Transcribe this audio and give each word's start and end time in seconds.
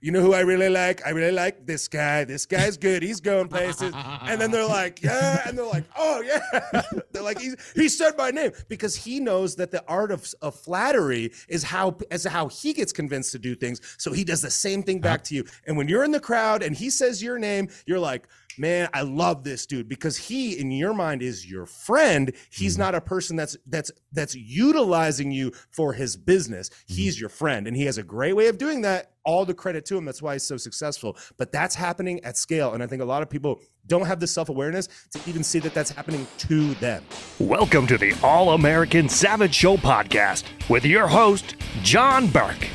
you 0.00 0.12
know 0.12 0.20
who 0.20 0.32
I 0.32 0.40
really 0.40 0.68
like? 0.68 1.06
I 1.06 1.10
really 1.10 1.32
like 1.32 1.66
this 1.66 1.88
guy. 1.88 2.24
This 2.24 2.46
guy's 2.46 2.76
good. 2.76 3.02
He's 3.02 3.20
going 3.20 3.48
places. 3.48 3.92
And 3.94 4.40
then 4.40 4.50
they're 4.50 4.66
like, 4.66 5.02
yeah. 5.02 5.46
And 5.46 5.58
they're 5.58 5.66
like, 5.66 5.84
oh, 5.96 6.22
yeah. 6.22 6.82
they're 7.12 7.22
like, 7.22 7.40
he, 7.40 7.52
he 7.74 7.88
said 7.88 8.16
my 8.16 8.30
name 8.30 8.52
because 8.68 8.96
he 8.96 9.20
knows 9.20 9.56
that 9.56 9.70
the 9.70 9.84
art 9.86 10.10
of, 10.10 10.26
of 10.40 10.54
flattery 10.54 11.32
is 11.48 11.62
how, 11.62 11.96
as 12.10 12.24
how 12.24 12.48
he 12.48 12.72
gets 12.72 12.92
convinced 12.92 13.32
to 13.32 13.38
do 13.38 13.54
things. 13.54 13.80
So 13.98 14.12
he 14.12 14.24
does 14.24 14.40
the 14.40 14.50
same 14.50 14.82
thing 14.82 15.00
back 15.00 15.22
to 15.24 15.34
you. 15.34 15.44
And 15.66 15.76
when 15.76 15.88
you're 15.88 16.04
in 16.04 16.12
the 16.12 16.20
crowd 16.20 16.62
and 16.62 16.74
he 16.74 16.88
says 16.88 17.22
your 17.22 17.38
name, 17.38 17.68
you're 17.86 17.98
like, 17.98 18.26
man, 18.58 18.88
I 18.92 19.02
love 19.02 19.44
this 19.44 19.66
dude 19.66 19.88
because 19.88 20.16
he 20.16 20.58
in 20.58 20.70
your 20.70 20.94
mind 20.94 21.22
is 21.22 21.50
your 21.50 21.66
friend. 21.66 22.32
He's 22.50 22.74
mm-hmm. 22.74 22.82
not 22.82 22.94
a 22.94 23.00
person 23.00 23.36
that's 23.36 23.56
that's 23.66 23.90
that's 24.12 24.34
utilizing 24.34 25.30
you 25.30 25.52
for 25.70 25.92
his 25.92 26.16
business. 26.16 26.68
Mm-hmm. 26.68 26.94
He's 26.94 27.20
your 27.20 27.30
friend 27.30 27.66
and 27.66 27.76
he 27.76 27.84
has 27.84 27.98
a 27.98 28.02
great 28.02 28.34
way 28.34 28.48
of 28.48 28.58
doing 28.58 28.82
that. 28.82 29.09
All 29.24 29.44
the 29.44 29.52
credit 29.54 29.84
to 29.86 29.96
him. 29.96 30.04
That's 30.04 30.22
why 30.22 30.34
he's 30.34 30.44
so 30.44 30.56
successful. 30.56 31.16
But 31.36 31.52
that's 31.52 31.74
happening 31.74 32.24
at 32.24 32.36
scale 32.36 32.72
and 32.72 32.82
I 32.82 32.86
think 32.86 33.02
a 33.02 33.04
lot 33.04 33.22
of 33.22 33.28
people 33.28 33.60
don't 33.86 34.06
have 34.06 34.18
the 34.20 34.26
self-awareness 34.26 34.88
to 35.12 35.20
even 35.26 35.42
see 35.42 35.58
that 35.58 35.74
that's 35.74 35.90
happening 35.90 36.26
to 36.38 36.74
them. 36.74 37.04
Welcome 37.38 37.86
to 37.88 37.98
the 37.98 38.14
All-American 38.22 39.08
Savage 39.08 39.54
Show 39.54 39.76
podcast 39.76 40.44
with 40.70 40.84
your 40.86 41.06
host 41.06 41.56
John 41.82 42.28
Burk 42.28 42.68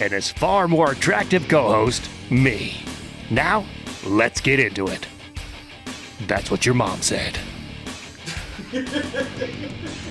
and 0.00 0.12
his 0.12 0.30
far 0.30 0.68
more 0.68 0.92
attractive 0.92 1.48
co-host 1.48 2.10
me. 2.30 2.76
Now, 3.30 3.64
let's 4.04 4.40
get 4.40 4.60
into 4.60 4.86
it. 4.88 5.06
That's 6.26 6.50
what 6.50 6.66
your 6.66 6.74
mom 6.74 7.00
said. 7.00 7.38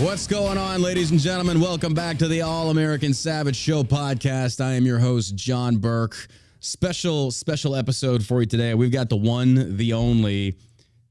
What's 0.00 0.26
going 0.26 0.58
on, 0.58 0.82
ladies 0.82 1.10
and 1.10 1.18
gentlemen? 1.18 1.58
Welcome 1.58 1.94
back 1.94 2.18
to 2.18 2.28
the 2.28 2.42
All 2.42 2.68
American 2.68 3.14
Savage 3.14 3.56
Show 3.56 3.82
podcast. 3.82 4.62
I 4.62 4.74
am 4.74 4.84
your 4.84 4.98
host, 4.98 5.34
John 5.36 5.78
Burk. 5.78 6.28
Special, 6.60 7.30
special 7.30 7.74
episode 7.74 8.22
for 8.22 8.40
you 8.40 8.46
today. 8.46 8.74
We've 8.74 8.92
got 8.92 9.08
the 9.08 9.16
one, 9.16 9.78
the 9.78 9.94
only, 9.94 10.58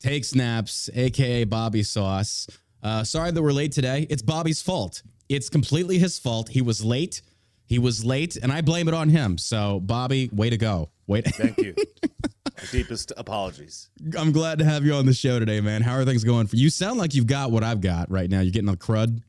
Takenaps, 0.03 0.95
aka 0.95 1.45
Bobby 1.45 1.81
Sauce. 1.81 2.45
Uh, 2.83 3.03
sorry 3.03 3.31
that 3.31 3.41
we're 3.41 3.53
late 3.53 3.71
today. 3.71 4.05
It's 4.07 4.21
Bobby's 4.21 4.61
fault. 4.61 5.01
It's 5.29 5.49
completely 5.49 5.97
his 5.97 6.19
fault. 6.19 6.49
He 6.49 6.61
was 6.61 6.85
late. 6.85 7.23
He 7.65 7.79
was 7.79 8.05
late, 8.05 8.35
and 8.35 8.51
I 8.51 8.61
blame 8.61 8.87
it 8.87 8.93
on 8.93 9.09
him. 9.09 9.39
So, 9.39 9.79
Bobby, 9.79 10.29
way 10.31 10.51
to 10.51 10.57
go. 10.57 10.89
Wait. 11.07 11.25
Thank 11.25 11.57
you. 11.57 11.73
deepest 12.71 13.11
apologies. 13.17 13.89
I'm 14.17 14.31
glad 14.31 14.59
to 14.59 14.65
have 14.65 14.85
you 14.85 14.93
on 14.93 15.05
the 15.05 15.13
show 15.13 15.39
today, 15.39 15.61
man. 15.61 15.81
How 15.81 15.95
are 15.95 16.05
things 16.05 16.23
going 16.23 16.47
for 16.47 16.55
you? 16.55 16.69
Sound 16.69 16.99
like 16.99 17.13
you've 17.13 17.27
got 17.27 17.51
what 17.51 17.63
I've 17.63 17.81
got 17.81 18.09
right 18.11 18.29
now. 18.29 18.41
You're 18.41 18.51
getting 18.51 18.69
the 18.69 18.77
crud. 18.77 19.21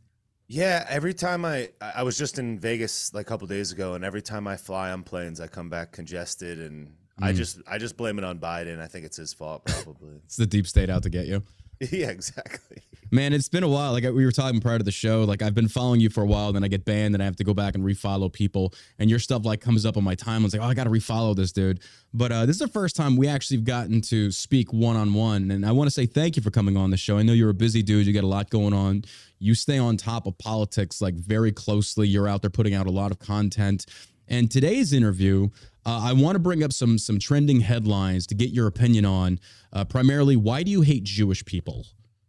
Yeah, 0.48 0.86
every 0.88 1.12
time 1.12 1.44
I 1.44 1.70
I 1.80 2.04
was 2.04 2.16
just 2.16 2.38
in 2.38 2.58
Vegas 2.58 3.12
like 3.12 3.22
a 3.22 3.28
couple 3.28 3.46
days 3.48 3.72
ago, 3.72 3.94
and 3.94 4.04
every 4.04 4.22
time 4.22 4.46
I 4.46 4.56
fly 4.56 4.92
on 4.92 5.02
planes, 5.02 5.40
I 5.40 5.48
come 5.48 5.68
back 5.68 5.92
congested, 5.92 6.60
and 6.60 6.86
mm. 6.86 6.92
I 7.20 7.32
just 7.32 7.60
I 7.66 7.78
just 7.78 7.96
blame 7.96 8.18
it 8.18 8.24
on 8.24 8.38
Biden. 8.38 8.80
I 8.80 8.86
think 8.86 9.04
it's 9.04 9.16
his 9.16 9.32
fault, 9.32 9.64
probably. 9.64 10.16
it's 10.24 10.36
the 10.36 10.46
deep 10.46 10.66
state 10.66 10.88
out 10.88 11.02
to 11.02 11.10
get 11.10 11.26
you. 11.26 11.42
Yeah, 11.92 12.08
exactly. 12.08 12.82
Man, 13.10 13.32
it's 13.32 13.48
been 13.48 13.62
a 13.62 13.68
while. 13.68 13.92
Like 13.92 14.02
we 14.04 14.24
were 14.24 14.32
talking 14.32 14.60
prior 14.60 14.78
to 14.78 14.84
the 14.84 14.90
show, 14.90 15.22
like 15.22 15.40
I've 15.40 15.54
been 15.54 15.68
following 15.68 16.00
you 16.00 16.10
for 16.10 16.22
a 16.22 16.26
while, 16.26 16.52
then 16.52 16.64
I 16.64 16.68
get 16.68 16.84
banned, 16.84 17.14
and 17.14 17.22
I 17.22 17.26
have 17.26 17.36
to 17.36 17.44
go 17.44 17.54
back 17.54 17.76
and 17.76 17.84
refollow 17.84 18.32
people, 18.32 18.74
and 18.98 19.08
your 19.08 19.20
stuff 19.20 19.44
like 19.44 19.60
comes 19.60 19.86
up 19.86 19.96
on 19.96 20.02
my 20.02 20.16
timeline. 20.16 20.46
It's 20.46 20.54
like, 20.54 20.62
oh, 20.62 20.66
I 20.66 20.74
got 20.74 20.84
to 20.84 20.90
refollow 20.90 21.36
this 21.36 21.52
dude. 21.52 21.80
But 22.12 22.32
uh, 22.32 22.46
this 22.46 22.56
is 22.56 22.60
the 22.60 22.68
first 22.68 22.96
time 22.96 23.16
we 23.16 23.28
actually 23.28 23.58
have 23.58 23.64
gotten 23.64 24.00
to 24.02 24.32
speak 24.32 24.72
one 24.72 24.96
on 24.96 25.14
one, 25.14 25.50
and 25.50 25.64
I 25.64 25.72
want 25.72 25.86
to 25.86 25.92
say 25.92 26.06
thank 26.06 26.36
you 26.36 26.42
for 26.42 26.50
coming 26.50 26.76
on 26.76 26.90
the 26.90 26.96
show. 26.96 27.16
I 27.18 27.22
know 27.22 27.32
you're 27.32 27.50
a 27.50 27.54
busy 27.54 27.82
dude; 27.82 28.06
you 28.06 28.12
got 28.12 28.24
a 28.24 28.26
lot 28.26 28.50
going 28.50 28.72
on. 28.72 29.04
You 29.38 29.54
stay 29.54 29.78
on 29.78 29.96
top 29.96 30.26
of 30.26 30.36
politics 30.38 31.00
like 31.00 31.14
very 31.14 31.52
closely. 31.52 32.08
You're 32.08 32.28
out 32.28 32.40
there 32.40 32.50
putting 32.50 32.74
out 32.74 32.86
a 32.86 32.90
lot 32.90 33.12
of 33.12 33.18
content. 33.18 33.86
And 34.28 34.50
today's 34.50 34.92
interview, 34.92 35.50
uh, 35.86 36.00
I 36.02 36.12
want 36.12 36.34
to 36.34 36.40
bring 36.40 36.62
up 36.62 36.72
some 36.72 36.98
some 36.98 37.18
trending 37.18 37.60
headlines 37.60 38.26
to 38.28 38.34
get 38.34 38.50
your 38.50 38.66
opinion 38.66 39.04
on. 39.04 39.40
Uh, 39.72 39.84
primarily, 39.84 40.36
why 40.36 40.62
do 40.62 40.70
you 40.70 40.82
hate 40.82 41.04
Jewish 41.04 41.44
people? 41.44 41.86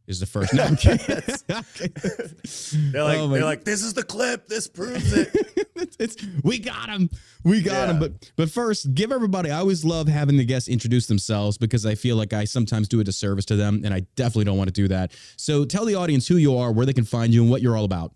is 0.07 0.21
the 0.21 0.25
first. 0.25 0.53
No, 0.53 0.67
they're 2.91 3.03
like, 3.03 3.17
oh 3.19 3.27
they're 3.27 3.43
like, 3.43 3.65
this 3.65 3.83
is 3.83 3.93
the 3.93 4.03
clip. 4.03 4.47
This 4.47 4.67
proves 4.67 5.13
it. 5.13 5.29
it's, 5.75 5.97
it's, 5.99 6.15
we 6.43 6.59
got 6.59 6.89
him. 6.89 7.09
We 7.43 7.61
got 7.61 7.73
yeah. 7.73 7.91
him. 7.91 7.99
But 7.99 8.31
but 8.35 8.49
first, 8.49 8.93
give 8.95 9.11
everybody. 9.11 9.51
I 9.51 9.59
always 9.59 9.83
love 9.83 10.07
having 10.07 10.37
the 10.37 10.45
guests 10.45 10.69
introduce 10.69 11.07
themselves 11.07 11.57
because 11.57 11.85
I 11.85 11.95
feel 11.95 12.15
like 12.15 12.33
I 12.33 12.45
sometimes 12.45 12.87
do 12.87 12.99
a 12.99 13.03
disservice 13.03 13.45
to 13.45 13.55
them, 13.55 13.81
and 13.83 13.93
I 13.93 14.01
definitely 14.15 14.45
don't 14.45 14.57
want 14.57 14.69
to 14.69 14.73
do 14.73 14.87
that. 14.87 15.11
So 15.35 15.65
tell 15.65 15.85
the 15.85 15.95
audience 15.95 16.27
who 16.27 16.37
you 16.37 16.57
are, 16.57 16.71
where 16.71 16.85
they 16.85 16.93
can 16.93 17.05
find 17.05 17.33
you, 17.33 17.41
and 17.41 17.51
what 17.51 17.61
you're 17.61 17.75
all 17.75 17.85
about. 17.85 18.13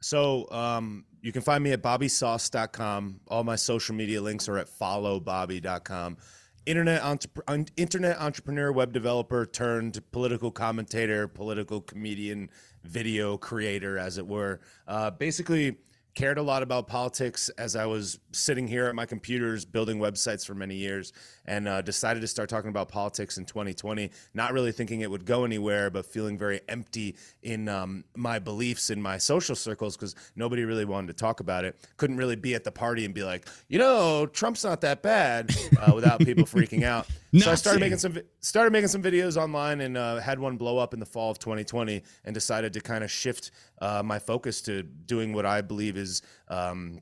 So 0.00 0.50
um, 0.50 1.04
you 1.22 1.32
can 1.32 1.40
find 1.40 1.64
me 1.64 1.72
at 1.72 1.82
bobbysauce.com. 1.82 3.20
All 3.28 3.44
my 3.44 3.56
social 3.56 3.94
media 3.94 4.20
links 4.20 4.48
are 4.48 4.58
at 4.58 4.68
followbobby.com 4.68 6.18
internet 6.66 7.02
entre- 7.02 7.66
internet 7.76 8.20
entrepreneur, 8.20 8.72
web 8.72 8.92
developer 8.92 9.46
turned 9.46 10.00
political 10.12 10.50
commentator, 10.50 11.26
political 11.28 11.80
comedian, 11.80 12.50
video 12.84 13.36
creator, 13.36 13.98
as 13.98 14.18
it 14.18 14.26
were. 14.26 14.60
Uh, 14.86 15.10
basically 15.10 15.76
cared 16.14 16.36
a 16.36 16.42
lot 16.42 16.62
about 16.62 16.86
politics 16.86 17.48
as 17.56 17.74
I 17.74 17.86
was 17.86 18.18
sitting 18.32 18.68
here 18.68 18.86
at 18.86 18.94
my 18.94 19.06
computers 19.06 19.64
building 19.64 19.98
websites 19.98 20.46
for 20.46 20.54
many 20.54 20.74
years 20.74 21.12
and 21.46 21.68
uh, 21.68 21.82
decided 21.82 22.20
to 22.20 22.26
start 22.26 22.48
talking 22.48 22.70
about 22.70 22.88
politics 22.88 23.38
in 23.38 23.44
2020, 23.44 24.10
not 24.34 24.52
really 24.52 24.72
thinking 24.72 25.00
it 25.00 25.10
would 25.10 25.24
go 25.24 25.44
anywhere, 25.44 25.90
but 25.90 26.06
feeling 26.06 26.38
very 26.38 26.60
empty 26.68 27.16
in 27.42 27.68
um, 27.68 28.04
my 28.16 28.38
beliefs 28.38 28.90
in 28.90 29.00
my 29.00 29.18
social 29.18 29.54
circles 29.54 29.96
because 29.96 30.14
nobody 30.36 30.64
really 30.64 30.84
wanted 30.84 31.08
to 31.08 31.14
talk 31.14 31.40
about 31.40 31.64
it. 31.64 31.76
Couldn't 31.96 32.16
really 32.16 32.36
be 32.36 32.54
at 32.54 32.64
the 32.64 32.72
party 32.72 33.04
and 33.04 33.14
be 33.14 33.24
like, 33.24 33.48
you 33.68 33.78
know, 33.78 34.26
Trump's 34.26 34.64
not 34.64 34.80
that 34.82 35.02
bad 35.02 35.54
uh, 35.80 35.92
without 35.94 36.20
people 36.20 36.44
freaking 36.44 36.84
out. 36.84 37.06
so 37.38 37.50
I 37.50 37.54
started 37.54 37.80
making 37.80 37.98
some 37.98 38.18
started 38.40 38.72
making 38.72 38.88
some 38.88 39.02
videos 39.02 39.36
online 39.36 39.80
and 39.80 39.96
uh, 39.96 40.16
had 40.16 40.38
one 40.38 40.56
blow 40.56 40.78
up 40.78 40.94
in 40.94 41.00
the 41.00 41.06
fall 41.06 41.30
of 41.30 41.38
2020 41.38 42.02
and 42.24 42.34
decided 42.34 42.72
to 42.74 42.80
kind 42.80 43.02
of 43.02 43.10
shift 43.10 43.50
uh, 43.80 44.02
my 44.04 44.18
focus 44.18 44.60
to 44.62 44.82
doing 44.82 45.32
what 45.32 45.46
I 45.46 45.60
believe 45.60 45.96
is 45.96 46.22
um, 46.48 47.00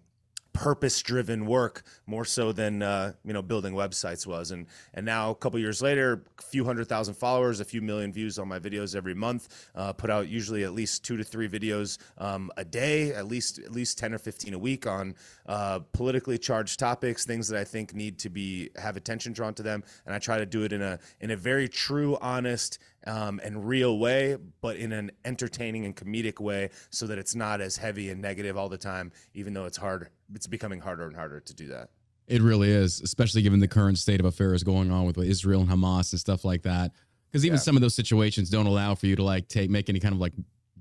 purpose 0.53 1.00
driven 1.03 1.47
work 1.47 1.83
more 2.06 2.25
so 2.25 2.53
than 2.53 2.83
uh, 2.83 3.12
you 3.25 3.33
know 3.33 3.43
building 3.43 3.75
websites 3.75 4.27
was. 4.27 4.50
And 4.50 4.66
and 4.94 5.06
now 5.06 5.31
a 5.31 5.34
couple 5.34 5.59
years 5.59 5.81
later 5.83 6.25
a 6.38 6.43
few 6.43 6.65
hundred 6.65 6.88
thousand 6.88 7.15
followers 7.15 7.61
a 7.61 7.65
few 7.65 7.81
million 7.81 8.12
views 8.12 8.38
on 8.38 8.49
my 8.49 8.59
videos 8.59 8.94
every 8.97 9.15
month 9.15 9.71
uh, 9.75 9.93
put 9.93 10.11
out 10.11 10.28
usually 10.28 10.65
at 10.65 10.72
least 10.72 11.05
two 11.05 11.16
to 11.16 11.25
three 11.25 11.49
videos 11.49 11.99
um, 12.19 12.50
a 12.56 12.65
day 12.65 13.12
at 13.12 13.27
least 13.27 13.59
at 13.59 13.72
least 13.72 13.99
10 13.99 14.15
or 14.15 14.19
15 14.19 14.55
a 14.55 14.59
week 14.59 14.87
on 14.87 15.15
uh, 15.47 15.81
politically 15.93 16.38
charged 16.38 16.78
topics 16.78 17.25
things 17.25 17.49
that 17.49 17.59
i 17.59 17.65
think 17.65 17.94
need 17.94 18.19
to 18.19 18.28
be 18.28 18.71
have 18.77 18.97
attention 18.97 19.32
drawn 19.32 19.55
to 19.55 19.62
them. 19.62 19.82
And 20.06 20.15
i 20.15 20.19
try 20.19 20.38
to 20.38 20.47
do 20.47 20.62
it 20.62 20.72
in 20.72 20.82
a 20.82 20.99
in 21.21 21.31
a 21.31 21.37
very 21.37 21.69
true 21.69 22.19
honest 22.21 22.78
um, 23.06 23.41
and 23.43 23.66
real 23.66 23.99
way, 23.99 24.37
but 24.61 24.77
in 24.77 24.93
an 24.93 25.11
entertaining 25.25 25.84
and 25.84 25.97
comedic 25.97 26.41
way, 26.41 26.71
so 26.91 27.06
that 27.06 27.19
it's 27.19 27.34
not 27.34 27.61
as 27.61 27.77
heavy 27.77 28.11
and 28.11 28.21
negative 28.21 28.56
all 28.56 28.69
the 28.69 28.78
time. 28.78 29.12
Even 29.34 29.55
though 29.55 29.65
it's 29.65 29.77
hard, 29.77 30.09
it's 30.34 30.47
becoming 30.47 30.81
harder 30.81 31.06
and 31.06 31.16
harder 31.16 31.41
to 31.41 31.55
do 31.55 31.69
that. 31.69 31.91
It 32.27 32.43
really 32.43 32.71
is, 32.71 33.00
especially 33.00 33.43
given 33.43 33.59
the 33.59 33.69
current 33.69 33.99
state 33.99 34.21
of 34.21 34.27
affairs 34.27 34.62
going 34.62 34.91
on 34.91 35.05
with 35.05 35.19
Israel 35.19 35.62
and 35.62 35.71
Hamas 35.71 36.12
and 36.12 36.21
stuff 36.21 36.44
like 36.44 36.62
that. 36.62 36.93
Because 37.31 37.44
even 37.44 37.56
yeah. 37.56 37.62
some 37.62 37.77
of 37.77 37.83
those 37.83 37.94
situations 37.94 38.50
don't 38.50 38.66
allow 38.66 38.94
for 38.94 39.06
you 39.06 39.17
to 39.17 39.22
like 39.22 39.49
take 39.49 39.71
make 39.71 39.88
any 39.88 40.00
kind 40.00 40.15
of 40.15 40.21
like 40.21 40.32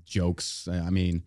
jokes. 0.04 0.68
I 0.70 0.90
mean, 0.90 1.22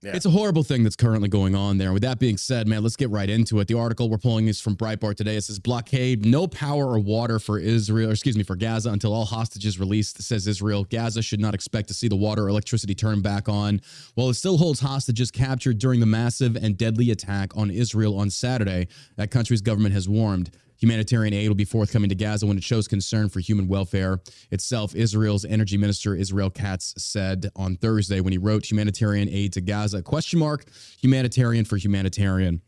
yeah. 0.00 0.14
It's 0.14 0.26
a 0.26 0.30
horrible 0.30 0.62
thing 0.62 0.84
that's 0.84 0.94
currently 0.94 1.28
going 1.28 1.56
on 1.56 1.78
there. 1.78 1.92
With 1.92 2.02
that 2.02 2.20
being 2.20 2.36
said, 2.36 2.68
man, 2.68 2.84
let's 2.84 2.94
get 2.94 3.10
right 3.10 3.28
into 3.28 3.58
it. 3.58 3.66
The 3.66 3.74
article 3.74 4.08
we're 4.08 4.18
pulling 4.18 4.46
is 4.46 4.60
from 4.60 4.76
Breitbart 4.76 5.16
today. 5.16 5.36
It 5.36 5.42
says 5.42 5.58
blockade, 5.58 6.24
no 6.24 6.46
power 6.46 6.86
or 6.86 7.00
water 7.00 7.40
for 7.40 7.58
Israel, 7.58 8.12
excuse 8.12 8.36
me, 8.36 8.44
for 8.44 8.54
Gaza 8.54 8.90
until 8.90 9.12
all 9.12 9.24
hostages 9.24 9.80
released, 9.80 10.22
says 10.22 10.46
Israel. 10.46 10.84
Gaza 10.84 11.20
should 11.20 11.40
not 11.40 11.52
expect 11.52 11.88
to 11.88 11.94
see 11.94 12.06
the 12.06 12.16
water 12.16 12.44
or 12.44 12.48
electricity 12.48 12.94
turn 12.94 13.22
back 13.22 13.48
on. 13.48 13.80
While 14.14 14.28
it 14.28 14.34
still 14.34 14.58
holds 14.58 14.78
hostages 14.78 15.32
captured 15.32 15.78
during 15.78 15.98
the 15.98 16.06
massive 16.06 16.54
and 16.54 16.78
deadly 16.78 17.10
attack 17.10 17.56
on 17.56 17.70
Israel 17.70 18.16
on 18.18 18.30
Saturday, 18.30 18.86
that 19.16 19.32
country's 19.32 19.62
government 19.62 19.94
has 19.94 20.08
warned. 20.08 20.50
Humanitarian 20.78 21.34
aid 21.34 21.48
will 21.48 21.54
be 21.54 21.64
forthcoming 21.64 22.08
to 22.08 22.14
Gaza 22.14 22.46
when 22.46 22.56
it 22.56 22.62
shows 22.62 22.88
concern 22.88 23.28
for 23.28 23.40
human 23.40 23.68
welfare 23.68 24.20
itself. 24.50 24.94
Israel's 24.94 25.44
energy 25.44 25.76
minister 25.76 26.14
Israel 26.14 26.50
Katz 26.50 26.94
said 26.96 27.50
on 27.56 27.76
Thursday 27.76 28.20
when 28.20 28.32
he 28.32 28.38
wrote 28.38 28.70
humanitarian 28.70 29.28
aid 29.28 29.52
to 29.54 29.60
Gaza 29.60 30.02
question 30.02 30.38
mark 30.38 30.64
humanitarian 31.00 31.64
for 31.64 31.76
humanitarian. 31.76 32.62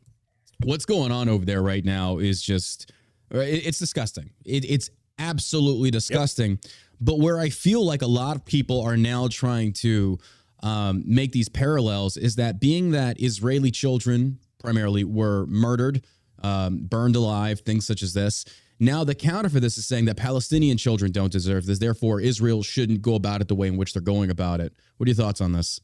What's 0.64 0.84
going 0.84 1.12
on 1.12 1.28
over 1.28 1.44
there 1.44 1.62
right 1.62 1.84
now 1.84 2.18
is 2.18 2.42
just 2.42 2.92
it's 3.30 3.78
disgusting. 3.78 4.30
It, 4.44 4.64
it's 4.68 4.90
absolutely 5.18 5.90
disgusting. 5.90 6.52
Yep. 6.62 6.72
But 7.00 7.18
where 7.18 7.38
I 7.38 7.48
feel 7.48 7.84
like 7.84 8.02
a 8.02 8.06
lot 8.06 8.36
of 8.36 8.44
people 8.44 8.82
are 8.82 8.96
now 8.96 9.28
trying 9.28 9.72
to 9.74 10.18
um, 10.62 11.02
make 11.06 11.32
these 11.32 11.48
parallels 11.48 12.16
is 12.16 12.36
that 12.36 12.60
being 12.60 12.90
that 12.90 13.20
Israeli 13.20 13.70
children 13.70 14.38
primarily 14.58 15.04
were 15.04 15.46
murdered, 15.46 16.04
um, 16.40 16.78
burned 16.78 17.16
alive, 17.16 17.60
things 17.60 17.86
such 17.86 18.02
as 18.02 18.14
this. 18.14 18.44
Now, 18.78 19.04
the 19.04 19.14
counter 19.14 19.50
for 19.50 19.60
this 19.60 19.76
is 19.76 19.86
saying 19.86 20.06
that 20.06 20.16
Palestinian 20.16 20.78
children 20.78 21.12
don't 21.12 21.30
deserve 21.30 21.66
this. 21.66 21.78
Therefore, 21.78 22.20
Israel 22.20 22.62
shouldn't 22.62 23.02
go 23.02 23.14
about 23.14 23.42
it 23.42 23.48
the 23.48 23.54
way 23.54 23.68
in 23.68 23.76
which 23.76 23.92
they're 23.92 24.02
going 24.02 24.30
about 24.30 24.60
it. 24.60 24.72
What 24.96 25.06
are 25.06 25.10
your 25.10 25.16
thoughts 25.16 25.42
on 25.42 25.52
this? 25.52 25.80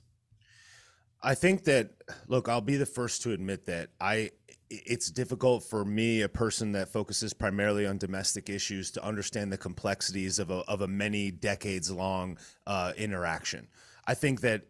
I 1.22 1.34
think 1.34 1.64
that 1.64 1.90
look, 2.28 2.48
I'll 2.48 2.60
be 2.60 2.76
the 2.76 2.86
first 2.86 3.22
to 3.22 3.32
admit 3.32 3.66
that 3.66 3.90
I 4.00 4.30
it's 4.70 5.10
difficult 5.10 5.62
for 5.62 5.84
me, 5.84 6.22
a 6.22 6.28
person 6.28 6.72
that 6.72 6.88
focuses 6.88 7.32
primarily 7.32 7.86
on 7.86 7.98
domestic 7.98 8.48
issues, 8.48 8.90
to 8.92 9.04
understand 9.04 9.52
the 9.52 9.58
complexities 9.58 10.38
of 10.38 10.50
a 10.50 10.60
of 10.68 10.80
a 10.80 10.88
many 10.88 11.30
decades 11.30 11.90
long 11.90 12.38
uh, 12.66 12.92
interaction. 12.96 13.68
I 14.06 14.14
think 14.14 14.40
that 14.42 14.62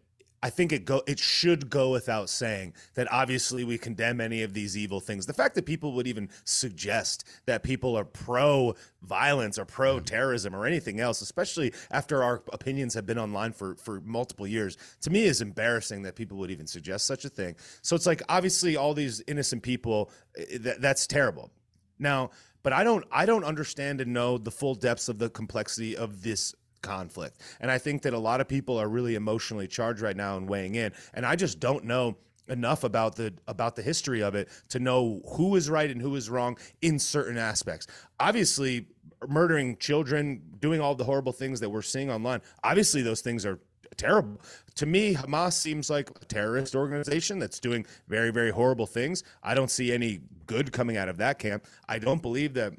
I 0.43 0.51
think 0.51 0.71
it 0.71 0.85
go 0.85 1.01
it 1.07 1.17
should 1.17 1.69
go 1.69 1.91
without 1.91 2.29
saying 2.29 2.73
that 2.93 3.11
obviously 3.11 3.63
we 3.63 3.77
condemn 3.77 4.21
any 4.21 4.43
of 4.43 4.53
these 4.53 4.77
evil 4.77 4.99
things. 4.99 5.25
The 5.25 5.33
fact 5.33 5.55
that 5.55 5.65
people 5.65 5.93
would 5.93 6.05
even 6.05 6.29
suggest 6.43 7.27
that 7.47 7.63
people 7.63 7.97
are 7.97 8.05
pro 8.05 8.75
violence 9.01 9.57
or 9.57 9.65
pro 9.65 9.99
terrorism 9.99 10.55
or 10.55 10.67
anything 10.67 10.99
else, 10.99 11.21
especially 11.21 11.73
after 11.89 12.23
our 12.23 12.43
opinions 12.53 12.93
have 12.93 13.07
been 13.07 13.17
online 13.17 13.51
for 13.51 13.75
for 13.75 13.99
multiple 14.01 14.45
years, 14.45 14.77
to 15.01 15.09
me 15.09 15.23
is 15.23 15.41
embarrassing 15.41 16.03
that 16.03 16.15
people 16.15 16.37
would 16.37 16.51
even 16.51 16.67
suggest 16.67 17.07
such 17.07 17.25
a 17.25 17.29
thing. 17.29 17.55
So 17.81 17.95
it's 17.95 18.05
like 18.05 18.21
obviously 18.29 18.75
all 18.75 18.93
these 18.93 19.23
innocent 19.27 19.63
people 19.63 20.11
eh, 20.37 20.59
that, 20.59 20.81
that's 20.81 21.07
terrible. 21.07 21.49
Now, 21.97 22.29
but 22.61 22.73
I 22.73 22.83
don't 22.83 23.05
I 23.11 23.25
don't 23.25 23.43
understand 23.43 24.01
and 24.01 24.13
know 24.13 24.37
the 24.37 24.51
full 24.51 24.75
depths 24.75 25.09
of 25.09 25.17
the 25.17 25.31
complexity 25.31 25.97
of 25.97 26.21
this 26.21 26.53
conflict. 26.81 27.41
And 27.59 27.69
I 27.71 27.77
think 27.77 28.01
that 28.03 28.13
a 28.13 28.19
lot 28.19 28.41
of 28.41 28.47
people 28.47 28.77
are 28.77 28.87
really 28.87 29.15
emotionally 29.15 29.67
charged 29.67 30.01
right 30.01 30.15
now 30.15 30.37
and 30.37 30.47
weighing 30.47 30.75
in. 30.75 30.91
And 31.13 31.25
I 31.25 31.35
just 31.35 31.59
don't 31.59 31.85
know 31.85 32.17
enough 32.47 32.83
about 32.83 33.15
the 33.15 33.33
about 33.47 33.75
the 33.75 33.81
history 33.81 34.23
of 34.23 34.33
it 34.35 34.47
to 34.69 34.79
know 34.79 35.21
who 35.33 35.55
is 35.55 35.69
right 35.69 35.89
and 35.91 36.01
who 36.01 36.15
is 36.15 36.29
wrong 36.29 36.57
in 36.81 36.97
certain 36.99 37.37
aspects. 37.37 37.87
Obviously, 38.19 38.87
murdering 39.27 39.77
children, 39.77 40.41
doing 40.59 40.79
all 40.79 40.95
the 40.95 41.03
horrible 41.03 41.33
things 41.33 41.59
that 41.59 41.69
we're 41.69 41.81
seeing 41.81 42.09
online, 42.09 42.41
obviously 42.63 43.01
those 43.01 43.21
things 43.21 43.45
are 43.45 43.59
terrible. 43.97 44.39
To 44.75 44.85
me, 44.85 45.15
Hamas 45.15 45.53
seems 45.53 45.89
like 45.89 46.09
a 46.21 46.25
terrorist 46.25 46.75
organization 46.75 47.39
that's 47.39 47.59
doing 47.59 47.85
very, 48.07 48.31
very 48.31 48.51
horrible 48.51 48.85
things. 48.85 49.23
I 49.43 49.53
don't 49.55 49.71
see 49.71 49.91
any 49.91 50.21
good 50.45 50.71
coming 50.71 50.97
out 50.97 51.09
of 51.09 51.17
that 51.17 51.39
camp. 51.39 51.65
I 51.89 51.99
don't 51.99 52.21
believe 52.21 52.53
that 52.53 52.73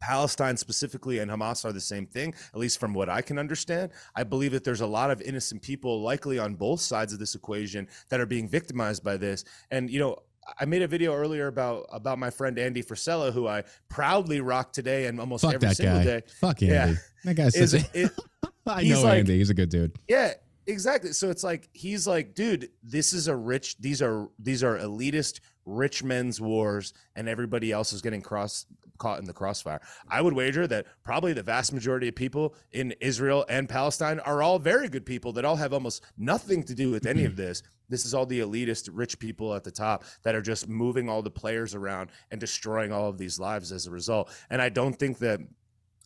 Palestine 0.00 0.56
specifically 0.56 1.18
and 1.18 1.30
Hamas 1.30 1.64
are 1.64 1.72
the 1.72 1.80
same 1.80 2.06
thing, 2.06 2.34
at 2.52 2.58
least 2.58 2.78
from 2.80 2.94
what 2.94 3.08
I 3.08 3.20
can 3.22 3.38
understand. 3.38 3.90
I 4.14 4.22
believe 4.24 4.52
that 4.52 4.64
there's 4.64 4.80
a 4.80 4.86
lot 4.86 5.10
of 5.10 5.20
innocent 5.22 5.62
people, 5.62 6.00
likely 6.02 6.38
on 6.38 6.54
both 6.54 6.80
sides 6.80 7.12
of 7.12 7.18
this 7.18 7.34
equation, 7.34 7.88
that 8.08 8.20
are 8.20 8.26
being 8.26 8.48
victimized 8.48 9.02
by 9.02 9.16
this. 9.16 9.44
And, 9.70 9.90
you 9.90 9.98
know, 9.98 10.18
I 10.58 10.64
made 10.64 10.80
a 10.82 10.88
video 10.88 11.14
earlier 11.14 11.48
about 11.48 11.86
about 11.92 12.18
my 12.18 12.30
friend 12.30 12.58
Andy 12.58 12.82
Frisella, 12.82 13.32
who 13.32 13.46
I 13.46 13.64
proudly 13.90 14.40
rock 14.40 14.72
today 14.72 15.06
and 15.06 15.20
almost 15.20 15.44
Fuck 15.44 15.54
every 15.54 15.74
single 15.74 15.98
guy. 15.98 16.04
day. 16.04 16.22
Fuck 16.40 16.62
Andy. 16.62 16.74
Yeah. 16.74 16.94
That 17.24 17.34
guy's 17.34 17.54
Is 17.54 17.72
such 17.72 17.82
a- 17.94 18.04
it, 18.04 18.12
I 18.66 18.82
know 18.84 19.02
like- 19.02 19.18
Andy. 19.18 19.36
He's 19.36 19.50
a 19.50 19.54
good 19.54 19.68
dude. 19.68 19.98
yeah, 20.08 20.32
exactly. 20.66 21.12
So 21.12 21.28
it's 21.28 21.44
like 21.44 21.68
he's 21.74 22.06
like, 22.06 22.34
dude, 22.34 22.70
this 22.82 23.12
is 23.12 23.28
a 23.28 23.36
rich. 23.36 23.76
These 23.78 24.00
are 24.00 24.28
these 24.38 24.62
are 24.62 24.78
elitist 24.78 25.40
rich 25.68 26.02
men's 26.02 26.40
wars, 26.40 26.94
and 27.14 27.28
everybody 27.28 27.70
else 27.70 27.92
is 27.92 28.02
getting 28.02 28.22
cross 28.22 28.66
caught 28.98 29.20
in 29.20 29.24
the 29.24 29.32
crossfire. 29.32 29.80
I 30.10 30.20
would 30.20 30.34
wager 30.34 30.66
that 30.66 30.86
probably 31.04 31.32
the 31.32 31.42
vast 31.42 31.72
majority 31.72 32.08
of 32.08 32.16
people 32.16 32.54
in 32.72 32.94
Israel 33.00 33.46
and 33.48 33.68
Palestine 33.68 34.18
are 34.20 34.42
all 34.42 34.58
very 34.58 34.88
good 34.88 35.06
people 35.06 35.32
that 35.34 35.44
all 35.44 35.56
have 35.56 35.72
almost 35.72 36.02
nothing 36.18 36.64
to 36.64 36.74
do 36.74 36.90
with 36.90 37.06
any 37.06 37.24
of 37.24 37.36
this. 37.36 37.62
This 37.88 38.04
is 38.04 38.12
all 38.12 38.26
the 38.26 38.40
elitist 38.40 38.90
rich 38.92 39.18
people 39.18 39.54
at 39.54 39.64
the 39.64 39.70
top 39.70 40.04
that 40.22 40.34
are 40.34 40.42
just 40.42 40.68
moving 40.68 41.08
all 41.08 41.22
the 41.22 41.30
players 41.30 41.74
around 41.74 42.10
and 42.30 42.40
destroying 42.40 42.92
all 42.92 43.08
of 43.08 43.18
these 43.18 43.38
lives 43.38 43.72
as 43.72 43.86
a 43.86 43.90
result. 43.90 44.30
And 44.50 44.60
I 44.60 44.68
don't 44.68 44.98
think 44.98 45.18
that 45.18 45.40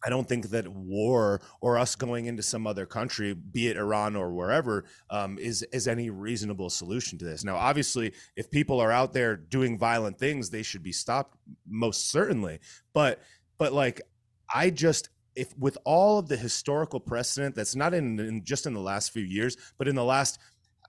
I 0.05 0.11
don't 0.11 0.29
think 0.29 0.51
that 0.51 0.69
war 0.69 1.41
or 1.61 1.79
us 1.79 1.95
going 1.95 2.27
into 2.27 2.43
some 2.43 2.67
other 2.67 2.87
country, 2.87 3.35
be 3.35 3.69
it 3.69 3.77
Iran 3.77 4.17
or 4.17 4.33
wherever, 4.33 4.85
um, 5.11 5.39
is 5.39 5.63
is 5.73 5.87
any 5.87 6.11
reasonable 6.11 6.71
solution 6.71 7.19
to 7.19 7.25
this. 7.25 7.45
Now, 7.45 7.57
obviously, 7.57 8.13
if 8.37 8.51
people 8.51 8.81
are 8.81 8.91
out 8.93 9.13
there 9.13 9.37
doing 9.37 9.79
violent 9.79 10.19
things, 10.19 10.51
they 10.51 10.63
should 10.63 10.83
be 10.83 10.93
stopped, 10.93 11.37
most 11.69 12.11
certainly. 12.11 12.59
But 12.93 13.21
but 13.59 13.73
like, 13.73 14.01
I 14.53 14.71
just 14.71 15.09
if 15.35 15.57
with 15.57 15.79
all 15.85 16.19
of 16.19 16.29
the 16.29 16.37
historical 16.37 17.01
precedent 17.01 17.55
that's 17.55 17.75
not 17.75 17.95
in, 17.95 18.19
in 18.19 18.45
just 18.45 18.67
in 18.67 18.75
the 18.75 18.81
last 18.81 19.13
few 19.13 19.23
years, 19.25 19.57
but 19.79 19.89
in 19.89 19.95
the 19.95 20.05
last 20.05 20.39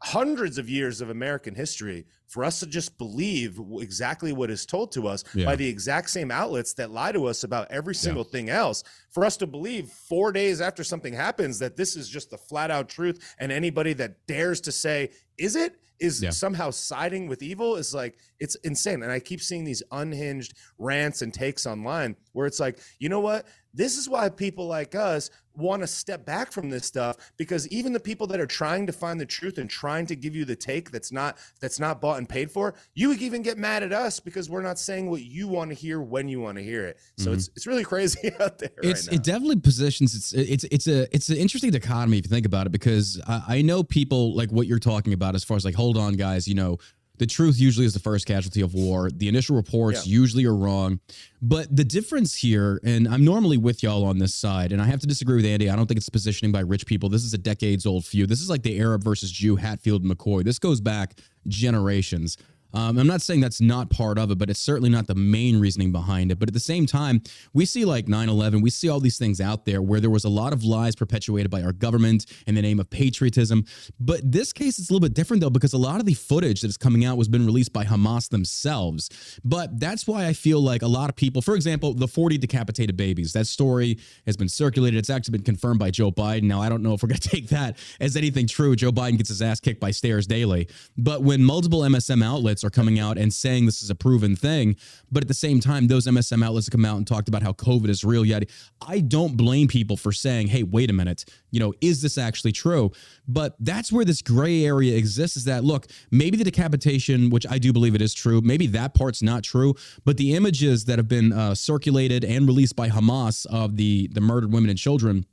hundreds 0.02 0.58
of 0.58 0.70
years 0.70 1.00
of 1.00 1.10
American 1.10 1.56
history 1.56 2.06
for 2.28 2.44
us 2.44 2.60
to 2.62 2.66
just 2.66 2.98
believe 2.98 3.60
exactly 3.80 4.34
what 4.34 4.50
is 4.50 4.66
told 4.66 4.92
to 4.94 5.08
us 5.08 5.24
Yeah. 5.36 5.46
by 5.46 5.56
the 5.56 5.68
exact 5.68 6.10
same 6.10 6.32
outlets 6.32 6.74
that 6.76 6.92
lie 6.92 7.12
to 7.12 7.26
us 7.26 7.44
about 7.44 7.70
every 7.72 7.96
single 7.96 8.24
thing 8.24 8.50
else 8.50 8.84
for 9.12 9.24
us 9.26 9.38
to 9.38 9.48
believe 9.48 9.90
4 9.90 10.32
days 10.32 10.62
after 10.62 10.84
something 10.84 11.14
happens 11.14 11.60
that 11.60 11.76
this 11.76 11.96
is 11.96 12.10
just 12.10 12.30
the 12.32 12.38
flat 12.38 12.72
out 12.72 12.90
truth 12.90 13.36
and 13.40 13.52
anybody 13.52 13.94
that 13.94 14.26
dares 14.28 14.62
to 14.62 14.72
say 14.72 15.10
is 15.38 15.56
it 15.56 15.76
is 16.00 16.22
Yeah. 16.24 16.32
somehow 16.32 16.72
siding 16.72 17.28
with 17.28 17.44
evil 17.44 17.76
is 17.76 17.94
like 17.94 18.18
it's 18.40 18.56
insane 18.64 19.04
and 19.04 19.12
I 19.12 19.20
keep 19.20 19.42
seeing 19.42 19.64
these 19.64 19.84
unhinged 19.92 20.54
rants 20.80 21.22
and 21.22 21.34
takes 21.34 21.66
online 21.68 22.16
where 22.34 22.48
it's 22.48 22.60
like 22.60 22.80
you 23.00 23.10
know 23.10 23.20
what 23.20 23.46
this 23.76 23.98
is 23.98 24.08
why 24.10 24.30
people 24.30 24.68
like 24.68 24.94
us 24.96 25.30
want 25.56 25.82
to 25.82 25.88
step 25.88 26.26
back 26.26 26.52
from 26.52 26.70
this 26.70 26.86
stuff 26.86 27.16
because 27.38 27.68
even 27.70 27.94
the 27.94 28.00
people 28.00 28.26
that 28.28 28.40
are 28.40 28.48
trying 28.48 28.86
to 28.88 28.92
find 28.94 29.20
the 29.20 29.26
truth 29.26 29.58
and 29.60 29.70
trying 29.70 30.06
to 30.08 30.16
give 30.16 30.36
you 30.36 30.46
the 30.46 30.56
take 30.56 30.90
that's 30.92 31.12
not 31.12 31.38
that's 31.62 31.80
not 31.80 32.02
bought 32.02 32.13
and 32.18 32.28
paid 32.28 32.52
for 32.52 32.76
you 32.94 33.10
would 33.10 33.22
even 33.22 33.42
get 33.42 33.58
mad 33.58 33.84
at 33.84 33.94
us 33.94 34.20
because 34.20 34.50
we're 34.50 34.62
not 34.62 34.80
saying 34.80 35.10
what 35.10 35.22
you 35.22 35.48
want 35.48 35.70
to 35.70 35.76
hear 35.76 36.02
when 36.02 36.28
you 36.28 36.40
want 36.40 36.58
to 36.58 36.64
hear 36.64 36.86
it 36.86 36.98
so 37.18 37.26
mm-hmm. 37.26 37.34
it's 37.36 37.50
it's 37.56 37.68
really 37.68 37.84
crazy 37.84 38.32
out 38.40 38.58
there 38.60 38.70
it's 38.82 39.08
right 39.08 39.14
now. 39.14 39.16
it 39.16 39.24
definitely 39.24 39.60
positions 39.60 40.16
it's 40.16 40.34
it's 40.34 40.64
it's 40.66 40.88
a 40.88 41.14
it's 41.16 41.30
an 41.30 41.38
interesting 41.38 41.72
dichotomy 41.72 42.18
if 42.18 42.26
you 42.26 42.30
think 42.30 42.46
about 42.46 42.66
it 42.66 42.72
because 42.72 43.22
I, 43.28 43.44
I 43.48 43.62
know 43.62 43.84
people 43.84 44.36
like 44.36 44.52
what 44.52 44.68
you're 44.68 44.80
talking 44.80 45.14
about 45.14 45.36
as 45.36 45.44
far 45.44 45.58
as 45.58 45.66
like 45.66 45.76
hold 45.76 45.98
on 45.98 46.14
guys 46.14 46.48
you 46.48 46.56
know 46.56 46.78
the 47.20 47.26
truth 47.28 47.60
usually 47.60 47.86
is 47.86 47.94
the 47.94 48.00
first 48.00 48.26
casualty 48.26 48.62
of 48.62 48.74
war. 48.74 49.10
The 49.12 49.28
initial 49.28 49.56
reports 49.56 50.06
Yeah. 50.08 50.14
usually 50.20 50.46
are 50.46 50.56
wrong. 50.56 51.00
But 51.42 51.74
the 51.76 51.84
difference 51.84 52.36
here 52.36 52.80
and 52.84 53.08
i'm 53.08 53.24
normally 53.24 53.58
with 53.58 53.84
y'all 53.84 54.04
on 54.06 54.18
this 54.18 54.34
side 54.34 54.72
and 54.72 54.82
i 54.82 54.86
have 54.86 55.00
to 55.02 55.08
disagree 55.08 55.36
with 55.36 55.46
andy. 55.46 55.70
I 55.70 55.76
don't 55.76 55.86
think 55.88 55.98
it's 55.98 56.10
positioning 56.10 56.52
by 56.52 56.62
rich 56.62 56.86
people. 56.86 57.10
This 57.10 57.24
is 57.24 57.34
a 57.34 57.38
decades 57.38 57.86
old 57.86 58.06
feud. 58.06 58.30
This 58.30 58.42
is 58.42 58.50
like 58.50 58.64
the 58.64 58.80
arab 58.80 59.04
versus 59.04 59.32
jew 59.32 59.56
hatfield 59.58 60.04
and 60.04 60.12
mccoy. 60.18 60.44
This 60.44 60.58
goes 60.60 60.82
back 60.82 61.20
generations 61.48 62.38
um, 62.74 62.98
I'm 62.98 63.08
not 63.08 63.22
saying 63.22 63.42
that's 63.42 63.62
not 63.62 63.90
part 63.90 64.18
of 64.18 64.32
it, 64.32 64.38
but 64.38 64.50
it's 64.50 64.60
certainly 64.60 64.90
not 64.90 65.08
the 65.08 65.16
main 65.16 65.60
reasoning 65.60 65.92
behind 65.92 66.32
it. 66.32 66.40
But 66.40 66.50
at 66.50 66.54
the 66.54 66.60
same 66.60 66.86
time, 66.86 67.22
we 67.54 67.66
see 67.66 67.86
like 67.86 68.08
9 68.08 68.30
11, 68.30 68.62
we 68.62 68.70
see 68.70 68.90
all 68.90 69.00
these 69.00 69.18
things 69.18 69.40
out 69.40 69.66
there 69.66 69.82
where 69.82 70.00
there 70.00 70.10
was 70.10 70.24
a 70.24 70.30
lot 70.30 70.54
of 70.54 70.64
lies 70.64 70.96
perpetuated 70.96 71.52
by 71.52 71.62
our 71.62 71.72
government 71.72 72.26
in 72.48 72.56
the 72.56 72.62
name 72.62 72.80
of 72.80 72.90
patriotism. 72.90 73.66
But 74.00 74.32
this 74.32 74.54
case 74.54 74.80
is 74.80 74.90
a 74.90 74.94
little 74.94 75.08
bit 75.08 75.14
different 75.14 75.42
though, 75.42 75.50
because 75.50 75.74
a 75.74 75.78
lot 75.78 76.00
of 76.00 76.06
the 76.06 76.14
footage 76.14 76.62
that 76.62 76.68
is 76.68 76.78
coming 76.78 77.06
out 77.06 77.18
was 77.18 77.28
been 77.28 77.46
released 77.46 77.74
by 77.74 77.86
Hamas 77.86 78.30
themselves. 78.30 79.10
But 79.44 79.80
that's 79.80 80.08
why 80.08 80.26
I 80.26 80.34
feel 80.34 80.60
like 80.60 80.82
a 80.82 80.88
lot 80.88 81.10
of 81.10 81.16
people, 81.16 81.42
for 81.42 81.56
example, 81.56 81.94
the 81.94 82.08
40 82.08 82.38
decapitated 82.38 82.98
babies, 82.98 83.34
that 83.34 83.48
story 83.48 84.00
has 84.26 84.36
been 84.36 84.50
circulated. 84.50 84.98
It's 84.98 85.10
actually 85.10 85.34
been 85.34 85.44
confirmed 85.44 85.80
by 85.80 85.92
Joe 85.92 86.12
Biden. 86.12 86.44
Now, 86.44 86.62
I 86.62 86.70
don't 86.70 86.82
know 86.82 86.94
if 86.94 87.04
we're 87.04 87.10
going 87.10 87.20
to 87.20 87.30
take 87.30 87.50
that 87.50 87.78
as 88.00 88.16
anything 88.16 88.48
true. 88.48 88.76
Joe 88.76 88.92
Biden 88.92 89.18
gets 89.18 89.30
his 89.30 89.42
ass 89.42 89.60
kicked 89.60 89.80
by 89.80 89.92
stairs 89.92 90.26
daily. 90.26 90.68
But 90.98 91.22
when 91.22 91.44
multiple 91.44 91.82
MSM 91.82 92.24
outlets 92.24 92.63
are 92.64 92.70
coming 92.70 93.00
out 93.00 93.18
and 93.18 93.34
saying 93.34 93.66
this 93.66 93.82
is 93.82 93.90
a 93.90 93.96
proven 93.96 94.36
thing, 94.36 94.76
but 95.12 95.24
at 95.24 95.28
the 95.28 95.34
same 95.34 95.60
time, 95.60 95.88
those 95.88 96.08
MSM 96.08 96.44
outlets 96.44 96.70
come 96.70 96.86
out 96.86 96.98
and 96.98 97.08
talked 97.08 97.28
about 97.28 97.44
how 97.44 97.54
COVID 97.54 97.90
is 97.90 98.04
real 98.04 98.26
yet. 98.26 98.50
I 98.86 99.00
don't 99.00 99.38
blame 99.38 99.68
people 99.68 99.98
for 99.98 100.12
saying, 100.12 100.48
hey, 100.48 100.64
wait 100.64 100.90
a 100.90 100.94
minute, 100.94 101.26
you 101.52 101.60
know, 101.60 101.74
is 101.82 102.02
this 102.02 102.18
actually 102.18 102.52
true? 102.52 102.92
But 103.28 103.56
that's 103.60 103.92
where 103.92 104.06
this 104.06 104.22
gray 104.22 104.66
area 104.66 104.98
exists 104.98 105.38
is 105.38 105.46
that, 105.46 105.64
look, 105.64 105.88
maybe 106.12 106.38
the 106.38 106.44
decapitation, 106.44 107.30
which 107.30 107.46
I 107.50 107.58
do 107.58 107.74
believe 107.74 107.96
it 107.96 108.02
is 108.02 108.14
true, 108.14 108.42
maybe 108.42 108.68
that 108.68 108.94
part's 108.94 109.22
not 109.22 109.44
true, 109.44 109.76
but 110.06 110.18
the 110.18 110.34
images 110.36 110.86
that 110.86 111.00
have 111.00 111.08
been 111.08 111.32
uh, 111.32 111.56
circulated 111.56 112.24
and 112.24 112.48
released 112.48 112.76
by 112.76 112.90
Hamas 112.90 113.46
of 113.48 113.78
the, 113.78 114.08
the 114.12 114.22
murdered 114.22 114.52
women 114.52 114.70
and 114.70 114.80
children 114.80 115.26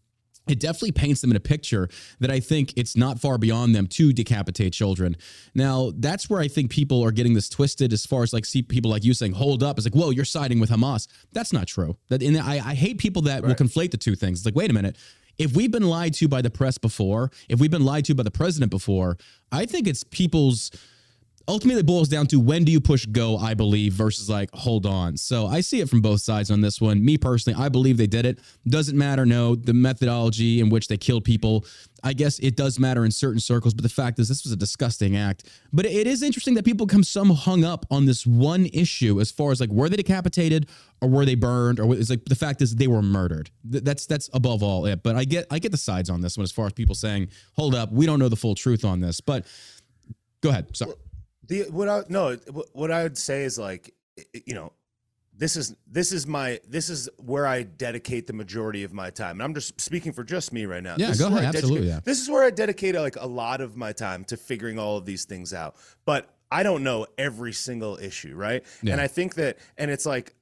it 0.48 0.58
definitely 0.58 0.92
paints 0.92 1.20
them 1.20 1.30
in 1.30 1.36
a 1.36 1.40
picture 1.40 1.88
that 2.18 2.30
I 2.30 2.40
think 2.40 2.72
it's 2.76 2.96
not 2.96 3.20
far 3.20 3.38
beyond 3.38 3.74
them 3.74 3.86
to 3.88 4.12
decapitate 4.12 4.72
children. 4.72 5.16
Now, 5.54 5.92
that's 5.96 6.28
where 6.28 6.40
I 6.40 6.48
think 6.48 6.70
people 6.70 7.04
are 7.04 7.12
getting 7.12 7.34
this 7.34 7.48
twisted 7.48 7.92
as 7.92 8.06
far 8.06 8.22
as 8.22 8.32
like 8.32 8.44
see 8.44 8.62
people 8.62 8.90
like 8.90 9.04
you 9.04 9.14
saying, 9.14 9.32
hold 9.32 9.62
up. 9.62 9.78
It's 9.78 9.86
like, 9.86 9.94
whoa, 9.94 10.10
you're 10.10 10.24
siding 10.24 10.58
with 10.58 10.70
Hamas. 10.70 11.06
That's 11.32 11.52
not 11.52 11.66
true. 11.66 11.96
That 12.08 12.22
and 12.22 12.38
I, 12.38 12.54
I 12.54 12.74
hate 12.74 12.98
people 12.98 13.22
that 13.22 13.42
will 13.42 13.54
conflate 13.54 13.90
the 13.90 13.96
two 13.96 14.16
things. 14.16 14.40
It's 14.40 14.46
like, 14.46 14.56
wait 14.56 14.70
a 14.70 14.74
minute. 14.74 14.96
If 15.38 15.54
we've 15.54 15.70
been 15.70 15.88
lied 15.88 16.14
to 16.14 16.28
by 16.28 16.42
the 16.42 16.50
press 16.50 16.76
before, 16.76 17.30
if 17.48 17.60
we've 17.60 17.70
been 17.70 17.84
lied 17.84 18.04
to 18.06 18.14
by 18.14 18.24
the 18.24 18.30
president 18.30 18.70
before, 18.70 19.16
I 19.50 19.64
think 19.64 19.86
it's 19.86 20.04
people's 20.04 20.70
ultimately 21.48 21.80
it 21.80 21.86
boils 21.86 22.08
down 22.08 22.26
to 22.28 22.38
when 22.38 22.64
do 22.64 22.72
you 22.72 22.80
push 22.80 23.06
go, 23.06 23.36
I 23.36 23.54
believe, 23.54 23.92
versus 23.92 24.28
like 24.28 24.50
hold 24.52 24.86
on. 24.86 25.16
So 25.16 25.46
I 25.46 25.60
see 25.60 25.80
it 25.80 25.88
from 25.88 26.00
both 26.00 26.20
sides 26.20 26.50
on 26.50 26.60
this 26.60 26.80
one. 26.80 27.04
Me 27.04 27.18
personally, 27.18 27.60
I 27.60 27.68
believe 27.68 27.96
they 27.96 28.06
did 28.06 28.26
it. 28.26 28.38
Doesn't 28.68 28.96
matter, 28.96 29.26
no, 29.26 29.54
the 29.54 29.74
methodology 29.74 30.60
in 30.60 30.70
which 30.70 30.88
they 30.88 30.96
killed 30.96 31.24
people. 31.24 31.64
I 32.02 32.12
guess 32.14 32.38
it 32.38 32.56
does 32.56 32.78
matter 32.78 33.04
in 33.04 33.10
certain 33.10 33.40
circles, 33.40 33.74
but 33.74 33.82
the 33.82 33.90
fact 33.90 34.18
is 34.18 34.28
this 34.28 34.44
was 34.44 34.52
a 34.52 34.56
disgusting 34.56 35.16
act. 35.16 35.50
But 35.72 35.86
it 35.86 36.06
is 36.06 36.22
interesting 36.22 36.54
that 36.54 36.64
people 36.64 36.86
come 36.86 37.04
some 37.04 37.30
hung 37.30 37.64
up 37.64 37.84
on 37.90 38.06
this 38.06 38.26
one 38.26 38.66
issue 38.66 39.20
as 39.20 39.30
far 39.30 39.50
as 39.50 39.60
like 39.60 39.70
were 39.70 39.88
they 39.88 39.96
decapitated 39.96 40.68
or 41.02 41.08
were 41.08 41.24
they 41.24 41.34
burned 41.34 41.80
or 41.80 41.94
it's 41.94 42.10
like 42.10 42.24
the 42.24 42.34
fact 42.34 42.62
is 42.62 42.76
they 42.76 42.86
were 42.86 43.02
murdered. 43.02 43.50
That's 43.64 44.06
that's 44.06 44.30
above 44.32 44.62
all 44.62 44.86
it. 44.86 45.02
But 45.02 45.16
I 45.16 45.24
get 45.24 45.46
I 45.50 45.58
get 45.58 45.72
the 45.72 45.78
sides 45.78 46.08
on 46.08 46.20
this 46.20 46.38
one 46.38 46.44
as 46.44 46.52
far 46.52 46.66
as 46.66 46.72
people 46.72 46.94
saying, 46.94 47.28
hold 47.54 47.74
up, 47.74 47.92
we 47.92 48.06
don't 48.06 48.18
know 48.18 48.28
the 48.28 48.36
full 48.36 48.54
truth 48.54 48.84
on 48.84 49.00
this. 49.00 49.20
But 49.20 49.46
go 50.42 50.50
ahead. 50.50 50.74
Sorry. 50.76 50.94
The 51.50 51.62
what 51.70 51.88
I 51.88 52.02
no 52.08 52.36
what 52.72 52.90
I 52.92 53.02
would 53.02 53.18
say 53.18 53.42
is 53.42 53.58
like 53.58 53.92
you 54.46 54.54
know 54.54 54.72
this 55.36 55.56
is 55.56 55.74
this 55.90 56.12
is 56.12 56.26
my 56.26 56.60
this 56.68 56.88
is 56.88 57.08
where 57.18 57.44
I 57.46 57.64
dedicate 57.64 58.26
the 58.28 58.32
majority 58.32 58.84
of 58.84 58.92
my 58.92 59.10
time. 59.10 59.32
And 59.32 59.42
I'm 59.42 59.54
just 59.54 59.80
speaking 59.80 60.12
for 60.12 60.22
just 60.22 60.52
me 60.52 60.64
right 60.66 60.82
now. 60.82 60.94
Yeah, 60.96 61.08
This 61.08 61.18
go 61.18 61.26
is 61.26 61.30
where 61.32 61.40
ahead. 61.42 61.54
I 61.54 61.58
Absolutely, 61.58 61.86
dedicate- 61.88 61.94
yeah. 61.96 62.00
This 62.04 62.20
is 62.20 62.30
where 62.30 62.44
I 62.44 62.50
dedicate 62.50 62.94
like 62.94 63.16
a 63.16 63.26
lot 63.26 63.60
of 63.60 63.76
my 63.76 63.90
time 63.92 64.24
to 64.26 64.36
figuring 64.36 64.78
all 64.78 64.96
of 64.96 65.06
these 65.06 65.24
things 65.24 65.52
out. 65.52 65.74
But 66.04 66.32
I 66.52 66.62
don't 66.62 66.84
know 66.84 67.06
every 67.18 67.52
single 67.52 67.96
issue, 67.96 68.34
right? 68.36 68.64
Yeah. 68.82 68.92
And 68.92 69.00
I 69.00 69.08
think 69.08 69.34
that 69.34 69.58
and 69.76 69.90
it's 69.90 70.06
like 70.06 70.34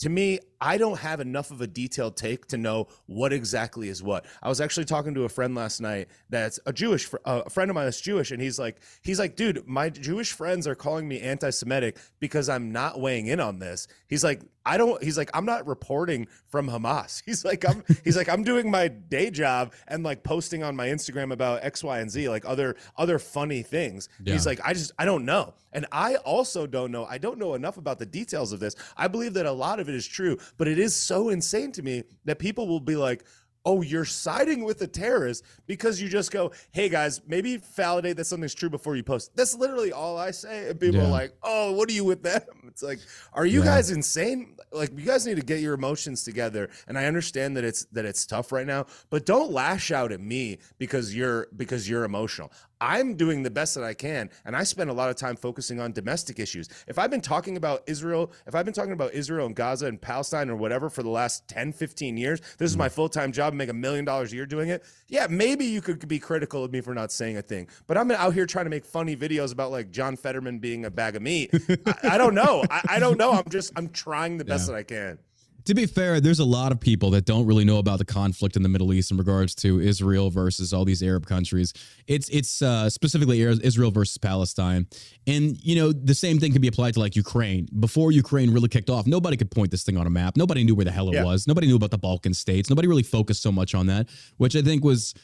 to 0.00 0.08
me, 0.10 0.40
I 0.60 0.78
don't 0.78 0.98
have 0.98 1.20
enough 1.20 1.50
of 1.50 1.60
a 1.60 1.66
detailed 1.66 2.16
take 2.16 2.46
to 2.48 2.56
know 2.56 2.88
what 3.06 3.32
exactly 3.32 3.88
is 3.88 4.02
what. 4.02 4.26
I 4.42 4.48
was 4.48 4.60
actually 4.60 4.84
talking 4.84 5.14
to 5.14 5.24
a 5.24 5.28
friend 5.28 5.54
last 5.54 5.80
night 5.80 6.08
that's 6.28 6.60
a 6.66 6.72
Jewish, 6.72 7.06
fr- 7.06 7.16
uh, 7.24 7.42
a 7.46 7.50
friend 7.50 7.70
of 7.70 7.74
mine 7.74 7.86
that's 7.86 8.00
Jewish, 8.00 8.30
and 8.30 8.42
he's 8.42 8.58
like, 8.58 8.80
he's 9.02 9.18
like, 9.18 9.36
dude, 9.36 9.66
my 9.66 9.88
Jewish 9.88 10.32
friends 10.32 10.66
are 10.66 10.74
calling 10.74 11.08
me 11.08 11.20
anti-Semitic 11.20 11.96
because 12.18 12.48
I'm 12.48 12.72
not 12.72 13.00
weighing 13.00 13.26
in 13.26 13.40
on 13.40 13.58
this. 13.58 13.88
He's 14.08 14.22
like, 14.24 14.42
I 14.66 14.76
don't. 14.76 15.02
He's 15.02 15.16
like, 15.16 15.30
I'm 15.32 15.46
not 15.46 15.66
reporting 15.66 16.28
from 16.48 16.68
Hamas. 16.68 17.22
He's 17.26 17.44
like, 17.44 17.66
I'm. 17.68 17.82
he's 18.04 18.16
like, 18.16 18.28
I'm 18.28 18.44
doing 18.44 18.70
my 18.70 18.88
day 18.88 19.30
job 19.30 19.72
and 19.88 20.04
like 20.04 20.22
posting 20.22 20.62
on 20.62 20.76
my 20.76 20.88
Instagram 20.88 21.32
about 21.32 21.64
X, 21.64 21.82
Y, 21.82 21.98
and 21.98 22.10
Z, 22.10 22.28
like 22.28 22.44
other 22.44 22.76
other 22.96 23.18
funny 23.18 23.62
things. 23.62 24.08
Yeah. 24.22 24.34
He's 24.34 24.46
like, 24.46 24.60
I 24.62 24.74
just, 24.74 24.92
I 24.98 25.06
don't 25.06 25.24
know, 25.24 25.54
and 25.72 25.86
I 25.92 26.16
also 26.16 26.66
don't 26.66 26.92
know. 26.92 27.06
I 27.06 27.18
don't 27.18 27.38
know 27.38 27.54
enough 27.54 27.78
about 27.78 27.98
the 27.98 28.06
details 28.06 28.52
of 28.52 28.60
this. 28.60 28.76
I 28.96 29.08
believe 29.08 29.34
that 29.34 29.46
a 29.46 29.52
lot 29.52 29.80
of 29.80 29.88
it 29.88 29.94
is 29.94 30.06
true, 30.06 30.36
but 30.56 30.68
it 30.68 30.78
is 30.78 30.94
so 30.94 31.28
insane 31.30 31.72
to 31.72 31.82
me 31.82 32.04
that 32.24 32.38
people 32.38 32.66
will 32.68 32.80
be 32.80 32.96
like. 32.96 33.24
Oh, 33.62 33.82
you're 33.82 34.06
siding 34.06 34.64
with 34.64 34.78
the 34.78 34.86
terrorists 34.86 35.46
because 35.66 36.00
you 36.00 36.08
just 36.08 36.30
go, 36.30 36.50
hey 36.72 36.88
guys, 36.88 37.20
maybe 37.26 37.58
validate 37.58 38.16
that 38.16 38.24
something's 38.24 38.54
true 38.54 38.70
before 38.70 38.96
you 38.96 39.02
post. 39.02 39.32
That's 39.36 39.54
literally 39.54 39.92
all 39.92 40.16
I 40.16 40.30
say. 40.30 40.70
And 40.70 40.80
people 40.80 41.02
Yeah. 41.02 41.08
are 41.08 41.10
like, 41.10 41.34
oh, 41.42 41.72
what 41.72 41.86
are 41.90 41.92
you 41.92 42.04
with 42.06 42.22
them? 42.22 42.40
It's 42.68 42.82
like, 42.82 43.00
are 43.34 43.44
you 43.44 43.58
Yeah. 43.58 43.66
guys 43.66 43.90
insane? 43.90 44.56
Like 44.72 44.98
you 44.98 45.04
guys 45.04 45.26
need 45.26 45.36
to 45.36 45.42
get 45.42 45.60
your 45.60 45.74
emotions 45.74 46.24
together. 46.24 46.70
And 46.88 46.96
I 46.98 47.04
understand 47.04 47.54
that 47.58 47.64
it's 47.64 47.84
that 47.92 48.06
it's 48.06 48.24
tough 48.24 48.50
right 48.50 48.66
now, 48.66 48.86
but 49.10 49.26
don't 49.26 49.52
lash 49.52 49.90
out 49.90 50.10
at 50.10 50.20
me 50.22 50.56
because 50.78 51.14
you're 51.14 51.48
because 51.54 51.86
you're 51.86 52.04
emotional. 52.04 52.50
I'm 52.80 53.14
doing 53.14 53.42
the 53.42 53.50
best 53.50 53.74
that 53.74 53.84
I 53.84 53.94
can, 53.94 54.30
and 54.44 54.56
I 54.56 54.64
spend 54.64 54.90
a 54.90 54.92
lot 54.92 55.10
of 55.10 55.16
time 55.16 55.36
focusing 55.36 55.80
on 55.80 55.92
domestic 55.92 56.38
issues. 56.38 56.68
If 56.86 56.98
I've 56.98 57.10
been 57.10 57.20
talking 57.20 57.56
about 57.56 57.82
Israel, 57.86 58.32
if 58.46 58.54
I've 58.54 58.64
been 58.64 58.74
talking 58.74 58.92
about 58.92 59.12
Israel 59.12 59.46
and 59.46 59.54
Gaza 59.54 59.86
and 59.86 60.00
Palestine 60.00 60.48
or 60.50 60.56
whatever 60.56 60.88
for 60.88 61.02
the 61.02 61.10
last 61.10 61.46
10, 61.48 61.72
15 61.72 62.16
years, 62.16 62.40
this 62.58 62.70
is 62.70 62.76
my 62.76 62.86
mm-hmm. 62.86 62.94
full-time 62.94 63.32
job, 63.32 63.52
make 63.54 63.68
a 63.68 63.74
million 63.74 64.04
dollars 64.04 64.32
a 64.32 64.36
year 64.36 64.46
doing 64.46 64.70
it. 64.70 64.84
Yeah, 65.08 65.26
maybe 65.28 65.64
you 65.64 65.80
could 65.80 66.06
be 66.08 66.18
critical 66.18 66.64
of 66.64 66.72
me 66.72 66.80
for 66.80 66.94
not 66.94 67.12
saying 67.12 67.36
a 67.36 67.42
thing, 67.42 67.68
but 67.86 67.98
I'm 67.98 68.10
out 68.10 68.34
here 68.34 68.46
trying 68.46 68.66
to 68.66 68.70
make 68.70 68.84
funny 68.84 69.16
videos 69.16 69.52
about 69.52 69.70
like 69.70 69.90
John 69.90 70.16
Fetterman 70.16 70.58
being 70.58 70.84
a 70.84 70.90
bag 70.90 71.16
of 71.16 71.22
meat. 71.22 71.50
I, 71.86 72.14
I 72.14 72.18
don't 72.18 72.34
know. 72.34 72.64
I, 72.70 72.82
I 72.88 72.98
don't 72.98 73.18
know. 73.18 73.32
I'm 73.32 73.48
just 73.50 73.72
I'm 73.76 73.88
trying 73.88 74.38
the 74.38 74.44
best 74.44 74.68
Yeah. 74.68 74.72
that 74.72 74.78
I 74.78 74.82
can. 74.82 75.18
To 75.66 75.74
be 75.74 75.86
fair, 75.86 76.20
there's 76.20 76.38
a 76.38 76.44
lot 76.44 76.72
of 76.72 76.80
people 76.80 77.10
that 77.10 77.24
don't 77.26 77.46
really 77.46 77.64
know 77.64 77.78
about 77.78 77.98
the 77.98 78.04
conflict 78.04 78.56
in 78.56 78.62
the 78.62 78.68
Middle 78.68 78.92
East 78.92 79.10
in 79.10 79.16
regards 79.16 79.54
to 79.56 79.80
Israel 79.80 80.30
versus 80.30 80.72
all 80.72 80.84
these 80.84 81.02
Arab 81.02 81.26
countries. 81.26 81.72
It's 82.06 82.28
it's 82.30 82.62
uh, 82.62 82.88
specifically 82.88 83.40
Israel 83.42 83.90
versus 83.90 84.16
Palestine, 84.18 84.86
and 85.26 85.56
you 85.62 85.76
know 85.76 85.92
the 85.92 86.14
same 86.14 86.38
thing 86.38 86.52
can 86.52 86.62
be 86.62 86.68
applied 86.68 86.94
to 86.94 87.00
like 87.00 87.14
Ukraine. 87.16 87.68
Before 87.78 88.10
Ukraine 88.12 88.52
really 88.52 88.68
kicked 88.68 88.90
off, 88.90 89.06
nobody 89.06 89.36
could 89.36 89.50
point 89.50 89.70
this 89.70 89.82
thing 89.82 89.96
on 89.96 90.06
a 90.06 90.10
map. 90.10 90.36
Nobody 90.36 90.64
knew 90.64 90.74
where 90.74 90.84
the 90.84 90.92
hell 90.92 91.08
it 91.10 91.14
Yeah. 91.14 91.24
was. 91.24 91.46
Nobody 91.46 91.66
knew 91.66 91.76
about 91.76 91.90
the 91.90 91.98
Balkan 91.98 92.34
states. 92.34 92.70
Nobody 92.70 92.88
really 92.88 93.02
focused 93.02 93.42
so 93.42 93.52
much 93.52 93.74
on 93.74 93.86
that, 93.86 94.08
which 94.38 94.56
I 94.56 94.62
think 94.62 94.82
was 94.84 95.14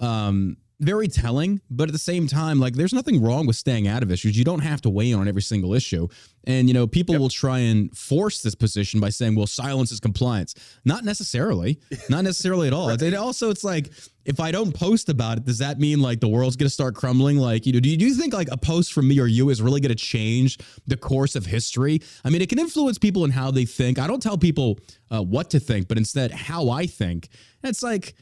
um 0.00 0.56
very 0.80 1.06
telling 1.06 1.60
but 1.70 1.88
at 1.88 1.92
the 1.92 1.98
same 1.98 2.26
time 2.26 2.58
like 2.58 2.74
there's 2.74 2.92
nothing 2.92 3.22
wrong 3.22 3.46
with 3.46 3.56
staying 3.56 3.86
out 3.86 4.02
of 4.02 4.10
issues. 4.10 4.36
You 4.36 4.44
don't 4.44 4.60
have 4.60 4.80
to 4.82 4.90
weigh 4.90 5.12
in 5.12 5.18
on 5.18 5.28
every 5.28 5.42
single 5.42 5.72
issue. 5.72 6.08
And 6.44 6.68
you 6.68 6.74
know 6.74 6.86
people 6.86 7.16
will 7.18 7.28
try 7.28 7.60
and 7.60 7.96
force 7.96 8.42
this 8.42 8.54
position 8.54 9.00
by 9.00 9.10
saying 9.10 9.36
well 9.36 9.46
silence 9.46 9.92
is 9.92 10.00
compliance. 10.00 10.54
Not 10.84 11.04
necessarily. 11.04 11.78
Not 12.08 12.24
necessarily 12.24 12.66
at 12.66 12.72
all. 12.72 12.90
And 13.04 13.14
also 13.14 13.50
it's 13.50 13.64
like 13.64 13.90
if 14.24 14.40
i 14.40 14.50
don't 14.50 14.72
post 14.74 15.10
about 15.10 15.36
it 15.36 15.44
does 15.44 15.58
that 15.58 15.78
mean 15.78 16.00
like 16.00 16.18
the 16.18 16.28
world's 16.28 16.56
going 16.56 16.66
to 16.66 16.74
start 16.74 16.94
crumbling? 16.94 17.38
Like 17.38 17.66
you 17.66 17.72
know 17.72 17.80
do 17.80 17.88
you, 17.88 17.96
do 17.96 18.06
you 18.06 18.14
think 18.14 18.34
like 18.34 18.48
a 18.50 18.56
post 18.56 18.92
from 18.92 19.06
me 19.06 19.20
or 19.20 19.26
you 19.26 19.50
is 19.50 19.62
really 19.62 19.80
going 19.80 19.90
to 19.90 19.94
change 19.94 20.58
the 20.86 20.96
course 20.96 21.36
of 21.36 21.46
history? 21.46 22.00
I 22.24 22.30
mean 22.30 22.42
it 22.42 22.48
can 22.48 22.58
influence 22.58 22.98
people 22.98 23.24
in 23.24 23.30
how 23.30 23.50
they 23.50 23.64
think. 23.64 23.98
I 23.98 24.06
don't 24.06 24.22
tell 24.22 24.38
people 24.38 24.80
uh, 25.10 25.22
what 25.22 25.50
to 25.50 25.60
think 25.60 25.86
but 25.88 25.98
instead 25.98 26.32
how 26.32 26.70
i 26.70 26.86
think. 26.86 27.28
And 27.62 27.70
it's 27.70 27.82
like 27.82 28.14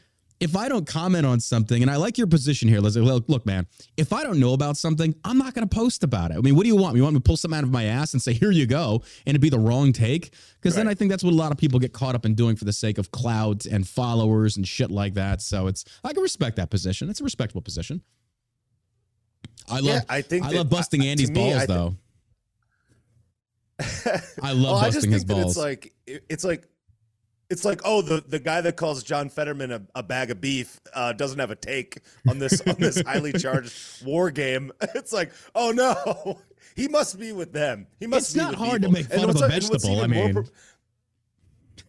if 0.43 0.57
I 0.57 0.67
don't 0.67 0.85
comment 0.85 1.25
on 1.25 1.39
something, 1.39 1.81
and 1.81 1.89
I 1.89 1.95
like 1.95 2.17
your 2.17 2.27
position 2.27 2.67
here, 2.67 2.81
Leslie, 2.81 3.01
look, 3.01 3.23
look, 3.29 3.45
man, 3.45 3.65
if 3.95 4.11
I 4.11 4.23
don't 4.23 4.39
know 4.39 4.53
about 4.53 4.75
something, 4.75 5.15
I'm 5.23 5.37
not 5.37 5.53
going 5.53 5.67
to 5.67 5.73
post 5.73 6.03
about 6.03 6.31
it. 6.31 6.37
I 6.37 6.41
mean, 6.41 6.55
what 6.55 6.63
do 6.63 6.67
you 6.67 6.75
want? 6.75 6.97
You 6.97 7.03
want 7.03 7.13
me 7.13 7.19
to 7.19 7.23
pull 7.23 7.37
something 7.37 7.57
out 7.57 7.63
of 7.63 7.71
my 7.71 7.85
ass 7.85 8.11
and 8.13 8.21
say, 8.21 8.33
here 8.33 8.51
you 8.51 8.65
go, 8.65 9.03
and 9.25 9.35
it 9.35 9.39
be 9.39 9.49
the 9.49 9.57
wrong 9.59 9.93
take? 9.93 10.33
Because 10.61 10.75
then 10.75 10.87
I 10.87 10.95
think 10.95 11.09
that's 11.11 11.23
what 11.23 11.31
a 11.31 11.35
lot 11.35 11.51
of 11.53 11.57
people 11.57 11.79
get 11.79 11.93
caught 11.93 12.13
up 12.13 12.25
in 12.25 12.35
doing 12.35 12.57
for 12.57 12.65
the 12.65 12.73
sake 12.73 12.97
of 12.97 13.11
clout 13.11 13.65
and 13.65 13.87
followers 13.87 14.57
and 14.57 14.67
shit 14.67 14.91
like 14.91 15.13
that. 15.13 15.41
So 15.41 15.67
it's, 15.67 15.85
I 16.03 16.11
can 16.11 16.21
respect 16.21 16.57
that 16.57 16.69
position. 16.69 17.09
It's 17.09 17.21
a 17.21 17.23
respectable 17.23 17.61
position. 17.61 18.01
I 19.69 19.75
love, 19.75 19.85
Yeah, 19.85 20.01
I 20.09 20.21
think 20.21 20.45
I 20.45 20.49
that- 20.49 20.57
love 20.57 20.69
busting 20.69 21.01
I- 21.03 21.05
Andy's 21.05 21.29
me, 21.31 21.35
balls, 21.35 21.55
I 21.55 21.59
thi- 21.67 21.73
though. 21.73 21.95
I 24.41 24.51
love 24.51 24.61
Well, 24.63 24.75
I 24.75 24.85
just 24.89 24.95
busting 24.97 25.11
his 25.11 25.21
think 25.23 25.27
that 25.29 25.33
balls. 25.35 25.51
it's 25.55 25.57
like 25.57 25.93
it- 26.05 26.25
it's 26.29 26.43
like 26.43 26.67
it's 27.53 27.63
like 27.63 27.81
oh 27.85 28.01
the 28.01 28.23
the 28.27 28.39
guy 28.39 28.61
that 28.61 28.75
calls 28.75 29.03
John 29.03 29.29
Fetterman 29.29 29.71
a, 29.71 29.81
a 29.93 30.01
bag 30.01 30.31
of 30.31 30.41
beef 30.41 30.81
uh, 30.93 31.13
doesn't 31.13 31.37
have 31.37 31.51
a 31.51 31.55
take 31.55 31.99
on 32.27 32.39
this 32.39 32.59
on 32.61 32.75
this 32.79 32.99
highly 33.05 33.31
charged 33.31 34.03
war 34.03 34.31
game. 34.31 34.71
It's 34.95 35.13
like 35.13 35.31
oh 35.53 35.71
no, 35.71 36.39
he 36.75 36.87
must 36.87 37.19
be 37.19 37.31
with 37.31 37.53
them. 37.53 37.85
He 37.99 38.07
must. 38.07 38.25
It's 38.27 38.33
be 38.33 38.39
not 38.41 38.49
with 38.51 38.59
hard 38.59 38.81
to 38.81 38.87
evil. 38.87 38.99
make 39.01 39.05
fun 39.07 39.29
of 39.29 39.35
a 39.35 39.39
like- 39.39 39.53
and 39.53 39.69
what's 39.69 39.85
vegetable, 39.85 40.01
I 40.01 40.07
mean. 40.07 40.43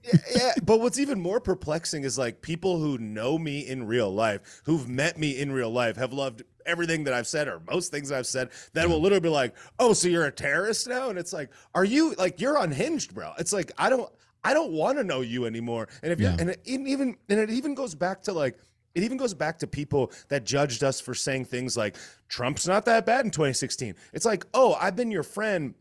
yeah, 0.04 0.18
yeah, 0.36 0.52
but 0.62 0.80
what's 0.80 0.98
even 0.98 1.18
more 1.18 1.40
perplexing 1.40 2.04
is 2.04 2.18
like 2.18 2.42
people 2.42 2.78
who 2.78 2.98
know 2.98 3.38
me 3.38 3.66
in 3.66 3.86
real 3.86 4.12
life, 4.12 4.60
who've 4.66 4.86
met 4.88 5.18
me 5.18 5.38
in 5.40 5.50
real 5.50 5.70
life, 5.70 5.96
have 5.96 6.12
loved 6.12 6.42
everything 6.66 7.04
that 7.04 7.14
I've 7.14 7.26
said 7.26 7.48
or 7.48 7.60
most 7.70 7.90
things 7.90 8.12
I've 8.12 8.26
said, 8.26 8.50
that 8.74 8.88
will 8.88 9.00
literally 9.00 9.20
be 9.20 9.28
like, 9.30 9.54
"Oh, 9.78 9.94
so 9.94 10.08
you're 10.08 10.26
a 10.26 10.30
terrorist 10.32 10.88
now?" 10.88 11.08
And 11.08 11.18
it's 11.18 11.32
like, 11.32 11.50
"Are 11.74 11.84
you 11.84 12.14
like 12.14 12.38
you're 12.40 12.58
unhinged, 12.58 13.14
bro?" 13.14 13.32
It's 13.38 13.52
like 13.52 13.72
I 13.78 13.88
don't 13.88 14.10
I 14.44 14.54
don't 14.54 14.72
want 14.72 14.98
to 14.98 15.04
know 15.04 15.22
you 15.22 15.46
anymore. 15.46 15.88
And 16.02 16.12
if 16.12 16.20
you're 16.20 16.30
Yeah. 16.30 16.36
and 16.38 16.50
it 16.50 16.60
even 16.64 17.16
and 17.28 17.40
it 17.40 17.50
even 17.50 17.74
goes 17.74 17.94
back 17.94 18.22
to 18.24 18.32
like 18.32 18.56
it 18.94 19.02
even 19.02 19.16
goes 19.16 19.34
back 19.34 19.58
to 19.58 19.66
people 19.66 20.12
that 20.28 20.44
judged 20.44 20.84
us 20.84 21.00
for 21.00 21.14
saying 21.14 21.46
things 21.46 21.76
like 21.76 21.96
Trump's 22.28 22.68
not 22.68 22.84
that 22.84 23.04
bad 23.04 23.24
in 23.24 23.30
2016. 23.32 23.94
It's 24.12 24.24
like, 24.24 24.46
"Oh, 24.54 24.74
I've 24.80 24.94
been 24.94 25.10
your 25.10 25.24
friend 25.24 25.74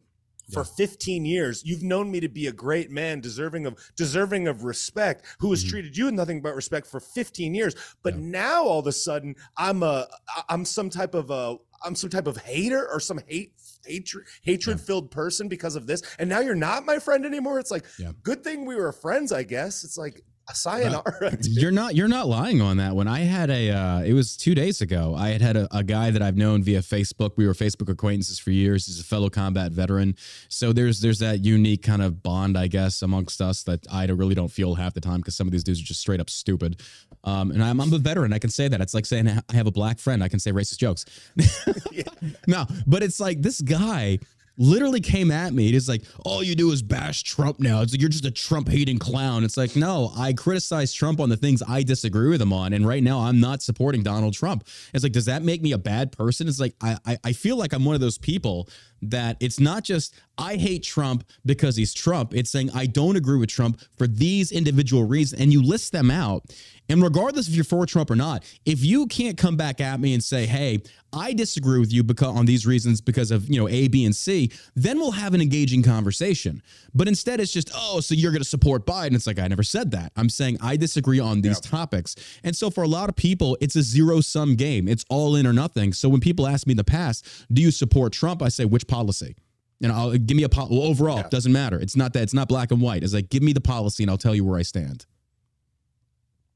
for 0.52 0.64
15 0.64 1.26
years 1.26 1.64
you've 1.66 1.84
known 1.84 2.12
me 2.12 2.20
to 2.20 2.30
be 2.30 2.48
a 2.48 2.52
great 2.52 2.92
man 2.92 3.20
deserving 3.22 3.66
of 3.66 3.78
deserving 3.96 4.48
of 4.48 4.64
respect 4.64 5.26
who 5.40 5.50
has 5.52 5.62
mm-hmm. 5.62 5.70
treated 5.70 5.98
you 5.98 6.06
with 6.06 6.14
nothing 6.14 6.42
but 6.42 6.56
respect 6.56 6.88
for 6.88 7.00
15 7.00 7.54
years. 7.54 7.76
But 8.02 8.18
now 8.18 8.64
all 8.64 8.80
of 8.80 8.88
a 8.88 8.92
sudden 8.92 9.36
i'm 9.58 9.84
a 9.84 10.08
i'm 10.50 10.66
some 10.66 10.90
type 10.90 11.14
of 11.14 11.30
a 11.30 11.58
i'm 11.86 11.96
some 11.96 12.10
type 12.10 12.28
of 12.28 12.38
hater 12.38 12.88
or 12.92 13.00
some 13.00 13.20
hate 13.28 13.54
hatred 13.86 14.26
hatred 14.42 14.80
filled 14.80 15.12
person 15.12 15.48
because 15.48 15.76
of 15.76 15.88
this. 15.88 16.02
And 16.20 16.30
now 16.30 16.40
you're 16.40 16.56
not 16.56 16.86
my 16.86 17.00
friend 17.00 17.26
anymore. 17.26 17.60
It's 17.60 17.72
like 17.72 17.86
Yeah. 17.98 18.12
good 18.24 18.44
thing 18.44 18.66
we 18.66 18.76
were 18.76 18.92
friends 18.92 19.32
i 19.32 19.44
guess. 19.44 19.84
It's 19.84 19.98
like 19.98 20.24
sayonara 20.54 21.32
dude. 21.32 21.46
You're 21.62 21.72
not 21.72 21.96
you're 21.96 22.08
not 22.08 22.28
lying 22.28 22.62
on 22.62 22.78
that 22.78 22.96
one. 22.96 23.08
I 23.08 23.20
had 23.20 23.50
a 23.50 23.70
uh, 23.72 24.02
it 24.02 24.14
was 24.14 24.36
two 24.36 24.54
days 24.54 24.82
ago. 24.82 25.16
I 25.18 25.30
had 25.30 25.42
had 25.42 25.56
a, 25.56 25.68
a 25.72 25.84
guy 25.84 26.12
that 26.12 26.22
I've 26.22 26.36
known 26.36 26.64
via 26.64 26.82
Facebook. 26.82 27.32
We 27.38 27.48
were 27.48 27.54
Facebook 27.54 27.90
acquaintances 27.90 28.40
for 28.40 28.52
years. 28.52 28.86
He's 28.86 29.00
a 29.00 29.04
fellow 29.04 29.30
combat 29.30 29.72
veteran. 29.72 30.16
So 30.50 30.74
there's 30.74 31.00
there's 31.02 31.20
that 31.20 31.44
unique 31.46 31.84
kind 31.84 32.02
of 32.02 32.22
bond, 32.22 32.58
I 32.58 32.68
guess, 32.68 33.02
amongst 33.02 33.42
us 33.42 33.64
that 33.64 33.86
I 33.92 34.06
really 34.08 34.36
don't 34.36 34.52
feel 34.52 34.76
half 34.76 34.94
the 34.94 35.02
time 35.02 35.18
because 35.18 35.36
some 35.36 35.48
of 35.48 35.52
these 35.52 35.64
dudes 35.64 35.80
are 35.80 35.86
just 35.86 36.02
straight 36.02 36.20
up 36.20 36.30
stupid. 36.30 36.82
Um, 37.24 37.52
and 37.52 37.64
I'm, 37.64 37.80
I'm 37.80 37.94
a 37.94 37.98
veteran. 37.98 38.34
I 38.34 38.40
can 38.40 38.50
say 38.50 38.68
that. 38.68 38.82
It's 38.82 38.94
like 38.94 39.06
saying 39.06 39.30
I 39.30 39.56
have 39.56 39.68
a 39.68 39.72
black 39.72 39.98
friend. 39.98 40.24
I 40.24 40.28
can 40.28 40.40
say 40.40 40.52
racist 40.52 40.78
jokes. 40.78 41.06
no, 42.48 42.66
but 42.86 43.02
it's 43.02 43.20
like 43.20 43.42
this 43.42 43.62
guy 43.62 44.20
literally 44.58 45.00
came 45.00 45.32
at 45.32 45.54
me. 45.54 45.70
It's 45.70 45.88
like, 45.88 46.04
all 46.26 46.44
you 46.44 46.56
do 46.56 46.72
is 46.72 46.82
bash 46.82 47.24
Trump 47.24 47.60
now. 47.60 47.82
It's 47.82 47.94
like 47.94 48.02
you're 48.02 48.10
just 48.10 48.26
a 48.26 48.32
Trump 48.32 48.70
hating 48.70 49.00
clown. 49.00 49.44
It's 49.44 49.58
like, 49.58 49.76
no, 49.76 50.12
I 50.16 50.34
criticize 50.34 50.94
Trump 50.94 51.20
on 51.20 51.30
the 51.30 51.38
things 51.38 51.64
I 51.68 51.84
disagree 51.84 52.30
with 52.30 52.42
him 52.42 52.54
on. 52.54 52.74
And 52.74 52.88
right 52.88 53.04
now 53.04 53.22
I'm 53.22 53.40
not 53.40 53.62
supporting 53.62 54.04
Donald 54.04 54.34
Trump. 54.34 54.68
It's 54.94 55.04
like, 55.04 55.14
does 55.14 55.26
that 55.26 55.44
make 55.44 55.62
me 55.62 55.72
a 55.72 55.78
bad 55.78 56.12
person? 56.12 56.48
It's 56.48 56.60
like 56.60 56.76
I 56.82 56.98
I, 57.06 57.18
I 57.24 57.34
feel 57.34 57.58
like 57.58 57.74
I'm 57.74 57.86
one 57.86 57.96
of 57.96 58.02
those 58.02 58.18
people 58.18 58.70
that 59.12 59.38
it's 59.40 59.60
not 59.60 59.84
just 59.84 60.16
I 60.38 60.56
hate 60.56 60.84
Trump 60.84 61.24
because 61.46 61.76
he's 61.76 61.94
Trump. 61.94 62.34
It's 62.34 62.50
saying 62.50 62.72
I 62.74 62.86
don't 62.86 63.16
agree 63.16 63.38
with 63.38 63.50
Trump 63.50 63.80
for 63.98 64.08
these 64.08 64.52
individual 64.52 65.04
reasons. 65.04 65.42
And 65.42 65.54
you 65.54 65.62
list 65.62 65.92
them 65.92 66.10
out. 66.10 66.44
And 66.90 67.02
regardless 67.02 67.48
if 67.48 67.56
you're 67.56 67.64
for 67.64 67.86
Trump 67.86 68.12
or 68.12 68.16
not, 68.16 68.44
if 68.66 68.84
you 68.84 69.08
can't 69.08 69.38
come 69.38 69.56
back 69.56 69.80
at 69.80 70.00
me 70.00 70.14
and 70.14 70.24
say, 70.24 70.46
hey, 70.46 70.82
I 71.14 71.34
disagree 71.34 71.80
with 71.80 71.94
you 71.94 72.04
because 72.04 72.36
on 72.36 72.46
these 72.46 72.66
reasons 72.66 73.00
because 73.00 73.32
of 73.32 73.48
you 73.48 73.60
know 73.60 73.70
A, 73.70 73.88
B, 73.88 74.04
and 74.04 74.16
C, 74.16 74.52
then 74.76 74.98
we'll 75.00 75.12
have 75.12 75.34
an 75.34 75.42
engaging 75.42 75.84
conversation. 75.84 76.62
But 76.94 77.08
instead, 77.08 77.40
it's 77.40 77.54
just, 77.54 77.72
oh, 77.76 78.00
so 78.00 78.16
you're 78.16 78.32
going 78.32 78.42
to 78.42 78.48
support 78.48 78.86
Biden. 78.86 79.14
It's 79.16 79.28
like 79.28 79.40
I 79.40 79.48
never 79.48 79.64
said 79.64 79.92
that. 79.92 80.12
I'm 80.16 80.30
saying 80.30 80.58
I 80.62 80.76
disagree 80.76 81.20
on 81.20 81.42
these 81.42 81.62
yep. 81.64 81.72
topics. 81.72 82.16
And 82.44 82.56
so 82.56 82.70
for 82.70 82.84
a 82.84 82.88
lot 82.88 83.10
of 83.10 83.16
people, 83.16 83.58
it's 83.62 83.76
a 83.76 83.82
zero 83.82 84.22
sum 84.22 84.56
game. 84.56 84.88
It's 84.88 85.06
all 85.10 85.36
in 85.36 85.48
or 85.48 85.54
nothing. 85.54 85.94
So 85.94 86.10
when 86.10 86.20
people 86.20 86.48
ask 86.48 86.68
me 86.68 86.72
in 86.72 86.78
the 86.78 86.84
past, 86.84 87.26
do 87.52 87.62
you 87.62 87.72
support 87.72 88.12
Trump? 88.14 88.42
I 88.42 88.50
say, 88.50 88.66
which 88.66 88.88
policy? 88.94 89.36
And 89.82 89.92
I'll 89.92 90.12
give 90.12 90.38
me 90.38 90.44
a 90.44 90.50
well, 90.56 90.84
overall. 90.84 91.18
Yeah. 91.18 91.30
Doesn't 91.30 91.52
matter. 91.52 91.78
It's 91.78 91.96
not 91.96 92.14
that. 92.14 92.24
It's 92.24 92.34
not 92.34 92.48
black 92.48 92.72
and 92.72 92.82
white. 92.82 93.04
It's 93.04 93.14
like 93.14 93.30
give 93.30 93.44
me 93.44 93.54
the 93.54 93.62
policy, 93.62 94.04
and 94.04 94.10
I'll 94.10 94.18
tell 94.18 94.36
you 94.36 94.46
where 94.46 94.58
I 94.58 94.62
stand. 94.62 95.06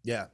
Yeah. 0.03 0.27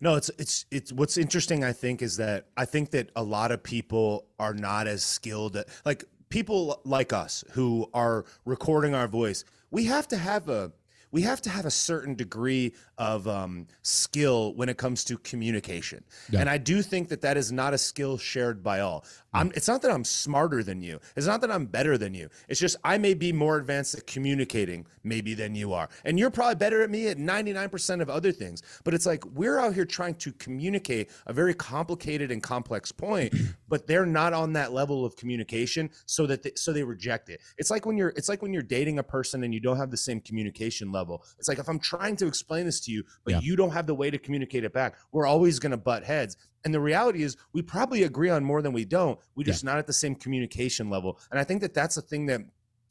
No, 0.00 0.14
it's 0.14 0.30
it's 0.38 0.64
it's 0.70 0.92
what's 0.92 1.18
interesting 1.18 1.64
I 1.64 1.72
think 1.72 2.02
is 2.02 2.16
that 2.18 2.46
I 2.56 2.64
think 2.64 2.90
that 2.92 3.10
a 3.16 3.22
lot 3.22 3.50
of 3.50 3.62
people 3.62 4.26
are 4.38 4.54
not 4.54 4.86
as 4.86 5.04
skilled 5.04 5.56
at 5.56 5.68
like 5.84 6.04
people 6.28 6.80
like 6.84 7.12
us 7.12 7.44
who 7.50 7.88
are 7.92 8.24
recording 8.44 8.94
our 8.94 9.08
voice. 9.08 9.44
We 9.70 9.84
have 9.84 10.08
to 10.08 10.16
have 10.16 10.48
a 10.48 10.72
we 11.10 11.22
have 11.22 11.40
to 11.42 11.50
have 11.50 11.64
a 11.64 11.70
certain 11.70 12.14
degree 12.14 12.74
of 12.98 13.26
um, 13.26 13.66
skill 13.82 14.54
when 14.54 14.68
it 14.68 14.76
comes 14.76 15.04
to 15.04 15.16
communication. 15.18 16.04
Yeah. 16.30 16.40
And 16.40 16.50
I 16.50 16.58
do 16.58 16.82
think 16.82 17.08
that 17.08 17.22
that 17.22 17.36
is 17.36 17.50
not 17.50 17.72
a 17.72 17.78
skill 17.78 18.18
shared 18.18 18.62
by 18.62 18.80
all. 18.80 19.04
I'm, 19.38 19.52
it's 19.54 19.68
not 19.68 19.82
that 19.82 19.90
I'm 19.90 20.04
smarter 20.04 20.62
than 20.62 20.82
you. 20.82 21.00
It's 21.16 21.26
not 21.26 21.40
that 21.42 21.50
I'm 21.50 21.66
better 21.66 21.96
than 21.96 22.14
you. 22.14 22.28
It's 22.48 22.58
just 22.58 22.76
I 22.82 22.98
may 22.98 23.14
be 23.14 23.32
more 23.32 23.56
advanced 23.56 23.94
at 23.94 24.06
communicating 24.06 24.86
maybe 25.04 25.34
than 25.34 25.54
you 25.54 25.72
are. 25.72 25.88
And 26.04 26.18
you're 26.18 26.30
probably 26.30 26.56
better 26.56 26.82
at 26.82 26.90
me 26.90 27.08
at 27.08 27.18
99% 27.18 28.02
of 28.02 28.10
other 28.10 28.32
things. 28.32 28.62
But 28.84 28.94
it's 28.94 29.06
like 29.06 29.24
we're 29.26 29.58
out 29.58 29.74
here 29.74 29.84
trying 29.84 30.14
to 30.16 30.32
communicate 30.32 31.10
a 31.26 31.32
very 31.32 31.54
complicated 31.54 32.30
and 32.30 32.42
complex 32.42 32.90
point, 32.90 33.34
but 33.68 33.86
they're 33.86 34.06
not 34.06 34.32
on 34.32 34.52
that 34.54 34.72
level 34.72 35.04
of 35.04 35.16
communication 35.16 35.90
so 36.06 36.26
that 36.26 36.42
they, 36.42 36.52
so 36.56 36.72
they 36.72 36.82
reject 36.82 37.28
it. 37.28 37.40
It's 37.58 37.70
like 37.70 37.86
when 37.86 37.96
you're 37.96 38.10
it's 38.10 38.28
like 38.28 38.42
when 38.42 38.52
you're 38.52 38.62
dating 38.62 38.98
a 38.98 39.04
person 39.04 39.44
and 39.44 39.54
you 39.54 39.60
don't 39.60 39.76
have 39.76 39.90
the 39.90 39.96
same 39.96 40.20
communication 40.20 40.90
level. 40.90 41.24
It's 41.38 41.48
like 41.48 41.58
if 41.58 41.68
I'm 41.68 41.78
trying 41.78 42.16
to 42.16 42.26
explain 42.26 42.66
this 42.66 42.80
to 42.80 42.92
you, 42.92 43.04
but 43.24 43.34
yeah. 43.34 43.40
you 43.40 43.56
don't 43.56 43.70
have 43.70 43.86
the 43.86 43.94
way 43.94 44.10
to 44.10 44.18
communicate 44.18 44.64
it 44.64 44.72
back, 44.72 44.96
we're 45.12 45.26
always 45.26 45.58
going 45.58 45.70
to 45.70 45.76
butt 45.76 46.04
heads. 46.04 46.36
And 46.64 46.74
the 46.74 46.80
reality 46.80 47.22
is, 47.22 47.36
we 47.52 47.62
probably 47.62 48.02
agree 48.02 48.30
on 48.30 48.44
more 48.44 48.62
than 48.62 48.72
we 48.72 48.84
don't. 48.84 49.18
We 49.34 49.44
just 49.44 49.62
yeah. 49.62 49.70
not 49.70 49.78
at 49.78 49.86
the 49.86 49.92
same 49.92 50.14
communication 50.14 50.90
level. 50.90 51.18
And 51.30 51.38
I 51.38 51.44
think 51.44 51.60
that 51.60 51.74
that's 51.74 51.94
the 51.94 52.02
thing 52.02 52.26
that 52.26 52.42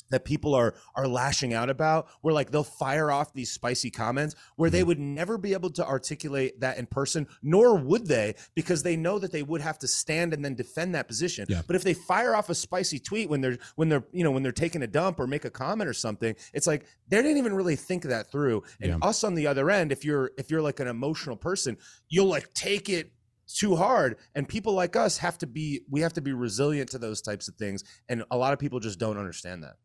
that 0.09 0.25
people 0.25 0.53
are 0.55 0.75
are 0.95 1.07
lashing 1.07 1.53
out 1.53 1.69
about 1.69 2.07
where 2.21 2.33
like 2.33 2.51
they'll 2.51 2.63
fire 2.63 3.11
off 3.11 3.33
these 3.33 3.51
spicy 3.51 3.89
comments 3.89 4.35
where 4.55 4.69
they 4.69 4.79
mm-hmm. 4.79 4.87
would 4.87 4.99
never 4.99 5.37
be 5.37 5.53
able 5.53 5.69
to 5.69 5.85
articulate 5.85 6.59
that 6.59 6.77
in 6.77 6.85
person 6.85 7.27
nor 7.43 7.75
would 7.75 8.07
they 8.07 8.35
because 8.55 8.83
they 8.83 8.95
know 8.95 9.19
that 9.19 9.31
they 9.31 9.43
would 9.43 9.61
have 9.61 9.77
to 9.79 9.87
stand 9.87 10.33
and 10.33 10.43
then 10.43 10.55
defend 10.55 10.95
that 10.95 11.07
position 11.07 11.45
yeah. 11.49 11.61
but 11.67 11.75
if 11.75 11.83
they 11.83 11.93
fire 11.93 12.35
off 12.35 12.49
a 12.49 12.55
spicy 12.55 12.99
tweet 12.99 13.29
when 13.29 13.41
they're 13.41 13.57
when 13.75 13.89
they're 13.89 14.03
you 14.11 14.23
know 14.23 14.31
when 14.31 14.43
they're 14.43 14.51
taking 14.51 14.81
a 14.83 14.87
dump 14.87 15.19
or 15.19 15.27
make 15.27 15.45
a 15.45 15.51
comment 15.51 15.89
or 15.89 15.93
something 15.93 16.35
it's 16.53 16.67
like 16.67 16.85
they 17.07 17.17
didn't 17.17 17.37
even 17.37 17.53
really 17.53 17.75
think 17.75 18.03
that 18.03 18.31
through 18.31 18.63
and 18.81 18.91
yeah. 18.91 19.07
us 19.07 19.23
on 19.23 19.35
the 19.35 19.47
other 19.47 19.69
end 19.69 19.91
if 19.91 20.05
you're 20.05 20.31
if 20.37 20.49
you're 20.49 20.61
like 20.61 20.79
an 20.79 20.87
emotional 20.87 21.35
person 21.35 21.77
you'll 22.09 22.27
like 22.27 22.53
take 22.53 22.89
it 22.89 23.11
too 23.47 23.75
hard. 23.75 24.17
And 24.35 24.47
people 24.47 24.73
like 24.73 24.95
us 24.95 25.17
have 25.17 25.37
to 25.39 25.47
be 25.47 25.81
we 25.89 26.01
have 26.01 26.13
to 26.13 26.21
be 26.21 26.33
resilient 26.33 26.89
to 26.91 26.97
those 26.97 27.21
types 27.21 27.47
of 27.47 27.55
things. 27.55 27.83
And 28.09 28.23
a 28.31 28.37
lot 28.37 28.53
of 28.53 28.59
people 28.59 28.79
just 28.79 28.99
don't 28.99 29.17
understand 29.17 29.63
that. 29.63 29.75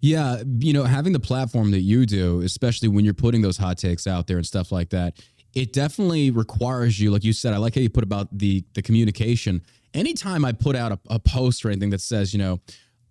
Yeah 0.00 0.42
you 0.58 0.72
know 0.72 0.84
having 0.84 1.12
the 1.12 1.20
platform 1.20 1.72
that 1.72 1.80
you 1.80 2.06
do 2.06 2.40
especially 2.40 2.88
when 2.88 3.04
you're 3.04 3.12
putting 3.12 3.42
those 3.42 3.58
hot 3.58 3.76
takes 3.76 4.06
out 4.06 4.26
there 4.26 4.38
and 4.38 4.46
stuff 4.46 4.72
like 4.72 4.88
that 4.90 5.18
it 5.52 5.74
definitely 5.74 6.30
requires 6.30 6.98
you 6.98 7.10
like 7.10 7.22
you 7.22 7.34
said 7.34 7.52
i 7.52 7.58
like 7.58 7.74
how 7.74 7.82
you 7.82 7.90
put 7.90 8.04
about 8.04 8.26
the 8.36 8.64
the 8.74 8.80
communication. 8.82 9.62
Anytime 9.92 10.44
i 10.44 10.52
put 10.52 10.74
out 10.74 10.92
a, 10.92 10.98
a 11.10 11.18
post 11.18 11.64
or 11.64 11.68
anything 11.68 11.90
that 11.90 12.00
says 12.00 12.32
you 12.32 12.38
know 12.38 12.60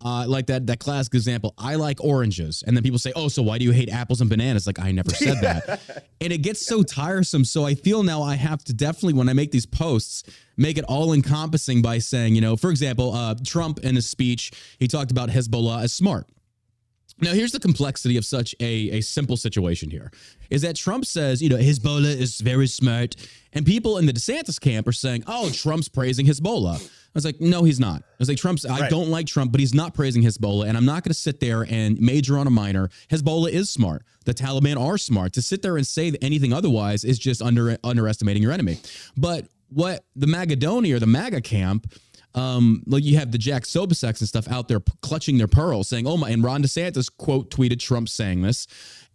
uh, 0.03 0.25
like 0.27 0.47
that 0.47 0.67
that 0.67 0.79
classic 0.79 1.13
example. 1.13 1.53
I 1.57 1.75
like 1.75 2.03
oranges, 2.03 2.63
and 2.65 2.75
then 2.75 2.83
people 2.83 2.99
say, 2.99 3.11
"Oh, 3.15 3.27
so 3.27 3.41
why 3.41 3.57
do 3.57 3.65
you 3.65 3.71
hate 3.71 3.89
apples 3.89 4.21
and 4.21 4.29
bananas?" 4.29 4.65
Like 4.65 4.79
I 4.79 4.91
never 4.91 5.09
said 5.09 5.41
that, 5.41 6.07
and 6.21 6.31
it 6.31 6.39
gets 6.39 6.65
so 6.65 6.83
tiresome. 6.83 7.45
So 7.45 7.65
I 7.65 7.75
feel 7.75 8.03
now 8.03 8.21
I 8.21 8.35
have 8.35 8.63
to 8.65 8.73
definitely 8.73 9.13
when 9.13 9.29
I 9.29 9.33
make 9.33 9.51
these 9.51 9.65
posts, 9.65 10.23
make 10.57 10.77
it 10.77 10.85
all 10.85 11.13
encompassing 11.13 11.81
by 11.81 11.99
saying, 11.99 12.35
you 12.35 12.41
know, 12.41 12.55
for 12.55 12.69
example, 12.69 13.13
uh, 13.13 13.35
Trump 13.43 13.79
in 13.79 13.95
his 13.95 14.09
speech 14.09 14.51
he 14.79 14.87
talked 14.87 15.11
about 15.11 15.29
Hezbollah 15.29 15.83
as 15.83 15.93
smart. 15.93 16.27
Now, 17.21 17.33
here's 17.33 17.51
the 17.51 17.59
complexity 17.59 18.17
of 18.17 18.25
such 18.25 18.55
a, 18.59 18.91
a 18.91 19.01
simple 19.01 19.37
situation 19.37 19.89
here 19.89 20.11
is 20.49 20.61
that 20.61 20.75
Trump 20.75 21.05
says, 21.05 21.41
you 21.41 21.49
know, 21.49 21.57
Hezbollah 21.57 22.15
is 22.15 22.39
very 22.41 22.67
smart. 22.67 23.15
And 23.53 23.65
people 23.65 23.97
in 23.97 24.05
the 24.05 24.13
DeSantis 24.13 24.59
camp 24.59 24.87
are 24.87 24.93
saying, 24.93 25.23
oh, 25.27 25.49
Trump's 25.49 25.89
praising 25.89 26.25
Hezbollah. 26.25 26.81
I 26.81 27.11
was 27.13 27.25
like, 27.25 27.41
no, 27.41 27.63
he's 27.63 27.79
not. 27.79 28.01
I 28.03 28.15
was 28.19 28.29
like, 28.29 28.37
Trump's, 28.37 28.65
right. 28.65 28.83
I 28.83 28.89
don't 28.89 29.09
like 29.09 29.25
Trump, 29.25 29.51
but 29.51 29.59
he's 29.59 29.73
not 29.73 29.93
praising 29.93 30.21
Hezbollah. 30.21 30.67
And 30.67 30.77
I'm 30.77 30.85
not 30.85 31.03
going 31.03 31.11
to 31.11 31.19
sit 31.19 31.39
there 31.39 31.65
and 31.69 31.99
major 31.99 32.37
on 32.37 32.47
a 32.47 32.51
minor. 32.51 32.89
Hezbollah 33.09 33.49
is 33.49 33.69
smart. 33.69 34.03
The 34.25 34.33
Taliban 34.33 34.79
are 34.79 34.97
smart. 34.97 35.33
To 35.33 35.41
sit 35.41 35.61
there 35.61 35.77
and 35.77 35.85
say 35.85 36.13
anything 36.21 36.53
otherwise 36.53 37.03
is 37.03 37.17
just 37.17 37.41
under 37.41 37.77
underestimating 37.83 38.43
your 38.43 38.51
enemy. 38.51 38.79
But 39.17 39.47
what 39.69 40.05
the 40.15 40.27
Magadoni 40.27 40.93
or 40.93 40.99
the 40.99 41.07
MAGA 41.07 41.41
camp, 41.41 41.91
um, 42.39 42.83
like 42.85 43.03
you 43.03 43.17
have 43.17 43.31
the 43.31 43.37
Jack 43.37 43.63
Posobiecs 43.63 44.19
and 44.19 44.27
stuff 44.27 44.47
out 44.47 44.67
there 44.67 44.79
clutching 45.01 45.37
their 45.37 45.47
pearls, 45.47 45.89
saying, 45.89 46.07
"Oh 46.07 46.17
my!" 46.17 46.29
And 46.29 46.43
Ron 46.43 46.63
DeSantis 46.63 47.09
quote 47.17 47.49
tweeted 47.49 47.79
Trump 47.79 48.07
saying 48.07 48.41
this, 48.41 48.67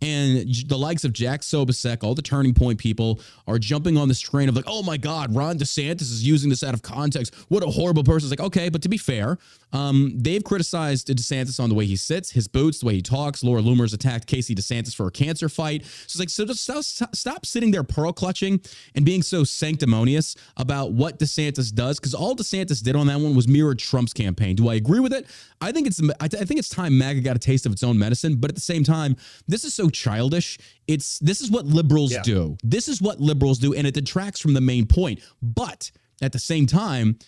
and 0.03 0.55
the 0.67 0.77
likes 0.77 1.05
of 1.05 1.13
Jack 1.13 1.41
Posobiec, 1.41 2.05
all 2.05 2.15
the 2.15 2.23
turning 2.23 2.55
point 2.55 2.79
people, 2.79 3.21
are 3.47 3.59
jumping 3.59 3.97
on 3.97 4.09
this 4.09 4.21
train 4.21 4.49
of 4.49 4.57
like, 4.57 4.67
"Oh 4.67 4.83
my 4.83 4.97
God, 4.97 5.35
Ron 5.35 5.59
DeSantis 5.59 6.03
is 6.03 6.27
using 6.27 6.51
this 6.51 6.63
out 6.63 6.75
of 6.75 6.83
context. 6.83 7.35
What 7.49 7.63
a 7.63 7.67
horrible 7.67 8.05
person!" 8.05 8.31
It's 8.31 8.39
like, 8.39 8.47
okay, 8.47 8.69
but 8.69 8.83
to 8.83 8.89
be 8.89 8.99
fair, 8.99 9.39
um, 9.73 10.13
they've 10.17 10.43
criticized 10.45 11.09
DeSantis 11.09 11.59
on 11.59 11.69
the 11.69 11.75
way 11.75 11.87
he 11.87 11.97
sits, 11.97 12.31
his 12.31 12.49
boots, 12.49 12.79
the 12.79 12.87
way 12.87 12.95
he 12.95 13.03
talks. 13.03 13.43
Laura 13.43 13.61
Loomer's 13.61 13.93
attacked 13.93 14.27
Casey 14.27 14.55
DeSantis 14.55 14.95
for 14.95 15.07
a 15.07 15.11
cancer 15.11 15.49
fight. 15.49 15.85
So 15.85 15.89
it's 16.05 16.19
like, 16.19 16.31
so 16.31 16.45
just 16.45 16.65
stop, 16.65 17.17
stop 17.17 17.47
sitting 17.47 17.71
there 17.71 17.83
pearl 17.83 18.13
clutching 18.13 18.61
and 18.95 19.05
being 19.05 19.23
so 19.23 19.43
sanctimonious 19.43 20.37
about 20.57 20.93
what 20.93 21.19
DeSantis 21.19 21.75
does, 21.75 21.99
because 21.99 22.15
all 22.15 22.37
DeSantis 22.37 22.83
did 22.83 22.95
on 22.95 23.07
that 23.09 23.19
one 23.19 23.35
was 23.35 23.49
mirror 23.49 23.75
Trump's 23.75 24.13
campaign. 24.13 24.55
Do 24.55 24.69
I 24.69 24.75
agree 24.75 25.01
with 25.01 25.13
it? 25.13 25.27
I 25.61 25.73
think 25.73 25.87
it's 25.87 26.01
I, 26.21 26.29
think 26.29 26.59
it's 26.59 26.69
time 26.69 26.97
MAGA 26.99 27.21
got 27.23 27.37
a 27.37 27.39
taste 27.39 27.65
of 27.67 27.73
its 27.73 27.83
own 27.83 27.99
medicine, 27.99 28.37
but 28.37 28.51
at 28.51 28.55
the 28.55 28.61
same 28.61 28.85
time, 28.85 29.17
this 29.49 29.65
is 29.65 29.75
so 29.75 29.84
childish. 29.91 30.59
It's 30.87 31.19
this 31.19 31.41
is 31.41 31.51
what 31.51 31.67
liberals 31.67 32.13
yeah. 32.13 32.23
do. 32.23 32.57
This 32.63 32.89
is 32.89 33.01
what 33.01 33.21
liberals 33.21 33.59
do, 33.59 33.75
and 33.75 33.87
it 33.87 33.95
detracts 33.95 34.41
from 34.41 34.55
the 34.55 34.61
main 34.61 34.87
point. 34.87 35.21
But 35.43 35.91
at 36.23 36.33
the 36.33 36.39
same 36.39 36.67
time, 36.67 37.19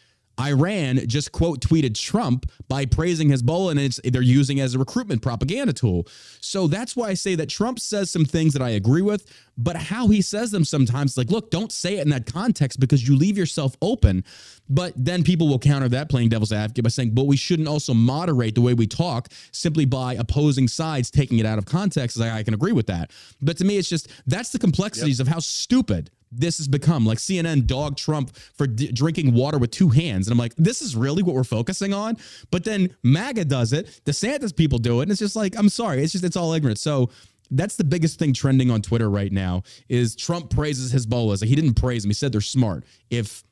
Iran 0.41 1.01
just 1.07 1.33
quote 1.33 1.61
tweeted 1.61 1.99
Trump 1.99 2.51
by 2.69 2.85
praising 2.85 3.31
Hezbollah, 3.31 3.73
and 3.73 3.81
it's 3.81 4.01
they're 4.05 4.23
using 4.23 4.61
as 4.61 4.75
a 4.75 4.79
recruitment 4.79 5.23
propaganda 5.23 5.73
tool. 5.73 6.07
So 6.41 6.67
that's 6.67 6.95
why 6.95 7.09
I 7.09 7.15
say 7.15 7.35
that 7.37 7.49
Trump 7.49 7.79
says 7.79 8.11
some 8.11 8.25
things 8.25 8.53
that 8.53 8.63
I 8.63 8.71
agree 8.71 9.03
with, 9.03 9.33
but 9.57 9.77
how 9.77 10.09
he 10.09 10.21
says 10.21 10.51
them 10.51 10.65
sometimes, 10.65 11.17
like, 11.17 11.31
look, 11.31 11.51
don't 11.51 11.73
say 11.73 11.99
it 11.99 12.03
in 12.03 12.11
that 12.11 12.27
context 12.27 12.79
because 12.81 13.07
you 13.09 13.17
leave 13.17 13.39
yourself 13.39 13.77
open. 13.81 14.25
But 14.69 14.93
then 14.97 15.23
people 15.23 15.49
will 15.49 15.59
counter 15.59 15.89
that 15.89 16.11
playing 16.11 16.29
devil's 16.29 16.53
advocate 16.53 16.85
by 16.85 16.91
saying, 16.91 17.11
but 17.15 17.25
we 17.27 17.37
shouldn't 17.37 17.69
also 17.69 17.95
moderate 17.95 18.57
the 18.57 18.61
way 18.61 18.75
we 18.75 18.87
talk 18.87 19.29
simply 19.53 19.85
by 19.85 20.15
opposing 20.15 20.69
sides 20.69 21.11
taking 21.11 21.39
it 21.39 21.47
out 21.47 21.59
of 21.59 21.65
context. 21.65 22.21
I, 22.21 22.39
I 22.39 22.43
can 22.43 22.53
agree 22.53 22.73
with 22.73 22.89
that. 22.89 23.13
But 23.41 23.57
to 23.59 23.65
me, 23.65 23.79
it's 23.79 23.89
just 23.89 24.09
that's 24.27 24.51
the 24.51 24.59
complexities 24.59 25.19
yep. 25.19 25.29
of 25.29 25.33
how 25.33 25.39
stupid 25.39 26.11
this 26.33 26.59
has 26.59 26.69
become 26.69 27.07
like 27.07 27.19
CNN 27.19 27.67
dog 27.67 27.97
Trump 27.97 28.37
for 28.37 28.67
d- 28.67 28.93
drinking 28.93 29.35
water 29.35 29.59
with 29.59 29.71
two 29.71 29.89
hands. 29.89 30.27
And 30.27 30.33
I'm 30.33 30.39
like, 30.39 30.55
this 30.57 30.83
is 30.83 30.97
really 30.97 31.23
what 31.23 31.35
we're 31.35 31.45
focusing 31.45 31.95
on. 31.95 32.17
But 32.51 32.65
then 32.65 32.95
MAGA 33.03 33.45
does 33.45 33.73
it, 33.73 34.01
DeSantis 34.05 34.55
people 34.55 34.79
do 34.79 35.01
it. 35.01 35.05
And 35.05 35.13
it's 35.13 35.21
just 35.21 35.37
like, 35.37 35.57
I'm 35.57 35.69
sorry. 35.69 36.03
It's 36.03 36.13
just, 36.13 36.25
it's 36.25 36.37
all 36.37 36.53
ignorant. 36.53 36.79
So 36.79 37.11
that's 37.51 37.77
the 37.77 37.85
biggest 37.85 38.19
thing 38.19 38.33
trending 38.33 38.71
on 38.71 38.83
Twitter 38.83 39.09
right 39.09 39.33
now 39.33 39.63
is 39.89 40.17
Trump 40.17 40.51
praises 40.51 40.93
Hezbollah. 40.93 41.41
Like 41.41 41.49
he 41.49 41.55
didn't 41.55 41.75
praise 41.75 42.03
them. 42.03 42.11
He 42.11 42.15
said 42.15 42.33
they're 42.33 42.41
smart. 42.41 42.85
If 43.11 43.45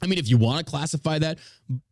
I 0.00 0.06
mean, 0.06 0.18
if 0.18 0.30
you 0.30 0.38
want 0.38 0.64
to 0.64 0.70
classify 0.70 1.18
that, 1.18 1.38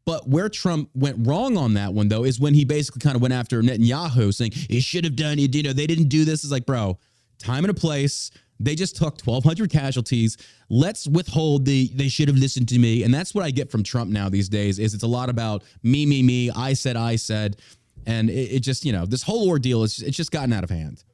but 0.05 0.29
where 0.29 0.49
Trump 0.49 0.91
went 0.95 1.27
wrong 1.27 1.57
on 1.57 1.75
that 1.75 1.93
one 1.93 2.09
though 2.09 2.25
is 2.25 2.39
when 2.39 2.55
he 2.55 2.65
basically 2.65 3.01
kind 3.01 3.17
of 3.17 3.23
went 3.23 3.35
after 3.35 3.61
Netanyahu, 3.62 4.33
saying 4.33 4.53
he 4.53 4.81
should 4.81 5.05
have 5.05 5.17
done 5.17 5.39
it. 5.39 5.55
You 5.55 5.65
know, 5.65 5.73
they 5.73 5.87
didn't 5.87 6.09
do 6.09 6.25
this. 6.25 6.45
It's 6.45 6.53
like, 6.53 6.67
bro, 6.67 6.99
time 7.39 7.65
and 7.65 7.71
a 7.71 7.75
place. 7.75 8.31
They 8.59 8.75
just 8.75 8.97
took 8.97 9.21
1,200 9.23 9.71
casualties. 9.71 10.37
Let's 10.69 11.07
withhold 11.07 11.64
the 11.64 11.90
they 11.95 12.09
should 12.09 12.29
have 12.29 12.37
listened 12.37 12.69
to 12.69 12.79
me. 12.79 13.03
And 13.03 13.12
that's 13.12 13.35
what 13.35 13.45
I 13.45 13.51
get 13.51 13.71
from 13.71 13.83
Trump 13.83 14.11
now 14.11 14.29
these 14.29 14.49
days 14.49 14.79
is 14.79 14.95
it's 14.95 15.03
a 15.03 15.09
lot 15.09 15.29
about 15.29 15.62
me, 15.83 16.07
me, 16.07 16.23
me. 16.23 16.51
I 16.51 16.73
said, 16.73 16.97
I 16.97 17.16
said. 17.16 17.57
and 18.07 18.31
it, 18.31 18.53
it 18.53 18.61
just 18.61 18.85
you 18.85 18.92
know 18.92 19.05
this 19.05 19.23
whole 19.23 19.49
ordeal 19.49 19.83
is 19.83 20.01
it's 20.01 20.16
just 20.16 20.31
gotten 20.31 20.53
out 20.53 20.64
of 20.64 20.71
hand. 20.71 21.05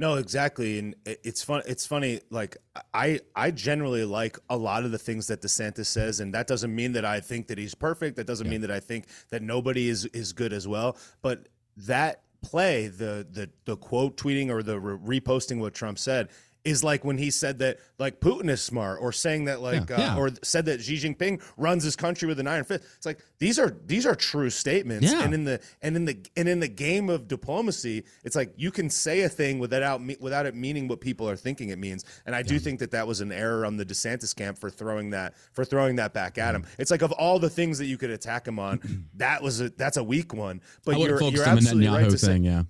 No, 0.00 0.14
exactly, 0.14 0.78
and 0.78 0.94
it's 1.04 1.42
fun. 1.42 1.62
It's 1.66 1.84
funny. 1.84 2.20
Like 2.30 2.56
I, 2.94 3.18
I 3.34 3.50
generally 3.50 4.04
like 4.04 4.38
a 4.48 4.56
lot 4.56 4.84
of 4.84 4.92
the 4.92 4.98
things 4.98 5.26
that 5.26 5.42
DeSantis 5.42 5.86
says, 5.86 6.20
and 6.20 6.32
that 6.34 6.46
doesn't 6.46 6.72
mean 6.72 6.92
that 6.92 7.04
I 7.04 7.18
think 7.18 7.48
that 7.48 7.58
he's 7.58 7.74
perfect. 7.74 8.14
That 8.14 8.26
doesn't 8.26 8.46
yeah. 8.46 8.52
mean 8.52 8.60
that 8.60 8.70
I 8.70 8.78
think 8.78 9.06
that 9.30 9.42
nobody 9.42 9.88
is 9.88 10.04
is 10.06 10.32
good 10.32 10.52
as 10.52 10.68
well. 10.68 10.96
But 11.20 11.48
that 11.78 12.22
play, 12.42 12.88
the 12.88 13.26
the 13.30 13.50
the 13.64 13.76
quote 13.76 14.16
tweeting 14.16 14.50
or 14.50 14.62
the 14.62 14.78
re- 14.78 15.20
reposting 15.20 15.58
what 15.60 15.74
Trump 15.74 15.98
said, 15.98 16.28
is 16.64 16.84
like 16.84 17.04
when 17.04 17.18
he 17.18 17.30
said 17.30 17.58
that 17.60 17.78
like 17.98 18.20
Putin 18.20 18.48
is 18.50 18.62
smart, 18.62 18.98
or 19.00 19.12
saying 19.12 19.44
that 19.46 19.60
like, 19.60 19.88
yeah, 19.88 19.96
uh, 19.96 20.00
yeah. 20.00 20.16
or 20.16 20.30
said 20.42 20.66
that 20.66 20.80
Xi 20.80 20.96
Jinping 20.96 21.42
runs 21.56 21.82
his 21.82 21.96
country 21.96 22.28
with 22.28 22.38
an 22.40 22.46
iron 22.46 22.64
fist. 22.64 22.84
It's 22.96 23.06
like 23.06 23.20
these 23.38 23.58
are 23.58 23.76
these 23.86 24.06
are 24.06 24.14
true 24.14 24.50
statements, 24.50 25.10
yeah. 25.10 25.22
and 25.22 25.34
in 25.34 25.44
the 25.44 25.60
and 25.82 25.96
in 25.96 26.04
the 26.04 26.18
and 26.36 26.48
in 26.48 26.60
the 26.60 26.68
game 26.68 27.08
of 27.08 27.28
diplomacy, 27.28 28.04
it's 28.24 28.36
like 28.36 28.52
you 28.56 28.70
can 28.70 28.90
say 28.90 29.22
a 29.22 29.28
thing 29.28 29.58
without 29.58 30.00
without 30.20 30.46
it 30.46 30.54
meaning 30.54 30.88
what 30.88 31.00
people 31.00 31.28
are 31.28 31.36
thinking 31.36 31.70
it 31.70 31.78
means. 31.78 32.04
And 32.26 32.34
I 32.34 32.42
do 32.42 32.58
think 32.58 32.80
that 32.80 32.90
that 32.90 33.06
was 33.06 33.20
an 33.20 33.32
error 33.32 33.64
on 33.64 33.76
the 33.76 33.84
DeSantis 33.84 34.34
camp 34.34 34.58
for 34.58 34.70
throwing 34.70 35.10
that 35.10 35.34
for 35.52 35.64
throwing 35.64 35.96
that 35.96 36.12
back 36.12 36.38
at 36.38 36.54
him. 36.54 36.66
It's 36.78 36.90
like 36.90 37.02
of 37.02 37.12
all 37.12 37.38
the 37.38 37.50
things 37.50 37.78
that 37.78 37.86
you 37.86 37.96
could 37.96 38.10
attack 38.10 38.46
him 38.46 38.58
on, 38.58 39.06
that 39.14 39.42
was 39.42 39.60
a 39.60 39.70
that's 39.70 39.96
a 39.96 40.04
weak 40.04 40.34
one. 40.34 40.60
But 40.84 40.98
you're 40.98 41.22
you're 41.22 41.48
absolutely 41.48 41.88
right 41.88 42.10
to 42.10 42.16
thing, 42.16 42.44
say, 42.44 42.50
yeah. 42.50 42.62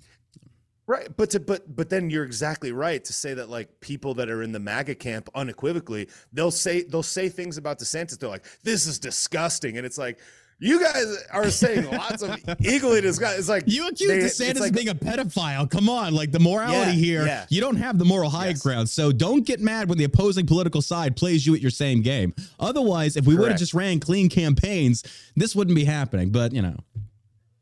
Right, 0.88 1.14
but 1.18 1.28
to, 1.30 1.40
but 1.40 1.76
but 1.76 1.90
then 1.90 2.08
you're 2.08 2.24
exactly 2.24 2.72
right 2.72 3.04
to 3.04 3.12
say 3.12 3.34
that 3.34 3.50
like 3.50 3.68
people 3.80 4.14
that 4.14 4.30
are 4.30 4.42
in 4.42 4.52
the 4.52 4.58
MAGA 4.58 4.94
camp 4.94 5.28
unequivocally 5.34 6.08
they'll 6.32 6.50
say 6.50 6.82
they'll 6.82 7.02
say 7.02 7.28
things 7.28 7.58
about 7.58 7.78
DeSantis 7.78 8.18
they're 8.18 8.30
like 8.30 8.46
this 8.64 8.86
is 8.86 8.98
disgusting 8.98 9.76
and 9.76 9.84
it's 9.84 9.98
like 9.98 10.18
you 10.60 10.82
guys 10.82 11.24
are 11.30 11.50
saying 11.50 11.90
lots 11.90 12.22
of 12.22 12.36
equally 12.60 13.00
disgusting. 13.00 13.38
It's 13.38 13.48
like 13.48 13.64
you 13.66 13.86
accuse 13.86 14.08
they, 14.08 14.46
DeSantis 14.46 14.60
like, 14.60 14.70
of 14.70 14.76
being 14.76 14.88
a 14.88 14.94
pedophile. 14.94 15.70
Come 15.70 15.88
on, 15.88 16.14
like 16.14 16.32
the 16.32 16.40
morality 16.40 16.92
yeah, 16.92 17.04
here, 17.04 17.26
yeah. 17.26 17.46
you 17.48 17.60
don't 17.60 17.76
have 17.76 17.96
the 17.98 18.04
moral 18.04 18.28
high 18.28 18.48
yes. 18.48 18.62
ground. 18.62 18.88
So 18.88 19.12
don't 19.12 19.46
get 19.46 19.60
mad 19.60 19.88
when 19.88 19.98
the 19.98 20.04
opposing 20.04 20.46
political 20.46 20.82
side 20.82 21.14
plays 21.14 21.46
you 21.46 21.54
at 21.54 21.60
your 21.60 21.70
same 21.70 22.02
game. 22.02 22.34
Otherwise, 22.58 23.16
if 23.16 23.24
we 23.24 23.36
would 23.36 23.50
have 23.50 23.58
just 23.58 23.72
ran 23.72 24.00
clean 24.00 24.28
campaigns, 24.28 25.04
this 25.36 25.54
wouldn't 25.54 25.76
be 25.76 25.84
happening. 25.84 26.30
But 26.30 26.52
you 26.52 26.62
know 26.62 26.76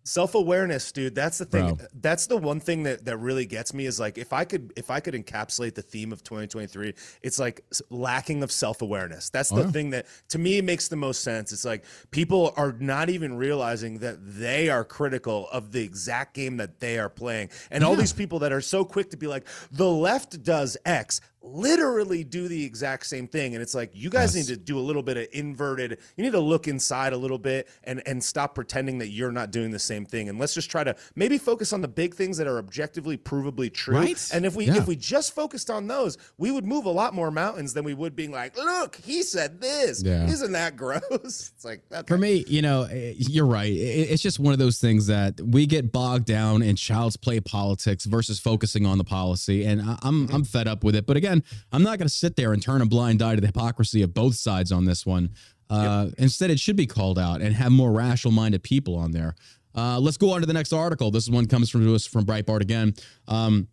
self-awareness 0.07 0.93
dude 0.93 1.17
that's 1.17 1.39
the 1.39 1.45
thing 1.45 1.75
Bro. 1.75 1.87
that's 2.01 2.29
the 2.29 2.37
one 2.37 2.61
thing 2.61 2.85
that 2.85 3.05
that 3.05 3.17
really 3.17 3.45
gets 3.45 3.75
me 3.75 3.87
is 3.87 3.99
like 3.99 4.19
if 4.19 4.33
i 4.33 4.45
could 4.45 4.73
if 4.77 4.89
i 4.89 5.01
could 5.01 5.15
encapsulate 5.15 5.75
the 5.75 5.83
theme 5.83 6.13
of 6.13 6.23
2023 6.23 6.95
it's 7.23 7.41
like 7.41 7.63
lacking 7.91 8.45
of 8.45 8.53
self-awareness 8.53 9.31
that's 9.31 9.49
the 9.49 9.57
oh, 9.57 9.65
yeah. 9.65 9.71
thing 9.73 9.91
that 9.91 10.07
to 10.29 10.39
me 10.39 10.61
makes 10.61 10.87
the 10.87 10.95
most 10.95 11.23
sense 11.23 11.53
it's 11.53 11.65
like 11.65 11.85
people 12.13 12.55
are 12.57 12.77
not 12.79 13.11
even 13.11 13.37
realizing 13.37 13.99
that 13.99 14.17
they 14.21 14.69
are 14.69 14.85
critical 14.85 15.49
of 15.51 15.73
the 15.73 15.83
exact 15.83 16.35
game 16.35 16.57
that 16.57 16.79
they 16.79 17.01
are 17.01 17.09
playing 17.09 17.51
and 17.73 17.83
yeah. 17.83 17.89
all 17.89 17.97
these 17.97 18.13
people 18.13 18.39
that 18.39 18.53
are 18.53 18.61
so 18.61 18.85
quick 18.85 19.11
to 19.11 19.17
be 19.17 19.27
like 19.27 19.45
the 19.73 19.91
left 19.91 20.41
does 20.45 20.77
x 20.87 21.21
literally 21.47 22.25
do 22.25 22.49
the 22.49 22.65
exact 22.65 23.07
same 23.07 23.29
thing 23.29 23.55
and 23.55 23.63
it's 23.63 23.75
like 23.75 23.91
you 23.95 24.11
guys 24.11 24.35
yes. 24.35 24.49
need 24.49 24.55
to 24.55 24.61
do 24.61 24.79
a 24.79 24.81
little 24.81 25.03
bit 25.03 25.17
of 25.17 25.27
inverted 25.33 25.99
you 26.17 26.25
need 26.25 26.33
to 26.33 26.41
look 26.41 26.67
inside 26.67 27.13
a 27.13 27.17
little 27.17 27.39
bit 27.39 27.69
and 27.85 28.03
and 28.07 28.23
stop 28.23 28.55
pretending 28.55 28.99
that 28.99 29.09
you're 29.09 29.33
not 29.33 29.51
doing 29.51 29.71
the 29.71 29.79
same 29.79 30.05
thing 30.05 30.29
and 30.29 30.39
let's 30.39 30.55
just 30.55 30.71
try 30.71 30.83
to 30.83 30.95
maybe 31.15 31.39
focus 31.39 31.73
on 31.73 31.81
the 31.81 31.89
big 31.89 32.15
things 32.15 32.37
that 32.37 32.47
are 32.47 32.59
objectively 32.59 33.17
provably 33.17 33.73
true 33.73 33.97
right? 33.97 34.31
and 34.33 34.45
if 34.45 34.57
we 34.57 34.67
yeah. 34.67 34.77
if 34.77 34.89
we 34.89 34.97
just 34.97 35.35
focused 35.35 35.71
on 35.71 35.87
those 35.87 36.19
we 36.37 36.51
would 36.51 36.65
move 36.65 36.85
a 36.85 36.91
lot 36.91 37.15
more 37.15 37.31
mountains 37.31 37.73
than 37.73 37.85
we 37.85 37.95
would 37.95 38.17
being 38.17 38.33
like 38.33 38.57
look 38.57 38.97
he 38.97 39.23
said 39.23 39.61
this 39.61 40.03
yeah. 40.03 40.27
isn't 40.27 40.53
that 40.53 40.77
gross 40.77 41.01
it's 41.55 41.65
like 41.65 41.81
okay. 41.93 42.07
for 42.09 42.19
me 42.19 42.45
you 42.49 42.61
know 42.61 42.83
eh, 42.91 43.15
you're 43.17 43.47
right 43.47 43.73
it's 43.73 44.23
just 44.23 44.41
one 44.41 44.53
of 44.53 44.59
those 44.59 44.79
things 44.79 45.07
that 45.07 45.41
we 45.41 45.67
get 45.67 45.93
bogged 45.93 46.27
down 46.27 46.61
in 46.63 46.75
child's 46.75 47.17
play 47.17 47.39
politics 47.39 48.05
versus 48.05 48.41
focusing 48.41 48.85
on 48.85 48.99
the 48.99 49.05
policy 49.05 49.65
and 49.65 49.81
i'm 49.81 50.27
mm-hmm. 50.27 50.35
i'm 50.35 50.45
fed 50.45 50.67
up 50.67 50.83
with 50.83 50.97
it 50.97 51.07
but 51.07 51.17
again 51.17 51.36
again, 51.37 51.59
I'm 51.73 51.83
not 51.83 51.99
going 51.99 52.09
to 52.09 52.15
sit 52.15 52.37
there 52.37 52.53
and 52.53 52.63
turn 52.63 52.83
a 52.83 52.87
blind 52.87 53.23
eye 53.23 53.35
to 53.35 53.41
the 53.41 53.47
hypocrisy 53.47 54.03
of 54.03 54.15
both 54.15 54.37
sides 54.37 54.73
on 54.73 54.85
this 54.85 55.05
one. 55.07 55.31
Uh, 55.69 56.07
yep. 56.07 56.15
Instead, 56.19 56.51
it 56.51 56.61
should 56.61 56.77
be 56.77 56.87
called 56.87 57.19
out 57.19 57.41
and 57.41 57.55
have 57.55 57.73
more 57.73 57.93
rational 57.93 58.33
minded 58.33 58.63
people 58.63 58.97
on 58.97 59.13
there. 59.13 59.35
Uh, 59.75 59.99
let's 59.99 60.17
go 60.17 60.33
on 60.33 60.41
to 60.41 60.47
the 60.47 60.53
next 60.53 60.73
article. 60.73 61.11
This 61.11 61.29
one 61.29 61.47
comes 61.47 61.71
from 61.71 61.93
us 61.95 62.07
from 62.07 62.25
Breitbart 62.25 62.61
again. 62.61 62.95
Um, 63.29 63.69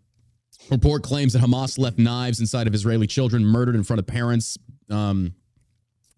report 0.70 1.04
claims 1.04 1.34
that 1.34 1.42
Hamas 1.42 1.78
left 1.78 1.98
knives 1.98 2.40
inside 2.40 2.68
of 2.68 2.74
Israeli 2.74 3.08
children 3.08 3.46
murdered 3.46 3.76
in 3.76 3.84
front 3.84 4.00
of 4.00 4.08
parents. 4.08 4.58
Um, 4.90 5.34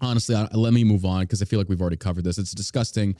honestly, 0.02 0.36
I, 0.36 0.48
let 0.54 0.74
me 0.74 0.84
move 0.84 1.06
on 1.06 1.22
because 1.22 1.42
I 1.42 1.46
feel 1.46 1.60
like 1.60 1.70
we've 1.70 1.82
already 1.82 1.98
covered 1.98 2.24
this. 2.24 2.38
It's 2.38 2.52
disgusting. 2.52 3.16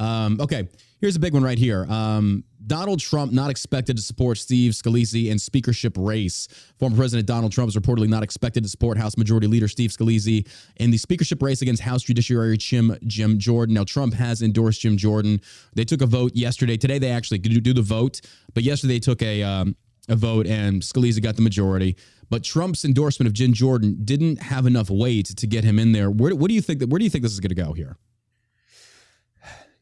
Um, 0.00 0.40
okay, 0.40 0.68
here's 1.00 1.16
a 1.16 1.20
big 1.20 1.34
one 1.34 1.42
right 1.42 1.58
here. 1.58 1.86
Um, 1.88 2.44
Donald 2.66 3.00
Trump 3.00 3.32
not 3.32 3.50
expected 3.50 3.96
to 3.96 4.02
support 4.02 4.38
Steve 4.38 4.72
Scalise 4.72 5.30
in 5.30 5.38
speakership 5.38 5.94
race. 5.96 6.48
Former 6.78 6.96
President 6.96 7.26
Donald 7.26 7.52
Trump 7.52 7.68
is 7.68 7.76
reportedly 7.76 8.08
not 8.08 8.22
expected 8.22 8.62
to 8.62 8.68
support 8.68 8.98
House 8.98 9.16
Majority 9.16 9.46
Leader 9.46 9.68
Steve 9.68 9.90
Scalise 9.90 10.46
in 10.76 10.90
the 10.90 10.98
speakership 10.98 11.42
race 11.42 11.62
against 11.62 11.82
House 11.82 12.02
Judiciary 12.02 12.56
Jim 12.56 12.96
Jim 13.06 13.38
Jordan. 13.38 13.74
Now 13.74 13.84
Trump 13.84 14.14
has 14.14 14.42
endorsed 14.42 14.80
Jim 14.80 14.96
Jordan. 14.96 15.40
They 15.74 15.84
took 15.84 16.02
a 16.02 16.06
vote 16.06 16.34
yesterday. 16.34 16.76
Today 16.76 16.98
they 16.98 17.10
actually 17.10 17.38
do 17.38 17.72
the 17.72 17.82
vote, 17.82 18.20
but 18.54 18.62
yesterday 18.62 18.94
they 18.94 19.00
took 19.00 19.22
a 19.22 19.42
um, 19.42 19.76
a 20.08 20.16
vote 20.16 20.46
and 20.46 20.82
Scalise 20.82 21.22
got 21.22 21.36
the 21.36 21.42
majority. 21.42 21.96
But 22.30 22.42
Trump's 22.42 22.84
endorsement 22.84 23.26
of 23.26 23.32
Jim 23.32 23.52
Jordan 23.52 23.98
didn't 24.04 24.42
have 24.42 24.66
enough 24.66 24.90
weight 24.90 25.26
to 25.26 25.46
get 25.46 25.64
him 25.64 25.78
in 25.78 25.92
there. 25.92 26.10
Where, 26.10 26.34
what 26.34 26.48
do 26.48 26.54
you 26.54 26.60
think? 26.60 26.80
That, 26.80 26.88
where 26.88 26.98
do 26.98 27.04
you 27.04 27.10
think 27.10 27.22
this 27.22 27.32
is 27.32 27.40
going 27.40 27.50
to 27.50 27.54
go 27.54 27.72
here? 27.72 27.96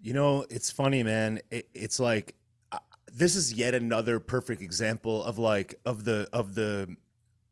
You 0.01 0.13
know, 0.13 0.45
it's 0.51 0.71
funny, 0.71 1.03
man. 1.03 1.41
It, 1.51 1.69
it's 1.75 1.99
like 1.99 2.37
this 3.17 3.35
is 3.35 3.55
yet 3.55 3.75
another 3.75 4.21
perfect 4.21 4.61
example 4.61 5.25
of 5.25 5.39
like 5.39 5.75
of 5.87 6.05
the 6.05 6.29
of 6.35 6.55
the 6.55 6.95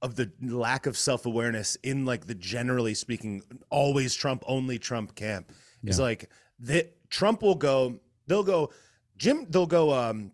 of 0.03 0.15
the 0.17 0.31
lack 0.43 0.85
of 0.85 0.99
self-awareness 0.99 1.77
in 1.83 2.05
like 2.05 2.27
the 2.27 2.35
generally 2.35 2.93
speaking 2.93 3.43
always 3.71 4.15
Trump 4.15 4.45
only 4.47 4.79
Trump 4.79 5.15
camp. 5.15 5.51
Yeah. 5.83 5.91
Is 5.91 5.99
like 5.99 6.31
that 6.61 6.95
Trump 7.09 7.41
will 7.43 7.55
go 7.55 7.99
they'll 8.27 8.45
go 8.45 8.71
Jim 9.17 9.47
they'll 9.49 9.67
go 9.67 9.93
um 9.95 10.33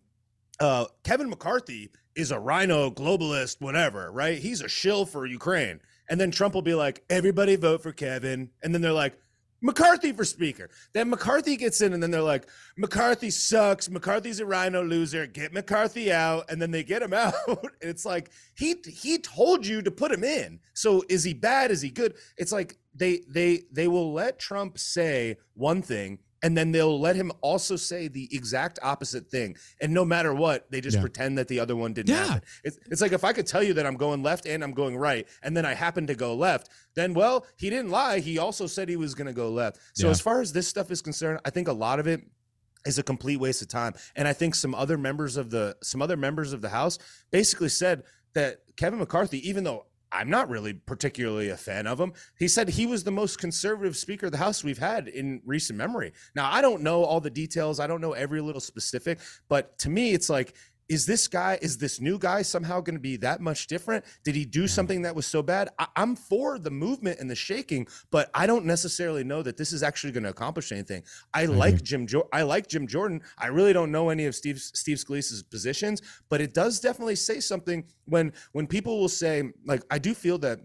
uh 0.58 0.86
Kevin 1.04 1.30
McCarthy 1.30 1.90
is 2.16 2.32
a 2.32 2.38
rhino 2.40 2.90
globalist 2.90 3.60
whatever, 3.60 4.10
right? 4.10 4.38
He's 4.38 4.60
a 4.60 4.68
shill 4.68 5.06
for 5.06 5.26
Ukraine. 5.26 5.80
And 6.08 6.20
then 6.20 6.32
Trump 6.32 6.54
will 6.54 6.62
be 6.62 6.74
like 6.74 7.04
everybody 7.08 7.54
vote 7.54 7.84
for 7.84 7.92
Kevin 7.92 8.50
and 8.64 8.74
then 8.74 8.82
they're 8.82 8.92
like 8.92 9.16
McCarthy 9.62 10.12
for 10.12 10.24
speaker. 10.24 10.70
Then 10.92 11.10
McCarthy 11.10 11.56
gets 11.56 11.80
in, 11.80 11.92
and 11.92 12.02
then 12.02 12.10
they're 12.10 12.22
like, 12.22 12.48
McCarthy 12.76 13.30
sucks. 13.30 13.90
McCarthy's 13.90 14.40
a 14.40 14.46
rhino 14.46 14.82
loser. 14.82 15.26
Get 15.26 15.52
McCarthy 15.52 16.12
out. 16.12 16.50
And 16.50 16.60
then 16.60 16.70
they 16.70 16.82
get 16.82 17.02
him 17.02 17.12
out. 17.14 17.34
and 17.46 17.58
it's 17.80 18.04
like, 18.04 18.30
he 18.54 18.76
he 18.86 19.18
told 19.18 19.66
you 19.66 19.82
to 19.82 19.90
put 19.90 20.12
him 20.12 20.24
in. 20.24 20.60
So 20.74 21.04
is 21.08 21.24
he 21.24 21.34
bad? 21.34 21.70
Is 21.70 21.82
he 21.82 21.90
good? 21.90 22.14
It's 22.36 22.52
like 22.52 22.78
they 22.94 23.22
they 23.28 23.62
they 23.72 23.88
will 23.88 24.12
let 24.12 24.38
Trump 24.38 24.78
say 24.78 25.36
one 25.54 25.82
thing 25.82 26.18
and 26.42 26.56
then 26.56 26.72
they'll 26.72 26.98
let 26.98 27.16
him 27.16 27.30
also 27.40 27.76
say 27.76 28.08
the 28.08 28.28
exact 28.32 28.78
opposite 28.82 29.30
thing 29.30 29.56
and 29.80 29.92
no 29.92 30.04
matter 30.04 30.34
what 30.34 30.70
they 30.70 30.80
just 30.80 30.96
yeah. 30.96 31.00
pretend 31.00 31.38
that 31.38 31.48
the 31.48 31.60
other 31.60 31.76
one 31.76 31.92
didn't 31.92 32.10
yeah. 32.10 32.26
happen 32.26 32.42
it's, 32.64 32.78
it's 32.90 33.00
like 33.00 33.12
if 33.12 33.24
i 33.24 33.32
could 33.32 33.46
tell 33.46 33.62
you 33.62 33.74
that 33.74 33.86
i'm 33.86 33.96
going 33.96 34.22
left 34.22 34.46
and 34.46 34.62
i'm 34.62 34.72
going 34.72 34.96
right 34.96 35.28
and 35.42 35.56
then 35.56 35.64
i 35.64 35.74
happen 35.74 36.06
to 36.06 36.14
go 36.14 36.34
left 36.34 36.68
then 36.94 37.14
well 37.14 37.46
he 37.56 37.70
didn't 37.70 37.90
lie 37.90 38.20
he 38.20 38.38
also 38.38 38.66
said 38.66 38.88
he 38.88 38.96
was 38.96 39.14
going 39.14 39.26
to 39.26 39.32
go 39.32 39.50
left 39.50 39.78
so 39.94 40.06
yeah. 40.06 40.10
as 40.10 40.20
far 40.20 40.40
as 40.40 40.52
this 40.52 40.66
stuff 40.66 40.90
is 40.90 41.02
concerned 41.02 41.38
i 41.44 41.50
think 41.50 41.68
a 41.68 41.72
lot 41.72 41.98
of 41.98 42.06
it 42.06 42.22
is 42.86 42.98
a 42.98 43.02
complete 43.02 43.36
waste 43.36 43.62
of 43.62 43.68
time 43.68 43.92
and 44.16 44.26
i 44.26 44.32
think 44.32 44.54
some 44.54 44.74
other 44.74 44.96
members 44.96 45.36
of 45.36 45.50
the 45.50 45.76
some 45.82 46.00
other 46.00 46.16
members 46.16 46.52
of 46.52 46.62
the 46.62 46.68
house 46.68 46.98
basically 47.30 47.68
said 47.68 48.02
that 48.34 48.60
kevin 48.76 48.98
mccarthy 48.98 49.46
even 49.48 49.64
though 49.64 49.84
I'm 50.12 50.28
not 50.28 50.48
really 50.48 50.74
particularly 50.74 51.50
a 51.50 51.56
fan 51.56 51.86
of 51.86 52.00
him. 52.00 52.12
He 52.38 52.48
said 52.48 52.68
he 52.68 52.86
was 52.86 53.04
the 53.04 53.12
most 53.12 53.38
conservative 53.38 53.96
Speaker 53.96 54.26
of 54.26 54.32
the 54.32 54.38
House 54.38 54.64
we've 54.64 54.78
had 54.78 55.08
in 55.08 55.40
recent 55.44 55.78
memory. 55.78 56.12
Now, 56.34 56.50
I 56.50 56.60
don't 56.60 56.82
know 56.82 57.04
all 57.04 57.20
the 57.20 57.30
details, 57.30 57.78
I 57.78 57.86
don't 57.86 58.00
know 58.00 58.12
every 58.12 58.40
little 58.40 58.60
specific, 58.60 59.20
but 59.48 59.78
to 59.78 59.90
me, 59.90 60.12
it's 60.12 60.28
like 60.28 60.54
is 60.90 61.06
this 61.06 61.28
guy 61.28 61.56
is 61.62 61.78
this 61.78 62.00
new 62.00 62.18
guy 62.18 62.42
somehow 62.42 62.80
going 62.80 62.96
to 62.96 63.00
be 63.00 63.16
that 63.18 63.40
much 63.40 63.68
different? 63.68 64.04
Did 64.24 64.34
he 64.34 64.44
do 64.44 64.66
something 64.66 65.02
that 65.02 65.14
was 65.14 65.24
so 65.24 65.40
bad? 65.40 65.70
I, 65.78 65.86
am 65.96 66.16
for 66.16 66.58
the 66.58 66.70
movement 66.70 67.20
and 67.20 67.30
the 67.30 67.36
shaking 67.36 67.86
but 68.10 68.28
i 68.34 68.46
don't 68.46 68.66
necessarily 68.66 69.22
know 69.22 69.42
that 69.42 69.56
this 69.56 69.72
is 69.72 69.82
actually 69.82 70.12
going 70.12 70.24
to 70.24 70.30
accomplish 70.30 70.72
anything. 70.72 71.04
I 71.32 71.44
mm-hmm. 71.44 71.56
like 71.56 71.82
jim 71.82 72.06
jo- 72.06 72.28
i 72.32 72.42
like 72.42 72.66
jim 72.66 72.86
jordan. 72.86 73.22
I 73.38 73.46
really 73.46 73.72
don't 73.72 73.92
know 73.92 74.10
any 74.10 74.26
of 74.26 74.34
steve 74.34 74.60
steve 74.60 74.98
scalise's 74.98 75.42
positions 75.44 76.02
but 76.28 76.40
it 76.40 76.52
does 76.52 76.80
definitely 76.80 77.16
say 77.16 77.38
something 77.38 77.84
when 78.06 78.32
when 78.52 78.66
people 78.66 78.98
will 78.98 79.08
say 79.08 79.52
like 79.64 79.82
i 79.90 79.98
do 79.98 80.12
feel 80.12 80.38
that 80.38 80.58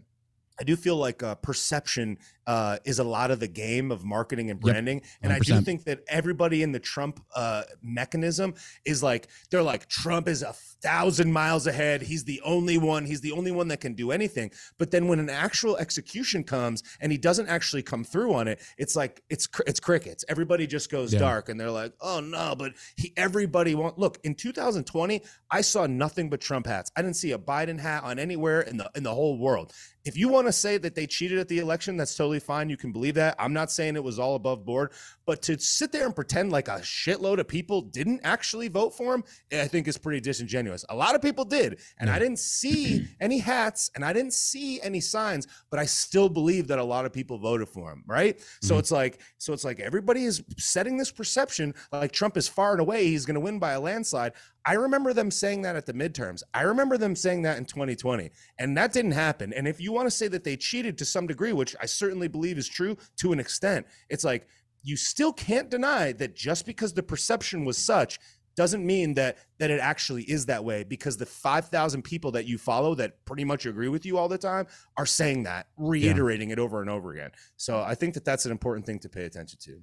I 0.60 0.63
do 0.63 0.76
feel 0.76 0.96
like 0.96 1.22
uh, 1.24 1.36
perception 1.36 2.18
uh, 2.48 2.78
is 2.86 3.00
a 3.00 3.04
lot 3.04 3.32
of 3.32 3.39
the 3.39 3.48
game 3.48 3.91
of 3.91 4.06
marketing 4.06 4.52
and 4.52 4.60
branding, 4.60 4.98
yep, 4.98 5.06
and 5.24 5.34
I 5.34 5.39
do 5.39 5.60
think 5.62 5.84
that 5.86 6.02
everybody 6.08 6.62
in 6.63 6.72
the 6.72 6.80
Trump 6.80 7.20
uh, 7.36 7.63
mechanism 7.82 8.54
is 8.86 9.02
like 9.02 9.28
they're 9.50 9.63
like 9.63 9.89
Trump 9.89 10.28
is 10.28 10.44
a 10.44 10.54
thousand 10.54 11.32
miles 11.34 11.68
ahead. 11.68 12.04
He's 12.04 12.24
the 12.24 12.41
only 12.46 12.78
one. 12.78 13.06
He's 13.06 13.22
the 13.22 13.32
only 13.32 13.52
one 13.52 13.68
that 13.70 13.82
can 13.82 13.94
do 13.94 14.12
anything. 14.12 14.52
But 14.78 14.91
then 14.91 15.08
when 15.08 15.20
an 15.20 15.30
actual 15.30 15.78
execution 15.78 16.44
comes 16.44 16.84
and 17.02 17.12
he 17.12 17.18
doesn't 17.18 17.48
actually 17.48 17.82
come 17.82 18.04
through 18.04 18.34
on 18.34 18.48
it, 18.48 18.62
it's 18.78 18.96
like 18.96 19.24
it's 19.30 19.48
it's 19.65 19.80
crickets. 19.80 20.24
Everybody 20.30 20.68
just 20.68 20.91
goes 20.91 21.13
yeah. 21.13 21.20
dark, 21.20 21.50
and 21.50 21.60
they're 21.60 21.72
like, 21.72 21.94
oh 22.00 22.20
no. 22.20 22.56
But 22.58 22.74
he 22.96 23.12
everybody 23.18 23.76
want 23.76 23.98
look 23.98 24.20
in 24.24 24.36
2020. 24.36 25.22
I 25.50 25.62
saw 25.62 25.88
nothing 25.88 26.30
but 26.30 26.41
Trump 26.41 26.68
hats. 26.68 26.91
I 26.96 27.02
didn't 27.02 27.18
see 27.18 27.32
a 27.32 27.39
Biden 27.39 27.80
hat 27.80 28.04
on 28.04 28.20
anywhere 28.20 28.62
in 28.62 28.78
the 28.78 28.89
in 28.96 29.04
the 29.04 29.13
whole 29.13 29.38
world 29.38 29.74
if 30.06 30.15
you 30.15 30.30
want 30.30 30.46
to 30.46 30.54
say 30.54 30.78
that 30.78 30.94
they 30.94 31.08
cheated 31.08 31.39
at 31.39 31.48
the 31.48 31.58
election, 31.58 31.98
that's 31.98 32.15
totally 32.15 32.39
fine. 32.39 32.70
You 32.70 32.78
can 32.78 32.91
believe 32.91 33.15
that. 33.15 33.36
I'm 33.39 33.54
not 33.54 33.72
saying 33.72 33.96
it 33.96 34.04
was 34.04 34.20
all 34.20 34.36
above 34.36 34.63
board, 34.63 34.91
but 35.26 35.41
to 35.44 35.60
sit 35.60 35.91
there 35.91 36.06
and 36.06 36.15
pretend 36.15 36.52
like 36.52 36.68
a 36.68 36.80
shitload 36.80 37.39
of 37.39 37.48
people 37.48 37.82
didn't 37.82 38.22
actually 38.24 38.68
vote 38.68 38.96
for 38.96 39.15
him, 39.15 39.24
I 39.52 39.68
think 39.68 39.88
is 39.88 39.98
pretty 39.98 40.22
disingenuous. 40.22 40.86
A 40.89 40.96
lot 40.96 41.15
of 41.15 41.24
people 41.24 41.44
did, 41.44 41.80
and 41.98 42.10
I 42.10 42.20
didn't 42.20 42.39
see 42.39 43.08
any 43.20 43.39
hats 43.39 43.89
and 43.96 44.06
I 44.06 44.13
didn't 44.13 44.34
see 44.34 44.80
any 44.82 45.00
signs, 45.00 45.48
but 45.72 45.80
I 45.80 45.86
still 45.86 46.30
believe 46.30 46.68
that 46.68 46.78
a 46.78 46.84
lot 46.84 47.06
of 47.06 47.12
people 47.12 47.39
voted 47.39 47.68
for 47.68 47.91
him, 47.91 48.04
right? 48.06 48.38
Mm-hmm. 48.38 48.68
So 48.68 48.78
it's 48.78 48.91
like 48.91 49.20
so 49.39 49.54
it's 49.54 49.65
like 49.65 49.80
everybody 49.80 50.26
is 50.26 50.44
setting 50.58 50.98
this 50.98 51.12
perception 51.12 51.74
like 51.91 52.12
Trump 52.12 52.38
is 52.38 52.48
far 52.48 52.74
and 52.74 52.82
away 52.82 53.08
he's 53.08 53.26
going 53.26 53.36
to 53.36 53.41
win 53.41 53.58
by 53.58 53.72
a 53.72 53.80
landslide. 53.80 54.34
I 54.65 54.73
remember 54.73 55.13
them 55.13 55.30
saying 55.30 55.62
that 55.62 55.75
at 55.75 55.86
the 55.86 55.93
midterms. 55.93 56.41
I 56.54 56.62
remember 56.62 56.97
them 56.97 57.15
saying 57.15 57.43
that 57.43 57.58
in 57.58 57.65
2020, 57.65 58.32
and 58.58 58.75
that 58.78 58.93
didn't 58.93 59.12
happen. 59.12 59.54
And 59.54 59.67
if 59.67 59.80
you 59.80 59.91
want 59.91 60.08
to 60.08 60.12
say 60.12 60.28
that 60.30 60.43
they 60.43 60.58
cheated 60.58 60.97
to 60.97 61.06
some 61.06 61.28
degree, 61.28 61.54
which 61.54 61.75
I 61.82 61.86
certainly 61.86 62.28
believe 62.28 62.58
is 62.58 62.67
true 62.67 62.97
to 63.17 63.32
an 63.32 63.39
extent, 63.39 63.86
it's 64.10 64.23
like 64.23 64.47
you 64.82 64.95
still 64.95 65.34
can't 65.34 65.69
deny 65.69 66.12
that 66.13 66.36
just 66.36 66.65
because 66.65 66.93
the 66.93 67.04
perception 67.04 67.65
was 67.65 67.78
such 67.78 68.19
doesn't 68.56 68.86
mean 68.86 69.13
that 69.15 69.38
that 69.60 69.69
it 69.69 69.80
actually 69.80 70.23
is 70.23 70.45
that 70.45 70.63
way 70.63 70.84
because 70.84 71.17
the 71.17 71.25
5000 71.25 72.01
people 72.04 72.32
that 72.32 72.45
you 72.45 72.58
follow 72.58 72.95
that 72.95 73.23
pretty 73.25 73.43
much 73.43 73.65
agree 73.65 73.89
with 73.89 74.06
you 74.06 74.17
all 74.17 74.30
the 74.30 74.38
time 74.38 74.65
are 74.97 75.06
saying 75.06 75.43
that 75.43 75.67
reiterating 75.78 76.49
yeah. 76.49 76.54
it 76.54 76.60
over 76.60 76.80
and 76.82 76.89
over 76.89 77.12
again 77.12 77.32
so 77.58 77.82
i 77.82 77.93
think 77.93 78.13
that 78.13 78.23
that's 78.23 78.45
an 78.45 78.51
important 78.51 78.86
thing 78.86 78.99
to 78.99 79.10
pay 79.10 79.25
attention 79.25 79.60
to 79.62 79.82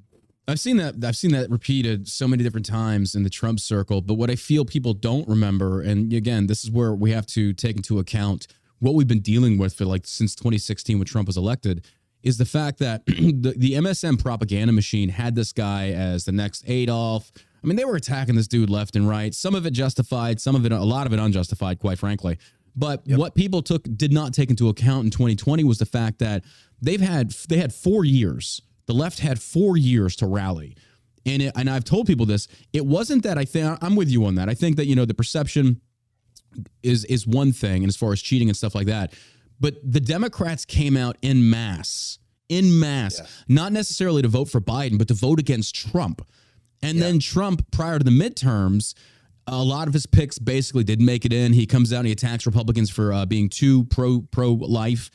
I've 0.48 0.59
seen 0.59 0.76
that 0.78 0.96
I've 1.05 1.16
seen 1.16 1.33
that 1.33 1.50
repeated 1.50 2.09
so 2.09 2.26
many 2.26 2.42
different 2.42 2.66
times 2.66 3.14
in 3.14 3.22
the 3.22 3.31
Trump 3.31 3.61
circle, 3.61 4.00
but 4.00 4.14
what 4.14 4.31
I 4.31 4.35
feel 4.35 4.64
people 4.64 4.92
don't 4.92 5.26
remember 5.28 5.81
and 5.81 6.12
again, 6.12 6.46
this 6.46 6.64
is 6.64 6.70
where 6.70 6.94
we 6.94 7.12
have 7.12 7.26
to 7.28 7.52
take 7.52 7.76
into 7.76 7.98
account 7.98 8.48
what 8.81 8.94
we've 8.94 9.07
been 9.07 9.20
dealing 9.20 9.59
with 9.59 9.74
for 9.74 9.85
like 9.85 10.07
since 10.07 10.35
2016 10.35 10.98
when 10.98 11.07
Trump 11.07 11.28
was 11.28 11.37
elected 11.37 11.85
is 12.24 12.38
the 12.38 12.44
fact 12.44 12.78
that 12.78 13.05
the, 13.07 13.55
the 13.57 13.72
MSM 13.74 14.20
propaganda 14.20 14.72
machine 14.72 15.09
had 15.09 15.37
this 15.37 15.52
guy 15.52 15.90
as 15.90 16.24
the 16.24 16.33
next 16.33 16.64
Adolf. 16.66 17.31
I 17.62 17.66
mean, 17.66 17.76
they 17.76 17.85
were 17.85 17.94
attacking 17.94 18.35
this 18.35 18.48
dude 18.48 18.70
left 18.70 18.96
and 18.96 19.09
right. 19.09 19.33
Some 19.35 19.55
of 19.55 19.66
it 19.66 19.72
justified, 19.72 20.40
some 20.40 20.57
of 20.57 20.66
it, 20.66 20.72
a 20.72 20.83
lot 20.83 21.07
of 21.07 21.12
it 21.12 21.20
unjustified, 21.20 21.78
quite 21.78 21.98
frankly. 21.98 22.38
But 22.74 23.02
yep. 23.05 23.18
what 23.18 23.35
people 23.37 23.62
took 23.62 23.85
did 23.96 24.12
not 24.12 24.33
take 24.33 24.50
into 24.50 24.68
account 24.68 25.05
in 25.05 25.11
2020 25.11 25.62
was 25.62 25.78
the 25.78 25.87
fact 25.87 26.18
that 26.20 26.42
they've 26.81 27.00
had 27.00 27.31
they 27.48 27.59
had 27.59 27.72
four 27.72 28.05
years 28.05 28.62
the 28.86 28.94
left 28.94 29.20
had 29.20 29.40
four 29.40 29.76
years 29.76 30.16
to 30.16 30.26
rally. 30.26 30.76
And, 31.24 31.42
it, 31.42 31.52
and 31.56 31.70
I've 31.70 31.84
told 31.84 32.06
people 32.06 32.26
this. 32.26 32.48
It 32.72 32.84
wasn't 32.84 33.22
that 33.22 33.38
I 33.38 33.44
think 33.44 33.78
I'm 33.80 33.94
with 33.94 34.10
you 34.10 34.24
on 34.26 34.34
that. 34.36 34.48
I 34.48 34.54
think 34.54 34.76
that 34.76 34.86
you 34.86 34.96
know 34.96 35.04
the 35.04 35.14
perception 35.14 35.80
is 36.82 37.04
is 37.04 37.26
one 37.26 37.52
thing, 37.52 37.82
and 37.82 37.88
as 37.88 37.96
far 37.96 38.12
as 38.12 38.20
cheating 38.20 38.48
and 38.48 38.56
stuff 38.56 38.74
like 38.74 38.86
that, 38.86 39.14
but 39.60 39.76
the 39.84 40.00
Democrats 40.00 40.64
came 40.64 40.96
out 40.96 41.16
in 41.22 41.48
mass, 41.48 42.18
in 42.48 42.80
mass, 42.80 43.20
yeah. 43.20 43.26
not 43.46 43.72
necessarily 43.72 44.20
to 44.22 44.28
vote 44.28 44.50
for 44.50 44.60
Biden, 44.60 44.98
but 44.98 45.06
to 45.08 45.14
vote 45.14 45.38
against 45.38 45.74
Trump. 45.74 46.26
And 46.82 46.98
yeah. 46.98 47.04
then 47.04 47.20
Trump, 47.20 47.70
prior 47.70 47.98
to 47.98 48.04
the 48.04 48.10
midterms, 48.10 48.94
a 49.46 49.62
lot 49.62 49.88
of 49.88 49.94
his 49.94 50.06
picks 50.06 50.38
basically 50.38 50.84
didn't 50.84 51.06
make 51.06 51.24
it 51.24 51.32
in. 51.32 51.52
He 51.52 51.66
comes 51.66 51.92
out 51.92 51.98
and 51.98 52.06
he 52.06 52.12
attacks 52.12 52.46
Republicans 52.46 52.90
for 52.90 53.12
uh, 53.12 53.26
being 53.26 53.48
too 53.48 53.84
pro 53.84 54.22
pro 54.30 54.52
life. 54.52 55.10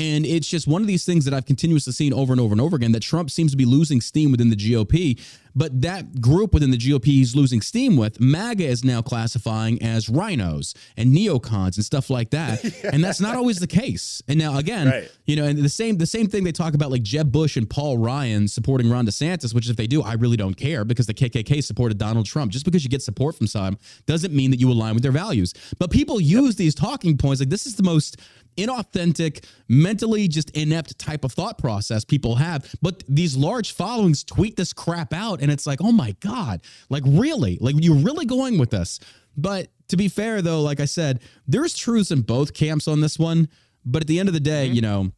And 0.00 0.24
it's 0.24 0.48
just 0.48 0.66
one 0.66 0.80
of 0.80 0.88
these 0.88 1.04
things 1.04 1.26
that 1.26 1.34
I've 1.34 1.44
continuously 1.44 1.92
seen 1.92 2.14
over 2.14 2.32
and 2.32 2.40
over 2.40 2.52
and 2.52 2.60
over 2.60 2.74
again 2.74 2.92
that 2.92 3.02
Trump 3.02 3.30
seems 3.30 3.50
to 3.50 3.56
be 3.56 3.66
losing 3.66 4.00
steam 4.00 4.30
within 4.30 4.48
the 4.48 4.56
GOP. 4.56 5.20
But 5.54 5.82
that 5.82 6.20
group 6.20 6.54
within 6.54 6.70
the 6.70 6.78
GOP 6.78 7.06
he's 7.06 7.34
losing 7.34 7.60
steam 7.60 7.96
with, 7.96 8.20
MAGA 8.20 8.64
is 8.64 8.84
now 8.84 9.02
classifying 9.02 9.82
as 9.82 10.08
rhinos 10.08 10.74
and 10.96 11.14
neocons 11.14 11.76
and 11.76 11.84
stuff 11.84 12.08
like 12.08 12.30
that. 12.30 12.64
And 12.90 13.04
that's 13.04 13.20
not 13.20 13.36
always 13.36 13.58
the 13.58 13.66
case. 13.66 14.22
And 14.26 14.38
now 14.38 14.56
again, 14.56 14.88
right. 14.88 15.10
you 15.26 15.36
know, 15.36 15.44
and 15.44 15.58
the 15.58 15.68
same 15.68 15.98
the 15.98 16.06
same 16.06 16.28
thing 16.28 16.44
they 16.44 16.52
talk 16.52 16.74
about 16.74 16.90
like 16.90 17.02
Jeb 17.02 17.30
Bush 17.30 17.56
and 17.56 17.68
Paul 17.68 17.98
Ryan 17.98 18.48
supporting 18.48 18.90
Ron 18.90 19.06
DeSantis, 19.06 19.54
which 19.54 19.68
if 19.68 19.76
they 19.76 19.86
do, 19.86 20.02
I 20.02 20.14
really 20.14 20.36
don't 20.36 20.54
care 20.54 20.84
because 20.84 21.06
the 21.06 21.14
KKK 21.14 21.62
supported 21.62 21.98
Donald 21.98 22.26
Trump. 22.26 22.52
Just 22.52 22.64
because 22.64 22.82
you 22.82 22.90
get 22.90 23.02
support 23.02 23.36
from 23.36 23.46
some 23.46 23.78
doesn't 24.06 24.32
mean 24.32 24.50
that 24.50 24.58
you 24.60 24.70
align 24.70 24.94
with 24.94 25.02
their 25.02 25.12
values. 25.12 25.52
But 25.78 25.90
people 25.90 26.20
use 26.20 26.54
yep. 26.54 26.56
these 26.56 26.74
talking 26.74 27.16
points 27.16 27.40
like 27.40 27.50
this 27.50 27.66
is 27.66 27.76
the 27.76 27.82
most 27.82 28.16
inauthentic, 28.60 29.44
mentally 29.68 30.28
just 30.28 30.50
inept 30.50 30.98
type 30.98 31.24
of 31.24 31.32
thought 31.32 31.58
process 31.58 32.04
people 32.04 32.36
have. 32.36 32.72
But 32.82 33.02
these 33.08 33.36
large 33.36 33.72
followings 33.72 34.24
tweet 34.24 34.56
this 34.56 34.72
crap 34.72 35.12
out, 35.12 35.40
and 35.40 35.50
it's 35.50 35.66
like, 35.66 35.80
oh 35.80 35.92
my 35.92 36.14
God, 36.20 36.62
like 36.88 37.02
really? 37.06 37.58
Like 37.60 37.74
you're 37.78 37.96
really 37.96 38.26
going 38.26 38.58
with 38.58 38.70
this? 38.70 39.00
But 39.36 39.68
to 39.88 39.96
be 39.96 40.08
fair, 40.08 40.42
though, 40.42 40.62
like 40.62 40.80
I 40.80 40.84
said, 40.84 41.20
there's 41.46 41.74
truths 41.76 42.10
in 42.10 42.22
both 42.22 42.54
camps 42.54 42.88
on 42.88 43.00
this 43.00 43.18
one. 43.18 43.48
But 43.84 44.02
at 44.02 44.08
the 44.08 44.18
end 44.18 44.28
of 44.28 44.34
the 44.34 44.40
day, 44.40 44.66
mm-hmm. 44.66 44.74
you 44.74 44.82
know, 44.82 45.12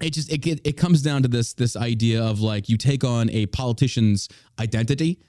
it 0.00 0.12
just 0.12 0.32
it, 0.32 0.46
it 0.46 0.76
comes 0.76 1.02
down 1.02 1.22
to 1.22 1.28
this 1.28 1.52
this 1.52 1.76
idea 1.76 2.22
of 2.22 2.40
like 2.40 2.68
you 2.68 2.76
take 2.76 3.04
on 3.04 3.30
a 3.30 3.46
politician's 3.46 4.28
identity, 4.58 5.20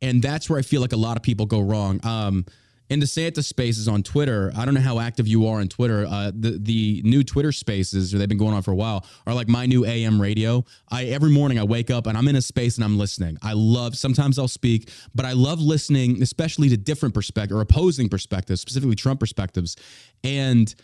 and 0.00 0.22
that's 0.22 0.48
where 0.48 0.58
I 0.58 0.62
feel 0.62 0.80
like 0.80 0.92
a 0.92 0.96
lot 0.96 1.16
of 1.16 1.22
people 1.22 1.46
go 1.46 1.60
wrong. 1.60 2.00
Um, 2.04 2.46
in 2.88 3.00
DeSantis 3.00 3.44
Spaces 3.44 3.88
on 3.88 4.02
Twitter. 4.02 4.52
I 4.56 4.64
don't 4.64 4.74
know 4.74 4.80
how 4.80 4.98
active 4.98 5.26
you 5.26 5.46
are 5.46 5.60
on 5.60 5.68
Twitter. 5.68 6.06
Uh, 6.06 6.30
the 6.34 6.58
the 6.58 7.02
new 7.04 7.24
Twitter 7.24 7.52
Spaces, 7.52 8.14
or 8.14 8.18
they've 8.18 8.28
been 8.28 8.38
going 8.38 8.54
on 8.54 8.62
for 8.62 8.72
a 8.72 8.76
while, 8.76 9.06
are 9.26 9.34
like 9.34 9.48
my 9.48 9.66
new 9.66 9.84
AM 9.84 10.20
radio. 10.20 10.64
I 10.90 11.04
every 11.04 11.30
morning 11.30 11.58
I 11.58 11.64
wake 11.64 11.90
up 11.90 12.06
and 12.06 12.18
I'm 12.18 12.28
in 12.28 12.36
a 12.36 12.42
space 12.42 12.76
and 12.76 12.84
I'm 12.84 12.98
listening. 12.98 13.38
I 13.42 13.54
love. 13.54 13.96
Sometimes 13.96 14.38
I'll 14.38 14.48
speak, 14.48 14.90
but 15.14 15.24
I 15.24 15.32
love 15.32 15.60
listening, 15.60 16.22
especially 16.22 16.68
to 16.68 16.76
different 16.76 17.14
perspectives 17.14 17.56
or 17.56 17.60
opposing 17.60 18.08
perspectives, 18.08 18.60
specifically 18.60 18.96
Trump 18.96 19.20
perspectives. 19.20 19.76
And 20.22 20.74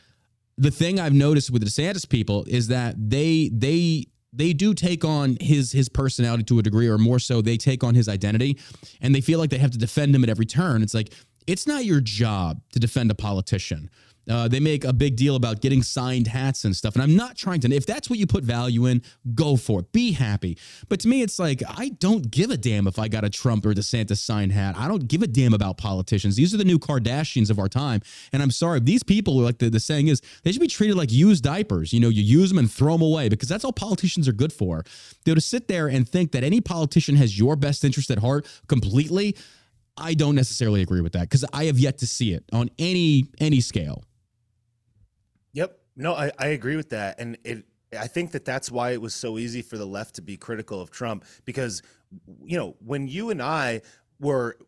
the 0.56 0.70
thing 0.70 0.98
I've 0.98 1.12
noticed 1.12 1.50
with 1.50 1.62
the 1.62 1.68
DeSantis 1.68 2.08
people 2.08 2.44
is 2.48 2.68
that 2.68 2.94
they 2.98 3.50
they 3.52 4.06
they 4.32 4.52
do 4.52 4.74
take 4.74 5.04
on 5.04 5.36
his 5.40 5.72
his 5.72 5.88
personality 5.88 6.44
to 6.44 6.58
a 6.58 6.62
degree 6.62 6.88
or 6.88 6.98
more 6.98 7.18
so 7.18 7.40
they 7.40 7.56
take 7.56 7.82
on 7.82 7.94
his 7.94 8.08
identity 8.08 8.58
and 9.00 9.14
they 9.14 9.20
feel 9.20 9.38
like 9.38 9.50
they 9.50 9.58
have 9.58 9.70
to 9.70 9.78
defend 9.78 10.14
him 10.14 10.22
at 10.22 10.28
every 10.28 10.46
turn 10.46 10.82
it's 10.82 10.94
like 10.94 11.12
it's 11.48 11.66
not 11.66 11.84
your 11.84 12.00
job 12.00 12.60
to 12.72 12.78
defend 12.78 13.10
a 13.10 13.14
politician. 13.14 13.90
Uh, 14.30 14.46
they 14.46 14.60
make 14.60 14.84
a 14.84 14.92
big 14.92 15.16
deal 15.16 15.36
about 15.36 15.62
getting 15.62 15.82
signed 15.82 16.26
hats 16.26 16.66
and 16.66 16.76
stuff. 16.76 16.94
And 16.94 17.02
I'm 17.02 17.16
not 17.16 17.34
trying 17.34 17.60
to, 17.60 17.74
if 17.74 17.86
that's 17.86 18.10
what 18.10 18.18
you 18.18 18.26
put 18.26 18.44
value 18.44 18.84
in, 18.84 19.00
go 19.34 19.56
for 19.56 19.80
it. 19.80 19.90
Be 19.90 20.12
happy. 20.12 20.58
But 20.90 21.00
to 21.00 21.08
me, 21.08 21.22
it's 21.22 21.38
like, 21.38 21.62
I 21.66 21.88
don't 21.98 22.30
give 22.30 22.50
a 22.50 22.58
damn 22.58 22.86
if 22.86 22.98
I 22.98 23.08
got 23.08 23.24
a 23.24 23.30
Trump 23.30 23.64
or 23.64 23.72
DeSantis 23.72 24.18
signed 24.18 24.52
hat. 24.52 24.76
I 24.76 24.86
don't 24.86 25.08
give 25.08 25.22
a 25.22 25.26
damn 25.26 25.54
about 25.54 25.78
politicians. 25.78 26.36
These 26.36 26.52
are 26.52 26.58
the 26.58 26.64
new 26.64 26.78
Kardashians 26.78 27.48
of 27.48 27.58
our 27.58 27.68
time. 27.68 28.02
And 28.30 28.42
I'm 28.42 28.50
sorry, 28.50 28.80
these 28.80 29.02
people, 29.02 29.38
like 29.38 29.58
the, 29.58 29.70
the 29.70 29.80
saying 29.80 30.08
is, 30.08 30.20
they 30.42 30.52
should 30.52 30.60
be 30.60 30.68
treated 30.68 30.96
like 30.96 31.10
used 31.10 31.42
diapers. 31.42 31.94
You 31.94 32.00
know, 32.00 32.10
you 32.10 32.22
use 32.22 32.50
them 32.50 32.58
and 32.58 32.70
throw 32.70 32.92
them 32.92 33.02
away 33.02 33.30
because 33.30 33.48
that's 33.48 33.64
all 33.64 33.72
politicians 33.72 34.28
are 34.28 34.32
good 34.32 34.52
for. 34.52 34.84
They're 35.24 35.36
to 35.36 35.40
sit 35.40 35.68
there 35.68 35.88
and 35.88 36.06
think 36.06 36.32
that 36.32 36.44
any 36.44 36.60
politician 36.60 37.16
has 37.16 37.38
your 37.38 37.56
best 37.56 37.82
interest 37.82 38.10
at 38.10 38.18
heart 38.18 38.46
completely. 38.66 39.36
I 39.98 40.14
don't 40.14 40.34
necessarily 40.34 40.82
agree 40.82 41.00
with 41.00 41.12
that 41.12 41.22
because 41.22 41.44
I 41.52 41.64
have 41.64 41.78
yet 41.78 41.98
to 41.98 42.06
see 42.06 42.32
it 42.32 42.44
on 42.52 42.70
any 42.78 43.24
any 43.40 43.60
scale. 43.60 44.04
Yep. 45.52 45.78
No, 45.96 46.14
I, 46.14 46.30
I 46.38 46.48
agree 46.48 46.76
with 46.76 46.90
that, 46.90 47.18
and 47.18 47.36
it. 47.44 47.64
I 47.98 48.06
think 48.06 48.32
that 48.32 48.44
that's 48.44 48.70
why 48.70 48.90
it 48.90 49.00
was 49.00 49.14
so 49.14 49.38
easy 49.38 49.62
for 49.62 49.78
the 49.78 49.86
left 49.86 50.16
to 50.16 50.22
be 50.22 50.36
critical 50.36 50.78
of 50.78 50.90
Trump 50.90 51.24
because, 51.46 51.80
you 52.44 52.58
know, 52.58 52.76
when 52.84 53.08
you 53.08 53.30
and 53.30 53.40
I 53.40 53.80
were 54.20 54.58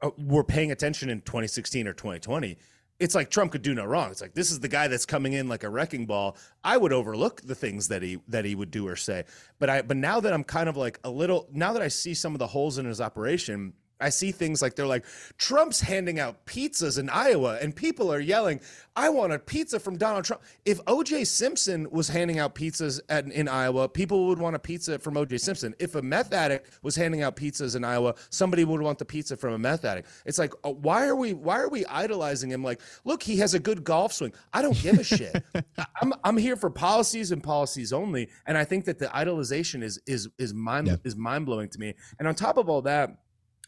uh, 0.00 0.10
were 0.16 0.44
paying 0.44 0.72
attention 0.72 1.10
in 1.10 1.20
2016 1.20 1.86
or 1.86 1.92
2020, 1.92 2.56
it's 2.98 3.14
like 3.14 3.30
Trump 3.30 3.52
could 3.52 3.62
do 3.62 3.74
no 3.74 3.84
wrong. 3.84 4.10
It's 4.10 4.20
like 4.20 4.34
this 4.34 4.50
is 4.50 4.60
the 4.60 4.68
guy 4.68 4.88
that's 4.88 5.06
coming 5.06 5.32
in 5.32 5.48
like 5.48 5.64
a 5.64 5.68
wrecking 5.68 6.06
ball. 6.06 6.36
I 6.62 6.76
would 6.76 6.92
overlook 6.92 7.40
the 7.42 7.54
things 7.54 7.88
that 7.88 8.02
he 8.02 8.18
that 8.28 8.44
he 8.44 8.54
would 8.54 8.70
do 8.70 8.86
or 8.86 8.96
say. 8.96 9.24
But 9.58 9.70
I 9.70 9.82
but 9.82 9.96
now 9.96 10.20
that 10.20 10.32
I'm 10.32 10.44
kind 10.44 10.68
of 10.68 10.76
like 10.76 11.00
a 11.02 11.10
little 11.10 11.48
now 11.52 11.72
that 11.72 11.82
I 11.82 11.88
see 11.88 12.14
some 12.14 12.34
of 12.34 12.38
the 12.38 12.46
holes 12.46 12.78
in 12.78 12.86
his 12.86 13.00
operation, 13.00 13.72
I 14.00 14.08
see 14.10 14.32
things 14.32 14.62
like 14.62 14.74
they're 14.76 14.86
like 14.86 15.04
Trump's 15.38 15.80
handing 15.80 16.18
out 16.18 16.46
pizzas 16.46 16.98
in 16.98 17.08
Iowa 17.10 17.58
and 17.60 17.74
people 17.74 18.12
are 18.12 18.20
yelling, 18.20 18.60
"I 18.96 19.08
want 19.08 19.32
a 19.32 19.38
pizza 19.38 19.78
from 19.80 19.96
Donald 19.96 20.24
Trump." 20.24 20.42
If 20.64 20.78
OJ 20.86 21.26
Simpson 21.26 21.88
was 21.90 22.08
handing 22.08 22.38
out 22.38 22.54
pizzas 22.54 23.00
at, 23.08 23.26
in 23.26 23.48
Iowa, 23.48 23.88
people 23.88 24.26
would 24.28 24.38
want 24.38 24.56
a 24.56 24.58
pizza 24.58 24.98
from 24.98 25.14
OJ 25.14 25.40
Simpson. 25.40 25.74
If 25.78 25.94
a 25.94 26.02
meth 26.02 26.32
addict 26.32 26.78
was 26.82 26.96
handing 26.96 27.22
out 27.22 27.36
pizzas 27.36 27.76
in 27.76 27.84
Iowa, 27.84 28.14
somebody 28.30 28.64
would 28.64 28.80
want 28.82 28.98
the 28.98 29.04
pizza 29.04 29.36
from 29.36 29.54
a 29.54 29.58
meth 29.58 29.84
addict. 29.84 30.08
It's 30.26 30.38
like, 30.38 30.52
uh, 30.64 30.70
why 30.72 31.06
are 31.06 31.16
we 31.16 31.32
why 31.34 31.58
are 31.60 31.68
we 31.68 31.84
idolizing 31.86 32.50
him 32.50 32.62
like, 32.64 32.80
"Look, 33.04 33.22
he 33.22 33.36
has 33.38 33.54
a 33.54 33.58
good 33.58 33.84
golf 33.84 34.12
swing." 34.12 34.32
I 34.52 34.62
don't 34.62 34.80
give 34.80 34.98
a 34.98 35.04
shit. 35.04 35.42
I'm 36.02 36.12
I'm 36.24 36.36
here 36.36 36.56
for 36.56 36.70
policies 36.70 37.32
and 37.32 37.42
policies 37.42 37.92
only, 37.92 38.28
and 38.46 38.56
I 38.56 38.64
think 38.64 38.84
that 38.86 38.98
the 38.98 39.06
idolization 39.06 39.82
is 39.82 40.00
is 40.06 40.28
is 40.38 40.54
mind 40.54 40.86
Yeah. 40.88 40.96
is 41.04 41.16
mind-blowing 41.16 41.68
to 41.70 41.78
me. 41.78 41.94
And 42.18 42.26
on 42.28 42.34
top 42.34 42.56
of 42.56 42.68
all 42.68 42.82
that, 42.82 43.10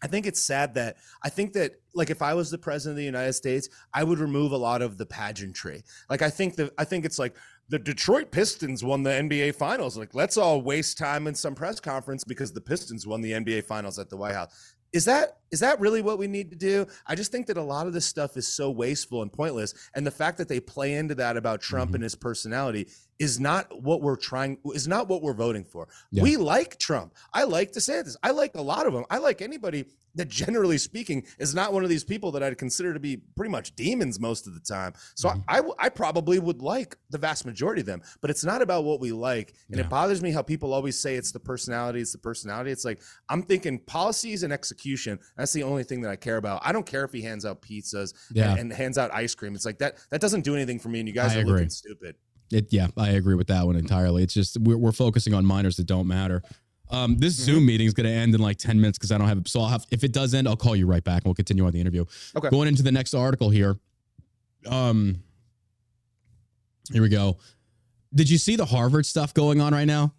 I 0.03 0.09
think 0.09 0.27
it's 0.27 0.43
sad 0.43 0.75
that 0.75 0.97
I 1.23 1.29
think 1.29 1.53
that 1.53 1.73
like 1.95 2.11
if 2.11 2.23
I 2.23 2.35
was 2.35 2.51
the 2.51 2.59
president 2.59 2.95
of 2.95 2.99
the 2.99 3.05
United 3.05 3.35
States, 3.35 3.69
I 3.95 4.03
would 4.05 4.19
remove 4.19 4.53
a 4.53 4.57
lot 4.57 4.83
of 4.83 4.99
the 4.99 5.07
pageantry. 5.07 5.83
Like 6.11 6.23
I 6.23 6.31
think 6.31 6.57
that 6.57 6.73
I 6.79 6.85
think 6.85 7.05
it's 7.05 7.19
like 7.19 7.37
the 7.69 7.79
Detroit 7.79 8.31
Pistons 8.31 8.83
won 8.85 9.03
the 9.03 9.11
NBA 9.11 9.55
Finals. 9.55 9.97
Like 9.97 10.15
let's 10.15 10.37
all 10.37 10.61
waste 10.63 10.99
time 10.99 11.27
in 11.27 11.35
some 11.35 11.55
press 11.55 11.81
conference 11.81 12.25
because 12.25 12.53
the 12.53 12.61
Pistons 12.61 13.07
won 13.07 13.21
the 13.21 13.33
NBA 13.33 13.65
Finals 13.65 13.99
at 13.99 14.11
the 14.11 14.17
White 14.17 14.35
House. 14.35 14.75
Is 14.93 15.07
that 15.07 15.39
is 15.51 15.61
that 15.61 15.81
really 15.81 16.03
what 16.03 16.19
we 16.19 16.27
need 16.27 16.51
to 16.51 16.57
do? 16.57 16.87
I 17.07 17.15
just 17.15 17.33
think 17.33 17.47
that 17.47 17.57
a 17.57 17.63
lot 17.63 17.87
of 17.87 17.93
this 17.95 18.05
stuff 18.05 18.37
is 18.37 18.47
so 18.47 18.71
wasteful 18.71 19.23
and 19.23 19.33
pointless, 19.33 19.73
and 19.95 20.07
the 20.07 20.11
fact 20.11 20.37
that 20.39 20.49
they 20.49 20.61
play 20.61 20.95
into 20.95 21.15
that 21.15 21.37
about 21.39 21.61
Trump 21.63 21.93
Mhm. 21.93 21.95
and 21.97 22.03
his 22.03 22.15
personality 22.15 22.89
is 23.19 23.39
not 23.39 23.83
what 23.83 24.01
we're 24.03 24.17
trying 24.17 24.59
is 24.75 24.89
not 24.89 25.09
what 25.09 25.23
we're 25.23 25.35
voting 25.35 25.65
for. 25.65 25.87
Yeah. 26.11 26.23
We 26.23 26.37
like 26.37 26.79
Trump. 26.79 27.15
I 27.33 27.45
like 27.45 27.73
DeSantis. 27.73 28.17
I 28.23 28.31
like 28.31 28.55
a 28.57 28.61
lot 28.63 28.87
of 28.87 28.93
them. 28.93 29.05
I 29.11 29.19
like 29.19 29.41
anybody 29.43 29.85
that, 30.15 30.29
generally 30.29 30.77
speaking, 30.77 31.25
is 31.39 31.55
not 31.55 31.73
one 31.73 31.85
of 31.85 31.89
these 31.89 32.05
people 32.05 32.33
that 32.33 32.43
I'd 32.43 32.59
consider 32.59 32.93
to 32.93 33.01
be 33.01 33.19
pretty 33.37 33.51
much 33.51 33.75
demons 33.77 34.19
most 34.21 34.47
of 34.47 34.55
the 34.55 34.61
time. 34.61 34.93
So 35.15 35.29
Mhm. 35.31 35.45
I, 35.49 35.63
I 35.79 35.89
probably 35.89 36.39
would 36.39 36.61
like 36.61 36.97
the 37.11 37.17
vast 37.19 37.47
majority 37.47 37.81
of 37.81 37.87
them, 37.87 38.03
but 38.21 38.29
it's 38.31 38.45
not 38.45 38.61
about 38.61 38.85
what 38.85 39.01
we 39.01 39.13
like. 39.13 39.55
And 39.69 39.79
Yeah. 39.79 39.85
it 39.85 39.89
bothers 39.91 40.21
me 40.21 40.33
how 40.33 40.43
people 40.43 40.75
always 40.75 40.99
say 41.01 41.15
it's 41.15 41.33
the 41.33 41.41
personality, 41.41 42.01
it's 42.01 42.13
the 42.13 42.19
personality. 42.19 42.71
It's 42.73 42.85
like 42.85 43.01
I'm 43.29 43.43
thinking 43.43 43.79
policies 43.79 44.43
and 44.43 44.53
execution. 44.53 45.19
That's 45.37 45.53
the 45.53 45.63
only 45.63 45.85
thing 45.85 46.01
that 46.03 46.11
I 46.11 46.17
care 46.17 46.37
about. 46.37 46.61
I 46.65 46.73
don't 46.73 46.87
care 46.87 47.05
if 47.05 47.13
he 47.13 47.23
hands 47.23 47.47
out 47.47 47.63
pizzas 47.63 48.13
Yeah. 48.33 48.51
and, 48.53 48.61
and 48.61 48.73
hands 48.73 48.99
out 48.99 49.15
ice 49.15 49.35
cream. 49.35 49.55
It's 49.55 49.65
like 49.65 49.79
that. 49.79 49.97
That 50.11 50.21
doesn't 50.21 50.43
do 50.43 50.55
anything 50.55 50.79
for 50.79 50.89
me. 50.89 50.99
And 51.01 51.09
you 51.09 51.15
guys 51.15 51.33
I 51.33 51.39
are 51.39 51.41
agree. 51.43 51.53
looking 51.53 51.71
stupid. 51.71 52.17
It, 52.53 52.73
yeah, 52.73 52.89
I 52.97 53.11
agree 53.11 53.35
with 53.35 53.47
that 53.49 53.65
one 53.67 53.77
entirely. 53.77 54.23
It's 54.23 54.35
just 54.35 54.59
we're, 54.59 54.77
we're 54.77 54.93
focusing 54.93 55.35
on 55.35 55.45
minors 55.45 55.77
that 55.77 55.87
don't 55.87 56.07
matter. 56.07 56.43
Um, 56.91 57.17
this 57.17 57.35
Mm-hmm. 57.37 57.53
Zoom 57.53 57.67
meeting 57.67 57.87
is 57.87 57.95
going 57.95 58.07
to 58.07 58.13
end 58.13 58.35
in 58.35 58.41
like 58.41 58.59
10 58.59 58.79
minutes 58.79 58.99
because 58.99 59.11
I 59.11 59.19
don't 59.19 59.27
have 59.27 59.39
it. 59.39 59.49
So 59.49 59.61
I'll 59.61 59.69
have, 59.69 59.87
if 59.91 60.05
it 60.05 60.13
does 60.13 60.35
end, 60.35 60.47
I'll 60.47 60.57
call 60.57 60.77
you 60.77 60.87
right 60.87 61.03
back 61.03 61.23
and 61.23 61.25
we'll 61.25 61.35
continue 61.35 61.65
on 61.65 61.73
the 61.73 61.81
interview. 61.81 62.05
Okay. 62.37 62.51
Going 62.51 62.69
into 62.69 62.83
the 62.83 62.93
next 62.93 63.15
article 63.15 63.49
here. 63.49 63.77
Um, 64.67 65.23
here 66.93 67.01
we 67.01 67.09
go. 67.09 67.39
Did 68.15 68.29
you 68.29 68.37
see 68.37 68.57
the 68.57 68.67
Harvard 68.67 69.07
stuff 69.07 69.33
going 69.33 69.61
on 69.61 69.73
right 69.73 69.87
now? 69.87 70.13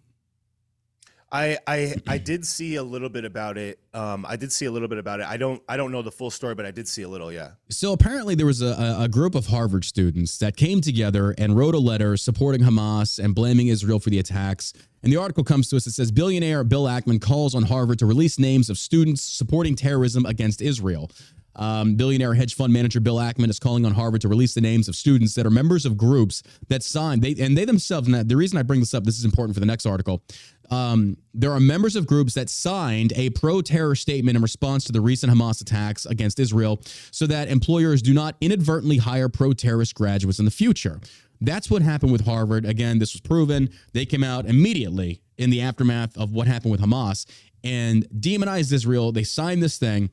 I 1.34 1.58
I 1.66 1.94
I 2.06 2.18
did 2.18 2.46
see 2.46 2.76
a 2.76 2.82
little 2.82 3.08
bit 3.08 3.24
about 3.24 3.58
it. 3.58 3.80
Um, 3.92 4.24
I 4.26 4.36
did 4.36 4.52
see 4.52 4.66
a 4.66 4.70
little 4.70 4.86
bit 4.86 4.98
about 4.98 5.18
it. 5.18 5.26
I 5.26 5.36
don't 5.36 5.60
I 5.68 5.76
don't 5.76 5.90
know 5.90 6.00
the 6.00 6.12
full 6.12 6.30
story, 6.30 6.54
but 6.54 6.64
I 6.64 6.70
did 6.70 6.86
see 6.86 7.02
a 7.02 7.08
little. 7.08 7.32
Yeah. 7.32 7.50
So 7.70 7.92
apparently 7.92 8.36
there 8.36 8.46
was 8.46 8.62
a, 8.62 8.98
a- 9.00 9.08
group 9.08 9.34
of 9.34 9.46
Harvard 9.46 9.84
students 9.84 10.38
that 10.38 10.56
came 10.56 10.80
together 10.80 11.34
and 11.36 11.56
wrote 11.56 11.74
a 11.74 11.78
letter 11.78 12.16
supporting 12.16 12.62
Hamas 12.62 13.22
and 13.22 13.34
blaming 13.34 13.66
Israel 13.66 13.98
for 13.98 14.10
the 14.10 14.18
attacks. 14.20 14.72
And 15.02 15.12
the 15.12 15.16
article 15.16 15.44
comes 15.44 15.68
to 15.70 15.76
us. 15.76 15.86
It 15.86 15.92
says 15.92 16.12
billionaire 16.12 16.62
Bill 16.62 16.84
Ackman 16.84 17.20
calls 17.20 17.54
on 17.54 17.64
Harvard 17.64 17.98
to 17.98 18.06
release 18.06 18.38
names 18.38 18.70
of 18.70 18.78
students 18.78 19.22
supporting 19.22 19.74
terrorism 19.74 20.24
against 20.26 20.62
Israel. 20.62 21.10
Um, 21.56 21.94
billionaire 21.94 22.34
hedge 22.34 22.54
fund 22.54 22.72
manager 22.72 23.00
Bill 23.00 23.16
Ackman 23.16 23.48
is 23.48 23.60
calling 23.60 23.86
on 23.86 23.94
Harvard 23.94 24.20
to 24.22 24.28
release 24.28 24.54
the 24.54 24.60
names 24.60 24.88
of 24.88 24.96
students 24.96 25.34
that 25.34 25.46
are 25.46 25.50
members 25.50 25.86
of 25.86 25.96
groups 25.96 26.42
that 26.68 26.82
signed. 26.82 27.22
They 27.22 27.34
and 27.40 27.56
they 27.56 27.64
themselves. 27.64 28.08
And 28.08 28.28
the 28.28 28.36
reason 28.36 28.58
I 28.58 28.62
bring 28.62 28.80
this 28.80 28.94
up, 28.94 29.04
this 29.04 29.18
is 29.18 29.24
important 29.24 29.54
for 29.54 29.60
the 29.60 29.66
next 29.66 29.86
article. 29.86 30.22
Um, 30.70 31.16
there 31.32 31.52
are 31.52 31.60
members 31.60 31.96
of 31.96 32.06
groups 32.06 32.34
that 32.34 32.48
signed 32.48 33.12
a 33.16 33.30
pro-terror 33.30 33.94
statement 33.94 34.36
in 34.36 34.42
response 34.42 34.84
to 34.84 34.92
the 34.92 35.00
recent 35.00 35.32
Hamas 35.32 35.60
attacks 35.60 36.06
against 36.06 36.40
Israel, 36.40 36.80
so 37.10 37.26
that 37.26 37.48
employers 37.48 38.02
do 38.02 38.14
not 38.14 38.36
inadvertently 38.40 38.98
hire 38.98 39.28
pro-terrorist 39.28 39.94
graduates 39.94 40.38
in 40.38 40.44
the 40.44 40.50
future. 40.50 41.00
That's 41.40 41.70
what 41.70 41.82
happened 41.82 42.12
with 42.12 42.24
Harvard. 42.24 42.64
Again, 42.64 42.98
this 42.98 43.12
was 43.12 43.20
proven. 43.20 43.70
They 43.92 44.06
came 44.06 44.24
out 44.24 44.46
immediately 44.46 45.20
in 45.36 45.50
the 45.50 45.60
aftermath 45.60 46.16
of 46.16 46.32
what 46.32 46.46
happened 46.46 46.72
with 46.72 46.80
Hamas 46.80 47.26
and 47.62 48.06
demonized 48.20 48.72
Israel. 48.72 49.12
They 49.12 49.24
signed 49.24 49.62
this 49.62 49.78
thing 49.78 50.10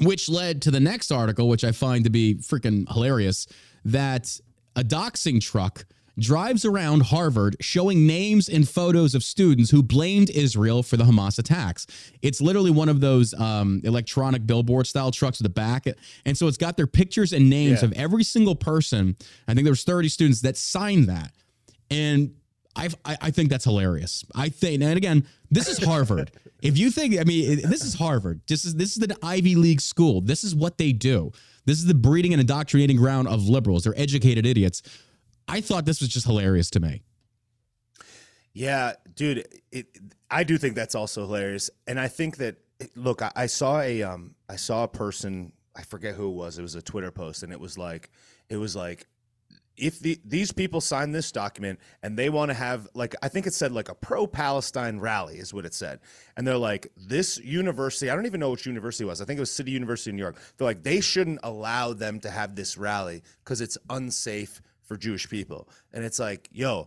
which 0.00 0.28
led 0.28 0.62
to 0.62 0.70
the 0.70 0.80
next 0.80 1.10
article, 1.10 1.48
which 1.48 1.64
I 1.64 1.72
find 1.72 2.04
to 2.04 2.10
be 2.10 2.34
freaking 2.36 2.90
hilarious, 2.92 3.46
that 3.84 4.40
a 4.74 4.82
doxing 4.82 5.40
truck 5.40 5.84
drives 6.18 6.64
around 6.64 7.04
Harvard 7.04 7.56
showing 7.60 8.06
names 8.06 8.48
and 8.48 8.68
photos 8.68 9.14
of 9.14 9.22
students 9.24 9.70
who 9.70 9.82
blamed 9.82 10.28
Israel 10.30 10.82
for 10.82 10.96
the 10.96 11.04
Hamas 11.04 11.38
attacks. 11.38 11.86
It's 12.20 12.40
literally 12.40 12.70
one 12.70 12.88
of 12.88 13.00
those 13.00 13.32
um, 13.34 13.80
electronic 13.84 14.46
billboard 14.46 14.86
style 14.86 15.10
trucks 15.10 15.38
with 15.38 15.44
the 15.44 15.54
back. 15.54 15.86
And 16.26 16.36
so 16.36 16.46
it's 16.48 16.58
got 16.58 16.76
their 16.76 16.86
pictures 16.86 17.32
and 17.32 17.48
names 17.48 17.80
Yeah. 17.82 17.86
of 17.86 17.92
every 17.94 18.24
single 18.24 18.54
person. 18.54 19.16
I 19.48 19.54
think 19.54 19.64
there 19.64 19.72
was 19.72 19.84
30 19.84 20.08
students 20.10 20.40
that 20.42 20.56
signed 20.56 21.08
that. 21.08 21.32
And 21.90 22.34
I, 22.74 22.88
I 23.04 23.16
I 23.22 23.30
think 23.30 23.50
that's 23.50 23.64
hilarious. 23.64 24.24
I 24.34 24.48
think, 24.48 24.82
and 24.82 24.96
again, 24.96 25.26
this 25.50 25.68
is 25.68 25.82
Harvard. 25.84 26.30
if 26.62 26.78
you 26.78 26.90
think, 26.90 27.18
I 27.20 27.24
mean, 27.24 27.60
this 27.68 27.84
is 27.84 27.94
Harvard. 27.94 28.40
This 28.48 28.64
is 28.64 28.74
this 28.76 28.92
is 28.92 29.06
the 29.06 29.14
Ivy 29.22 29.56
League 29.56 29.80
school. 29.82 30.22
This 30.22 30.42
is 30.42 30.54
what 30.54 30.78
they 30.78 30.92
do. 30.92 31.32
This 31.66 31.76
is 31.78 31.84
the 31.84 31.94
breeding 31.94 32.32
and 32.32 32.40
indoctrinating 32.40 32.96
ground 32.96 33.28
of 33.28 33.46
liberals. 33.46 33.84
They're 33.84 33.98
educated 33.98 34.46
idiots. 34.46 34.82
I 35.48 35.60
thought 35.60 35.84
this 35.84 36.00
was 36.00 36.08
just 36.08 36.26
hilarious 36.26 36.70
to 36.70 36.80
me. 36.80 37.02
Yeah, 38.54 38.92
dude, 39.14 39.46
it, 39.70 39.86
I 40.30 40.44
do 40.44 40.58
think 40.58 40.74
that's 40.74 40.94
also 40.94 41.22
hilarious, 41.22 41.70
and 41.86 41.98
I 41.98 42.08
think 42.08 42.36
that 42.36 42.56
look, 42.96 43.22
I, 43.22 43.32
I 43.34 43.46
saw 43.46 43.80
a 43.80 44.02
um, 44.02 44.34
I 44.48 44.56
saw 44.56 44.84
a 44.84 44.88
person, 44.88 45.52
I 45.74 45.82
forget 45.82 46.14
who 46.14 46.28
it 46.28 46.34
was. 46.34 46.58
It 46.58 46.62
was 46.62 46.74
a 46.74 46.82
Twitter 46.82 47.10
post, 47.10 47.42
and 47.42 47.52
it 47.52 47.60
was 47.60 47.78
like, 47.78 48.10
it 48.48 48.56
was 48.56 48.76
like, 48.76 49.06
if 49.76 50.00
the 50.00 50.20
these 50.24 50.52
people 50.52 50.82
sign 50.82 51.12
this 51.12 51.32
document 51.32 51.80
and 52.02 52.18
they 52.18 52.28
want 52.28 52.50
to 52.50 52.54
have 52.54 52.86
like 52.92 53.14
I 53.22 53.28
think 53.28 53.46
it 53.46 53.54
said 53.54 53.72
like 53.72 53.88
a 53.88 53.94
pro 53.94 54.26
Palestine 54.26 54.98
rally 55.00 55.38
is 55.38 55.54
what 55.54 55.64
it 55.64 55.72
said, 55.72 56.00
and 56.36 56.46
they're 56.46 56.58
like 56.58 56.88
this 56.96 57.38
university, 57.38 58.10
I 58.10 58.14
don't 58.14 58.26
even 58.26 58.40
know 58.40 58.50
which 58.50 58.66
university 58.66 59.04
it 59.04 59.08
was. 59.08 59.22
I 59.22 59.24
think 59.24 59.38
it 59.38 59.40
was 59.40 59.52
City 59.52 59.70
University 59.70 60.10
of 60.10 60.16
New 60.16 60.22
York. 60.22 60.36
They're 60.56 60.66
like 60.66 60.82
they 60.82 61.00
shouldn't 61.00 61.40
allow 61.42 61.94
them 61.94 62.20
to 62.20 62.30
have 62.30 62.54
this 62.54 62.76
rally 62.76 63.22
because 63.42 63.62
it's 63.62 63.78
unsafe 63.88 64.60
for 64.92 64.98
Jewish 64.98 65.28
people, 65.30 65.68
and 65.94 66.04
it's 66.04 66.18
like, 66.18 66.50
yo, 66.52 66.86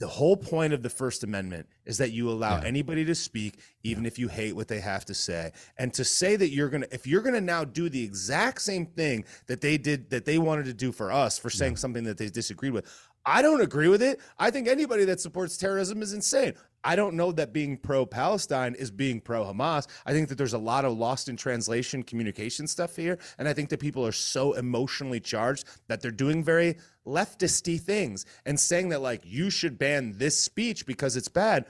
the 0.00 0.06
whole 0.06 0.36
point 0.36 0.74
of 0.74 0.82
the 0.82 0.90
First 0.90 1.24
Amendment 1.24 1.66
is 1.86 1.96
that 1.98 2.10
you 2.12 2.28
allow 2.30 2.56
Yeah. 2.56 2.66
anybody 2.66 3.04
to 3.06 3.14
speak, 3.14 3.58
even 3.82 4.04
if 4.04 4.18
you 4.18 4.28
hate 4.28 4.54
what 4.54 4.68
they 4.68 4.80
have 4.80 5.04
to 5.06 5.14
say. 5.14 5.52
And 5.78 5.92
to 5.94 6.04
say 6.04 6.36
that 6.36 6.50
you're 6.50 6.68
gonna, 6.68 6.86
if 6.90 7.06
you're 7.06 7.22
gonna 7.22 7.40
now 7.40 7.64
do 7.64 7.88
the 7.88 8.02
exact 8.02 8.60
same 8.62 8.86
thing 8.86 9.24
that 9.46 9.60
they 9.62 9.78
did, 9.78 10.10
that 10.10 10.24
they 10.26 10.38
wanted 10.38 10.66
to 10.66 10.74
do 10.74 10.92
for 10.92 11.10
us, 11.10 11.38
for 11.38 11.48
saying 11.50 11.76
something 11.76 12.04
that 12.04 12.18
they 12.18 12.28
disagreed 12.28 12.72
with, 12.72 12.86
I 13.26 13.42
don't 13.42 13.60
agree 13.60 13.88
with 13.88 14.02
it. 14.02 14.20
I 14.38 14.50
think 14.50 14.68
anybody 14.68 15.04
that 15.04 15.20
supports 15.20 15.58
terrorism 15.58 16.00
is 16.00 16.14
insane. 16.14 16.54
I 16.82 16.96
don't 16.96 17.14
know 17.14 17.30
that 17.32 17.52
being 17.52 17.76
pro 17.76 18.06
Palestine 18.06 18.74
is 18.74 18.90
being 18.90 19.20
pro 19.20 19.44
Hamas. 19.44 19.86
I 20.06 20.12
think 20.14 20.30
that 20.30 20.38
there's 20.38 20.54
a 20.54 20.58
lot 20.58 20.86
of 20.86 20.96
lost 20.96 21.28
in 21.28 21.36
translation 21.36 22.02
communication 22.02 22.66
stuff 22.66 22.96
here. 22.96 23.18
And 23.38 23.46
I 23.46 23.52
think 23.52 23.68
that 23.68 23.80
people 23.80 24.06
are 24.06 24.12
so 24.12 24.54
emotionally 24.54 25.20
charged 25.20 25.66
that 25.88 26.00
they're 26.00 26.10
doing 26.10 26.42
very 26.42 26.78
leftisty 27.10 27.80
things 27.80 28.26
and 28.46 28.58
saying 28.58 28.90
that, 28.90 29.02
like, 29.02 29.22
you 29.24 29.50
should 29.50 29.78
ban 29.78 30.14
this 30.16 30.38
speech 30.38 30.86
because 30.86 31.16
it's 31.16 31.28
bad. 31.28 31.66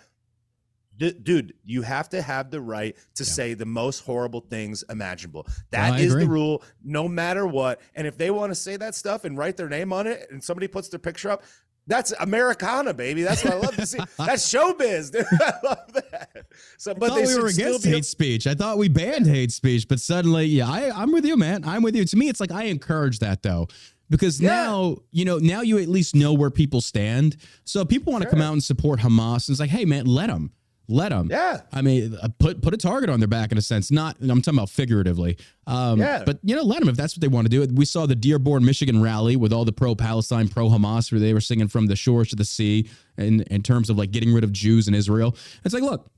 D- 0.97 1.13
dude, 1.13 1.55
you 1.65 1.81
have 1.83 2.11
to 2.11 2.21
have 2.21 2.51
the 2.51 2.61
right 2.61 2.95
to 3.15 3.25
say 3.25 3.55
the 3.55 3.65
most 3.65 4.01
horrible 4.01 4.41
things 4.41 4.85
imaginable. 4.91 5.47
That 5.71 5.95
I 5.95 6.01
is 6.01 6.13
agree. 6.13 6.25
the 6.25 6.31
rule, 6.31 6.63
no 6.85 7.09
matter 7.09 7.47
what. 7.47 7.81
And 7.95 8.07
if 8.07 8.19
they 8.19 8.31
want 8.31 8.51
to 8.51 8.55
say 8.55 8.77
that 8.77 8.95
stuff 8.95 9.25
and 9.25 9.39
write 9.39 9.57
their 9.57 9.71
name 9.71 9.95
on 9.95 10.07
it, 10.07 10.27
and 10.31 10.45
somebody 10.45 10.69
puts 10.69 10.89
their 10.89 10.99
picture 10.99 11.31
up, 11.31 11.43
that's 11.87 12.13
Americana, 12.21 12.95
baby. 12.95 13.23
That's 13.23 13.43
what 13.43 13.55
I 13.55 13.57
love 13.57 13.75
to 13.77 13.87
see. 13.87 13.99
That's 14.19 14.49
showbiz, 14.53 15.11
dude. 15.11 15.25
I 15.41 15.55
love 15.65 15.93
that. 15.93 16.47
So, 16.79 16.95
but 16.95 17.15
we 17.15 17.35
were 17.37 17.49
against 17.49 17.85
hate 17.85 18.05
speech. 18.05 18.47
I 18.47 18.55
thought 18.55 18.79
we 18.79 18.89
banned 18.89 19.27
hate 19.27 19.51
speech, 19.51 19.89
but 19.89 19.99
suddenly, 19.99 20.45
yeah, 20.45 20.71
I, 20.71 20.91
I'm 20.95 21.11
with 21.11 21.25
you, 21.25 21.37
man. 21.37 21.65
I'm 21.65 21.83
with 21.83 21.97
you. 21.97 22.05
To 22.05 22.17
me, 22.17 22.29
it's 22.29 22.39
like 22.39 22.53
I 22.53 22.65
encourage 22.65 23.19
that 23.21 23.43
though, 23.43 23.67
because 24.11 24.41
Yeah. 24.41 24.51
now 24.51 24.97
you 25.11 25.25
know, 25.25 25.39
now 25.39 25.61
you 25.63 25.79
at 25.79 25.89
least 25.89 26.15
know 26.15 26.33
where 26.35 26.51
people 26.51 26.81
stand. 26.81 27.37
So 27.65 27.85
people 27.85 28.13
want 28.13 28.25
to 28.25 28.31
come 28.31 28.43
out 28.43 28.53
and 28.53 28.63
support 28.63 29.01
Hamas, 29.01 29.49
and 29.49 29.55
it's 29.55 29.61
like, 29.61 29.71
hey, 29.71 29.85
man, 29.85 30.07
let 30.07 30.27
them, 30.27 30.51
let 30.89 31.11
them. 31.11 31.29
Yeah. 31.31 31.61
I 31.73 31.83
mean, 31.83 32.17
uh, 32.21 32.29
put 32.39 32.61
put 32.63 32.75
a 32.75 32.77
target 32.77 33.09
on 33.11 33.21
their 33.21 33.29
back 33.29 33.53
in 33.53 33.59
a 33.59 33.63
sense. 33.63 33.91
Not, 33.91 34.17
I'm 34.21 34.43
talking 34.43 34.59
about 34.59 34.71
figuratively. 34.71 35.39
Um, 35.67 36.01
Yeah. 36.01 36.25
But 36.27 36.41
you 36.43 36.57
know, 36.57 36.63
let 36.63 36.81
them 36.81 36.89
if 36.89 36.97
that's 36.97 37.15
what 37.17 37.21
they 37.21 37.29
want 37.29 37.49
to 37.51 37.67
do. 37.67 37.73
We 37.73 37.85
saw 37.85 38.07
the 38.07 38.17
Dearborn, 38.17 38.65
Michigan 38.65 39.01
rally 39.01 39.37
with 39.37 39.53
all 39.53 39.65
the 39.65 39.73
pro-Palestine, 39.73 40.49
pro-Hamas, 40.49 41.13
where 41.13 41.21
they 41.21 41.33
were 41.33 41.41
singing 41.41 41.69
from 41.69 41.87
the 41.87 41.97
shores 41.97 42.29
to 42.31 42.37
the 42.37 42.45
sea, 42.45 42.89
in 43.17 43.43
in 43.43 43.63
terms 43.63 43.89
of 43.91 43.97
like 43.97 44.11
getting 44.11 44.33
rid 44.33 44.43
of 44.45 44.53
Jews 44.53 44.89
in 44.89 44.95
Israel. 44.95 45.37
It's 45.65 45.73
like, 45.75 45.85
look, 45.85 46.11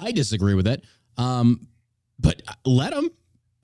I 0.00 0.12
disagree 0.12 0.54
with 0.54 0.66
it. 0.66 0.82
Um, 1.18 1.66
but 2.18 2.40
uh, 2.48 2.52
let 2.64 2.94
them. 2.94 3.10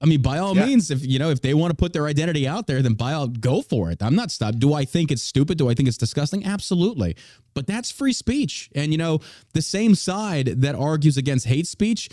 I 0.05 0.07
mean, 0.07 0.21
by 0.21 0.37
all 0.37 0.55
Yeah. 0.55 0.67
means, 0.67 0.91
if 0.91 1.03
you 1.03 1.19
know 1.19 1.31
if 1.31 1.41
they 1.41 1.55
want 1.55 1.71
to 1.71 1.75
put 1.75 1.95
their 1.95 2.07
identity 2.07 2.47
out 2.47 2.67
there, 2.67 2.83
then 2.83 2.93
by 2.93 3.15
all 3.15 3.27
go 3.27 3.63
for 3.63 3.91
it. 3.91 4.03
I'm 4.03 4.15
not 4.15 4.31
stopped. 4.31 4.59
Do 4.59 4.75
I 4.75 4.85
think 4.85 5.11
it's 5.11 5.23
stupid? 5.23 5.57
Do 5.57 5.71
I 5.71 5.75
think 5.75 5.89
it's 5.89 5.97
disgusting? 5.97 6.45
Absolutely. 6.45 7.17
But 7.55 7.67
that's 7.67 7.91
free 7.91 8.13
speech. 8.13 8.69
And 8.75 8.93
you 8.93 8.99
know, 8.99 9.21
the 9.55 9.63
same 9.63 9.95
side 9.95 10.47
that 10.61 10.75
argues 10.75 11.17
against 11.17 11.47
hate 11.47 11.67
speech, 11.67 12.11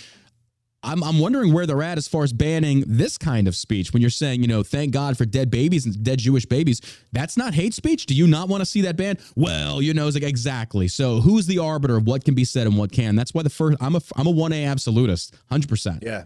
I'm 0.83 1.03
I'm 1.03 1.19
wondering 1.19 1.51
where 1.51 1.65
they're 1.65 1.83
at 1.83 1.97
as 1.97 2.07
far 2.07 2.23
as 2.23 2.31
banning 2.31 2.85
this 2.87 3.17
kind 3.17 3.45
of 3.49 3.57
speech. 3.57 3.91
When 3.91 3.99
you're 4.01 4.09
saying, 4.09 4.41
you 4.41 4.47
know, 4.47 4.63
thank 4.63 4.93
God 4.93 5.17
for 5.17 5.25
dead 5.25 5.51
babies 5.51 5.85
and 5.85 6.01
dead 6.01 6.19
Jewish 6.19 6.45
babies, 6.45 6.79
that's 7.11 7.35
not 7.35 7.53
hate 7.53 7.73
speech. 7.73 8.05
Do 8.05 8.15
you 8.15 8.25
not 8.25 8.47
want 8.47 8.61
to 8.61 8.65
see 8.65 8.81
that 8.83 8.95
banned? 8.95 9.19
Well, 9.35 9.81
you 9.81 9.93
know, 9.93 10.07
it's 10.07 10.15
like 10.15 10.23
exactly. 10.23 10.87
So 10.87 11.19
who's 11.19 11.45
the 11.45 11.59
arbiter 11.59 11.97
of 11.97 12.07
what 12.07 12.23
can 12.23 12.35
be 12.35 12.45
said 12.45 12.67
and 12.67 12.77
what 12.77 12.93
can? 12.93 13.17
That's 13.17 13.33
why 13.33 13.43
the 13.43 13.49
first 13.49 13.77
I'm 13.81 13.95
a 13.97 14.01
I'm 14.15 14.27
a 14.27 14.31
one 14.31 14.53
A 14.53 14.63
absolutist, 14.63 15.35
hundred 15.49 15.67
percent. 15.67 16.03
Yeah. 16.03 16.23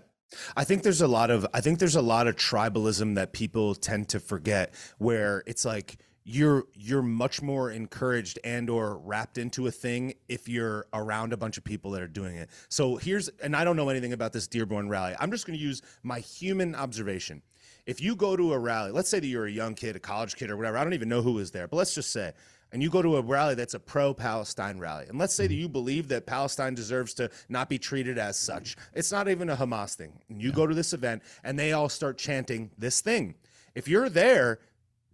I 0.55 0.63
think 0.63 0.83
there's 0.83 1.01
a 1.01 1.07
lot 1.07 1.31
of 1.31 1.45
I 1.53 1.61
think 1.61 1.79
there's 1.79 1.95
a 1.95 2.01
lot 2.01 2.27
of 2.27 2.35
tribalism 2.35 3.15
that 3.15 3.33
people 3.33 3.75
tend 3.75 4.09
to 4.09 4.19
forget 4.19 4.73
where 4.97 5.43
it's 5.45 5.65
like 5.65 5.97
you're 6.25 6.65
you're 6.73 7.03
much 7.03 7.41
more 7.41 7.69
encouraged 7.71 8.39
and 8.43 8.69
or 8.69 8.97
wrapped 8.97 9.37
into 9.37 9.67
a 9.67 9.71
thing 9.71 10.15
if 10.27 10.49
you're 10.49 10.87
around 10.91 11.33
a 11.33 11.37
bunch 11.37 11.57
of 11.57 11.63
people 11.63 11.91
that 11.91 12.01
are 12.01 12.07
doing 12.07 12.35
it. 12.35 12.49
So 12.69 12.95
here's 12.97 13.29
and 13.41 13.55
I 13.55 13.63
don't 13.63 13.75
know 13.75 13.89
anything 13.89 14.13
about 14.13 14.33
this 14.33 14.47
Dearborn 14.47 14.89
rally. 14.89 15.15
I'm 15.19 15.31
just 15.31 15.45
going 15.45 15.57
to 15.57 15.63
use 15.63 15.81
my 16.03 16.19
human 16.19 16.73
observation. 16.75 17.43
If 17.85 18.01
you 18.01 18.15
go 18.15 18.35
to 18.35 18.53
a 18.53 18.59
rally, 18.59 18.91
let's 18.91 19.09
say 19.09 19.19
that 19.19 19.27
you're 19.27 19.45
a 19.45 19.51
young 19.51 19.75
kid, 19.75 19.95
a 19.95 19.99
college 19.99 20.35
kid 20.35 20.49
or 20.49 20.57
whatever, 20.57 20.77
I 20.77 20.83
don't 20.83 20.95
even 20.95 21.09
know 21.09 21.21
who 21.21 21.33
was 21.33 21.51
there, 21.51 21.67
but 21.67 21.77
let's 21.77 21.93
just 21.93 22.11
say 22.11 22.33
and 22.75 22.83
you 22.83 22.89
go 22.89 23.01
to 23.01 23.15
a 23.15 23.21
rally 23.21 23.55
that's 23.55 23.73
a 23.73 23.79
pro 23.79 24.13
Palestine 24.13 24.79
rally, 24.79 25.05
and 25.07 25.17
let's 25.17 25.33
say 25.33 25.47
that 25.47 25.53
mm. 25.53 25.59
you 25.59 25.69
believe 25.69 26.09
that 26.09 26.25
Palestine 26.25 26.75
deserves 26.75 27.13
to 27.13 27.31
not 27.47 27.69
be 27.69 27.79
treated 27.79 28.17
as 28.17 28.37
such, 28.37 28.75
it's 28.93 29.13
not 29.13 29.29
even 29.29 29.49
a 29.49 29.55
Hamas 29.55 29.95
thing. 29.95 30.11
And 30.27 30.41
you 30.41 30.51
go 30.51 30.67
to 30.67 30.75
this 30.75 30.91
event 30.91 31.23
and 31.45 31.57
they 31.57 31.71
all 31.71 31.87
start 31.87 32.17
chanting 32.17 32.71
this 32.77 32.99
thing. 32.99 33.35
If 33.75 33.87
you're 33.87 34.09
there, 34.09 34.59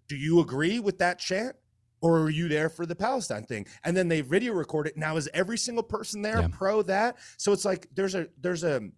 do 0.07 0.15
you 0.15 0.39
agree 0.39 0.79
with 0.79 0.97
that 0.97 1.19
chant? 1.19 1.55
Or 2.01 2.21
are 2.21 2.31
you 2.31 2.47
there 2.47 2.67
for 2.67 2.87
the 2.87 2.95
Palestine 2.95 3.43
thing? 3.43 3.67
And 3.83 3.95
then 3.95 4.07
they 4.07 4.21
video 4.21 4.53
record 4.53 4.87
it. 4.87 4.97
Now 4.97 5.17
is 5.17 5.29
every 5.31 5.59
single 5.59 5.83
person 5.83 6.23
there 6.23 6.39
Yeah. 6.39 6.47
pro 6.51 6.81
that? 6.81 7.17
So 7.37 7.51
it's 7.51 7.63
like 7.63 7.87
there's 7.93 8.15
a 8.15 8.27
there's 8.41 8.63
a 8.63 8.89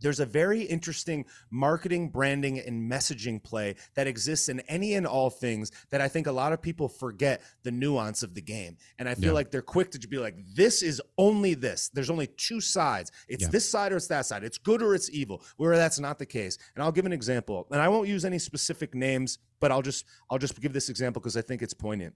there's 0.00 0.20
a 0.20 0.26
very 0.26 0.62
interesting 0.62 1.24
marketing, 1.50 2.08
branding, 2.08 2.58
and 2.58 2.90
messaging 2.90 3.42
play 3.42 3.76
that 3.94 4.06
exists 4.06 4.48
in 4.48 4.60
any 4.60 4.94
and 4.94 5.06
all 5.06 5.30
things 5.30 5.70
that 5.90 6.00
I 6.00 6.08
think 6.08 6.26
a 6.26 6.32
lot 6.32 6.52
of 6.52 6.60
people 6.60 6.88
forget 6.88 7.42
the 7.62 7.70
nuance 7.70 8.22
of 8.22 8.34
the 8.34 8.42
game. 8.42 8.76
And 8.98 9.08
I 9.08 9.14
feel 9.14 9.26
Yeah. 9.26 9.32
like 9.32 9.50
they're 9.50 9.62
quick 9.62 9.90
to 9.92 10.08
be 10.08 10.18
like, 10.18 10.36
this 10.54 10.82
is 10.82 11.00
only 11.18 11.54
this. 11.54 11.88
There's 11.88 12.10
only 12.10 12.26
two 12.26 12.60
sides. 12.60 13.10
It's 13.28 13.42
Yeah. 13.44 13.48
this 13.50 13.68
side 13.68 13.92
or 13.92 13.96
it's 13.96 14.08
that 14.08 14.26
side. 14.26 14.44
It's 14.44 14.58
good 14.58 14.82
or 14.82 14.94
it's 14.94 15.10
evil. 15.10 15.42
Where 15.56 15.76
that's 15.76 15.98
not 15.98 16.18
the 16.18 16.26
case. 16.26 16.58
And 16.74 16.82
I'll 16.82 16.92
give 16.92 17.06
an 17.06 17.12
example. 17.12 17.66
And 17.70 17.80
I 17.80 17.88
won't 17.88 18.08
use 18.08 18.24
any 18.24 18.38
specific 18.38 18.94
names, 18.94 19.38
but 19.60 19.70
I'll 19.72 19.82
just 19.82 20.04
I'll 20.30 20.38
just 20.38 20.60
give 20.60 20.72
this 20.72 20.88
example 20.88 21.20
because 21.20 21.36
I 21.36 21.42
think 21.42 21.62
it's 21.62 21.74
poignant. 21.74 22.14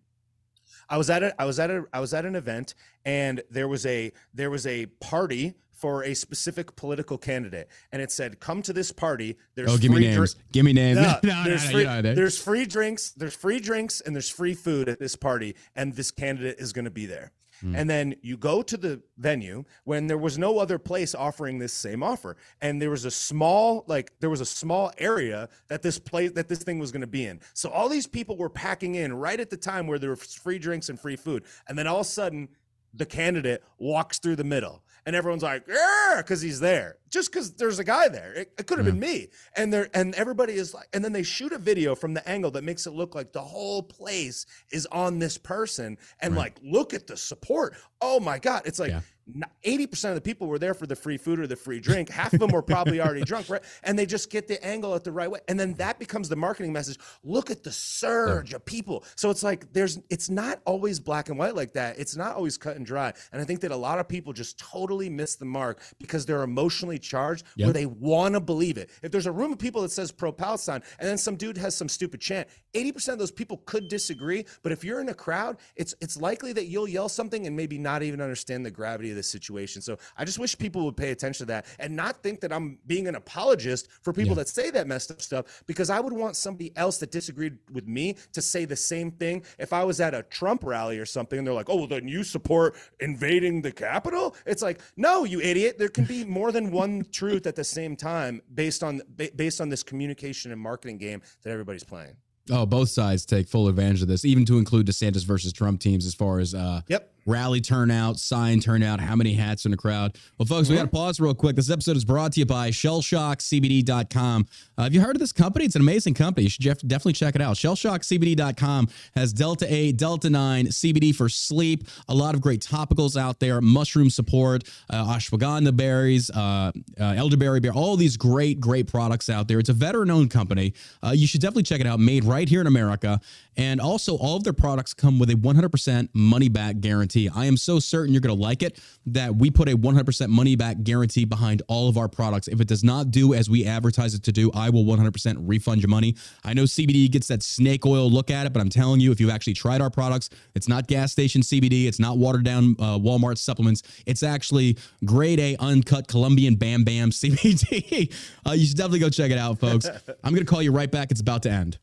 I 0.90 0.96
was 0.96 1.10
at 1.10 1.22
a 1.22 1.34
I 1.40 1.44
was 1.44 1.58
at 1.58 1.70
a 1.70 1.84
I 1.92 2.00
was 2.00 2.14
at 2.14 2.24
an 2.24 2.34
event 2.34 2.74
and 3.04 3.42
there 3.50 3.68
was 3.68 3.84
a 3.86 4.12
there 4.34 4.50
was 4.50 4.66
a 4.66 4.86
party 5.00 5.54
for 5.72 6.02
a 6.02 6.12
specific 6.14 6.74
political 6.74 7.16
candidate 7.18 7.68
and 7.92 8.02
it 8.02 8.10
said 8.10 8.40
come 8.40 8.62
to 8.62 8.72
this 8.72 8.90
party 8.90 9.36
there's 9.54 9.70
Oh, 9.72 9.76
give 9.78 9.90
me 9.92 9.98
free 9.98 10.04
dri- 10.06 10.14
names. 10.16 10.36
Give 10.52 10.64
me 10.64 10.72
names. 10.72 10.98
no, 10.98 11.18
no, 11.22 11.44
there's 11.44 11.64
no, 11.66 11.70
free, 11.70 11.80
you 11.82 11.86
know, 11.86 12.02
they- 12.02 12.14
there's 12.14 12.38
free 12.38 12.66
drinks 12.66 13.10
there's 13.12 13.36
free 13.36 13.60
drinks 13.60 14.00
and 14.00 14.14
there's 14.14 14.28
free 14.30 14.54
food 14.54 14.88
at 14.88 14.98
this 14.98 15.14
party 15.14 15.54
and 15.76 15.94
this 15.94 16.10
candidate 16.10 16.56
is 16.58 16.72
going 16.72 16.84
to 16.86 16.90
be 16.90 17.06
there 17.06 17.30
Hmm. 17.60 17.74
and 17.74 17.90
then 17.90 18.14
you 18.22 18.36
go 18.36 18.62
to 18.62 18.76
the 18.76 19.02
venue 19.16 19.64
when 19.84 20.06
there 20.06 20.18
was 20.18 20.38
no 20.38 20.58
other 20.58 20.78
place 20.78 21.14
offering 21.14 21.58
this 21.58 21.72
same 21.72 22.02
offer. 22.02 22.36
And 22.60 22.80
there 22.80 22.90
was 22.90 23.04
a 23.04 23.10
small 23.10 23.84
like 23.86 24.12
there 24.20 24.30
was 24.30 24.40
a 24.40 24.46
small 24.46 24.92
area 24.98 25.48
that 25.68 25.82
this 25.82 25.98
place 25.98 26.32
that 26.32 26.48
this 26.48 26.62
thing 26.62 26.78
was 26.78 26.92
going 26.92 27.00
to 27.00 27.06
be 27.06 27.26
in. 27.26 27.40
So 27.54 27.70
all 27.70 27.88
these 27.88 28.06
people 28.06 28.36
were 28.36 28.50
packing 28.50 28.94
in 28.94 29.12
right 29.12 29.40
at 29.40 29.50
the 29.50 29.56
time 29.56 29.86
where 29.86 29.98
there 29.98 30.10
were 30.10 30.16
free 30.16 30.58
drinks 30.58 30.88
and 30.88 30.98
free 30.98 31.16
food. 31.16 31.44
And 31.68 31.76
then 31.76 31.86
all 31.86 32.00
of 32.00 32.06
a 32.06 32.08
sudden 32.08 32.48
the 32.94 33.06
candidate 33.06 33.62
walks 33.78 34.18
through 34.18 34.36
the 34.36 34.44
middle 34.44 34.82
and 35.08 35.16
everyone's 35.16 35.42
like 35.42 35.64
yeah 35.66 36.16
because 36.18 36.42
he's 36.42 36.60
there. 36.60 36.96
Just 37.08 37.32
because 37.32 37.54
there's 37.54 37.78
a 37.78 37.84
guy 37.84 38.08
there. 38.08 38.34
It, 38.34 38.52
it 38.58 38.66
could 38.66 38.76
have 38.76 38.84
been 38.84 39.00
me. 39.00 39.28
And 39.56 39.72
there 39.72 39.88
and 39.94 40.14
everybody 40.14 40.52
is 40.52 40.74
like 40.74 40.86
and 40.92 41.02
then 41.02 41.14
they 41.14 41.22
shoot 41.22 41.52
a 41.52 41.58
video 41.58 41.94
from 41.94 42.12
the 42.12 42.28
angle 42.28 42.50
that 42.52 42.62
makes 42.62 42.86
it 42.86 42.92
look 42.92 43.14
like 43.14 43.32
the 43.32 43.40
whole 43.40 43.82
place 43.82 44.44
is 44.70 44.84
on 44.92 45.18
this 45.18 45.38
person 45.38 45.96
and 46.20 46.36
like 46.36 46.58
look 46.62 46.92
at 46.92 47.06
the 47.06 47.16
support. 47.16 47.74
Oh 48.02 48.20
my 48.20 48.38
god. 48.38 48.62
It's 48.66 48.78
like 48.78 48.90
Yeah. 48.90 49.00
N- 49.34 49.44
80% 49.64 50.10
of 50.10 50.14
the 50.14 50.20
people 50.20 50.46
were 50.46 50.58
there 50.58 50.74
for 50.74 50.86
the 50.86 50.96
free 50.96 51.16
food 51.16 51.40
or 51.40 51.46
the 51.46 51.56
free 51.56 51.80
drink. 51.80 52.08
Half 52.08 52.34
of 52.34 52.40
them 52.40 52.50
were 52.50 52.62
probably 52.62 53.00
already 53.00 53.22
drunk 53.22 53.48
right? 53.48 53.62
And 53.82 53.98
they 53.98 54.06
just 54.06 54.30
get 54.30 54.48
the 54.48 54.64
angle 54.64 54.94
at 54.94 55.04
the 55.04 55.12
right 55.12 55.30
way. 55.30 55.40
And 55.48 55.58
then 55.58 55.74
that 55.74 55.98
becomes 55.98 56.28
the 56.28 56.36
marketing 56.36 56.72
message. 56.72 56.98
Look 57.22 57.50
at 57.50 57.62
the 57.64 57.72
surge 57.72 58.52
of 58.52 58.64
people. 58.64 59.04
So 59.16 59.30
it's 59.30 59.42
like 59.42 59.72
there's 59.72 59.98
it's 60.10 60.30
not 60.30 60.60
always 60.64 61.00
black 61.00 61.28
and 61.28 61.38
white 61.38 61.54
like 61.54 61.72
that. 61.74 61.98
It's 61.98 62.16
not 62.16 62.36
always 62.36 62.56
cut 62.56 62.76
and 62.76 62.86
dry. 62.86 63.12
And 63.32 63.40
i 63.40 63.44
think 63.44 63.60
that 63.60 63.70
a 63.70 63.76
lot 63.76 63.98
of 63.98 64.08
people 64.08 64.32
just 64.32 64.58
totally 64.58 65.08
miss 65.10 65.36
the 65.36 65.44
mark 65.44 65.82
because 65.98 66.26
they're 66.26 66.42
emotionally 66.42 66.98
charged 66.98 67.44
where 67.56 67.72
they 67.72 67.86
want 67.86 68.34
to 68.34 68.40
believe 68.40 68.78
it. 68.78 68.90
If 69.02 69.12
there's 69.12 69.26
a 69.26 69.32
room 69.32 69.52
of 69.52 69.58
people 69.58 69.82
that 69.82 69.90
says 69.90 70.12
pro 70.12 70.32
palestine 70.32 70.82
and 70.98 71.08
then 71.08 71.18
some 71.18 71.36
dude 71.36 71.56
has 71.58 71.74
some 71.74 71.88
stupid 71.88 72.20
chant 72.20 72.48
80% 72.74 73.14
of 73.14 73.18
those 73.18 73.30
people 73.30 73.58
could 73.64 73.88
disagree. 73.88 74.44
But 74.62 74.72
if 74.72 74.84
you're 74.84 75.00
in 75.00 75.08
a 75.08 75.14
crowd 75.14 75.58
it's 75.76 75.94
it's 76.00 76.16
likely 76.16 76.52
that 76.54 76.66
you'll 76.66 76.88
yell 76.88 77.08
something 77.08 77.46
and 77.46 77.56
maybe 77.56 77.78
not 77.78 78.02
even 78.02 78.20
understand 78.20 78.64
the 78.64 78.70
gravity 78.70 79.10
of 79.10 79.16
the 79.18 79.22
situation. 79.22 79.82
So 79.82 79.98
i 80.16 80.24
just 80.24 80.38
wish 80.38 80.56
people 80.56 80.84
would 80.86 80.96
pay 80.96 81.10
attention 81.10 81.44
to 81.46 81.48
that 81.54 81.66
and 81.78 81.90
not 82.02 82.22
think 82.24 82.40
that 82.42 82.52
i'm 82.56 82.78
being 82.86 83.06
an 83.12 83.16
apologist 83.16 83.88
for 84.04 84.12
people 84.12 84.30
Yeah. 84.36 84.42
that 84.42 84.48
say 84.48 84.70
that 84.70 84.86
messed 84.86 85.10
up 85.10 85.20
stuff 85.20 85.44
because 85.66 85.88
i 85.90 85.98
would 86.04 86.12
want 86.12 86.36
somebody 86.36 86.70
else 86.76 86.96
that 86.98 87.10
disagreed 87.10 87.54
with 87.72 87.86
me 87.98 88.06
to 88.32 88.40
say 88.40 88.64
the 88.64 88.76
same 88.94 89.10
thing. 89.22 89.36
If 89.58 89.70
i 89.72 89.82
was 89.90 90.00
at 90.06 90.14
a 90.14 90.22
trump 90.38 90.60
rally 90.64 90.98
or 90.98 91.06
something 91.16 91.36
and 91.38 91.44
they're 91.46 91.54
like 91.62 91.68
oh 91.72 91.76
well 91.80 91.86
then 91.94 92.06
you 92.08 92.22
support 92.24 92.76
invading 93.00 93.62
the 93.62 93.72
capitol? 93.72 94.36
It's 94.46 94.62
like 94.62 94.80
no 94.96 95.24
you 95.24 95.40
idiot. 95.40 95.72
There 95.78 95.88
can 95.98 96.04
be 96.04 96.24
more 96.24 96.50
than 96.52 96.70
one 96.70 97.04
truth 97.20 97.46
at 97.46 97.56
the 97.56 97.64
same 97.64 97.96
time 97.96 98.40
based 98.54 98.82
on 98.82 99.00
based 99.44 99.60
on 99.60 99.68
this 99.68 99.82
communication 99.82 100.52
and 100.52 100.60
marketing 100.60 100.98
game 100.98 101.20
that 101.42 101.50
everybody's 101.50 101.84
playing. 101.84 102.16
Oh, 102.50 102.64
both 102.64 102.88
sides 102.88 103.26
take 103.26 103.46
full 103.46 103.68
advantage 103.68 104.00
of 104.00 104.08
this, 104.08 104.24
even 104.24 104.46
to 104.46 104.56
include 104.56 104.86
DeSantis 104.86 105.24
versus 105.26 105.52
Trump 105.52 105.80
teams 105.80 106.06
as 106.06 106.14
far 106.14 106.38
as 106.38 106.54
uh, 106.54 106.80
yep 106.88 107.12
rally 107.26 107.60
turnout, 107.60 108.18
sign 108.18 108.60
turnout, 108.60 109.00
how 109.00 109.14
many 109.16 109.34
hats 109.34 109.64
in 109.64 109.70
the 109.70 109.76
crowd. 109.76 110.16
Well, 110.38 110.46
folks, 110.46 110.68
we 110.68 110.76
got 110.76 110.82
to 110.82 110.88
pause 110.88 111.20
real 111.20 111.34
quick. 111.34 111.56
This 111.56 111.70
episode 111.70 111.96
is 111.96 112.04
brought 112.04 112.32
to 112.32 112.40
you 112.40 112.46
by 112.46 112.70
shellshockcbd.com. 112.70 114.46
Uh, 114.76 114.82
have 114.82 114.94
you 114.94 115.00
heard 115.00 115.16
of 115.16 115.20
this 115.20 115.32
company? 115.32 115.64
It's 115.64 115.74
an 115.74 115.82
amazing 115.82 116.14
company. 116.14 116.44
You 116.44 116.50
should 116.50 116.62
definitely 116.62 117.12
check 117.12 117.34
it 117.34 117.40
out. 117.40 117.56
Shellshockcbd.com 117.56 118.88
has 119.14 119.32
Delta 119.32 119.66
8, 119.72 119.96
Delta 119.96 120.30
9, 120.30 120.66
CBD 120.66 121.14
for 121.14 121.28
sleep, 121.28 121.86
a 122.08 122.14
lot 122.14 122.34
of 122.34 122.40
great 122.40 122.60
topicals 122.60 123.20
out 123.20 123.40
there, 123.40 123.60
mushroom 123.60 124.10
support, 124.10 124.64
uh, 124.90 125.14
ashwagandha 125.14 125.76
berries, 125.76 126.30
uh, 126.30 126.72
uh, 127.00 127.04
elderberry 127.16 127.60
beer, 127.60 127.72
all 127.72 127.96
these 127.96 128.16
great, 128.16 128.60
great 128.60 128.86
products 128.86 129.28
out 129.28 129.48
there. 129.48 129.58
It's 129.58 129.68
a 129.68 129.74
veteran 129.74 130.10
owned 130.10 130.30
company. 130.30 130.74
Uh, 131.02 131.10
you 131.10 131.26
should 131.26 131.40
definitely 131.40 131.64
check 131.64 131.80
it 131.80 131.86
out, 131.86 132.00
made 132.00 132.24
right 132.24 132.48
here 132.48 132.60
in 132.60 132.66
America. 132.66 133.20
And 133.56 133.80
also, 133.80 134.16
all 134.16 134.36
of 134.36 134.44
their 134.44 134.52
products 134.52 134.94
come 134.94 135.18
with 135.18 135.30
a 135.30 135.34
100% 135.34 136.08
money 136.14 136.48
back 136.48 136.78
guarantee. 136.78 137.17
I 137.26 137.46
am 137.46 137.56
so 137.56 137.78
certain 137.78 138.12
you're 138.12 138.20
going 138.20 138.36
to 138.36 138.40
like 138.40 138.62
it 138.62 138.78
that 139.06 139.34
we 139.34 139.50
put 139.50 139.68
a 139.68 139.76
100% 139.76 140.28
money 140.28 140.54
back 140.54 140.82
guarantee 140.82 141.24
behind 141.24 141.62
all 141.66 141.88
of 141.88 141.96
our 141.96 142.08
products. 142.08 142.46
If 142.46 142.60
it 142.60 142.68
does 142.68 142.84
not 142.84 143.10
do 143.10 143.32
as 143.34 143.48
we 143.48 143.64
advertise 143.64 144.14
it 144.14 144.22
to 144.24 144.32
do, 144.32 144.50
I 144.54 144.70
will 144.70 144.84
100% 144.84 145.36
refund 145.40 145.80
your 145.80 145.88
money. 145.88 146.14
I 146.44 146.52
know 146.52 146.64
CBD 146.64 147.10
gets 147.10 147.26
that 147.28 147.42
snake 147.42 147.86
oil 147.86 148.10
look 148.10 148.30
at 148.30 148.46
it, 148.46 148.52
but 148.52 148.60
I'm 148.60 148.68
telling 148.68 149.00
you, 149.00 149.10
if 149.10 149.20
you've 149.20 149.30
actually 149.30 149.54
tried 149.54 149.80
our 149.80 149.90
products, 149.90 150.30
it's 150.54 150.68
not 150.68 150.86
gas 150.86 151.10
station 151.10 151.40
CBD, 151.40 151.86
it's 151.86 151.98
not 151.98 152.18
watered 152.18 152.44
down 152.44 152.76
uh, 152.78 152.98
Walmart 152.98 153.38
supplements. 153.38 153.82
It's 154.06 154.22
actually 154.22 154.76
grade 155.04 155.40
A, 155.40 155.56
uncut 155.58 156.06
Colombian 156.06 156.56
Bam 156.56 156.84
Bam 156.84 157.10
CBD. 157.10 158.14
uh, 158.46 158.52
you 158.52 158.66
should 158.66 158.76
definitely 158.76 159.00
go 159.00 159.08
check 159.08 159.30
it 159.30 159.38
out, 159.38 159.58
folks. 159.58 159.88
I'm 160.24 160.34
going 160.34 160.44
to 160.44 160.50
call 160.50 160.62
you 160.62 160.72
right 160.72 160.90
back. 160.90 161.10
It's 161.10 161.20
about 161.20 161.42
to 161.44 161.50
end. 161.50 161.78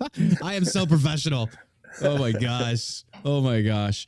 I 0.42 0.54
am 0.54 0.64
so 0.64 0.86
professional. 0.86 1.50
Oh 2.02 2.18
my 2.18 2.32
gosh. 2.32 3.04
Oh 3.24 3.40
my 3.40 3.62
gosh. 3.62 4.06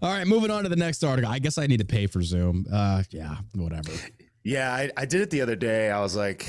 All 0.00 0.12
right, 0.12 0.26
moving 0.26 0.50
on 0.50 0.64
to 0.64 0.68
the 0.68 0.76
next 0.76 1.04
article. 1.04 1.30
I 1.30 1.38
guess 1.38 1.58
I 1.58 1.66
need 1.66 1.78
to 1.78 1.84
pay 1.86 2.06
for 2.06 2.22
Zoom. 2.22 2.66
Uh 2.72 3.02
yeah, 3.10 3.36
whatever. 3.54 3.90
Yeah, 4.44 4.72
I, 4.72 4.90
I 4.96 5.04
did 5.04 5.20
it 5.20 5.30
the 5.30 5.40
other 5.40 5.54
day. 5.54 5.90
I 5.90 6.00
was 6.00 6.16
like, 6.16 6.46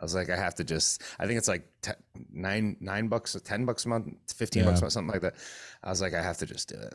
I 0.00 0.04
was 0.04 0.14
like, 0.14 0.30
I 0.30 0.36
have 0.36 0.54
to 0.56 0.64
just. 0.64 1.02
I 1.18 1.26
think 1.26 1.36
it's 1.38 1.48
like 1.48 1.66
te- 1.82 1.92
nine 2.32 2.76
nine 2.80 3.08
bucks, 3.08 3.36
ten 3.44 3.64
bucks 3.66 3.84
a 3.84 3.88
month, 3.90 4.14
fifteen 4.34 4.64
Yeah. 4.64 4.70
bucks 4.70 4.80
a 4.80 4.84
month, 4.84 4.92
something 4.92 5.12
like 5.12 5.22
that. 5.22 5.34
I 5.82 5.90
was 5.90 6.00
like, 6.00 6.14
I 6.14 6.22
have 6.22 6.38
to 6.38 6.46
just 6.46 6.68
do 6.70 6.76
it. 6.76 6.94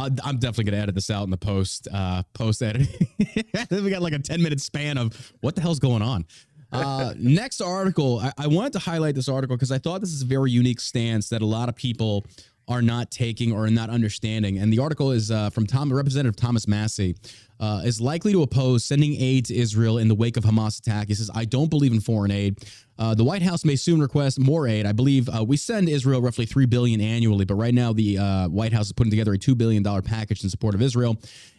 I'm 0.00 0.38
definitely 0.38 0.70
gonna 0.70 0.80
edit 0.82 0.94
this 0.94 1.10
out 1.10 1.24
in 1.24 1.30
the 1.30 1.36
post 1.36 1.88
uh 1.92 2.22
post 2.32 2.62
editing. 2.62 3.08
we 3.70 3.90
got 3.90 4.00
like 4.00 4.12
a 4.12 4.20
10 4.20 4.40
minute 4.40 4.60
span 4.60 4.96
of 4.96 5.32
what 5.40 5.56
the 5.56 5.60
hell's 5.60 5.80
going 5.80 6.02
on. 6.02 6.24
Uh, 6.70 7.14
next 7.18 7.60
article, 7.60 8.20
I, 8.20 8.32
I 8.38 8.46
wanted 8.46 8.74
to 8.74 8.78
highlight 8.78 9.16
this 9.16 9.28
article 9.28 9.56
because 9.56 9.72
I 9.72 9.78
thought 9.78 10.00
this 10.00 10.12
is 10.12 10.22
a 10.22 10.26
very 10.26 10.52
unique 10.52 10.78
stance 10.80 11.30
that 11.30 11.42
a 11.42 11.46
lot 11.46 11.68
of 11.68 11.74
people 11.74 12.24
are 12.68 12.82
not 12.82 13.10
taking 13.10 13.52
or 13.52 13.64
are 13.64 13.70
not 13.70 13.90
understanding. 13.90 14.58
And 14.58 14.72
the 14.72 14.78
article 14.78 15.10
is 15.10 15.30
uh, 15.30 15.50
from 15.50 15.66
Tom, 15.66 15.92
Representative 15.92 16.36
Thomas 16.36 16.68
Massie. 16.68 17.16
Uh, 17.60 17.82
is 17.84 18.00
likely 18.00 18.30
to 18.32 18.42
oppose 18.42 18.84
sending 18.84 19.20
aid 19.20 19.44
to 19.46 19.54
Israel 19.54 19.98
in 19.98 20.06
the 20.06 20.14
wake 20.14 20.36
of 20.36 20.44
Hamas 20.44 20.78
attack. 20.78 21.08
He 21.08 21.14
says, 21.14 21.30
"I 21.34 21.44
don't 21.44 21.68
believe 21.68 21.92
in 21.92 22.00
foreign 22.00 22.30
aid. 22.30 22.58
Uh, 22.98 23.14
the 23.14 23.24
White 23.24 23.42
House 23.42 23.64
may 23.64 23.76
soon 23.76 24.00
request 24.00 24.38
more 24.38 24.66
aid. 24.68 24.86
I 24.86 24.92
believe 24.92 25.28
uh, 25.28 25.44
we 25.44 25.56
send 25.56 25.88
Israel 25.88 26.20
roughly 26.20 26.46
three 26.46 26.66
billion 26.66 27.00
annually, 27.00 27.44
but 27.44 27.54
right 27.54 27.74
now 27.74 27.92
the 27.92 28.18
uh, 28.18 28.48
White 28.48 28.72
House 28.72 28.86
is 28.86 28.92
putting 28.92 29.10
together 29.10 29.32
a 29.32 29.38
two 29.38 29.54
billion 29.54 29.82
dollar 29.82 30.02
package 30.02 30.44
in 30.44 30.50
support 30.50 30.74
of 30.74 30.82
Israel." 30.82 31.18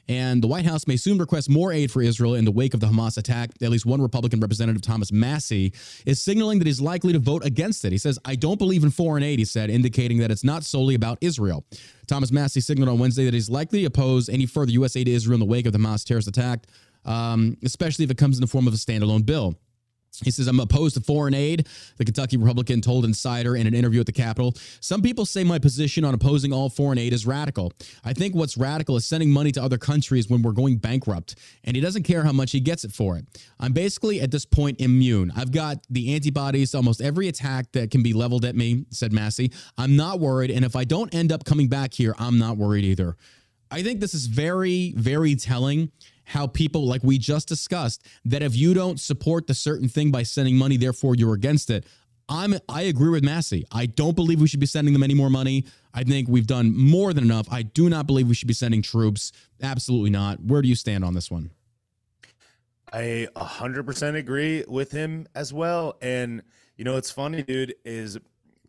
And 0.10 0.42
the 0.42 0.48
White 0.48 0.66
House 0.66 0.88
may 0.88 0.98
soon 0.98 1.20
request 1.20 1.52
more 1.52 1.72
aid 1.72 1.92
for 1.92 2.02
Israel 2.02 2.34
in 2.34 2.44
the 2.44 2.52
wake 2.52 2.74
of 2.74 2.80
the 2.80 2.88
Hamas 2.88 3.20
attack. 3.20 3.52
At 3.62 3.70
least 3.70 3.86
one 3.86 4.02
Republican 4.02 4.40
representative, 4.40 4.82
Thomas 4.82 5.12
Massie, 5.12 5.72
is 6.04 6.20
signaling 6.20 6.58
that 6.58 6.66
he's 6.66 6.82
likely 6.82 7.14
to 7.14 7.20
vote 7.20 7.46
against 7.46 7.86
it. 7.86 7.92
He 7.92 8.00
says, 8.00 8.18
I 8.26 8.34
don't 8.36 8.58
believe 8.58 8.84
in 8.84 8.90
foreign 8.90 9.22
aid, 9.22 9.38
he 9.38 9.46
said, 9.46 9.70
indicating 9.70 10.18
that 10.18 10.32
it's 10.32 10.44
not 10.44 10.64
solely 10.64 10.96
about 10.96 11.20
Israel. 11.22 11.64
Thomas 12.10 12.32
Massie 12.32 12.60
signaled 12.60 12.90
on 12.90 12.98
Wednesday 12.98 13.26
that 13.26 13.34
he's 13.34 13.50
likely 13.50 13.82
to 13.82 13.86
oppose 13.86 14.30
any 14.30 14.46
further 14.46 14.72
U.S. 14.72 14.96
aid 14.96 15.06
to 15.06 15.12
Israel 15.12 15.36
in 15.36 15.40
the 15.40 15.46
wake 15.46 15.66
of 15.68 15.74
the 15.74 15.80
Hamas 15.80 16.04
terrorist 16.04 16.28
attack, 16.28 16.66
um, 17.06 17.56
especially 17.64 18.04
if 18.04 18.12
it 18.12 18.18
comes 18.18 18.38
in 18.38 18.42
the 18.42 18.48
form 18.48 18.68
of 18.68 18.74
a 18.74 18.78
standalone 18.78 19.26
bill. 19.26 19.56
He 20.24 20.32
says, 20.32 20.48
I'm 20.48 20.60
opposed 20.60 20.96
to 20.96 21.02
foreign 21.02 21.34
aid, 21.34 21.68
the 21.98 22.06
Kentucky 22.06 22.38
Republican 22.38 22.82
told 22.82 23.06
Insider 23.06 23.56
in 23.56 23.68
an 23.68 23.74
interview 23.74 24.00
at 24.00 24.06
the 24.06 24.12
Capitol. 24.12 24.54
Some 24.82 25.02
people 25.02 25.26
say 25.26 25.44
my 25.44 25.60
position 25.60 26.04
on 26.04 26.14
opposing 26.14 26.52
all 26.52 26.70
foreign 26.70 26.98
aid 26.98 27.14
is 27.14 27.26
radical. 27.26 27.72
I 28.04 28.14
think 28.14 28.36
what's 28.36 28.58
radical 28.58 28.98
is 28.98 29.06
sending 29.06 29.32
money 29.32 29.52
to 29.54 29.64
other 29.64 29.78
countries 29.78 30.30
when 30.30 30.42
we're 30.42 30.52
going 30.52 30.78
bankrupt, 30.78 31.36
and 31.64 31.76
he 31.76 31.82
doesn't 31.82 32.04
care 32.04 32.24
how 32.24 32.34
much 32.34 32.52
he 32.52 32.60
gets 32.60 32.84
it 32.84 32.92
for 32.92 33.18
it. 33.18 33.26
I'm 33.60 33.74
basically 33.74 34.20
at 34.22 34.32
this 34.32 34.46
point 34.46 34.82
immune. 34.82 35.32
I've 35.36 35.52
got 35.52 35.78
the 35.90 36.14
antibodies 36.14 36.72
to 36.72 36.78
almost 36.78 37.02
every 37.02 37.28
attack 37.28 37.72
that 37.74 37.92
can 37.92 38.04
be 38.04 38.14
leveled 38.14 38.46
at 38.46 38.56
me, 38.56 38.86
said 38.90 39.14
Massie. 39.14 39.52
I'm 39.78 39.96
not 39.96 40.20
worried, 40.20 40.52
and 40.52 40.66
if 40.66 40.76
I 40.76 40.84
don't 40.84 41.14
end 41.14 41.32
up 41.32 41.46
coming 41.46 41.68
back 41.68 41.94
here, 41.94 42.16
I'm 42.20 42.38
not 42.38 42.58
worried 42.58 42.84
either. 42.84 43.16
I 43.72 43.84
think 43.84 44.00
this 44.00 44.14
is 44.16 44.26
very, 44.26 44.94
very 44.98 45.36
telling 45.36 45.92
how 46.30 46.46
people, 46.46 46.86
like 46.86 47.04
we 47.04 47.18
just 47.18 47.48
discussed, 47.48 48.06
that 48.24 48.44
if 48.44 48.56
you 48.56 48.76
don't 48.76 49.00
support 49.00 49.48
the 49.48 49.54
certain 49.56 49.90
thing 49.90 50.12
by 50.12 50.22
sending 50.22 50.56
money, 50.56 50.78
therefore 50.78 51.16
you're 51.16 51.34
against 51.34 51.72
it. 51.72 51.88
I'm 52.30 52.54
I 52.70 52.84
agree 52.84 53.10
with 53.10 53.24
Massie. 53.24 53.66
I 53.72 53.88
don't 53.88 54.16
believe 54.16 54.40
we 54.40 54.48
should 54.48 54.60
be 54.60 54.68
sending 54.68 54.94
them 54.94 55.02
any 55.02 55.16
more 55.16 55.32
money. 55.32 55.66
I 55.92 56.04
think 56.04 56.30
we've 56.30 56.46
done 56.46 56.78
more 56.78 57.14
than 57.14 57.24
enough. 57.24 57.48
I 57.50 57.64
do 57.64 57.90
not 57.90 58.06
believe 58.06 58.28
we 58.28 58.36
should 58.36 58.48
be 58.48 58.54
sending 58.54 58.84
troops. 58.84 59.32
Absolutely 59.64 60.12
not. 60.12 60.40
Where 60.40 60.62
do 60.62 60.68
you 60.68 60.76
stand 60.76 61.04
on 61.04 61.16
this 61.16 61.32
one? 61.32 61.50
I 62.94 63.28
100% 63.36 64.16
agree 64.16 64.64
with 64.68 64.92
him 64.92 65.28
as 65.34 65.52
well. 65.52 65.98
And, 66.00 66.44
you 66.78 66.84
know, 66.84 66.98
it's 66.98 67.10
funny, 67.10 67.42
dude, 67.42 67.74
is 67.84 68.20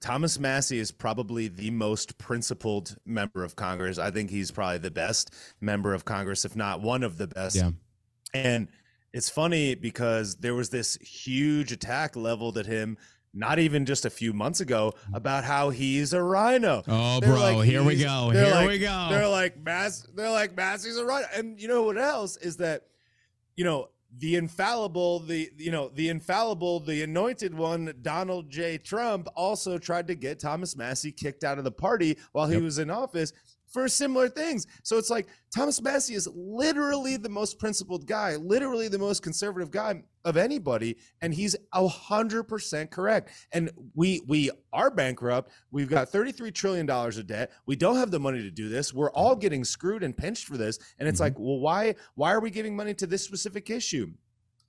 Thomas 0.01 0.39
Massie 0.39 0.79
is 0.79 0.91
probably 0.91 1.49
the 1.49 1.71
most 1.71 2.17
principled 2.17 2.97
member 3.05 3.45
of 3.45 3.55
Congress. 3.55 3.99
I 3.99 4.11
think 4.11 4.31
he's 4.31 4.51
probably 4.51 4.79
the 4.79 4.91
best 4.91 5.35
member 5.61 5.93
of 5.93 6.05
Congress, 6.05 6.45
if 6.45 6.57
not 6.57 6.81
one 6.81 7.03
of 7.03 7.19
the 7.19 7.27
best. 7.27 7.57
Yeah. 7.57 7.73
And 8.33 8.69
it's 9.13 9.29
funny 9.29 9.75
because 9.75 10.37
there 10.37 10.55
was 10.55 10.71
this 10.71 10.97
huge 10.97 11.73
attack 11.73 12.17
leveled 12.17 12.57
at 12.57 12.67
him 12.67 12.97
not 13.33 13.59
even 13.59 13.87
just 13.87 14.05
a 14.05 14.11
few 14.11 14.33
months 14.33 14.61
ago 14.61 14.95
mm-hmm. 15.05 15.15
about 15.15 15.45
how 15.45 15.71
he's 15.71 16.13
a 16.13 16.23
rhino. 16.23 16.83
Oh, 16.89 17.21
they're 17.21 17.31
bro, 17.31 17.59
like, 17.59 17.69
here 17.69 17.83
we 17.83 17.97
go. 17.97 18.31
Here 18.31 18.51
like, 18.51 18.69
we 18.69 18.79
go. 18.79 19.07
They're 19.11 19.29
like 19.29 19.63
Mass. 19.63 20.07
They're 20.15 20.31
like 20.31 20.57
Massie's 20.57 20.97
a 20.97 21.05
rhino, 21.05 21.27
and 21.35 21.61
you 21.61 21.69
know 21.69 21.83
what 21.83 21.99
else 21.99 22.37
is 22.39 22.57
that, 22.57 22.87
you 23.57 23.65
know, 23.65 23.89
the 24.19 24.37
infallible, 24.37 25.21
the 25.21 25.51
you 25.57 25.71
know, 25.71 25.91
the 25.95 26.09
infallible, 26.09 26.81
the 26.81 27.03
anointed 27.03 27.55
one, 27.55 27.95
Donald 28.03 28.51
J. 28.51 28.79
Trump, 28.79 29.29
also 29.35 29.79
tried 29.79 30.09
to 30.09 30.15
get 30.15 30.41
Thomas 30.41 30.77
Massie 30.77 31.13
kicked 31.13 31.45
out 31.45 31.59
of 31.59 31.65
the 31.65 31.71
party 31.71 32.19
while 32.33 32.47
he 32.47 32.55
yep. 32.55 32.63
was 32.63 32.79
in 32.79 32.91
office 32.91 33.33
for 33.71 33.89
similar 33.89 34.29
things. 34.29 34.67
So 34.83 34.99
it's 34.99 35.11
like 35.11 35.29
Thomas 35.55 35.81
Massie 35.81 36.15
is 36.15 36.29
literally 36.35 37.17
the 37.17 37.29
most 37.29 37.59
principled 37.59 38.07
guy, 38.07 38.37
literally 38.37 38.89
the 38.89 38.99
most 38.99 39.23
conservative 39.23 39.71
guy 39.71 40.03
of 40.25 40.37
anybody, 40.37 40.99
and 41.23 41.33
he's 41.33 41.57
a 41.73 41.89
hundred 41.89 42.45
percent 42.45 42.91
correct. 42.91 43.31
And 43.53 43.71
we 43.95 44.21
we 44.27 44.51
are 44.73 44.91
bankrupt. 44.91 45.51
We've 45.71 45.89
got 45.89 46.09
thirty 46.09 46.33
three 46.33 46.51
trillion 46.51 46.87
dollars 46.87 47.17
of 47.17 47.27
debt. 47.27 47.53
We 47.67 47.77
don't 47.77 47.97
have 47.97 48.11
the 48.11 48.21
money 48.21 48.43
to 48.43 48.51
do 48.51 48.69
this. 48.69 48.93
We're 48.93 49.13
all 49.13 49.37
getting 49.37 49.65
screwed 49.65 50.03
and 50.03 50.17
pinched 50.17 50.47
for 50.47 50.57
this. 50.57 50.79
And 50.99 51.09
it's 51.09 51.17
mm-hmm. 51.17 51.25
like, 51.25 51.39
well, 51.39 51.61
why 51.61 51.95
why 52.17 52.33
are 52.33 52.41
we 52.41 52.51
giving 52.51 52.77
money 52.77 52.95
to 52.95 53.07
this 53.07 53.25
specific 53.25 53.71
issue? 53.71 54.13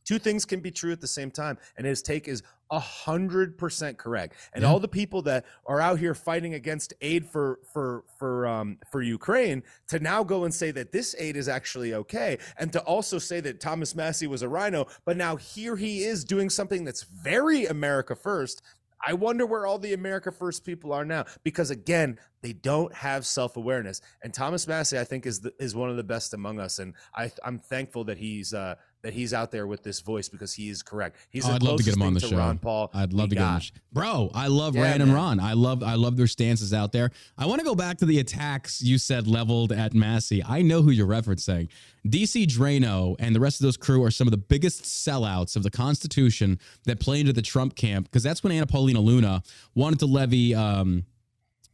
Two 0.06 0.20
things 0.20 0.46
can 0.46 0.60
be 0.60 0.72
true 0.72 0.92
at 0.92 1.02
the 1.02 1.08
same 1.08 1.32
time, 1.32 1.58
and 1.78 1.86
his 1.86 2.02
take 2.02 2.28
is 2.28 2.44
a 2.72 2.80
hundred 2.80 3.58
percent 3.58 3.98
correct. 3.98 4.36
And 4.54 4.64
yeah. 4.64 4.70
all 4.70 4.80
the 4.80 4.88
people 4.88 5.22
that 5.24 5.46
are 5.66 5.82
out 5.82 6.00
here 6.00 6.16
fighting 6.16 6.54
against 6.54 6.94
aid 7.02 7.26
for 7.26 7.60
for 7.74 8.04
for 8.18 8.48
um 8.48 8.78
for 8.92 9.02
Ukraine 9.02 9.64
to 9.90 10.00
now 10.00 10.24
go 10.24 10.46
and 10.46 10.54
say 10.54 10.72
that 10.72 10.92
this 10.92 11.16
aid 11.20 11.36
is 11.36 11.48
actually 11.48 11.94
okay, 11.94 12.38
and 12.58 12.72
to 12.74 12.80
also 12.82 13.20
say 13.20 13.42
that 13.42 13.60
Thomas 13.60 13.96
Massie 13.96 14.28
was 14.28 14.42
a 14.42 14.50
rhino, 14.50 14.88
but 15.06 15.18
now 15.18 15.36
here 15.36 15.76
he 15.76 16.04
is 16.04 16.24
doing 16.24 16.50
something 16.50 16.84
that's 16.84 17.04
very 17.04 17.66
America 17.66 18.16
first. 18.16 18.62
I 19.06 19.14
wonder 19.14 19.46
where 19.46 19.66
all 19.66 19.80
the 19.80 19.94
America 19.94 20.32
First 20.32 20.64
people 20.64 20.94
are 20.94 21.06
now 21.06 21.26
because 21.44 21.72
again, 21.72 22.20
they 22.42 22.54
don't 22.54 22.94
have 22.94 23.26
self-awareness. 23.26 24.02
And 24.24 24.32
Thomas 24.32 24.68
Massie, 24.68 25.00
I 25.00 25.04
think, 25.04 25.26
is 25.26 25.40
the, 25.40 25.54
is 25.60 25.76
one 25.76 25.90
of 25.90 25.98
the 25.98 26.04
best 26.04 26.34
among 26.34 26.60
us, 26.60 26.80
and 26.80 26.94
I, 27.16 27.32
I'm 27.44 27.60
thankful 27.60 28.04
that 28.06 28.18
he's 28.18 28.54
uh, 28.54 28.76
that 29.04 29.14
he's 29.14 29.34
out 29.34 29.52
there 29.52 29.66
with 29.66 29.84
this 29.84 30.00
voice 30.00 30.30
because 30.30 30.54
he 30.54 30.70
is 30.70 30.84
correct. 30.84 31.18
He's 31.30 31.48
oh, 31.48 31.52
I'd 31.52 31.64
love 31.64 31.78
to 31.78 31.84
get 31.84 31.96
him 31.96 32.04
on 32.04 32.14
the 32.14 32.20
show. 32.20 32.38
Ron 32.38 32.58
Paul. 32.58 32.92
I'd 32.94 33.14
love 33.14 33.30
to 33.30 33.36
got. 33.36 33.42
get 33.42 33.54
him. 33.54 33.60
Sh- 33.62 33.72
Bro, 33.92 34.32
I 34.34 34.48
love 34.48 34.76
yeah, 34.76 34.84
Rand 34.84 35.04
and 35.04 35.14
Ron. 35.14 35.40
I 35.40 35.54
love 35.54 35.84
I 35.84 35.96
love 35.96 36.18
their 36.18 36.28
stances 36.28 36.74
out 36.74 36.92
there. 36.92 37.12
I 37.38 37.46
want 37.46 37.60
to 37.60 37.66
go 37.66 37.76
back 37.76 37.98
to 38.00 38.06
the 38.06 38.20
attacks 38.20 38.82
you 38.82 38.98
said 38.98 39.28
leveled 39.28 39.72
at 39.72 39.94
Massie. 39.94 40.44
I 40.44 40.62
know 40.62 40.82
who 40.82 40.92
you're 40.92 41.08
referencing. 41.08 41.70
DC 42.08 42.48
Draino 42.48 43.16
and 43.20 43.36
the 43.36 43.40
rest 43.40 43.60
of 43.60 43.66
those 43.66 43.78
crew 43.78 44.04
are 44.04 44.12
some 44.12 44.28
of 44.28 44.32
the 44.32 44.38
biggest 44.38 44.84
sellouts 44.84 45.56
of 45.56 45.64
the 45.64 45.72
Constitution 45.72 46.60
that 46.86 47.00
play 47.00 47.20
into 47.20 47.34
the 47.34 47.42
Trump 47.42 47.76
camp 47.76 48.06
because 48.06 48.24
that's 48.24 48.44
when 48.44 48.52
Anna 48.52 48.66
Paulina 48.66 49.00
Luna 49.00 49.44
wanted 49.76 50.00
to 50.00 50.06
levy 50.08 50.56
um, 50.56 51.06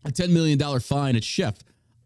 a 0.06 0.12
$10 0.12 0.30
million 0.30 0.80
fine 0.80 1.16
at 1.16 1.24
Schiff. 1.24 1.56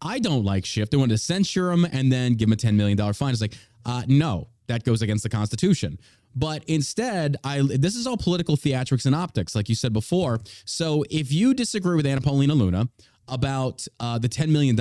I 0.02 0.20
don't 0.20 0.44
like 0.44 0.66
Schiff. 0.66 0.90
They 0.90 0.98
wanted 0.98 1.14
to 1.14 1.20
censure 1.20 1.72
him 1.72 1.86
and 1.86 2.12
then 2.12 2.34
give 2.34 2.48
him 2.48 2.54
a 2.54 2.58
$10 2.58 2.76
million 2.76 2.98
fine. 3.14 3.32
It's 3.32 3.42
like, 3.42 3.58
uh, 3.86 4.04
no, 4.08 4.48
that 4.72 4.84
goes 4.84 5.02
against 5.02 5.24
the 5.24 5.30
Constitution. 5.30 6.00
But 6.36 6.64
instead, 6.66 7.38
I 7.44 7.62
this 7.62 7.96
is 7.96 8.08
all 8.08 8.18
political 8.18 8.56
theatrics 8.56 9.06
and 9.06 9.14
optics, 9.14 9.54
like 9.54 9.68
you 9.70 9.76
said 9.76 9.94
before. 9.94 10.40
So 10.66 11.04
if 11.10 11.32
you 11.32 11.54
disagree 11.54 11.96
with 11.96 12.06
Anna 12.06 12.22
Paulina 12.22 12.54
Luna 12.54 12.88
about 13.28 13.86
uh, 14.00 14.18
the 14.18 14.28
$10 14.28 14.50
million, 14.50 14.76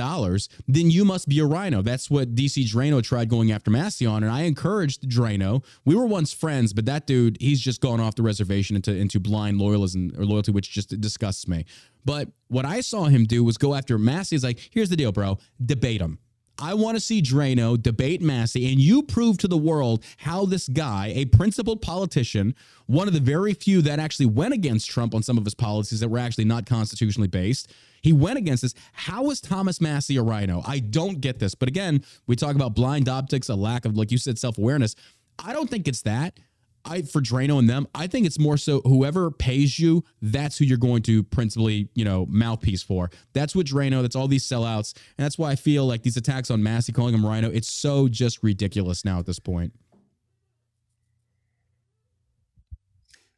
then 0.67 0.91
you 0.91 1.05
must 1.05 1.29
be 1.29 1.39
a 1.39 1.45
rhino. 1.45 1.81
That's 1.81 2.09
what 2.09 2.35
DC 2.35 2.65
Draino 2.65 3.01
tried 3.01 3.29
going 3.29 3.51
after 3.51 3.71
Massie 3.71 4.05
on. 4.05 4.23
And 4.23 4.31
I 4.31 4.41
encouraged 4.41 5.07
Draino. 5.09 5.63
We 5.85 5.95
were 5.95 6.05
once 6.05 6.33
friends, 6.33 6.73
but 6.73 6.85
that 6.85 7.07
dude, 7.07 7.37
he's 7.39 7.61
just 7.61 7.79
gone 7.79 8.01
off 8.01 8.15
the 8.15 8.23
reservation 8.23 8.75
into, 8.75 8.93
into 8.93 9.19
blind 9.19 9.59
loyalism 9.59 10.17
or 10.19 10.25
loyalty, 10.25 10.51
which 10.51 10.69
just 10.69 10.99
disgusts 10.99 11.47
me. 11.47 11.65
But 12.03 12.29
what 12.49 12.65
I 12.65 12.81
saw 12.81 13.05
him 13.05 13.25
do 13.25 13.43
was 13.43 13.57
go 13.57 13.73
after 13.73 13.97
Massie. 13.97 14.35
He's 14.35 14.43
like, 14.43 14.59
here's 14.71 14.89
the 14.89 14.97
deal, 14.97 15.13
bro. 15.13 15.37
Debate 15.63 16.01
him 16.01 16.19
I 16.61 16.75
want 16.75 16.95
to 16.95 17.01
see 17.01 17.23
Draino 17.23 17.81
debate 17.81 18.21
Massie, 18.21 18.71
and 18.71 18.79
you 18.79 19.01
prove 19.01 19.39
to 19.39 19.47
the 19.47 19.57
world 19.57 20.03
how 20.17 20.45
this 20.45 20.69
guy, 20.69 21.11
a 21.15 21.25
principled 21.25 21.81
politician, 21.81 22.55
one 22.85 23.07
of 23.07 23.15
the 23.15 23.19
very 23.19 23.53
few 23.55 23.81
that 23.81 23.97
actually 23.97 24.27
went 24.27 24.53
against 24.53 24.89
Trump 24.89 25.15
on 25.15 25.23
some 25.23 25.39
of 25.39 25.43
his 25.43 25.55
policies 25.55 26.01
that 26.01 26.09
were 26.09 26.19
actually 26.19 26.45
not 26.45 26.67
constitutionally 26.67 27.27
based, 27.27 27.71
he 28.03 28.13
went 28.13 28.37
against 28.37 28.61
this. 28.61 28.75
How 28.93 29.29
is 29.31 29.41
Thomas 29.41 29.81
Massie 29.81 30.17
a 30.17 30.21
rhino? 30.21 30.61
I 30.65 30.79
don't 30.79 31.19
get 31.19 31.39
this. 31.39 31.55
But 31.55 31.67
again, 31.67 32.03
we 32.27 32.35
talk 32.35 32.55
about 32.55 32.75
blind 32.75 33.09
optics, 33.09 33.49
a 33.49 33.55
lack 33.55 33.85
of, 33.85 33.97
like 33.97 34.11
you 34.11 34.19
said, 34.19 34.37
self 34.37 34.57
awareness. 34.57 34.95
I 35.39 35.53
don't 35.53 35.69
think 35.69 35.87
it's 35.87 36.03
that. 36.03 36.39
I 36.85 37.01
for 37.03 37.21
Draino 37.21 37.59
and 37.59 37.69
them, 37.69 37.87
I 37.93 38.07
think 38.07 38.25
it's 38.25 38.39
more 38.39 38.57
so 38.57 38.81
whoever 38.81 39.31
pays 39.31 39.79
you, 39.79 40.03
that's 40.21 40.57
who 40.57 40.65
you're 40.65 40.77
going 40.77 41.01
to 41.03 41.23
principally, 41.23 41.89
you 41.93 42.05
know, 42.05 42.25
mouthpiece 42.29 42.83
for. 42.83 43.09
That's 43.33 43.55
what 43.55 43.65
Draino, 43.65 44.01
that's 44.01 44.15
all 44.15 44.27
these 44.27 44.43
sellouts. 44.43 44.95
And 45.17 45.25
that's 45.25 45.37
why 45.37 45.51
I 45.51 45.55
feel 45.55 45.85
like 45.85 46.03
these 46.03 46.17
attacks 46.17 46.51
on 46.51 46.63
Massie, 46.63 46.91
calling 46.91 47.13
him 47.13 47.25
Rhino, 47.25 47.49
it's 47.49 47.71
so 47.71 48.07
just 48.07 48.43
ridiculous 48.43 49.05
now 49.05 49.19
at 49.19 49.25
this 49.25 49.39
point. 49.39 49.73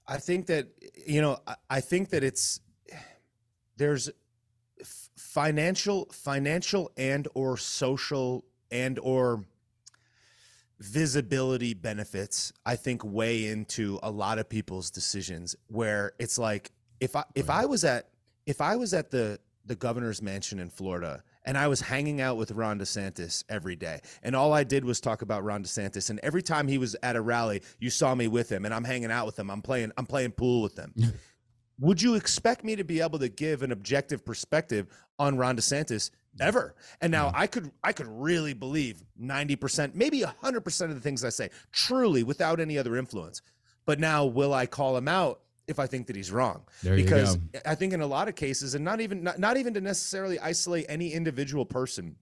I 0.08 0.18
think 0.18 0.48
that, 0.48 0.68
you 1.08 1.22
know, 1.22 1.40
I 1.70 1.80
think 1.80 2.10
that 2.10 2.24
it's 2.24 2.60
there's 3.78 4.10
financial 4.84 6.08
financial 6.12 6.92
and 6.98 7.28
or 7.34 7.58
social 7.58 8.46
and 8.70 9.00
or 9.00 9.46
visibility 10.80 11.74
benefits 11.74 12.52
i 12.66 12.76
think 12.76 13.04
weigh 13.04 13.48
into 13.48 14.00
a 14.04 14.12
lot 14.12 14.40
of 14.40 14.50
people's 14.50 14.90
decisions 14.90 15.56
where 15.68 16.14
it's 16.20 16.38
like 16.38 16.72
if 17.00 17.16
i 17.16 17.24
if 17.36 17.50
i 17.50 17.66
was 17.66 17.84
at 17.84 18.10
if 18.46 18.60
i 18.60 18.76
was 18.76 18.94
at 18.94 19.12
the 19.12 19.40
the 19.66 19.76
governor's 19.76 20.22
mansion 20.22 20.60
in 20.60 20.70
florida 20.70 21.24
and 21.46 21.58
I 21.58 21.68
was 21.68 21.82
hanging 21.82 22.22
out 22.22 22.38
with 22.38 22.52
Ron 22.52 22.80
DeSantis 22.80 23.44
every 23.50 23.76
day. 23.76 24.00
And 24.22 24.36
all 24.36 24.54
I 24.54 24.64
did 24.64 24.86
was 24.86 25.02
talk 25.02 25.22
about 25.22 25.44
Ron 25.44 25.64
DeSantis. 25.64 26.10
And 26.10 26.20
every 26.24 26.42
time 26.42 26.68
he 26.68 26.78
was 26.78 26.96
at 27.04 27.16
a 27.16 27.22
rally, 27.22 27.62
you 27.80 27.90
saw 27.90 28.16
me 28.16 28.28
with 28.28 28.50
him 28.50 28.66
and 28.66 28.74
I'm 28.74 28.84
hanging 28.84 29.12
out 29.12 29.26
with 29.26 29.38
him. 29.38 29.52
I'm 29.52 29.62
playing 29.62 29.92
I'm 29.98 30.06
playing 30.06 30.32
pool 30.32 30.62
with 30.62 30.78
him. 30.78 30.94
would 31.80 32.02
you 32.02 32.16
expect 32.16 32.64
me 32.64 32.76
to 32.76 32.84
be 32.84 33.02
able 33.02 33.20
to 33.20 33.30
give 33.30 33.64
an 33.64 33.72
objective 33.72 34.24
perspective 34.24 34.88
on 35.20 35.38
Ron 35.38 35.58
DeSantis 35.58 36.12
ever? 36.40 36.76
And 37.02 37.12
now 37.12 37.32
I 37.34 37.48
could 37.48 37.72
I 37.84 37.94
could 37.94 38.08
really 38.08 38.54
believe 38.54 39.04
90%, 39.22 39.96
maybe 39.96 40.22
100% 40.22 40.82
of 40.84 40.96
the 40.96 41.02
things 41.02 41.24
I 41.24 41.30
say 41.30 41.50
truly 41.72 42.24
without 42.24 42.60
any 42.60 42.78
other 42.78 42.98
influence. 42.98 43.42
But 43.86 44.00
now 44.00 44.26
will 44.26 44.54
I 44.54 44.66
call 44.66 44.96
him 44.96 45.08
out 45.08 45.42
if 45.68 45.80
I 45.80 45.88
think 45.88 46.08
that 46.08 46.16
he's 46.16 46.32
wrong? 46.32 46.64
There 46.82 46.96
because. 46.96 47.38
I 47.66 47.76
think 47.76 47.94
in 47.94 48.02
a 48.02 48.08
lot 48.08 48.28
of 48.28 48.36
cases 48.36 48.76
and 48.76 48.84
not 48.84 49.02
even 49.02 49.24
not, 49.24 49.40
not 49.40 49.58
even 49.58 49.74
to 49.74 49.82
necessarily 49.82 50.40
isolate 50.40 50.86
any 50.90 51.14
individual 51.14 51.66
person. 51.66 52.16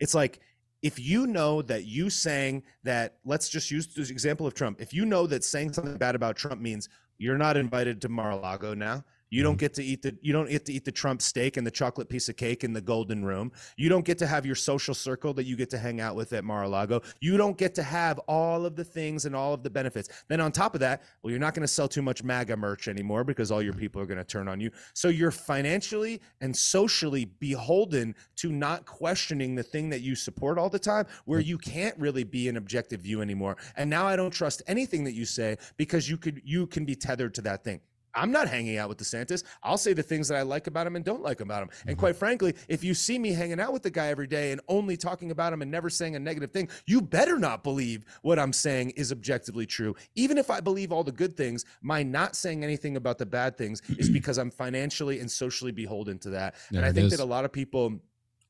It's 0.00 0.14
like 0.14 0.40
if 0.82 0.98
you 0.98 1.26
know 1.26 1.62
that 1.62 1.86
you 1.86 2.10
saying 2.10 2.62
that 2.82 3.16
let's 3.24 3.48
just 3.48 3.70
use 3.70 3.86
the 3.86 4.02
example 4.02 4.46
of 4.46 4.54
Trump. 4.54 4.80
If 4.80 4.92
you 4.92 5.06
know 5.06 5.26
that 5.26 5.42
saying 5.42 5.72
something 5.72 5.96
bad 5.96 6.14
about 6.14 6.36
Trump 6.36 6.60
means 6.60 6.88
you're 7.16 7.38
not 7.38 7.56
invited 7.56 8.02
to 8.02 8.08
Mar-a-Lago 8.08 8.74
now. 8.74 9.04
You 9.34 9.42
don't 9.42 9.54
mm-hmm. 9.54 9.58
get 9.58 9.74
to 9.74 9.82
eat 9.82 10.02
the 10.02 10.16
you 10.22 10.32
don't 10.32 10.48
get 10.48 10.64
to 10.66 10.72
eat 10.72 10.84
the 10.84 10.92
Trump 10.92 11.20
steak 11.20 11.56
and 11.56 11.66
the 11.66 11.70
chocolate 11.72 12.08
piece 12.08 12.28
of 12.28 12.36
cake 12.36 12.62
in 12.62 12.72
the 12.72 12.80
golden 12.80 13.24
room. 13.24 13.50
You 13.76 13.88
don't 13.88 14.04
get 14.04 14.16
to 14.18 14.28
have 14.28 14.46
your 14.46 14.54
social 14.54 14.94
circle 14.94 15.34
that 15.34 15.42
you 15.42 15.56
get 15.56 15.70
to 15.70 15.78
hang 15.78 16.00
out 16.00 16.14
with 16.14 16.32
at 16.32 16.44
Mar-a-Lago. 16.44 17.02
You 17.20 17.36
don't 17.36 17.58
get 17.58 17.74
to 17.74 17.82
have 17.82 18.20
all 18.28 18.64
of 18.64 18.76
the 18.76 18.84
things 18.84 19.24
and 19.24 19.34
all 19.34 19.52
of 19.52 19.64
the 19.64 19.70
benefits. 19.70 20.08
Then 20.28 20.40
on 20.40 20.52
top 20.52 20.74
of 20.74 20.80
that, 20.82 21.02
well, 21.20 21.32
you're 21.32 21.40
not 21.40 21.52
going 21.52 21.62
to 21.62 21.68
sell 21.68 21.88
too 21.88 22.00
much 22.00 22.22
MAGA 22.22 22.56
merch 22.56 22.86
anymore 22.86 23.24
because 23.24 23.50
all 23.50 23.60
your 23.60 23.72
mm-hmm. 23.72 23.80
people 23.80 24.00
are 24.00 24.06
going 24.06 24.18
to 24.18 24.24
turn 24.24 24.46
on 24.46 24.60
you. 24.60 24.70
So 24.92 25.08
you're 25.08 25.32
financially 25.32 26.20
and 26.40 26.56
socially 26.56 27.24
beholden 27.24 28.14
to 28.36 28.52
not 28.52 28.86
questioning 28.86 29.56
the 29.56 29.64
thing 29.64 29.90
that 29.90 30.02
you 30.02 30.14
support 30.14 30.58
all 30.58 30.70
the 30.70 30.78
time, 30.78 31.06
where 31.24 31.40
mm-hmm. 31.40 31.48
you 31.48 31.58
can't 31.58 31.98
really 31.98 32.22
be 32.22 32.48
an 32.48 32.56
objective 32.56 33.00
view 33.00 33.20
anymore. 33.20 33.56
And 33.74 33.90
now 33.90 34.06
I 34.06 34.14
don't 34.14 34.30
trust 34.30 34.62
anything 34.68 35.02
that 35.04 35.14
you 35.14 35.24
say 35.24 35.56
because 35.76 36.08
you 36.08 36.18
could 36.18 36.40
you 36.44 36.68
can 36.68 36.84
be 36.84 36.94
tethered 36.94 37.34
to 37.34 37.42
that 37.42 37.64
thing. 37.64 37.80
I'm 38.14 38.30
not 38.30 38.48
hanging 38.48 38.78
out 38.78 38.88
with 38.88 38.98
DeSantis. 38.98 39.44
I'll 39.62 39.78
say 39.78 39.92
the 39.92 40.02
things 40.02 40.28
that 40.28 40.36
I 40.36 40.42
like 40.42 40.66
about 40.66 40.86
him 40.86 40.96
and 40.96 41.04
don't 41.04 41.22
like 41.22 41.40
about 41.40 41.62
him. 41.62 41.68
And 41.80 41.90
mm-hmm. 41.90 42.00
quite 42.00 42.16
frankly, 42.16 42.54
if 42.68 42.84
you 42.84 42.94
see 42.94 43.18
me 43.18 43.32
hanging 43.32 43.60
out 43.60 43.72
with 43.72 43.82
the 43.82 43.90
guy 43.90 44.08
every 44.08 44.26
day 44.26 44.52
and 44.52 44.60
only 44.68 44.96
talking 44.96 45.30
about 45.30 45.52
him 45.52 45.62
and 45.62 45.70
never 45.70 45.90
saying 45.90 46.16
a 46.16 46.18
negative 46.18 46.50
thing, 46.50 46.68
you 46.86 47.00
better 47.00 47.38
not 47.38 47.62
believe 47.62 48.04
what 48.22 48.38
I'm 48.38 48.52
saying 48.52 48.90
is 48.90 49.12
objectively 49.12 49.66
true. 49.66 49.94
Even 50.14 50.38
if 50.38 50.50
I 50.50 50.60
believe 50.60 50.92
all 50.92 51.04
the 51.04 51.12
good 51.12 51.36
things, 51.36 51.64
my 51.82 52.02
not 52.02 52.36
saying 52.36 52.64
anything 52.64 52.96
about 52.96 53.18
the 53.18 53.26
bad 53.26 53.56
things 53.56 53.82
is 53.98 54.08
because 54.10 54.38
I'm 54.38 54.50
financially 54.50 55.20
and 55.20 55.30
socially 55.30 55.72
beholden 55.72 56.18
to 56.20 56.30
that. 56.30 56.54
There 56.70 56.80
and 56.80 56.86
I 56.86 56.92
think 56.92 57.06
is. 57.06 57.18
that 57.18 57.22
a 57.22 57.26
lot 57.26 57.44
of 57.44 57.52
people 57.52 58.00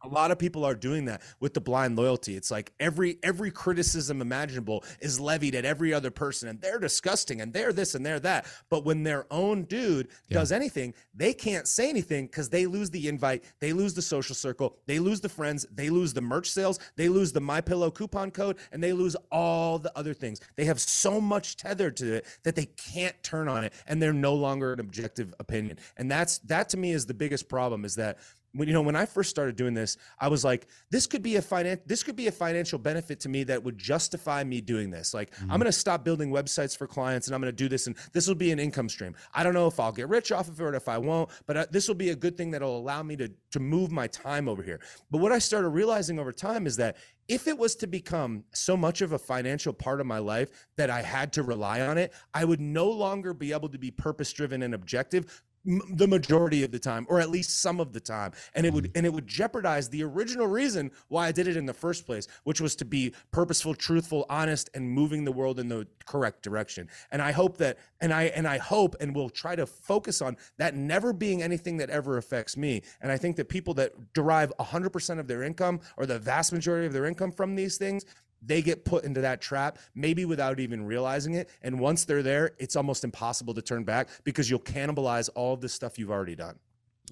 a 0.04 0.08
lot 0.08 0.30
of 0.30 0.38
people 0.38 0.64
are 0.64 0.74
doing 0.74 1.06
that 1.06 1.22
with 1.40 1.54
the 1.54 1.60
blind 1.60 1.96
loyalty. 1.96 2.36
It's 2.36 2.50
like 2.50 2.72
every 2.78 3.18
every 3.22 3.50
criticism 3.50 4.20
imaginable 4.20 4.84
is 5.00 5.18
levied 5.18 5.54
at 5.54 5.64
every 5.64 5.92
other 5.92 6.10
person, 6.10 6.48
and 6.48 6.60
they're 6.60 6.78
disgusting, 6.78 7.40
and 7.40 7.52
they're 7.52 7.72
this 7.72 7.94
and 7.94 8.04
they're 8.04 8.20
that. 8.20 8.46
But 8.68 8.84
when 8.84 9.02
their 9.02 9.26
own 9.30 9.64
dude 9.64 10.08
does 10.30 10.52
anything, 10.52 10.94
they 11.14 11.32
can't 11.32 11.66
say 11.66 11.88
anything 11.88 12.26
because 12.26 12.48
they 12.48 12.66
lose 12.66 12.90
the 12.90 13.08
invite, 13.08 13.44
they 13.60 13.72
lose 13.72 13.94
the 13.94 14.02
social 14.02 14.34
circle, 14.34 14.76
they 14.86 14.98
lose 14.98 15.20
the 15.20 15.28
friends, 15.28 15.66
they 15.72 15.90
lose 15.90 16.12
the 16.12 16.20
merch 16.20 16.50
sales, 16.50 16.78
they 16.96 17.08
lose 17.08 17.32
the 17.32 17.40
My 17.40 17.60
Pillow 17.60 17.90
coupon 17.90 18.30
code, 18.30 18.58
and 18.72 18.82
they 18.82 18.92
lose 18.92 19.16
all 19.32 19.78
the 19.78 19.96
other 19.96 20.14
things. 20.14 20.40
They 20.56 20.64
have 20.66 20.80
so 20.80 21.20
much 21.20 21.56
tethered 21.56 21.96
to 21.98 22.14
it 22.14 22.26
that 22.42 22.56
they 22.56 22.66
can't 22.66 23.20
turn 23.22 23.48
on 23.48 23.64
it, 23.64 23.72
and 23.86 24.02
they're 24.02 24.12
no 24.12 24.34
longer 24.34 24.72
an 24.72 24.80
objective 24.80 25.34
opinion. 25.40 25.78
And 25.96 26.10
that's 26.10 26.38
that 26.38 26.68
to 26.70 26.76
me 26.76 26.92
is 26.92 27.06
the 27.06 27.14
biggest 27.14 27.48
problem. 27.48 27.84
Is 27.84 27.94
that 27.96 28.18
when 28.54 28.68
you 28.68 28.74
know 28.74 28.82
when 28.82 28.96
I 28.96 29.04
first 29.04 29.30
started 29.30 29.56
doing 29.56 29.74
this, 29.74 29.96
I 30.18 30.28
was 30.28 30.44
like, 30.44 30.68
this 30.90 31.06
could 31.06 31.22
be 31.22 31.36
a 31.36 31.42
finan- 31.42 31.80
this 31.86 32.02
could 32.02 32.16
be 32.16 32.28
a 32.28 32.32
financial 32.32 32.78
benefit 32.78 33.20
to 33.20 33.28
me 33.28 33.44
that 33.44 33.62
would 33.62 33.76
justify 33.76 34.44
me 34.44 34.60
doing 34.60 34.90
this. 34.90 35.12
Like, 35.12 35.32
I'm 35.42 35.60
going 35.60 35.64
to 35.64 35.72
stop 35.72 36.04
building 36.04 36.30
websites 36.30 36.76
for 36.76 36.86
clients 36.86 37.26
and 37.26 37.34
I'm 37.34 37.40
going 37.40 37.52
to 37.52 37.56
do 37.56 37.68
this, 37.68 37.86
and 37.86 37.96
this 38.12 38.28
will 38.28 38.34
be 38.34 38.52
an 38.52 38.58
income 38.58 38.88
stream. 38.88 39.14
I 39.34 39.42
don't 39.42 39.54
know 39.54 39.66
if 39.66 39.78
I'll 39.80 39.92
get 39.92 40.08
rich 40.08 40.32
off 40.32 40.48
of 40.48 40.60
it 40.60 40.62
or 40.62 40.74
if 40.74 40.88
I 40.88 40.98
won't, 40.98 41.30
but 41.46 41.56
uh, 41.56 41.66
this 41.70 41.88
will 41.88 41.94
be 41.94 42.10
a 42.10 42.16
good 42.16 42.36
thing 42.36 42.50
that'll 42.52 42.76
allow 42.76 43.02
me 43.02 43.16
to 43.16 43.30
to 43.52 43.60
move 43.60 43.90
my 43.90 44.06
time 44.06 44.48
over 44.48 44.62
here. 44.62 44.80
But 45.10 45.18
what 45.18 45.32
I 45.32 45.38
started 45.38 45.68
realizing 45.70 46.18
over 46.18 46.32
time 46.32 46.66
is 46.66 46.76
that 46.76 46.96
if 47.28 47.48
it 47.48 47.56
was 47.56 47.74
to 47.76 47.86
become 47.86 48.44
so 48.52 48.76
much 48.76 49.00
of 49.00 49.12
a 49.12 49.18
financial 49.18 49.72
part 49.72 50.00
of 50.00 50.06
my 50.06 50.18
life 50.18 50.50
that 50.76 50.90
I 50.90 51.02
had 51.02 51.32
to 51.34 51.42
rely 51.42 51.80
on 51.80 51.96
it, 51.98 52.12
I 52.34 52.44
would 52.44 52.60
no 52.60 52.90
longer 52.90 53.32
be 53.32 53.52
able 53.52 53.68
to 53.70 53.78
be 53.78 53.90
purpose 53.90 54.32
driven 54.32 54.62
and 54.62 54.74
objective 54.74 55.42
m- 55.66 55.80
the 55.90 56.06
majority 56.06 56.62
of 56.62 56.70
the 56.70 56.78
time 56.78 57.06
or 57.08 57.20
at 57.20 57.30
least 57.30 57.60
some 57.60 57.80
of 57.80 57.92
the 57.92 58.00
time 58.00 58.32
and 58.54 58.66
it 58.66 58.72
would 58.72 58.84
mm-hmm. 58.84 58.96
and 58.98 59.06
it 59.06 59.12
would 59.12 59.26
jeopardize 59.26 59.88
the 59.88 60.02
original 60.02 60.46
reason 60.46 60.90
why 61.08 61.28
I 61.28 61.32
did 61.32 61.48
it 61.48 61.56
in 61.56 61.66
the 61.66 61.74
first 61.74 62.06
place 62.06 62.26
which 62.44 62.60
was 62.60 62.76
to 62.76 62.84
be 62.84 63.14
purposeful 63.30 63.74
truthful 63.74 64.26
honest 64.28 64.70
and 64.74 64.88
moving 64.88 65.24
the 65.24 65.32
world 65.32 65.58
in 65.58 65.68
the 65.68 65.86
correct 66.06 66.42
direction. 66.42 66.88
And 67.10 67.20
I 67.22 67.32
hope 67.32 67.58
that 67.58 67.78
and 68.00 68.12
I 68.12 68.24
and 68.24 68.46
I 68.46 68.58
hope 68.58 68.96
and 69.00 69.14
will 69.14 69.30
try 69.30 69.56
to 69.56 69.66
focus 69.66 70.22
on 70.22 70.36
that 70.58 70.74
never 70.74 71.12
being 71.12 71.42
anything 71.42 71.76
that 71.78 71.90
ever 71.90 72.16
affects 72.16 72.56
me. 72.56 72.82
And 73.00 73.10
I 73.10 73.16
think 73.16 73.36
that 73.36 73.48
people 73.48 73.74
that 73.74 74.12
derive 74.12 74.52
100% 74.58 75.18
of 75.18 75.26
their 75.26 75.42
income 75.42 75.80
or 75.96 76.06
the 76.06 76.18
vast 76.18 76.52
majority 76.52 76.86
of 76.86 76.92
their 76.92 77.06
income 77.06 77.32
from 77.32 77.54
these 77.54 77.76
things 77.76 78.04
they 78.46 78.62
get 78.62 78.84
put 78.84 79.04
into 79.04 79.20
that 79.20 79.40
trap 79.40 79.78
maybe 79.94 80.24
without 80.24 80.60
even 80.60 80.84
realizing 80.84 81.34
it 81.34 81.50
and 81.62 81.78
once 81.78 82.04
they're 82.04 82.22
there 82.22 82.52
it's 82.58 82.76
almost 82.76 83.04
impossible 83.04 83.54
to 83.54 83.62
turn 83.62 83.84
back 83.84 84.08
because 84.24 84.48
you'll 84.50 84.58
cannibalize 84.58 85.28
all 85.34 85.54
of 85.54 85.60
the 85.60 85.68
stuff 85.68 85.98
you've 85.98 86.10
already 86.10 86.36
done 86.36 86.58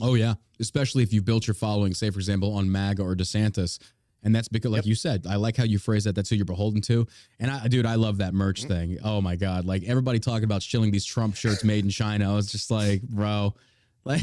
Oh 0.00 0.14
yeah, 0.14 0.34
especially 0.58 1.02
if 1.02 1.12
you've 1.12 1.24
built 1.24 1.46
your 1.46 1.54
following, 1.54 1.94
say 1.94 2.10
for 2.10 2.18
example 2.18 2.54
on 2.54 2.70
MAGA 2.70 3.02
or 3.02 3.14
DeSantis, 3.14 3.78
and 4.22 4.34
that's 4.34 4.48
because, 4.48 4.70
like 4.70 4.86
you 4.86 4.94
said, 4.94 5.26
I 5.28 5.36
like 5.36 5.56
how 5.56 5.64
you 5.64 5.78
phrase 5.78 6.04
that. 6.04 6.14
That's 6.14 6.30
who 6.30 6.36
you're 6.36 6.44
beholden 6.44 6.80
to. 6.82 7.06
And 7.40 7.50
I, 7.50 7.66
dude, 7.66 7.86
I 7.86 7.96
love 7.96 8.18
that 8.18 8.34
merch 8.34 8.60
mm-hmm. 8.60 8.68
thing. 8.68 8.98
Oh 9.04 9.20
my 9.20 9.36
god, 9.36 9.64
like 9.64 9.82
everybody 9.84 10.18
talking 10.18 10.44
about 10.44 10.62
shilling 10.62 10.92
these 10.92 11.04
Trump 11.04 11.34
shirts 11.34 11.64
made 11.64 11.84
in 11.84 11.90
China. 11.90 12.32
I 12.32 12.34
was 12.34 12.50
just 12.50 12.70
like, 12.70 13.02
bro, 13.02 13.54
like 14.04 14.22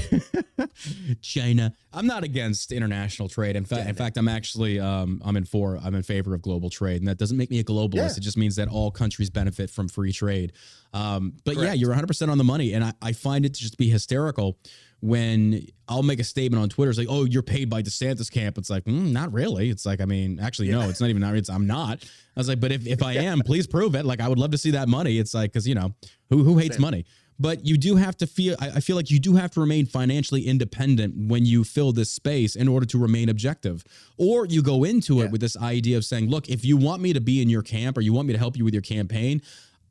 China. 1.22 1.74
I'm 1.94 2.06
not 2.06 2.24
against 2.24 2.72
international 2.72 3.30
trade. 3.30 3.56
In 3.56 3.66
fact, 3.66 3.88
in 3.88 3.96
fact, 3.96 4.18
I'm 4.18 4.28
actually 4.28 4.80
um, 4.80 5.22
I'm 5.24 5.38
in 5.38 5.46
for 5.46 5.80
I'm 5.84 5.96
in 5.96 6.04
favor 6.04 6.34
of 6.34 6.42
global 6.42 6.70
trade, 6.70 7.02
and 7.02 7.08
that 7.08 7.18
doesn't 7.18 7.38
make 7.38 7.50
me 7.50 7.60
a 7.60 7.64
globalist. 7.64 7.94
Yeah. 7.94 8.18
It 8.18 8.22
just 8.22 8.38
means 8.38 8.56
that 8.58 8.68
all 8.68 8.92
countries 8.92 9.30
benefit 9.30 9.70
from 9.70 9.88
free 9.88 10.12
trade. 10.12 10.54
Um, 10.94 11.34
but 11.46 11.56
yeah, 11.56 11.74
you're 11.74 11.90
100 11.90 12.08
percent 12.08 12.32
on 12.32 12.38
the 12.38 12.44
money, 12.44 12.74
and 12.74 12.84
I, 12.84 12.94
I 13.02 13.12
find 13.14 13.46
it 13.46 13.54
to 13.54 13.62
just 13.62 13.78
be 13.78 13.90
hysterical 13.90 14.58
when 15.02 15.66
I'll 15.88 16.04
make 16.04 16.20
a 16.20 16.24
statement 16.24 16.62
on 16.62 16.70
Twitter. 16.70 16.90
It's 16.90 17.00
like, 17.00 17.08
oh, 17.10 17.24
you're 17.26 17.42
paid 17.42 17.70
by 17.70 17.82
DeSantis 17.82 18.30
camp. 18.30 18.58
It's 18.58 18.70
like, 18.70 18.84
mm, 18.84 19.12
not 19.12 19.32
really. 19.32 19.70
It's 19.70 19.86
like, 19.86 20.02
I 20.02 20.06
mean, 20.06 20.40
actually, 20.42 20.70
no, 20.70 20.90
it's 20.90 21.00
not 21.00 21.10
even. 21.10 21.22
Not, 21.22 21.36
It's 21.36 21.50
I'm 21.50 21.68
not. 21.68 22.04
I 22.36 22.40
was 22.40 22.50
like, 22.50 22.60
but 22.60 22.72
if 22.72 22.86
if 22.86 23.02
I 23.02 23.14
am, 23.30 23.42
please 23.42 23.68
prove 23.68 23.96
it. 23.96 24.06
Like, 24.06 24.20
I 24.22 24.28
would 24.28 24.40
love 24.40 24.52
to 24.52 24.58
see 24.58 24.72
that 24.72 24.90
money. 24.90 25.18
It's 25.18 25.34
like, 25.34 25.52
because 25.52 25.68
you 25.68 25.76
know, 25.76 25.94
who 26.30 26.44
who 26.44 26.58
hates 26.58 26.76
Same. 26.76 26.82
money? 26.82 27.06
But 27.42 27.66
you 27.66 27.78
do 27.78 27.96
have 27.96 28.18
to 28.18 28.28
feel. 28.28 28.56
I, 28.60 28.82
feel 28.82 28.98
like 28.98 29.10
you 29.10 29.18
do 29.20 29.36
have 29.36 29.52
to 29.52 29.62
remain 29.62 29.86
financially 29.86 30.46
independent 30.46 31.16
when 31.30 31.46
you 31.46 31.64
fill 31.64 31.94
this 31.94 32.12
space 32.12 32.56
in 32.58 32.68
order 32.68 32.86
to 32.88 32.98
remain 33.00 33.30
objective. 33.30 33.84
Or 34.18 34.46
you 34.46 34.62
go 34.62 34.84
into 34.84 35.22
it 35.22 35.26
Yeah. 35.26 35.30
with 35.30 35.42
this 35.42 35.56
idea 35.56 35.96
of 35.96 36.04
saying, 36.04 36.30
look, 36.30 36.50
if 36.50 36.66
you 36.66 36.76
want 36.76 37.02
me 37.02 37.14
to 37.14 37.22
be 37.22 37.42
in 37.42 37.48
your 37.50 37.62
camp 37.62 37.98
or 37.98 38.02
you 38.02 38.12
want 38.12 38.28
me 38.28 38.34
to 38.34 38.40
help 38.40 38.58
you 38.58 38.66
with 38.66 38.74
your 38.74 38.84
campaign, 38.84 39.42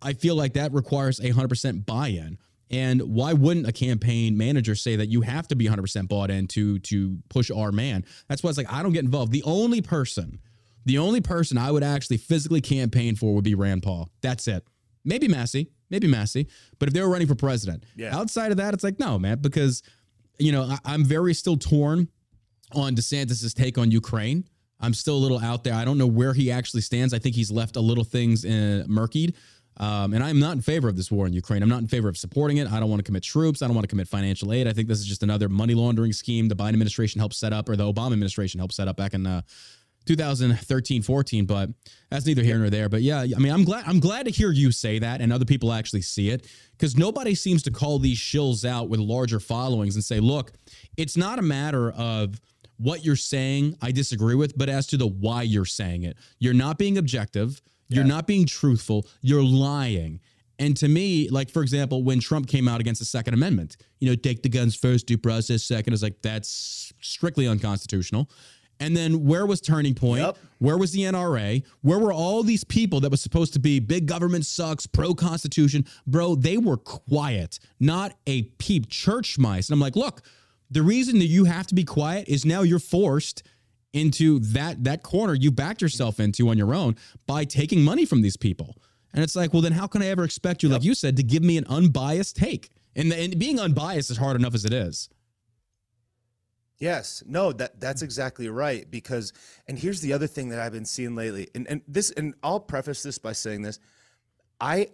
I 0.02 0.12
feel 0.12 0.34
like 0.36 0.52
that 0.52 0.72
requires 0.74 1.20
a 1.20 1.30
hundred 1.30 1.48
percent 1.48 1.86
buy-in. 1.86 2.36
And 2.70 3.00
why 3.00 3.32
wouldn't 3.32 3.66
a 3.66 3.72
campaign 3.72 4.36
manager 4.36 4.74
say 4.74 4.96
that 4.96 5.08
you 5.08 5.22
have 5.22 5.48
to 5.48 5.56
be 5.56 5.66
100% 5.66 6.06
bought 6.06 6.30
in 6.30 6.48
to 6.48 6.78
to 6.80 7.16
push 7.30 7.50
our 7.50 7.72
man? 7.72 8.04
That's 8.28 8.42
why 8.42 8.50
it's 8.50 8.58
like 8.58 8.70
I 8.70 8.82
don't 8.82 8.92
get 8.92 9.04
involved. 9.04 9.32
The 9.32 9.42
only 9.44 9.80
person, 9.80 10.38
the 10.84 10.98
only 10.98 11.22
person 11.22 11.56
I 11.56 11.70
would 11.70 11.82
actually 11.82 12.18
physically 12.18 12.60
campaign 12.60 13.16
for 13.16 13.34
would 13.34 13.44
be 13.44 13.54
Rand 13.54 13.84
Paul. 13.84 14.10
That's 14.20 14.46
it. 14.48 14.64
Maybe 15.02 15.28
Massie, 15.28 15.70
maybe 15.90 16.06
Massie. 16.06 16.48
But 16.78 16.88
if 16.88 16.94
they 16.94 17.00
were 17.02 17.08
running 17.08 17.26
for 17.28 17.34
president, 17.34 17.84
Yeah. 17.96 18.16
outside 18.16 18.50
of 18.50 18.56
that, 18.58 18.74
it's 18.74 18.84
like 18.84 18.98
no, 18.98 19.18
man, 19.18 19.38
because 19.40 19.82
you 20.38 20.52
know 20.52 20.62
I, 20.62 20.78
I'm 20.84 21.04
very 21.04 21.34
still 21.34 21.56
torn 21.56 22.08
on 22.72 22.94
DeSantis's 22.94 23.54
take 23.54 23.78
on 23.78 23.90
Ukraine. 23.90 24.44
I'm 24.80 24.94
still 24.94 25.16
a 25.16 25.18
little 25.18 25.40
out 25.40 25.64
there. 25.64 25.74
I 25.74 25.84
don't 25.84 25.98
know 25.98 26.06
where 26.06 26.32
he 26.34 26.50
actually 26.52 26.82
stands. 26.82 27.12
I 27.12 27.18
think 27.18 27.34
he's 27.34 27.50
left 27.50 27.76
a 27.76 27.80
little 27.80 28.04
things 28.04 28.44
uh, 28.44 28.84
murkied. 28.88 29.34
Um, 29.78 30.12
and 30.12 30.24
I'm 30.24 30.40
not 30.40 30.52
in 30.56 30.60
favor 30.60 30.88
of 30.88 30.96
this 30.96 31.08
war 31.10 31.26
in 31.26 31.32
Ukraine. 31.32 31.62
I'm 31.62 31.68
not 31.68 31.80
in 31.80 31.86
favor 31.88 32.08
of 32.08 32.16
supporting 32.18 32.56
it. 32.56 32.70
I 32.70 32.80
don't 32.80 32.90
want 32.90 32.98
to 32.98 33.04
commit 33.04 33.22
troops. 33.22 33.62
I 33.62 33.66
don't 33.66 33.74
want 33.76 33.84
to 33.84 33.88
commit 33.88 34.08
financial 34.08 34.52
aid. 34.52 34.66
I 34.66 34.72
think 34.72 34.88
this 34.88 34.98
is 34.98 35.06
just 35.06 35.22
another 35.22 35.48
money 35.48 35.74
laundering 35.74 36.12
scheme 36.12 36.48
the 36.48 36.56
Biden 36.56 36.70
administration 36.70 37.20
helped 37.20 37.36
set 37.36 37.52
up, 37.52 37.68
or 37.68 37.76
the 37.76 37.84
Obama 37.92 38.12
administration 38.12 38.58
helped 38.58 38.74
set 38.74 38.88
up 38.88 38.96
back 38.96 39.14
in 39.14 39.24
uh, 39.26 39.42
2013, 40.08 41.02
14. 41.02 41.44
But 41.44 41.70
that's 42.10 42.26
neither 42.26 42.42
here 42.42 42.58
nor 42.58 42.70
there. 42.70 42.88
But 42.88 43.02
yeah, 43.02 43.20
I 43.20 43.38
mean, 43.38 43.52
I'm 43.52 43.64
glad 43.64 43.84
I'm 43.86 44.00
glad 44.00 44.24
to 44.24 44.30
hear 44.30 44.50
you 44.50 44.72
say 44.72 44.98
that 44.98 45.20
and 45.20 45.32
other 45.32 45.44
people 45.44 45.72
actually 45.72 46.02
see 46.02 46.30
it 46.30 46.46
because 46.72 46.96
nobody 46.96 47.34
seems 47.34 47.62
to 47.64 47.70
call 47.70 47.98
these 47.98 48.18
shills 48.18 48.64
out 48.64 48.88
with 48.88 49.00
larger 49.00 49.38
followings 49.38 49.94
and 49.94 50.04
say, 50.04 50.18
look, 50.18 50.52
it's 50.96 51.16
not 51.16 51.38
a 51.38 51.42
matter 51.42 51.92
of 51.92 52.40
what 52.78 53.04
you're 53.04 53.16
saying 53.16 53.76
I 53.82 53.92
disagree 53.92 54.34
with, 54.34 54.56
but 54.56 54.68
as 54.68 54.86
to 54.88 54.96
the 54.96 55.06
why 55.06 55.42
you're 55.42 55.64
saying 55.64 56.04
it. 56.04 56.16
You're 56.38 56.54
not 56.54 56.78
being 56.78 56.96
objective. 56.96 57.60
You're 57.90 58.04
not 58.04 58.26
being 58.26 58.46
truthful. 58.46 59.06
You're 59.22 59.42
lying. 59.42 60.20
And 60.58 60.76
to 60.78 60.88
me, 60.88 61.28
like 61.28 61.50
for 61.50 61.62
example, 61.62 62.02
when 62.02 62.20
Trump 62.20 62.48
came 62.48 62.66
out 62.66 62.80
against 62.80 62.98
the 63.00 63.04
Second 63.04 63.34
Amendment, 63.34 63.76
you 64.00 64.08
know, 64.08 64.14
take 64.16 64.42
the 64.42 64.48
guns 64.48 64.74
first, 64.74 65.06
due 65.06 65.18
process 65.18 65.62
second, 65.62 65.92
is 65.92 66.02
like 66.02 66.20
that's 66.22 66.92
strictly 67.00 67.46
unconstitutional. 67.46 68.28
And 68.80 68.96
then 68.96 69.24
where 69.24 69.44
was 69.44 69.60
Turning 69.60 69.94
Point? 69.94 70.22
Yep. 70.22 70.38
Where 70.58 70.78
was 70.78 70.92
the 70.92 71.00
NRA? 71.00 71.64
Where 71.82 71.98
were 71.98 72.12
all 72.12 72.42
these 72.42 72.64
people 72.64 73.00
that 73.00 73.10
was 73.10 73.20
supposed 73.20 73.52
to 73.54 73.58
be 73.58 73.80
big 73.80 74.06
government 74.06 74.46
sucks, 74.46 74.86
pro 74.86 75.14
constitution? 75.14 75.84
Bro, 76.06 76.36
they 76.36 76.56
were 76.58 76.76
quiet, 76.76 77.58
not 77.80 78.14
a 78.26 78.42
peep 78.42 78.88
church 78.88 79.38
mice. 79.38 79.68
And 79.68 79.74
I'm 79.74 79.80
like, 79.80 79.96
look, 79.96 80.22
the 80.70 80.82
reason 80.82 81.18
that 81.18 81.26
you 81.26 81.44
have 81.44 81.66
to 81.68 81.74
be 81.74 81.84
quiet 81.84 82.28
is 82.28 82.44
now 82.44 82.62
you're 82.62 82.78
forced 82.78 83.42
into 83.94 84.38
that 84.40 84.84
that 84.84 85.02
corner 85.02 85.32
you 85.34 85.50
backed 85.50 85.80
yourself 85.80 86.20
into 86.20 86.50
on 86.50 86.58
your 86.58 86.74
own 86.74 86.94
by 87.26 87.44
taking 87.44 87.82
money 87.82 88.04
from 88.04 88.20
these 88.20 88.36
people. 88.36 88.76
And 89.14 89.24
it's 89.24 89.34
like, 89.34 89.52
well, 89.52 89.62
then 89.62 89.72
how 89.72 89.86
can 89.86 90.02
I 90.02 90.06
ever 90.06 90.24
expect 90.24 90.62
you, 90.62 90.68
like 90.68 90.84
you 90.84 90.94
said, 90.94 91.16
to 91.16 91.22
give 91.22 91.42
me 91.42 91.56
an 91.56 91.64
unbiased 91.66 92.36
take? 92.36 92.68
And, 92.94 93.12
and 93.12 93.38
being 93.38 93.58
unbiased 93.58 94.10
is 94.10 94.18
hard 94.18 94.36
enough 94.36 94.54
as 94.54 94.64
it 94.64 94.72
is. 94.72 95.08
Yes, 96.78 97.24
no, 97.26 97.52
that 97.52 97.80
that's 97.80 98.02
mm. 98.02 98.04
exactly 98.04 98.48
right. 98.48 98.88
Because, 98.90 99.32
and 99.66 99.78
here's 99.78 100.00
the 100.00 100.12
other 100.12 100.26
thing 100.26 100.50
that 100.50 100.60
I've 100.60 100.72
been 100.72 100.84
seeing 100.84 101.14
lately, 101.14 101.48
and 101.54 101.66
and 101.68 101.82
this, 101.88 102.10
and 102.12 102.34
I'll 102.42 102.60
preface 102.60 103.02
this 103.02 103.18
by 103.18 103.32
saying 103.32 103.62
this, 103.62 103.80
I, 104.60 104.88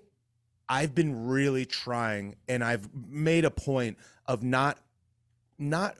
I've 0.68 0.94
been 0.94 1.26
really 1.26 1.66
trying, 1.66 2.36
and 2.48 2.64
I've 2.64 2.88
made 2.94 3.44
a 3.44 3.50
point 3.50 3.98
of 4.26 4.42
not, 4.42 4.78
not. 5.58 5.96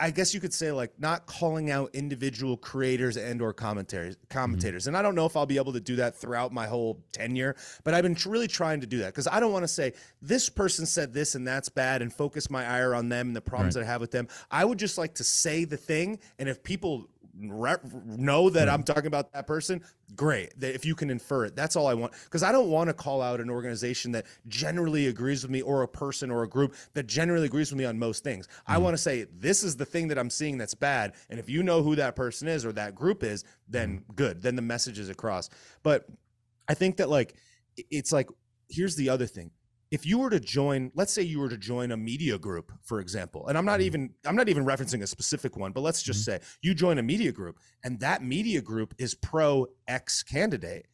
I 0.00 0.10
guess 0.12 0.32
you 0.32 0.40
could 0.40 0.54
say 0.54 0.70
like 0.70 0.92
not 0.98 1.26
calling 1.26 1.70
out 1.70 1.90
individual 1.92 2.56
creators 2.56 3.16
and 3.16 3.42
or 3.42 3.52
commentaries 3.52 4.16
commentators. 4.30 4.86
And 4.86 4.96
I 4.96 5.02
don't 5.02 5.14
know 5.14 5.26
if 5.26 5.36
I'll 5.36 5.46
be 5.46 5.56
able 5.56 5.72
to 5.72 5.80
do 5.80 5.96
that 5.96 6.14
throughout 6.16 6.52
my 6.52 6.66
whole 6.68 7.02
tenure, 7.12 7.56
but 7.82 7.94
I've 7.94 8.04
been 8.04 8.16
really 8.26 8.46
trying 8.46 8.80
to 8.80 8.86
do 8.86 8.98
that 8.98 9.06
because 9.06 9.26
I 9.26 9.40
don't 9.40 9.52
want 9.52 9.64
to 9.64 9.68
say 9.68 9.94
this 10.22 10.48
person 10.48 10.86
said 10.86 11.12
this 11.12 11.34
and 11.34 11.46
that's 11.46 11.68
bad 11.68 12.00
and 12.02 12.12
focus 12.12 12.48
my 12.48 12.64
ire 12.64 12.94
on 12.94 13.08
them 13.08 13.28
and 13.28 13.36
the 13.36 13.40
problems 13.40 13.74
Right. 13.74 13.82
that 13.82 13.88
I 13.88 13.92
have 13.92 14.00
with 14.00 14.12
them. 14.12 14.28
I 14.50 14.64
would 14.64 14.78
just 14.78 14.98
like 14.98 15.14
to 15.16 15.24
say 15.24 15.64
the 15.64 15.76
thing 15.76 16.20
and 16.38 16.48
if 16.48 16.62
people 16.62 17.08
re- 17.40 17.76
know 18.04 18.50
that 18.50 18.68
hmm. 18.68 18.74
I'm 18.74 18.82
talking 18.82 19.06
about 19.06 19.32
that 19.32 19.46
person, 19.46 19.82
great. 20.16 20.52
If 20.60 20.84
you 20.84 20.94
can 20.94 21.10
infer 21.10 21.44
it, 21.44 21.56
that's 21.56 21.76
all 21.76 21.86
I 21.86 21.94
want. 21.94 22.12
Because 22.24 22.42
I 22.42 22.52
don't 22.52 22.68
want 22.68 22.88
to 22.88 22.94
call 22.94 23.22
out 23.22 23.40
an 23.40 23.50
organization 23.50 24.12
that 24.12 24.26
generally 24.48 25.06
agrees 25.06 25.42
with 25.42 25.50
me, 25.50 25.62
or 25.62 25.82
a 25.82 25.88
person 25.88 26.30
or 26.30 26.42
a 26.42 26.48
group 26.48 26.74
that 26.94 27.06
generally 27.06 27.46
agrees 27.46 27.70
with 27.70 27.78
me 27.78 27.84
on 27.84 27.98
most 27.98 28.24
things. 28.24 28.48
I 28.66 28.76
hmm. 28.76 28.84
want 28.84 28.94
to 28.94 29.02
say 29.02 29.26
this 29.32 29.62
is 29.62 29.76
the 29.76 29.86
thing 29.86 30.08
that 30.08 30.18
I'm 30.18 30.30
seeing 30.30 30.58
that's 30.58 30.74
bad, 30.74 31.14
and 31.30 31.38
if 31.38 31.48
you 31.48 31.62
know 31.62 31.82
who 31.82 31.96
that 31.96 32.16
person 32.16 32.48
is 32.48 32.64
or 32.64 32.72
that 32.72 32.94
group 32.94 33.22
is, 33.22 33.44
then 33.68 33.98
hmm. 34.06 34.12
good. 34.14 34.42
Then 34.42 34.56
the 34.56 34.62
message 34.62 34.98
is 34.98 35.08
across. 35.08 35.50
But 35.82 36.06
I 36.68 36.74
think 36.74 36.96
that 36.98 37.08
like 37.08 37.34
it's 37.76 38.12
like 38.12 38.28
here's 38.68 38.96
the 38.96 39.08
other 39.08 39.26
thing 39.26 39.50
if 39.90 40.04
you 40.04 40.18
were 40.18 40.30
to 40.30 40.40
join 40.40 40.90
let's 40.94 41.12
say 41.12 41.22
you 41.22 41.38
were 41.38 41.48
to 41.48 41.58
join 41.58 41.92
a 41.92 41.96
media 41.96 42.38
group 42.38 42.72
for 42.82 43.00
example 43.00 43.46
and 43.48 43.56
i'm 43.56 43.64
not 43.64 43.80
mm-hmm. 43.80 43.86
even 43.86 44.10
i'm 44.26 44.36
not 44.36 44.48
even 44.48 44.64
referencing 44.64 45.02
a 45.02 45.06
specific 45.06 45.56
one 45.56 45.72
but 45.72 45.80
let's 45.80 46.02
just 46.02 46.28
mm-hmm. 46.28 46.42
say 46.42 46.48
you 46.62 46.74
join 46.74 46.98
a 46.98 47.02
media 47.02 47.32
group 47.32 47.58
and 47.84 47.98
that 48.00 48.22
media 48.22 48.60
group 48.60 48.94
is 48.98 49.14
pro 49.14 49.66
x 49.86 50.22
candidate 50.22 50.86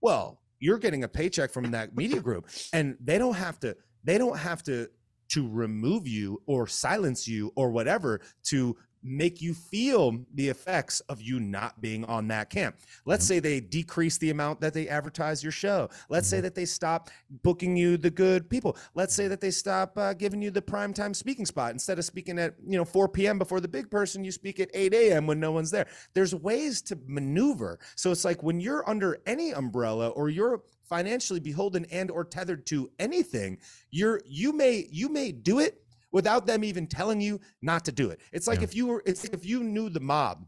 well 0.00 0.40
you're 0.60 0.78
getting 0.78 1.04
a 1.04 1.08
paycheck 1.08 1.50
from 1.50 1.70
that 1.70 1.96
media 1.96 2.20
group. 2.20 2.48
And 2.72 2.96
they 3.00 3.18
don't 3.18 3.34
have 3.34 3.58
to 3.60 3.76
they 4.04 4.18
don't 4.18 4.38
have 4.38 4.62
to 4.64 4.88
to 5.30 5.48
remove 5.48 6.08
you 6.08 6.40
or 6.46 6.66
silence 6.66 7.28
you 7.28 7.52
or 7.54 7.70
whatever 7.70 8.20
to 8.42 8.76
make 9.02 9.40
you 9.40 9.54
feel 9.54 10.18
the 10.34 10.48
effects 10.48 11.00
of 11.08 11.20
you 11.20 11.40
not 11.40 11.80
being 11.80 12.04
on 12.04 12.28
that 12.28 12.50
camp. 12.50 12.76
Let's 13.04 13.26
say 13.26 13.38
they 13.38 13.60
decrease 13.60 14.18
the 14.18 14.30
amount 14.30 14.60
that 14.60 14.74
they 14.74 14.88
advertise 14.88 15.42
your 15.42 15.52
show. 15.52 15.88
Let's 16.08 16.28
say 16.28 16.40
that 16.40 16.54
they 16.54 16.64
stop 16.64 17.10
booking 17.42 17.76
you 17.76 17.96
the 17.96 18.10
good 18.10 18.48
people. 18.48 18.76
Let's 18.94 19.14
say 19.14 19.28
that 19.28 19.40
they 19.40 19.50
stop 19.50 19.96
uh, 19.96 20.14
giving 20.14 20.42
you 20.42 20.50
the 20.50 20.62
primetime 20.62 21.14
speaking 21.14 21.46
spot. 21.46 21.72
Instead 21.72 21.98
of 21.98 22.04
speaking 22.04 22.38
at, 22.38 22.54
you 22.66 22.76
know, 22.76 22.84
4 22.84 23.08
p.m. 23.08 23.38
before 23.38 23.60
the 23.60 23.68
big 23.68 23.90
person, 23.90 24.24
you 24.24 24.32
speak 24.32 24.60
at 24.60 24.70
8 24.74 24.94
a.m. 24.94 25.26
when 25.26 25.40
no 25.40 25.52
one's 25.52 25.70
there. 25.70 25.86
There's 26.14 26.34
ways 26.34 26.82
to 26.82 26.98
maneuver. 27.06 27.78
So 27.96 28.10
it's 28.10 28.24
like 28.24 28.42
when 28.42 28.60
you're 28.60 28.88
under 28.88 29.20
any 29.26 29.52
umbrella 29.52 30.08
or 30.08 30.28
you're 30.28 30.62
financially 30.88 31.40
beholden 31.40 31.84
and 31.86 32.10
or 32.10 32.24
tethered 32.24 32.66
to 32.66 32.90
anything, 32.98 33.58
you're 33.90 34.20
you 34.24 34.52
may 34.52 34.86
you 34.90 35.08
may 35.08 35.32
do 35.32 35.58
it 35.58 35.82
without 36.12 36.46
them 36.46 36.64
even 36.64 36.86
telling 36.86 37.20
you 37.20 37.40
not 37.62 37.84
to 37.84 37.92
do 37.92 38.10
it. 38.10 38.20
It's 38.32 38.46
like 38.46 38.58
Yeah. 38.60 38.64
if 38.64 38.74
you 38.74 38.86
were 38.86 39.02
it's 39.06 39.24
if 39.24 39.44
you 39.44 39.62
knew 39.62 39.88
the 39.88 40.00
mob, 40.00 40.46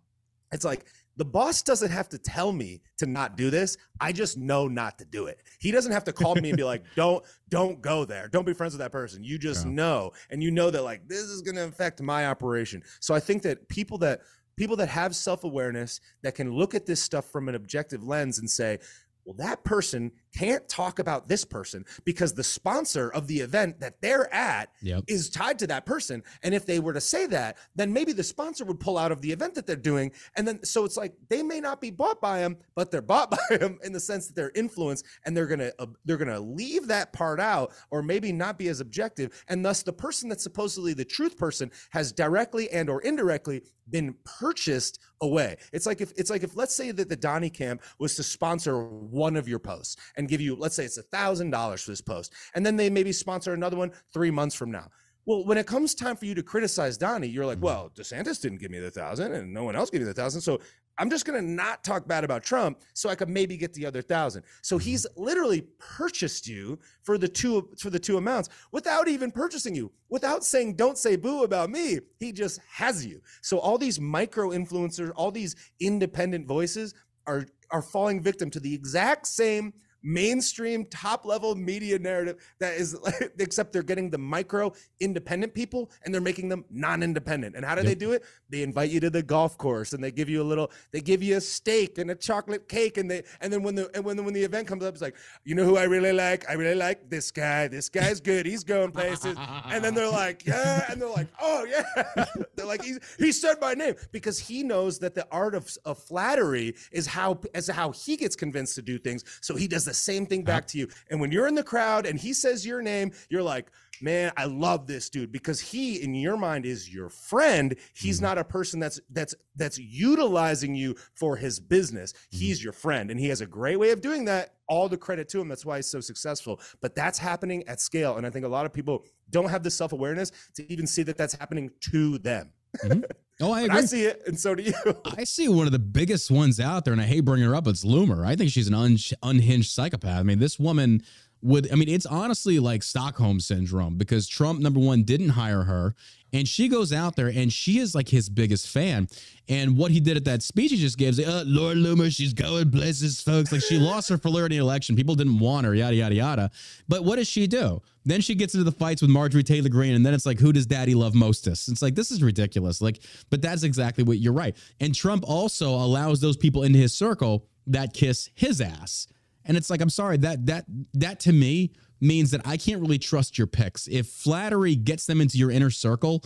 it's 0.53 0.65
like 0.65 0.87
the 1.17 1.25
boss 1.25 1.63
doesn't 1.63 1.91
have 1.91 2.09
to 2.09 2.19
tell 2.19 2.51
me 2.51 2.81
to 2.99 3.07
not 3.07 3.37
do 3.37 3.51
this. 3.51 3.77
I 4.01 4.13
just 4.13 4.39
know 4.39 4.69
not 4.69 4.99
to 5.01 5.05
do 5.05 5.27
it. 5.27 5.43
He 5.59 5.71
doesn't 5.71 5.93
have 5.93 6.05
to 6.05 6.13
call 6.15 6.35
me 6.35 6.49
and 6.51 6.57
be 6.57 6.65
like, 6.65 6.83
"Don't 6.97 7.25
don't 7.49 7.83
go 7.83 8.05
there. 8.05 8.29
Don't 8.29 8.47
be 8.47 8.55
friends 8.55 8.73
with 8.73 8.79
that 8.81 8.93
person." 8.93 9.23
You 9.23 9.39
just 9.39 9.67
Yeah. 9.67 9.73
know 9.73 10.13
and 10.31 10.43
you 10.43 10.51
know 10.51 10.71
that 10.71 10.83
like 10.83 11.09
this 11.09 11.23
is 11.23 11.43
going 11.43 11.57
to 11.57 11.65
affect 11.65 12.01
my 12.01 12.27
operation. 12.27 12.83
So 13.01 13.15
I 13.15 13.21
think 13.21 13.43
that 13.43 13.69
people 13.69 13.99
that 13.99 14.23
people 14.57 14.77
that 14.77 14.89
have 14.89 15.15
self-awareness 15.17 16.01
that 16.23 16.35
can 16.35 16.53
look 16.53 16.75
at 16.75 16.85
this 16.87 17.03
stuff 17.03 17.31
from 17.31 17.49
an 17.49 17.55
objective 17.55 18.03
lens 18.03 18.39
and 18.39 18.51
say, 18.51 18.79
well, 19.25 19.35
that 19.39 19.65
person 19.65 20.13
can't 20.35 20.69
talk 20.69 20.99
about 20.99 21.29
this 21.29 21.45
person 21.45 21.85
because 22.05 22.35
the 22.35 22.45
sponsor 22.45 23.11
of 23.13 23.27
the 23.27 23.41
event 23.41 23.81
that 23.81 24.01
they're 24.01 24.33
at 24.33 24.71
Yep. 24.83 25.05
is 25.09 25.29
tied 25.29 25.59
to 25.59 25.67
that 25.67 25.85
person. 25.87 26.23
And 26.43 26.55
if 26.55 26.67
they 26.67 26.79
were 26.79 26.93
to 26.93 27.01
say 27.01 27.27
that, 27.27 27.59
then 27.75 27.93
maybe 27.93 28.13
the 28.13 28.23
sponsor 28.23 28.65
would 28.65 28.81
pull 28.81 28.97
out 28.97 29.13
of 29.13 29.21
the 29.21 29.33
event 29.33 29.55
that 29.55 29.67
they're 29.67 29.77
doing. 29.77 30.13
And 30.37 30.47
then, 30.47 30.65
so 30.65 30.85
it's 30.85 30.97
like 30.97 31.15
they 31.29 31.43
may 31.43 31.61
not 31.61 31.81
be 31.81 31.91
bought 31.91 32.21
by 32.21 32.39
him, 32.41 32.57
but 32.75 32.91
they're 32.91 33.03
bought 33.03 33.31
by 33.51 33.57
him 33.57 33.79
in 33.83 33.93
the 33.93 34.01
sense 34.01 34.27
that 34.29 34.37
they're 34.37 34.53
influenced 34.55 35.05
and 35.25 35.37
they're 35.37 35.47
gonna 35.47 35.73
uh, 35.79 35.87
they're 36.05 36.17
gonna 36.17 36.41
leave 36.41 36.87
that 36.89 37.13
part 37.13 37.41
out 37.41 37.73
or 37.91 38.03
maybe 38.03 38.33
not 38.33 38.59
be 38.59 38.69
as 38.69 38.81
objective. 38.81 39.45
And 39.49 39.65
thus, 39.65 39.83
the 39.83 39.93
person 39.93 40.29
that's 40.29 40.43
supposedly 40.43 40.95
the 40.95 41.05
truth 41.05 41.37
person 41.37 41.71
has 41.91 42.13
directly 42.13 42.71
and 42.71 42.89
or 42.89 43.01
indirectly 43.03 43.63
been 43.91 44.15
purchased 44.25 44.99
away. 45.21 45.57
It's 45.73 45.87
like 45.87 46.01
if 46.01 46.13
it's 46.17 46.31
like 46.31 46.43
if 46.43 46.57
let's 46.57 46.75
say 46.75 46.91
that 46.91 47.09
the 47.09 47.17
Donnie 47.17 47.51
Camp 47.51 47.83
was 47.99 48.15
to 48.17 48.23
sponsor 48.23 48.85
one 48.85 49.37
of 49.37 49.49
your 49.49 49.59
posts 49.59 49.97
and 50.17 50.29
give 50.29 50.41
you, 50.41 50.57
let's 50.57 50.77
say 50.77 50.85
it's 50.85 50.99
a 50.99 51.03
thousand 51.03 51.51
dollars 51.51 51.83
for 51.83 51.91
this 51.93 52.01
post, 52.01 52.33
and 52.55 52.65
then 52.65 52.77
they 52.77 52.91
maybe 52.91 53.13
sponsor 53.13 53.53
another 53.53 53.77
one 53.77 53.93
three 54.13 54.31
months 54.31 54.55
from 54.55 54.71
now. 54.71 54.89
Well, 55.27 55.45
when 55.45 55.59
it 55.59 55.67
comes 55.67 55.95
time 55.95 56.17
for 56.17 56.25
you 56.25 56.35
to 56.35 56.43
criticize 56.43 56.97
Donnie, 56.97 57.29
you're 57.29 57.47
like, 57.47 57.61
well, 57.61 57.91
DeSantis 57.95 58.41
didn't 58.41 58.59
give 58.59 58.71
me 58.71 58.79
the 58.79 58.91
thousand, 58.91 59.33
and 59.33 59.53
no 59.53 59.65
one 59.65 59.77
else 59.77 59.91
gave 59.91 60.01
me 60.01 60.07
the 60.07 60.15
thousand, 60.15 60.41
so 60.41 60.61
I'm 61.01 61.09
just 61.09 61.25
gonna 61.25 61.41
not 61.41 61.83
talk 61.83 62.07
bad 62.07 62.25
about 62.25 62.43
Trump 62.43 62.81
so 62.93 63.09
I 63.09 63.15
could 63.15 63.31
maybe 63.31 63.57
get 63.57 63.73
the 63.73 63.87
other 63.87 64.03
thousand. 64.03 64.43
So 64.61 64.77
mm-hmm. 64.77 64.85
he's 64.85 65.07
literally 65.17 65.63
purchased 65.79 66.47
you 66.47 66.79
for 67.03 67.17
the 67.17 67.27
two 67.27 67.71
for 67.79 67.89
the 67.89 67.99
two 67.99 68.19
amounts 68.19 68.51
without 68.71 69.09
even 69.09 69.31
purchasing 69.31 69.75
you, 69.75 69.91
without 70.11 70.45
saying 70.45 70.75
don't 70.75 70.99
say 70.99 71.17
boo 71.17 71.43
about 71.43 71.71
me. 71.71 72.01
He 72.19 72.33
just 72.33 72.61
has 72.71 73.07
you. 73.07 73.23
So 73.41 73.59
all 73.59 73.79
these 73.79 73.99
micro 73.99 74.51
influencers, 74.51 75.11
all 75.17 75.31
these 75.31 75.57
independent 75.81 76.47
voices 76.47 76.93
are 77.27 77.47
are 77.71 77.83
falling 77.83 78.23
victim 78.23 78.51
to 78.51 78.61
the 78.61 78.75
exact 78.75 79.27
same 79.27 79.73
mainstream 80.03 80.85
top 80.87 81.25
level 81.25 81.55
media 81.55 81.99
narrative 81.99 82.37
that 82.59 82.75
is 82.75 82.97
except 83.39 83.73
they're 83.73 83.83
getting 83.83 84.11
the 84.11 84.19
micro 84.19 84.73
independent 85.01 85.55
people 85.55 85.91
and 86.05 86.15
they're 86.15 86.21
making 86.21 86.49
them 86.49 86.65
non-independent. 86.71 87.57
And 87.57 87.65
how 87.65 87.75
do 87.75 87.83
they 87.83 87.95
do 87.95 88.13
it? 88.13 88.25
They 88.49 88.63
invite 88.63 88.91
you 88.91 89.01
to 89.01 89.11
the 89.11 89.23
golf 89.23 89.59
course 89.59 89.93
and 89.93 90.03
they 90.03 90.11
give 90.11 90.29
you 90.29 90.43
a 90.43 90.45
little 90.45 90.71
they 90.93 91.01
give 91.01 91.23
you 91.23 91.37
a 91.37 91.41
steak 91.41 91.99
and 91.99 92.11
a 92.11 92.15
chocolate 92.15 92.69
cake 92.69 92.97
and 92.97 93.11
they 93.11 93.23
and 93.41 93.53
then 93.53 93.63
when 93.63 93.75
the 93.75 93.91
and 93.95 94.05
when 94.05 94.17
the, 94.17 94.23
when 94.23 94.35
the 94.35 94.43
event 94.43 94.67
comes 94.67 94.85
up 94.85 94.95
it's 94.95 95.03
like 95.03 95.17
you 95.45 95.55
know 95.55 95.65
who 95.65 95.77
i 95.77 95.85
really 95.85 96.13
like? 96.13 96.49
I 96.49 96.55
really 96.55 96.75
like 96.75 97.11
this 97.11 97.31
guy. 97.31 97.69
This 97.69 97.89
guy's 97.89 98.21
good. 98.21 98.47
He's 98.47 98.65
going 98.65 98.93
places. 98.93 99.37
And 99.71 99.85
then 99.85 99.95
they're 99.95 100.11
like 100.11 100.47
yeah. 100.47 100.87
And 100.91 101.01
they're 101.01 101.09
like 101.09 101.29
oh 101.41 101.65
yeah. 101.65 102.25
They're 102.57 102.67
like 102.67 102.83
he's 102.83 102.99
he 103.19 103.33
said 103.33 103.57
my 103.61 103.75
name. 103.75 103.95
Because 104.13 104.39
he 104.39 104.63
knows 104.63 104.99
that 105.01 105.15
the 105.15 105.27
art 105.31 105.55
of, 105.55 105.71
of 105.85 105.99
flattery 105.99 106.75
is 106.93 107.07
how 107.07 107.41
as 107.55 107.69
how 107.69 107.91
he 107.91 108.17
gets 108.17 108.37
convinced 108.37 108.75
to 108.77 108.83
do 108.83 108.99
things. 108.99 109.25
So 109.41 109.55
he 109.57 109.69
does 109.69 109.85
the 109.91 109.95
same 109.95 110.25
thing 110.25 110.41
uh-huh. 110.41 110.59
back 110.59 110.67
to 110.69 110.79
you. 110.79 110.89
And 111.11 111.21
when 111.21 111.33
you're 111.33 111.49
in 111.49 111.57
the 111.57 111.65
crowd 111.65 112.07
and 112.07 112.19
he 112.19 112.33
says 112.33 112.65
your 112.65 112.81
name 112.81 113.13
you're 113.29 113.43
like 113.43 113.71
man 114.01 114.33
i 114.37 114.45
love 114.45 114.87
this 114.87 115.11
dude 115.11 115.31
because 115.31 115.61
he 115.61 116.01
in 116.03 116.15
your 116.15 116.37
mind 116.37 116.65
is 116.65 116.93
your 116.93 117.09
friend. 117.09 117.77
He's 117.95 118.17
mm-hmm. 118.17 118.27
not 118.27 118.39
a 118.39 118.45
person 118.45 118.81
that's 118.81 119.01
that's 119.11 119.35
that's 119.57 119.79
utilizing 119.79 120.75
you 120.75 120.95
for 121.15 121.37
his 121.37 121.61
business. 121.61 122.13
Mm-hmm. 122.13 122.39
He's 122.39 122.65
your 122.65 122.73
friend 122.73 123.11
and 123.11 123.19
he 123.19 123.29
has 123.29 123.41
a 123.41 123.47
great 123.47 123.79
way 123.79 123.91
of 123.91 124.01
doing 124.01 124.25
that. 124.27 124.55
All 124.69 124.89
the 124.89 124.97
credit 124.97 125.29
to 125.31 125.41
him. 125.41 125.49
That's 125.49 125.67
why 125.67 125.77
he's 125.77 125.91
so 125.91 126.01
successful. 126.01 126.61
But 126.81 126.95
that's 126.95 127.19
happening 127.19 127.67
at 127.67 127.81
scale 127.81 128.17
and 128.17 128.27
i 128.27 128.31
think 128.31 128.45
a 128.45 128.49
lot 128.49 128.67
of 128.67 128.73
people 128.73 129.05
don't 129.31 129.51
have 129.51 129.63
the 129.63 129.71
self-awareness 129.71 130.33
to 130.55 130.73
even 130.73 130.87
see 130.87 131.03
that 131.03 131.17
that's 131.17 131.35
happening 131.35 131.71
to 131.93 132.19
them 132.19 132.53
Mm-hmm. 132.79 133.03
Oh, 133.43 133.53
I 133.53 133.63
agree. 133.63 133.79
i 133.79 133.81
see 133.87 134.03
it 134.05 134.21
and 134.27 134.39
so 134.39 134.55
do 134.55 134.63
you 134.63 134.75
I 135.17 135.25
see 135.25 135.49
one 135.49 135.65
of 135.65 135.73
the 135.73 135.79
biggest 135.79 136.31
ones 136.31 136.61
out 136.61 136.85
there, 136.85 136.93
and 136.93 137.01
I 137.01 137.07
hate 137.07 137.21
bringing 137.21 137.49
her 137.49 137.55
up. 137.55 137.67
It's 137.67 137.87
Loomer. 137.87 138.23
I 138.27 138.37
think 138.37 138.51
she's 138.51 138.69
an 138.69 138.75
un- 138.75 138.99
unhinged 139.23 139.71
psychopath. 139.71 140.21
I 140.21 140.23
mean, 140.25 140.41
this 140.41 140.59
woman 140.59 141.03
would. 141.43 141.71
I 141.73 141.75
mean, 141.77 141.89
it's 141.89 142.07
honestly 142.07 142.59
like 142.59 142.83
Stockholm 142.83 143.41
syndrome 143.41 143.97
because 143.97 144.29
Trump, 144.29 144.61
number 144.61 144.81
one, 144.81 145.03
didn't 145.03 145.31
hire 145.31 145.63
her, 145.63 145.95
And 146.33 146.47
she 146.47 146.69
goes 146.69 146.93
out 146.93 147.17
there 147.17 147.27
and 147.29 147.53
she 147.53 147.79
is 147.79 147.95
like 147.95 148.09
his 148.09 148.29
biggest 148.29 148.69
fan. 148.69 149.09
And 149.49 149.77
what 149.77 149.91
he 149.91 149.99
did 149.99 150.17
at 150.17 150.25
that 150.27 150.43
speech 150.43 150.71
he 150.71 150.77
just 150.77 150.97
gave, 150.97 151.19
is, 151.19 151.21
uh, 151.21 151.43
Laura 151.45 151.75
Loomer, 151.75 152.15
she's 152.15 152.33
going 152.33 152.71
places, 152.71 153.21
folks. 153.21 153.51
Like 153.51 153.63
she 153.63 153.79
lost 153.91 154.09
her 154.11 154.19
polarity 154.19 154.59
election. 154.59 154.95
People 154.95 155.17
didn't 155.17 155.41
want 155.41 155.67
her, 155.67 155.75
yada, 155.75 155.97
yada, 155.97 156.15
yada. 156.15 156.51
But 156.89 157.05
what 157.05 157.17
does 157.17 157.29
she 157.29 157.47
do? 157.49 157.83
Then 158.05 158.21
she 158.21 158.35
gets 158.35 158.55
into 158.55 158.65
the 158.65 158.73
fights 158.73 159.03
with 159.03 159.11
Marjorie 159.11 159.43
Taylor 159.43 159.69
Greene. 159.69 159.95
And 159.95 160.07
then 160.07 160.15
it's 160.15 160.27
like, 160.27 160.39
who 160.39 160.53
does 160.53 160.67
daddy 160.67 160.95
love 160.95 161.15
mostest? 161.15 161.69
It's 161.69 161.83
like, 161.83 161.97
this 161.97 162.11
is 162.13 162.23
ridiculous. 162.23 162.81
Like, 162.81 163.01
but 163.29 163.43
that's 163.43 163.65
exactly 163.65 164.05
what 164.05 164.19
you're 164.19 164.33
right. 164.33 164.57
And 164.79 164.95
Trump 164.95 165.25
also 165.27 165.71
allows 165.71 166.21
those 166.21 166.37
people 166.37 166.63
into 166.63 166.79
his 166.79 166.95
circle 166.95 167.47
that 167.67 167.93
kiss 167.93 168.31
his 168.35 168.61
ass. 168.61 169.09
And 169.51 169.57
it's 169.57 169.69
like, 169.69 169.81
I'm 169.81 169.91
sorry, 169.91 170.17
that 170.19 170.47
that 170.47 170.65
that 170.95 171.19
to 171.21 171.33
me 171.33 171.73
means 172.01 172.31
that 172.31 172.41
I 172.47 172.57
can't 172.57 172.81
really 172.81 173.01
trust 173.01 173.37
your 173.37 173.49
picks. 173.49 173.89
If 173.89 174.07
flattery 174.07 174.77
gets 174.77 175.07
them 175.07 175.21
into 175.21 175.39
your 175.39 175.51
inner 175.51 175.71
circle, 175.71 176.23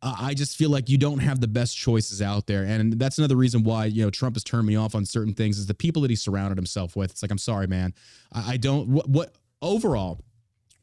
uh, 0.00 0.14
I 0.20 0.34
just 0.34 0.56
feel 0.56 0.70
like 0.70 0.88
you 0.88 0.96
don't 0.96 1.18
have 1.18 1.40
the 1.40 1.48
best 1.48 1.76
choices 1.76 2.22
out 2.22 2.46
there. 2.46 2.62
And 2.62 2.92
that's 2.92 3.18
another 3.18 3.34
reason 3.34 3.64
why, 3.64 3.86
you 3.86 4.04
know, 4.04 4.10
Trump 4.10 4.36
has 4.36 4.44
turned 4.44 4.68
me 4.68 4.76
off 4.76 4.94
on 4.94 5.04
certain 5.04 5.34
things 5.34 5.58
is 5.58 5.66
the 5.66 5.74
people 5.74 6.00
that 6.02 6.12
he 6.12 6.16
surrounded 6.16 6.56
himself 6.56 6.94
with. 6.94 7.10
It's 7.10 7.22
like, 7.22 7.32
I'm 7.32 7.38
sorry, 7.38 7.66
man. 7.66 7.92
I, 8.32 8.52
I 8.52 8.56
don't, 8.56 8.86
what, 8.86 9.08
what 9.08 9.34
overall, 9.60 10.20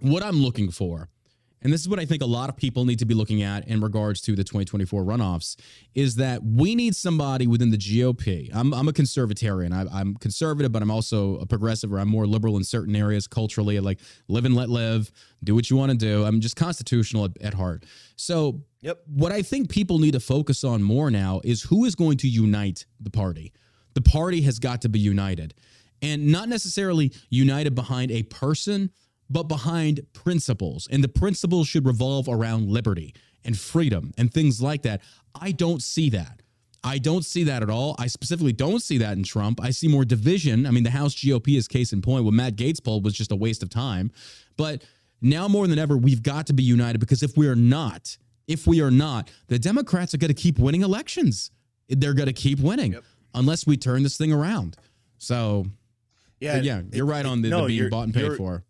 what 0.01 0.23
I'm 0.23 0.43
looking 0.43 0.71
for 0.71 1.07
and 1.63 1.71
this 1.71 1.81
is 1.81 1.87
what 1.87 1.99
I 1.99 2.05
think 2.05 2.23
a 2.23 2.27
lot 2.27 2.49
of 2.49 2.57
people 2.57 2.85
need 2.85 2.99
to 2.99 3.05
be 3.05 3.13
looking 3.13 3.43
at 3.43 3.67
in 3.67 3.81
regards 3.81 4.19
to 4.21 4.35
the 4.35 4.43
2024 4.43 5.03
runoffs, 5.03 5.55
is 5.93 6.15
that 6.15 6.43
we 6.43 6.73
need 6.73 6.95
somebody 6.95 7.45
within 7.45 7.69
the 7.69 7.77
GOP. 7.77 8.49
I'm, 8.53 8.73
I'm 8.73 8.87
a 8.87 8.91
conservatarian. 8.91 9.71
I, 9.71 10.01
am 10.01 10.15
conservative, 10.15 10.71
but 10.71 10.81
I'm 10.81 10.89
also 10.89 11.37
a 11.37 11.45
progressive, 11.45 11.93
or 11.93 11.99
I'm 11.99 12.07
more 12.07 12.25
liberal 12.25 12.57
in 12.57 12.63
certain 12.63 12.95
areas 12.95 13.27
culturally. 13.27 13.79
Like 13.79 13.99
live 14.27 14.45
and 14.45 14.55
let 14.55 14.69
live, 14.69 15.11
do 15.43 15.53
what 15.53 15.69
you 15.69 15.77
want 15.77 15.91
to 15.91 15.97
do. 15.97 16.25
I'm 16.25 16.41
just 16.41 16.55
constitutional 16.55 17.25
at, 17.25 17.31
at 17.41 17.53
heart. 17.53 17.85
So, 18.15 18.61
yep. 18.81 19.01
what 19.05 19.31
I 19.31 19.43
think 19.43 19.69
people 19.69 19.99
need 19.99 20.13
to 20.13 20.19
focus 20.19 20.63
on 20.63 20.81
more 20.81 21.11
now 21.11 21.41
is 21.43 21.61
who 21.61 21.85
is 21.85 21.93
going 21.93 22.17
to 22.17 22.27
unite 22.27 22.85
the 22.99 23.11
party. 23.11 23.53
The 23.93 24.01
party 24.01 24.41
has 24.41 24.57
got 24.57 24.81
to 24.81 24.89
be 24.89 24.99
united, 24.99 25.53
and 26.01 26.31
not 26.31 26.49
necessarily 26.49 27.13
united 27.29 27.75
behind 27.75 28.09
a 28.09 28.23
person 28.23 28.89
but 29.31 29.43
behind 29.43 30.01
principles. 30.13 30.87
And 30.91 31.03
the 31.03 31.09
principles 31.09 31.67
should 31.67 31.85
revolve 31.85 32.27
around 32.27 32.69
liberty 32.69 33.13
and 33.43 33.57
freedom 33.57 34.11
and 34.17 34.33
things 34.33 34.61
like 34.61 34.83
that. 34.83 35.01
I 35.39 35.51
don't 35.51 35.81
see 35.81 36.09
that. 36.11 36.41
I 36.83 36.97
don't 36.97 37.23
see 37.23 37.43
that 37.43 37.61
at 37.61 37.69
all. 37.69 37.95
I 37.99 38.07
specifically 38.07 38.53
don't 38.53 38.81
see 38.81 38.97
that 38.99 39.15
in 39.15 39.23
Trump. 39.23 39.61
I 39.61 39.69
see 39.69 39.87
more 39.87 40.03
division. 40.03 40.65
I 40.65 40.71
mean, 40.71 40.83
the 40.83 40.89
House 40.89 41.13
GOP 41.13 41.55
is 41.55 41.67
case 41.67 41.93
in 41.93 42.01
point. 42.01 42.25
What 42.25 42.33
Matt 42.33 42.55
Gaetz 42.55 42.83
pulled 42.83 43.05
was 43.05 43.13
just 43.13 43.31
a 43.31 43.35
waste 43.35 43.61
of 43.61 43.69
time. 43.69 44.11
But 44.57 44.83
now 45.21 45.47
more 45.47 45.67
than 45.67 45.77
ever, 45.77 45.95
we've 45.95 46.23
got 46.23 46.47
to 46.47 46.53
be 46.53 46.63
united 46.63 46.97
because 46.97 47.21
if 47.21 47.37
we 47.37 47.47
are 47.47 47.55
not, 47.55 48.17
if 48.47 48.65
we 48.65 48.81
are 48.81 48.89
not, 48.89 49.29
the 49.47 49.59
Democrats 49.59 50.13
are 50.15 50.17
going 50.17 50.33
to 50.33 50.41
keep 50.41 50.57
winning 50.57 50.81
elections. 50.81 51.51
They're 51.87 52.15
going 52.15 52.27
to 52.27 52.33
keep 52.33 52.59
winning 52.59 52.93
yep. 52.93 53.03
unless 53.35 53.67
we 53.67 53.77
turn 53.77 54.01
this 54.01 54.17
thing 54.17 54.33
around. 54.33 54.75
So, 55.19 55.67
yeah, 56.39 56.57
yeah, 56.61 56.81
you're 56.91 57.05
right 57.05 57.25
on 57.25 57.43
the, 57.43 57.49
no, 57.49 57.67
the 57.67 57.77
being 57.77 57.89
bought 57.89 58.05
and 58.05 58.13
paid 58.13 58.35
for. 58.37 58.63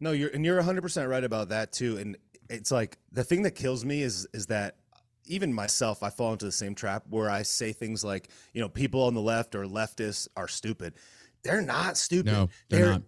No, 0.00 0.12
you're 0.12 0.30
and 0.30 0.44
you're 0.44 0.62
100% 0.62 1.08
right 1.08 1.24
about 1.24 1.48
that 1.48 1.72
too. 1.72 1.98
And 1.98 2.16
it's 2.48 2.70
like 2.70 2.98
the 3.12 3.24
thing 3.24 3.42
that 3.42 3.52
kills 3.52 3.84
me 3.84 4.02
is 4.02 4.26
is 4.32 4.46
that 4.46 4.76
even 5.26 5.52
myself, 5.52 6.02
I 6.02 6.10
fall 6.10 6.32
into 6.32 6.46
the 6.46 6.52
same 6.52 6.74
trap 6.74 7.04
where 7.10 7.30
I 7.30 7.42
say 7.42 7.72
things 7.72 8.02
like, 8.02 8.28
you 8.52 8.60
know, 8.60 8.68
people 8.68 9.02
on 9.04 9.14
the 9.14 9.20
left 9.20 9.54
or 9.54 9.64
leftists 9.64 10.26
are 10.36 10.48
stupid. 10.48 10.94
They're 11.42 11.62
not 11.62 11.96
stupid. 11.96 12.32
No, 12.32 12.48
they're, 12.68 12.80
they're 12.80 12.90
not. 12.90 13.02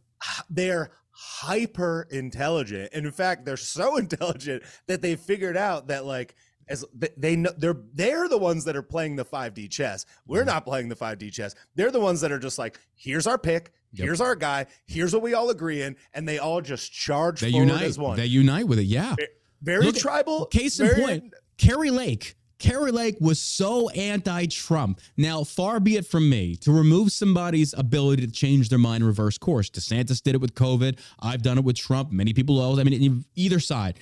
They're 0.50 0.90
hyper 1.12 2.06
intelligent. 2.10 2.90
And 2.92 3.06
in 3.06 3.12
fact, 3.12 3.44
they're 3.44 3.56
so 3.56 3.96
intelligent 3.98 4.62
that 4.86 5.02
they 5.02 5.16
figured 5.16 5.56
out 5.56 5.88
that 5.88 6.04
like 6.04 6.34
as 6.70 6.84
they 7.16 7.36
know 7.36 7.50
they're 7.58 7.76
they're 7.92 8.28
the 8.28 8.38
ones 8.38 8.64
that 8.64 8.76
are 8.76 8.82
playing 8.82 9.16
the 9.16 9.24
5D 9.24 9.70
chess. 9.70 10.06
We're 10.26 10.40
mm-hmm. 10.40 10.46
not 10.46 10.64
playing 10.64 10.88
the 10.88 10.96
5D 10.96 11.32
chess. 11.32 11.54
They're 11.74 11.90
the 11.90 12.00
ones 12.00 12.22
that 12.22 12.32
are 12.32 12.38
just 12.38 12.58
like, 12.58 12.78
here's 12.94 13.26
our 13.26 13.36
pick, 13.36 13.72
Yep. 13.92 14.04
Here's 14.04 14.20
our 14.20 14.36
guy. 14.36 14.66
Here's 14.86 15.12
what 15.12 15.22
we 15.22 15.34
all 15.34 15.50
agree 15.50 15.82
in, 15.82 15.96
and 16.14 16.28
they 16.28 16.38
all 16.38 16.60
just 16.60 16.92
charge. 16.92 17.40
They 17.40 17.48
unite. 17.48 17.82
As 17.82 17.98
one. 17.98 18.16
They 18.16 18.26
unite 18.26 18.68
with 18.68 18.78
it. 18.78 18.84
Yeah. 18.84 19.16
Very 19.62 19.86
Look, 19.86 19.96
tribal. 19.96 20.46
Case 20.46 20.78
in 20.78 20.86
very, 20.86 21.02
point, 21.02 21.34
Kari 21.58 21.90
Lake. 21.90 22.36
Kari 22.58 22.92
Lake 22.92 23.16
was 23.20 23.40
so 23.40 23.88
anti-Trump. 23.90 25.00
Now, 25.16 25.44
far 25.44 25.80
be 25.80 25.96
it 25.96 26.06
from 26.06 26.28
me 26.28 26.56
to 26.56 26.72
remove 26.72 27.10
somebody's 27.10 27.74
ability 27.74 28.26
to 28.26 28.32
change 28.32 28.68
their 28.68 28.78
mind, 28.78 29.04
reverse 29.04 29.38
course. 29.38 29.70
DeSantis 29.70 30.22
did 30.22 30.34
it 30.34 30.40
with 30.40 30.54
COVID. 30.54 30.98
I've 31.20 31.42
done 31.42 31.58
it 31.58 31.64
with 31.64 31.76
Trump. 31.76 32.12
Many 32.12 32.32
people 32.32 32.60
else. 32.62 32.78
I 32.78 32.84
mean, 32.84 33.24
either 33.34 33.60
side. 33.60 33.98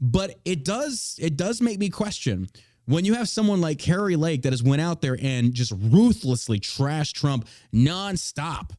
But 0.00 0.38
it 0.44 0.64
does 0.64 1.18
it 1.20 1.36
does 1.36 1.60
make 1.60 1.78
me 1.78 1.90
question 1.90 2.48
when 2.86 3.04
you 3.04 3.14
have 3.14 3.28
someone 3.28 3.60
like 3.60 3.78
Kari 3.78 4.16
Lake 4.16 4.42
that 4.42 4.52
has 4.52 4.62
went 4.62 4.80
out 4.80 5.02
there 5.02 5.18
and 5.20 5.52
just 5.52 5.72
ruthlessly 5.76 6.60
trashed 6.60 7.14
Trump 7.14 7.46
nonstop 7.74 8.70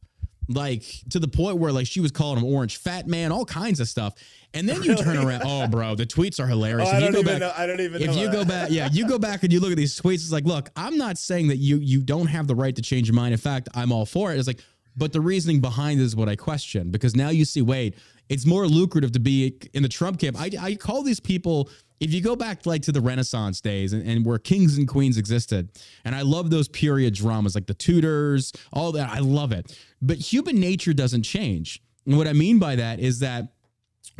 like 0.54 0.82
to 1.10 1.18
the 1.18 1.28
point 1.28 1.58
where 1.58 1.70
like 1.70 1.86
she 1.86 2.00
was 2.00 2.10
calling 2.10 2.38
him 2.38 2.44
orange 2.44 2.78
fat 2.78 3.06
man, 3.06 3.32
all 3.32 3.44
kinds 3.44 3.80
of 3.80 3.88
stuff. 3.88 4.14
And 4.52 4.68
then 4.68 4.82
you 4.82 4.96
turn 4.96 5.16
around, 5.16 5.42
oh 5.44 5.68
bro, 5.68 5.94
the 5.94 6.06
tweets 6.06 6.40
are 6.40 6.46
hilarious. 6.46 6.88
Oh, 6.90 6.96
I, 6.96 7.00
don't 7.00 7.14
even 7.14 7.24
back, 7.24 7.38
know, 7.38 7.52
I 7.56 7.66
don't 7.66 7.80
even 7.80 8.02
if 8.02 8.16
you 8.16 8.26
that. 8.26 8.32
go 8.32 8.44
back, 8.44 8.70
yeah, 8.70 8.88
you 8.90 9.08
go 9.08 9.18
back 9.18 9.44
and 9.44 9.52
you 9.52 9.60
look 9.60 9.70
at 9.70 9.76
these 9.76 9.98
tweets, 10.00 10.14
it's 10.14 10.32
like, 10.32 10.44
look, 10.44 10.70
I'm 10.74 10.96
not 10.96 11.18
saying 11.18 11.48
that 11.48 11.58
you 11.58 11.76
you 11.78 12.02
don't 12.02 12.26
have 12.26 12.48
the 12.48 12.54
right 12.54 12.74
to 12.74 12.82
change 12.82 13.06
your 13.06 13.14
mind. 13.14 13.32
In 13.32 13.38
fact, 13.38 13.68
I'm 13.74 13.92
all 13.92 14.06
for 14.06 14.32
it. 14.32 14.38
It's 14.38 14.48
like, 14.48 14.60
but 14.96 15.12
the 15.12 15.20
reasoning 15.20 15.60
behind 15.60 16.00
is 16.00 16.16
what 16.16 16.28
I 16.28 16.34
question 16.34 16.90
because 16.90 17.14
now 17.14 17.28
you 17.28 17.44
see, 17.44 17.62
wait, 17.62 17.94
it's 18.30 18.46
more 18.46 18.66
lucrative 18.66 19.12
to 19.12 19.20
be 19.20 19.58
in 19.74 19.82
the 19.82 19.88
Trump 19.88 20.18
camp. 20.18 20.40
I, 20.40 20.50
I 20.58 20.74
call 20.76 21.02
these 21.02 21.20
people 21.20 21.68
if 21.98 22.14
you 22.14 22.22
go 22.22 22.34
back 22.34 22.64
like 22.64 22.80
to 22.82 22.92
the 22.92 23.00
Renaissance 23.00 23.60
days 23.60 23.92
and, 23.92 24.08
and, 24.08 24.24
where 24.24 24.38
kings 24.38 24.78
and 24.78 24.88
queens 24.88 25.18
existed, 25.18 25.68
and 26.02 26.14
I 26.14 26.22
love 26.22 26.48
those 26.48 26.66
period 26.66 27.12
dramas 27.12 27.54
like 27.54 27.66
the 27.66 27.74
Tudors, 27.74 28.52
all 28.72 28.92
that, 28.92 29.10
I 29.10 29.18
love 29.18 29.52
it. 29.52 29.78
But 30.00 30.16
human 30.16 30.58
nature 30.58 30.94
doesn't 30.94 31.24
change. 31.24 31.82
And 32.06 32.16
what 32.16 32.26
I 32.26 32.32
mean 32.32 32.58
by 32.58 32.76
that 32.76 33.00
is 33.00 33.18
that 33.18 33.48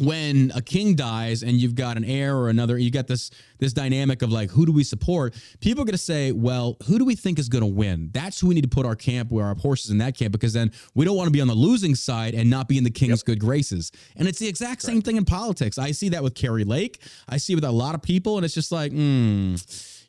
when 0.00 0.52
a 0.54 0.62
king 0.62 0.94
dies 0.94 1.42
and 1.42 1.52
you've 1.52 1.74
got 1.74 1.96
an 1.96 2.04
heir 2.04 2.36
or 2.36 2.48
another 2.48 2.78
you 2.78 2.90
got 2.90 3.06
this 3.06 3.30
this 3.58 3.72
dynamic 3.72 4.22
of 4.22 4.32
like 4.32 4.50
who 4.50 4.66
do 4.66 4.72
we 4.72 4.84
support? 4.84 5.34
People 5.60 5.82
are 5.82 5.84
going 5.84 5.92
to 5.92 5.98
say 5.98 6.32
well 6.32 6.76
who 6.86 6.98
do 6.98 7.04
we 7.04 7.14
think 7.14 7.38
is 7.38 7.48
going 7.48 7.62
to 7.62 7.66
win? 7.66 8.10
That's 8.12 8.40
who 8.40 8.48
we 8.48 8.54
need 8.54 8.62
to 8.62 8.68
put 8.68 8.86
our 8.86 8.96
camp 8.96 9.30
where 9.30 9.46
our 9.46 9.54
horses 9.54 9.90
in 9.90 9.98
that 9.98 10.16
camp 10.16 10.32
because 10.32 10.52
then 10.52 10.72
we 10.94 11.04
don't 11.04 11.16
want 11.16 11.26
to 11.26 11.32
be 11.32 11.40
on 11.40 11.48
the 11.48 11.54
losing 11.54 11.94
side 11.94 12.34
and 12.34 12.48
not 12.48 12.68
be 12.68 12.78
in 12.78 12.84
the 12.84 12.90
king's 12.90 13.20
yep. 13.20 13.26
good 13.26 13.40
graces. 13.40 13.92
And 14.16 14.26
it's 14.26 14.38
the 14.38 14.48
exact 14.48 14.82
same 14.82 15.02
thing 15.02 15.16
in 15.16 15.24
politics. 15.24 15.78
I 15.78 15.92
see 15.92 16.08
that 16.10 16.22
with 16.22 16.34
Kari 16.34 16.64
Lake. 16.64 17.02
I 17.28 17.36
see 17.36 17.54
with 17.54 17.64
a 17.64 17.70
lot 17.70 17.94
of 17.94 18.02
people 18.02 18.36
and 18.36 18.44
it's 18.44 18.54
just 18.54 18.72
like 18.72 18.92
hmm 18.92 19.56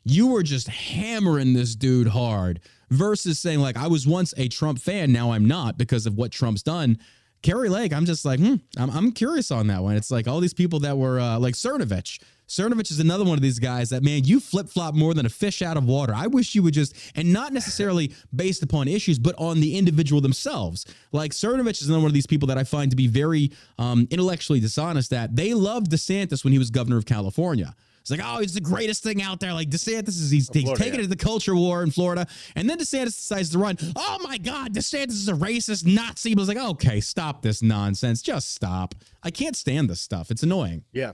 you 0.04 0.28
were 0.28 0.42
just 0.42 0.68
hammering 0.68 1.52
this 1.52 1.74
dude 1.74 2.08
hard 2.08 2.60
versus 2.90 3.38
saying 3.38 3.60
like 3.60 3.76
i 3.76 3.86
was 3.86 4.06
once 4.06 4.34
a 4.36 4.48
trump 4.48 4.78
fan 4.78 5.12
now 5.12 5.32
i'm 5.32 5.46
not 5.46 5.78
because 5.78 6.06
of 6.06 6.16
what 6.16 6.30
trump's 6.30 6.62
done 6.62 6.98
Kari 7.42 7.68
Lake, 7.68 7.92
I'm 7.92 8.06
just 8.06 8.24
like, 8.24 8.38
hmm, 8.38 8.56
I'm, 8.76 8.90
I'm 8.90 9.12
curious 9.12 9.50
on 9.50 9.66
that 9.66 9.82
one. 9.82 9.96
It's 9.96 10.10
like 10.10 10.28
all 10.28 10.40
these 10.40 10.54
people 10.54 10.80
that 10.80 10.96
were 10.96 11.18
uh, 11.18 11.38
like 11.38 11.54
Cernovich. 11.54 12.20
Cernovich 12.48 12.90
is 12.90 13.00
another 13.00 13.24
one 13.24 13.38
of 13.38 13.40
these 13.40 13.58
guys 13.58 13.90
that, 13.90 14.02
man, 14.02 14.24
you 14.24 14.38
flip 14.38 14.68
flop 14.68 14.94
more 14.94 15.14
than 15.14 15.24
a 15.24 15.30
fish 15.30 15.62
out 15.62 15.76
of 15.76 15.86
water. 15.86 16.12
I 16.14 16.26
wish 16.26 16.54
you 16.54 16.62
would 16.62 16.74
just, 16.74 16.94
and 17.14 17.32
not 17.32 17.52
necessarily 17.52 18.12
based 18.34 18.62
upon 18.62 18.88
issues, 18.88 19.18
but 19.18 19.34
on 19.38 19.60
the 19.60 19.76
individual 19.76 20.20
themselves. 20.20 20.84
Like 21.12 21.32
Cernovich 21.32 21.80
is 21.80 21.88
another 21.88 22.02
one 22.02 22.10
of 22.10 22.14
these 22.14 22.26
people 22.26 22.46
that 22.48 22.58
I 22.58 22.64
find 22.64 22.90
to 22.90 22.96
be 22.96 23.06
very 23.06 23.52
um, 23.78 24.06
intellectually 24.10 24.60
dishonest 24.60 25.10
that 25.10 25.34
they 25.34 25.54
loved 25.54 25.90
DeSantis 25.90 26.44
when 26.44 26.52
he 26.52 26.58
was 26.58 26.70
governor 26.70 26.98
of 26.98 27.06
California. 27.06 27.74
It's 28.02 28.10
like, 28.10 28.20
oh, 28.22 28.40
he's 28.40 28.54
the 28.54 28.60
greatest 28.60 29.02
thing 29.02 29.22
out 29.22 29.38
there. 29.38 29.54
Like 29.54 29.70
DeSantis 29.70 30.08
is 30.08 30.30
he's, 30.30 30.50
he's 30.52 30.70
taking 30.72 30.94
yeah. 30.94 31.00
it 31.00 31.02
to 31.02 31.06
the 31.06 31.16
culture 31.16 31.54
war 31.54 31.82
in 31.84 31.90
Florida. 31.92 32.26
And 32.56 32.68
then 32.68 32.78
DeSantis 32.78 33.14
decides 33.16 33.50
to 33.50 33.58
run. 33.58 33.78
Oh 33.94 34.18
my 34.22 34.38
God, 34.38 34.74
DeSantis 34.74 35.12
is 35.12 35.28
a 35.28 35.34
racist 35.34 35.86
Nazi. 35.86 36.34
But 36.34 36.42
it's 36.42 36.48
like, 36.48 36.58
okay, 36.58 37.00
stop 37.00 37.42
this 37.42 37.62
nonsense. 37.62 38.20
Just 38.20 38.54
stop. 38.54 38.96
I 39.22 39.30
can't 39.30 39.56
stand 39.56 39.88
this 39.88 40.00
stuff. 40.00 40.32
It's 40.32 40.42
annoying. 40.42 40.82
Yeah. 40.92 41.12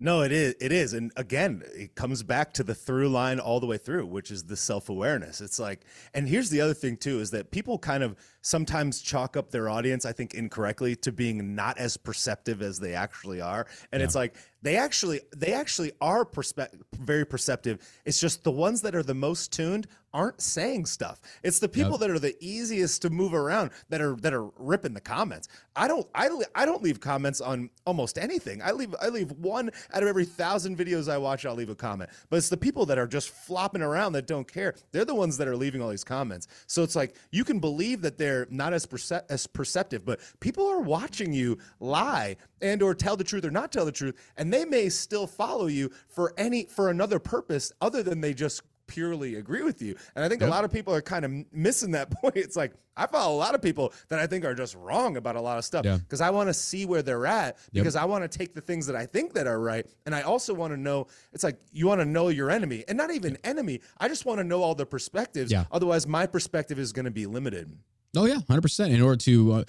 No, 0.00 0.22
it 0.22 0.32
is. 0.32 0.54
It 0.60 0.70
is. 0.70 0.92
And 0.92 1.12
again, 1.16 1.62
it 1.74 1.94
comes 1.94 2.22
back 2.22 2.52
to 2.54 2.62
the 2.62 2.74
through 2.74 3.08
line 3.08 3.40
all 3.40 3.58
the 3.58 3.66
way 3.66 3.78
through, 3.78 4.06
which 4.06 4.30
is 4.30 4.44
the 4.44 4.56
self 4.56 4.88
awareness. 4.88 5.40
It's 5.40 5.58
like, 5.58 5.80
and 6.12 6.28
here's 6.28 6.50
the 6.50 6.60
other 6.60 6.74
thing 6.74 6.96
too, 6.96 7.20
is 7.20 7.30
that 7.30 7.50
people 7.50 7.78
kind 7.78 8.02
of 8.02 8.16
sometimes 8.44 9.00
chalk 9.00 9.36
up 9.36 9.50
their 9.50 9.68
audience, 9.68 10.04
I 10.04 10.12
think 10.12 10.34
incorrectly, 10.34 10.94
to 10.96 11.10
being 11.10 11.54
not 11.54 11.78
as 11.78 11.96
perceptive 11.96 12.62
as 12.62 12.78
they 12.78 12.94
actually 12.94 13.40
are. 13.40 13.66
And 13.90 14.00
yeah. 14.00 14.04
it's 14.04 14.14
like, 14.14 14.36
they 14.62 14.76
actually 14.76 15.20
they 15.36 15.52
actually 15.52 15.92
are 16.00 16.24
perspe- 16.24 16.70
very 16.94 17.26
perceptive 17.26 17.86
it's 18.06 18.18
just 18.18 18.42
the 18.44 18.50
ones 18.50 18.80
that 18.80 18.94
are 18.94 19.02
the 19.02 19.14
most 19.14 19.52
tuned 19.52 19.86
aren't 20.14 20.40
saying 20.40 20.86
stuff 20.86 21.20
it's 21.42 21.58
the 21.58 21.68
people 21.68 21.92
yep. 21.92 22.00
that 22.00 22.10
are 22.10 22.18
the 22.18 22.34
easiest 22.40 23.02
to 23.02 23.10
move 23.10 23.34
around 23.34 23.70
that 23.90 24.00
are 24.00 24.16
that 24.16 24.32
are 24.32 24.48
ripping 24.56 24.94
the 24.94 25.00
comments 25.02 25.48
i 25.76 25.86
don't 25.86 26.06
I, 26.14 26.30
I 26.54 26.64
don't 26.64 26.82
leave 26.82 26.98
comments 26.98 27.42
on 27.42 27.68
almost 27.84 28.16
anything 28.16 28.62
i 28.62 28.72
leave 28.72 28.94
i 29.02 29.08
leave 29.08 29.32
one 29.32 29.70
out 29.92 30.02
of 30.02 30.08
every 30.08 30.24
thousand 30.24 30.78
videos 30.78 31.08
I 31.08 31.18
watch, 31.18 31.46
I'll 31.46 31.54
leave 31.54 31.70
a 31.70 31.74
comment. 31.74 32.10
But 32.28 32.36
it's 32.36 32.48
the 32.48 32.56
people 32.56 32.86
that 32.86 32.98
are 32.98 33.06
just 33.06 33.30
flopping 33.30 33.82
around 33.82 34.12
that 34.14 34.26
don't 34.26 34.50
care. 34.50 34.74
They're 34.92 35.04
the 35.04 35.14
ones 35.14 35.36
that 35.38 35.48
are 35.48 35.56
leaving 35.56 35.80
all 35.80 35.88
these 35.88 36.04
comments. 36.04 36.48
So 36.66 36.82
it's 36.82 36.96
like 36.96 37.14
you 37.30 37.44
can 37.44 37.60
believe 37.60 38.02
that 38.02 38.18
they're 38.18 38.33
not 38.50 38.72
as 38.72 38.86
perce- 38.86 39.24
as 39.28 39.46
perceptive, 39.46 40.04
but 40.04 40.20
people 40.40 40.66
are 40.66 40.80
watching 40.80 41.32
you 41.32 41.58
lie 41.80 42.36
and 42.60 42.82
or 42.82 42.94
tell 42.94 43.16
the 43.16 43.24
truth 43.24 43.44
or 43.44 43.50
not 43.50 43.72
tell 43.72 43.84
the 43.84 43.92
truth, 43.92 44.14
and 44.36 44.52
they 44.52 44.64
may 44.64 44.88
still 44.88 45.26
follow 45.26 45.66
you 45.66 45.90
for 46.08 46.32
any 46.36 46.64
for 46.64 46.90
another 46.90 47.18
purpose 47.18 47.72
other 47.80 48.02
than 48.02 48.20
they 48.20 48.34
just 48.34 48.62
purely 48.86 49.36
agree 49.36 49.62
with 49.62 49.80
you. 49.82 49.96
And 50.14 50.24
I 50.24 50.28
think 50.28 50.40
yep. 50.40 50.48
a 50.48 50.50
lot 50.50 50.64
of 50.64 50.72
people 50.72 50.94
are 50.94 51.02
kind 51.02 51.24
of 51.24 51.32
missing 51.52 51.92
that 51.92 52.10
point. 52.22 52.36
It's 52.36 52.56
like 52.56 52.72
I 52.96 53.06
follow 53.06 53.34
a 53.34 53.38
lot 53.38 53.54
of 53.54 53.62
people 53.62 53.92
that 54.08 54.18
I 54.18 54.26
think 54.26 54.44
are 54.44 54.54
just 54.54 54.74
wrong 54.76 55.16
about 55.16 55.36
a 55.36 55.40
lot 55.40 55.58
of 55.58 55.64
stuff 55.64 55.82
because 55.82 56.20
yeah. 56.20 56.28
I 56.28 56.30
want 56.30 56.48
to 56.48 56.54
see 56.54 56.86
where 56.86 57.02
they're 57.02 57.26
at 57.26 57.58
because 57.72 57.94
yep. 57.94 58.02
I 58.02 58.06
want 58.06 58.30
to 58.30 58.38
take 58.38 58.54
the 58.54 58.60
things 58.60 58.86
that 58.86 58.96
I 58.96 59.06
think 59.06 59.34
that 59.34 59.46
are 59.46 59.60
right 59.60 59.86
and 60.06 60.14
I 60.14 60.22
also 60.22 60.54
want 60.54 60.72
to 60.72 60.76
know 60.76 61.08
it's 61.32 61.44
like 61.44 61.58
you 61.72 61.86
want 61.86 62.00
to 62.00 62.04
know 62.04 62.28
your 62.28 62.50
enemy 62.50 62.84
and 62.86 62.96
not 62.96 63.10
even 63.10 63.36
enemy. 63.44 63.80
I 63.98 64.08
just 64.08 64.26
want 64.26 64.38
to 64.38 64.44
know 64.44 64.62
all 64.62 64.74
the 64.74 64.86
perspectives. 64.86 65.50
Yeah. 65.50 65.64
Otherwise 65.72 66.06
my 66.06 66.26
perspective 66.26 66.78
is 66.78 66.92
going 66.92 67.06
to 67.06 67.10
be 67.10 67.26
limited. 67.26 67.76
Oh 68.16 68.26
yeah, 68.26 68.38
100% 68.48 68.90
in 68.90 69.00
order 69.00 69.16
to 69.16 69.52
uh, 69.52 69.64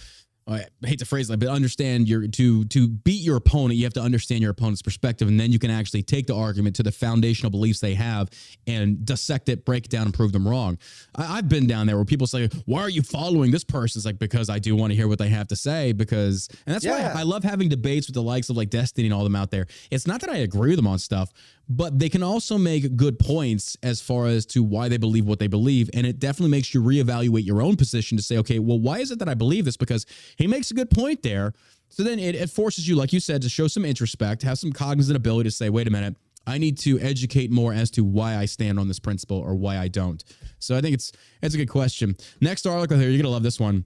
I 0.47 0.65
hate 0.83 0.99
to 0.99 1.05
phrase 1.05 1.27
it, 1.31 1.39
but 1.39 1.49
understand 1.49 2.07
your 2.07 2.27
to 2.27 2.65
to 2.65 2.87
beat 2.87 3.21
your 3.21 3.35
opponent, 3.35 3.77
you 3.77 3.83
have 3.85 3.93
to 3.93 4.01
understand 4.01 4.41
your 4.41 4.51
opponent's 4.51 4.83
perspective, 4.83 5.27
and 5.27 5.39
then 5.39 5.51
you 5.51 5.57
can 5.57 5.71
actually 5.71 6.03
take 6.03 6.27
the 6.27 6.35
argument 6.35 6.75
to 6.75 6.83
the 6.83 6.91
foundational 6.91 7.49
beliefs 7.49 7.79
they 7.79 7.95
have 7.95 8.29
and 8.67 9.03
dissect 9.03 9.49
it, 9.49 9.65
break 9.65 9.85
it 9.85 9.91
down, 9.91 10.03
and 10.03 10.13
prove 10.13 10.31
them 10.33 10.47
wrong. 10.47 10.77
I, 11.15 11.37
have 11.37 11.49
been 11.49 11.65
down 11.65 11.87
there 11.87 11.95
where 11.95 12.05
people 12.05 12.27
say, 12.27 12.47
"Why 12.65 12.81
are 12.81 12.89
you 12.89 13.01
following 13.01 13.49
this 13.49 13.63
person?" 13.63 13.97
It's 13.97 14.05
like 14.05 14.19
because 14.19 14.47
I 14.51 14.59
do 14.59 14.75
want 14.75 14.91
to 14.91 14.95
hear 14.95 15.07
what 15.07 15.17
they 15.17 15.29
have 15.29 15.47
to 15.47 15.55
say. 15.55 15.93
Because 15.93 16.47
and 16.67 16.75
that's 16.75 16.85
yeah. 16.85 17.13
why 17.15 17.21
I 17.21 17.23
love 17.23 17.43
having 17.43 17.67
debates 17.67 18.05
with 18.07 18.13
the 18.13 18.21
likes 18.21 18.49
of 18.51 18.55
like 18.55 18.69
Destiny 18.69 19.07
and 19.07 19.15
all 19.15 19.23
them 19.23 19.35
out 19.35 19.49
there. 19.49 19.65
It's 19.89 20.05
not 20.05 20.21
that 20.21 20.29
I 20.29 20.37
agree 20.37 20.69
with 20.69 20.77
them 20.77 20.87
on 20.87 20.99
stuff, 20.99 21.31
but 21.67 21.97
they 21.97 22.09
can 22.09 22.21
also 22.21 22.57
make 22.57 22.95
good 22.95 23.17
points 23.17 23.75
as 23.81 23.99
far 24.01 24.27
as 24.27 24.45
to 24.45 24.63
why 24.63 24.87
they 24.87 24.97
believe 24.97 25.25
what 25.25 25.39
they 25.39 25.47
believe. 25.47 25.89
And 25.93 26.05
it 26.05 26.19
definitely 26.19 26.51
makes 26.51 26.73
you 26.73 26.81
reevaluate 26.81 27.45
your 27.45 27.61
own 27.61 27.75
position 27.75 28.17
to 28.17 28.23
say, 28.23 28.37
okay, 28.37 28.59
well, 28.59 28.79
why 28.79 28.99
is 28.99 29.11
it 29.11 29.19
that 29.19 29.29
I 29.29 29.33
believe 29.33 29.65
this? 29.65 29.77
Because 29.77 30.05
he 30.37 30.47
makes 30.47 30.69
a 30.71 30.73
good 30.73 30.89
point 30.89 31.23
there. 31.23 31.53
So 31.89 32.03
then 32.03 32.19
it, 32.19 32.35
it 32.35 32.49
forces 32.49 32.87
you, 32.87 32.95
like 32.95 33.13
you 33.13 33.19
said, 33.19 33.41
to 33.41 33.49
show 33.49 33.67
some 33.67 33.83
introspect, 33.83 34.43
have 34.43 34.59
some 34.59 34.71
cognizant 34.71 35.15
ability 35.15 35.49
to 35.49 35.55
say, 35.55 35.69
wait 35.69 35.87
a 35.87 35.91
minute, 35.91 36.15
I 36.47 36.57
need 36.57 36.77
to 36.79 36.99
educate 36.99 37.51
more 37.51 37.73
as 37.73 37.89
to 37.91 38.03
why 38.03 38.35
I 38.35 38.45
stand 38.45 38.79
on 38.79 38.87
this 38.87 38.99
principle 38.99 39.37
or 39.37 39.55
why 39.55 39.77
I 39.77 39.87
don't. 39.87 40.23
So 40.59 40.77
I 40.77 40.81
think 40.81 40.93
it's 40.93 41.11
it's 41.41 41.55
a 41.55 41.57
good 41.57 41.69
question. 41.69 42.15
Next 42.39 42.67
article 42.67 42.97
here, 42.97 43.09
you're 43.09 43.21
gonna 43.21 43.33
love 43.33 43.43
this 43.43 43.59
one. 43.59 43.85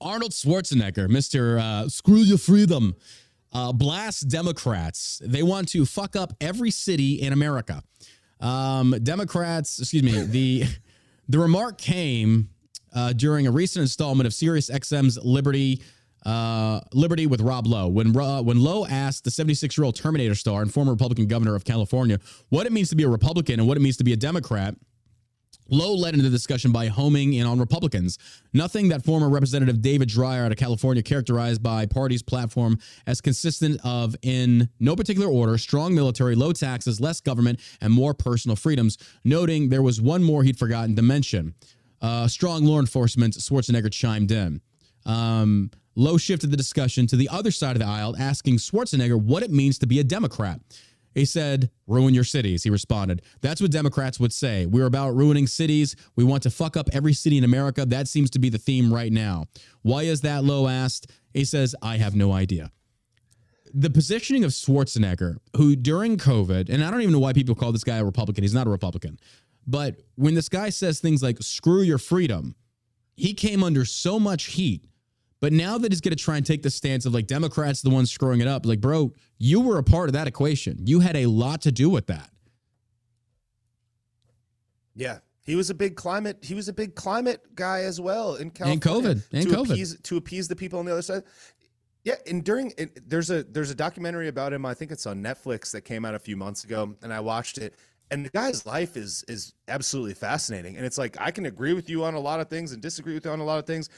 Arnold 0.00 0.32
Schwarzenegger, 0.32 1.08
Mr. 1.08 1.60
Uh, 1.60 1.88
Screw 1.88 2.18
Your 2.18 2.38
Freedom 2.38 2.94
uh, 3.54 3.72
blast 3.72 4.28
Democrats. 4.28 5.22
They 5.24 5.42
want 5.42 5.68
to 5.68 5.86
fuck 5.86 6.16
up 6.16 6.34
every 6.40 6.70
city 6.70 7.22
in 7.22 7.32
America. 7.32 7.82
Um, 8.40 8.90
Democrats, 9.02 9.78
excuse 9.78 10.02
me, 10.02 10.22
the 10.24 10.64
the 11.28 11.38
remark 11.38 11.78
came 11.78 12.50
uh, 12.94 13.12
during 13.12 13.46
a 13.46 13.50
recent 13.50 13.82
installment 13.82 14.26
of 14.26 14.34
Sirius 14.34 14.70
XM's 14.70 15.18
Liberty. 15.22 15.82
Uh, 16.26 16.80
Liberty 16.94 17.26
with 17.26 17.42
Rob 17.42 17.66
Lowe. 17.66 17.86
When 17.88 18.16
uh, 18.16 18.40
when 18.40 18.58
Lowe 18.58 18.86
asked 18.86 19.24
the 19.24 19.30
76 19.30 19.76
year 19.76 19.84
old 19.84 19.94
Terminator 19.94 20.34
star 20.34 20.62
and 20.62 20.72
former 20.72 20.92
Republican 20.92 21.26
governor 21.26 21.54
of 21.54 21.66
California 21.66 22.18
what 22.48 22.64
it 22.64 22.72
means 22.72 22.88
to 22.88 22.96
be 22.96 23.02
a 23.02 23.08
Republican 23.08 23.60
and 23.60 23.68
what 23.68 23.76
it 23.76 23.80
means 23.80 23.98
to 23.98 24.04
be 24.04 24.14
a 24.14 24.16
Democrat, 24.16 24.74
Lowe 25.68 25.94
led 25.94 26.14
into 26.14 26.24
the 26.24 26.30
discussion 26.30 26.72
by 26.72 26.88
homing 26.88 27.32
in 27.34 27.46
on 27.46 27.58
Republicans. 27.58 28.18
Nothing 28.52 28.88
that 28.88 29.04
former 29.04 29.28
Representative 29.28 29.80
David 29.80 30.08
Dreier 30.08 30.44
out 30.44 30.52
of 30.52 30.58
California 30.58 31.02
characterized 31.02 31.62
by 31.62 31.86
party's 31.86 32.22
platform 32.22 32.78
as 33.06 33.20
consistent 33.20 33.80
of, 33.84 34.14
in 34.22 34.68
no 34.78 34.94
particular 34.94 35.28
order, 35.28 35.56
strong 35.58 35.94
military, 35.94 36.34
low 36.34 36.52
taxes, 36.52 37.00
less 37.00 37.20
government, 37.20 37.60
and 37.80 37.92
more 37.92 38.14
personal 38.14 38.56
freedoms, 38.56 38.98
noting 39.24 39.68
there 39.68 39.82
was 39.82 40.00
one 40.00 40.22
more 40.22 40.42
he'd 40.42 40.58
forgotten 40.58 40.94
to 40.96 41.02
mention. 41.02 41.54
Uh, 42.02 42.28
strong 42.28 42.64
law 42.64 42.78
enforcement, 42.78 43.34
Schwarzenegger 43.34 43.90
chimed 43.90 44.30
in. 44.30 44.60
Um, 45.06 45.70
Lowe 45.96 46.18
shifted 46.18 46.50
the 46.50 46.56
discussion 46.56 47.06
to 47.06 47.16
the 47.16 47.28
other 47.28 47.50
side 47.50 47.76
of 47.76 47.80
the 47.80 47.86
aisle, 47.86 48.16
asking 48.18 48.56
Schwarzenegger 48.56 49.20
what 49.20 49.42
it 49.42 49.50
means 49.50 49.78
to 49.78 49.86
be 49.86 50.00
a 50.00 50.04
Democrat. 50.04 50.60
He 51.14 51.24
said, 51.24 51.70
ruin 51.86 52.12
your 52.12 52.24
cities. 52.24 52.64
He 52.64 52.70
responded, 52.70 53.22
That's 53.40 53.60
what 53.60 53.70
Democrats 53.70 54.18
would 54.18 54.32
say. 54.32 54.66
We're 54.66 54.86
about 54.86 55.14
ruining 55.14 55.46
cities. 55.46 55.94
We 56.16 56.24
want 56.24 56.42
to 56.42 56.50
fuck 56.50 56.76
up 56.76 56.88
every 56.92 57.12
city 57.12 57.38
in 57.38 57.44
America. 57.44 57.86
That 57.86 58.08
seems 58.08 58.30
to 58.30 58.38
be 58.38 58.48
the 58.48 58.58
theme 58.58 58.92
right 58.92 59.12
now. 59.12 59.46
Why 59.82 60.02
is 60.02 60.22
that? 60.22 60.44
Lowe 60.44 60.66
asked. 60.66 61.10
He 61.32 61.44
says, 61.44 61.74
I 61.82 61.96
have 61.98 62.14
no 62.14 62.32
idea. 62.32 62.70
The 63.72 63.90
positioning 63.90 64.44
of 64.44 64.52
Schwarzenegger, 64.52 65.38
who 65.56 65.74
during 65.74 66.16
COVID, 66.16 66.68
and 66.68 66.84
I 66.84 66.90
don't 66.90 67.00
even 67.00 67.12
know 67.12 67.18
why 67.18 67.32
people 67.32 67.56
call 67.56 67.72
this 67.72 67.82
guy 67.82 67.96
a 67.96 68.04
Republican, 68.04 68.44
he's 68.44 68.54
not 68.54 68.68
a 68.68 68.70
Republican, 68.70 69.18
but 69.66 69.96
when 70.14 70.34
this 70.34 70.48
guy 70.48 70.70
says 70.70 71.00
things 71.00 71.22
like, 71.22 71.42
screw 71.42 71.82
your 71.82 71.98
freedom, 71.98 72.54
he 73.16 73.34
came 73.34 73.64
under 73.64 73.84
so 73.84 74.20
much 74.20 74.44
heat 74.44 74.86
but 75.44 75.52
now 75.52 75.76
that 75.76 75.92
he's 75.92 76.00
going 76.00 76.16
to 76.16 76.24
try 76.24 76.38
and 76.38 76.46
take 76.46 76.62
the 76.62 76.70
stance 76.70 77.04
of 77.04 77.12
like 77.12 77.26
Democrats, 77.26 77.82
the 77.82 77.90
ones 77.90 78.10
screwing 78.10 78.40
it 78.40 78.48
up, 78.48 78.64
like, 78.64 78.80
bro, 78.80 79.12
you 79.36 79.60
were 79.60 79.76
a 79.76 79.82
part 79.82 80.08
of 80.08 80.14
that 80.14 80.26
equation. 80.26 80.78
You 80.86 81.00
had 81.00 81.16
a 81.16 81.26
lot 81.26 81.60
to 81.60 81.70
do 81.70 81.90
with 81.90 82.06
that. 82.06 82.30
Yeah. 84.94 85.18
He 85.42 85.54
was 85.54 85.68
a 85.68 85.74
big 85.74 85.96
climate. 85.96 86.38
He 86.40 86.54
was 86.54 86.68
a 86.68 86.72
big 86.72 86.94
climate 86.94 87.54
guy 87.54 87.80
as 87.80 88.00
well 88.00 88.36
in 88.36 88.52
California. 88.52 88.72
And 88.72 89.20
COVID. 89.20 89.32
And 89.34 89.50
to 89.50 89.54
COVID. 89.54 89.72
Appease, 89.72 90.00
to 90.00 90.16
appease 90.16 90.48
the 90.48 90.56
people 90.56 90.78
on 90.78 90.86
the 90.86 90.92
other 90.92 91.02
side. 91.02 91.24
Yeah, 92.04 92.14
and 92.26 92.42
during 92.42 92.72
it, 92.78 93.06
there's 93.06 93.30
a 93.30 93.44
there's 93.44 93.70
a 93.70 93.74
documentary 93.74 94.28
about 94.28 94.54
him. 94.54 94.64
I 94.64 94.72
think 94.72 94.92
it's 94.92 95.04
on 95.04 95.22
Netflix 95.22 95.72
that 95.72 95.82
came 95.82 96.06
out 96.06 96.14
a 96.14 96.18
few 96.18 96.38
months 96.38 96.64
ago, 96.64 96.94
and 97.02 97.12
I 97.12 97.20
watched 97.20 97.58
it. 97.58 97.74
And 98.10 98.24
the 98.24 98.30
guy's 98.30 98.64
life 98.64 98.96
is 98.96 99.24
is 99.28 99.52
absolutely 99.68 100.14
fascinating. 100.14 100.78
And 100.78 100.86
it's 100.86 100.96
like 100.96 101.18
I 101.20 101.30
can 101.30 101.44
agree 101.44 101.74
with 101.74 101.90
you 101.90 102.04
on 102.04 102.14
a 102.14 102.20
lot 102.20 102.40
of 102.40 102.48
things 102.48 102.72
and 102.72 102.80
disagree 102.80 103.12
with 103.12 103.24
you 103.26 103.30
on 103.30 103.40
a 103.40 103.44
lot 103.44 103.58
of 103.58 103.66
things, 103.66 103.90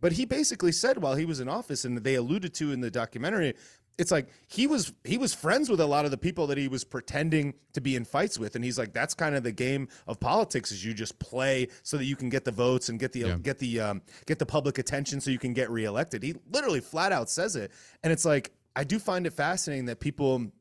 but 0.00 0.12
he 0.12 0.24
basically 0.24 0.72
said 0.72 0.98
while 0.98 1.14
he 1.14 1.24
was 1.24 1.40
in 1.40 1.48
office, 1.48 1.84
and 1.84 1.98
they 1.98 2.14
alluded 2.14 2.54
to 2.54 2.72
in 2.72 2.80
the 2.80 2.90
documentary, 2.90 3.54
it's 3.98 4.12
like 4.12 4.28
he 4.46 4.66
was 4.66 4.92
he 5.04 5.18
was 5.18 5.34
friends 5.34 5.68
with 5.68 5.80
a 5.80 5.86
lot 5.86 6.04
of 6.04 6.12
the 6.12 6.16
people 6.16 6.46
that 6.46 6.56
he 6.56 6.68
was 6.68 6.84
pretending 6.84 7.54
to 7.72 7.80
be 7.80 7.96
in 7.96 8.04
fights 8.04 8.38
with. 8.38 8.54
And 8.54 8.64
he's 8.64 8.78
like 8.78 8.92
that's 8.92 9.12
kind 9.12 9.34
of 9.34 9.42
the 9.42 9.52
game 9.52 9.88
of 10.06 10.20
politics 10.20 10.70
is 10.70 10.84
you 10.84 10.94
just 10.94 11.18
play 11.18 11.68
so 11.82 11.96
that 11.96 12.04
you 12.04 12.14
can 12.14 12.28
get 12.28 12.44
the 12.44 12.52
votes 12.52 12.88
and 12.88 12.98
get 12.98 13.12
the 13.12 13.20
yeah. 13.20 13.36
get 13.42 13.58
the 13.58 13.80
um, 13.80 14.02
get 14.26 14.38
the 14.38 14.46
public 14.46 14.78
attention 14.78 15.20
so 15.20 15.30
you 15.30 15.38
can 15.38 15.52
get 15.52 15.68
reelected. 15.68 16.22
He 16.22 16.36
literally 16.52 16.80
flat 16.80 17.10
out 17.12 17.28
says 17.28 17.56
it. 17.56 17.72
And 18.02 18.12
it's 18.12 18.24
like 18.24 18.52
i 18.76 18.84
do 18.84 19.00
find 19.00 19.26
it 19.26 19.32
fascinating 19.32 19.86
that 19.86 19.98
people 19.98 20.52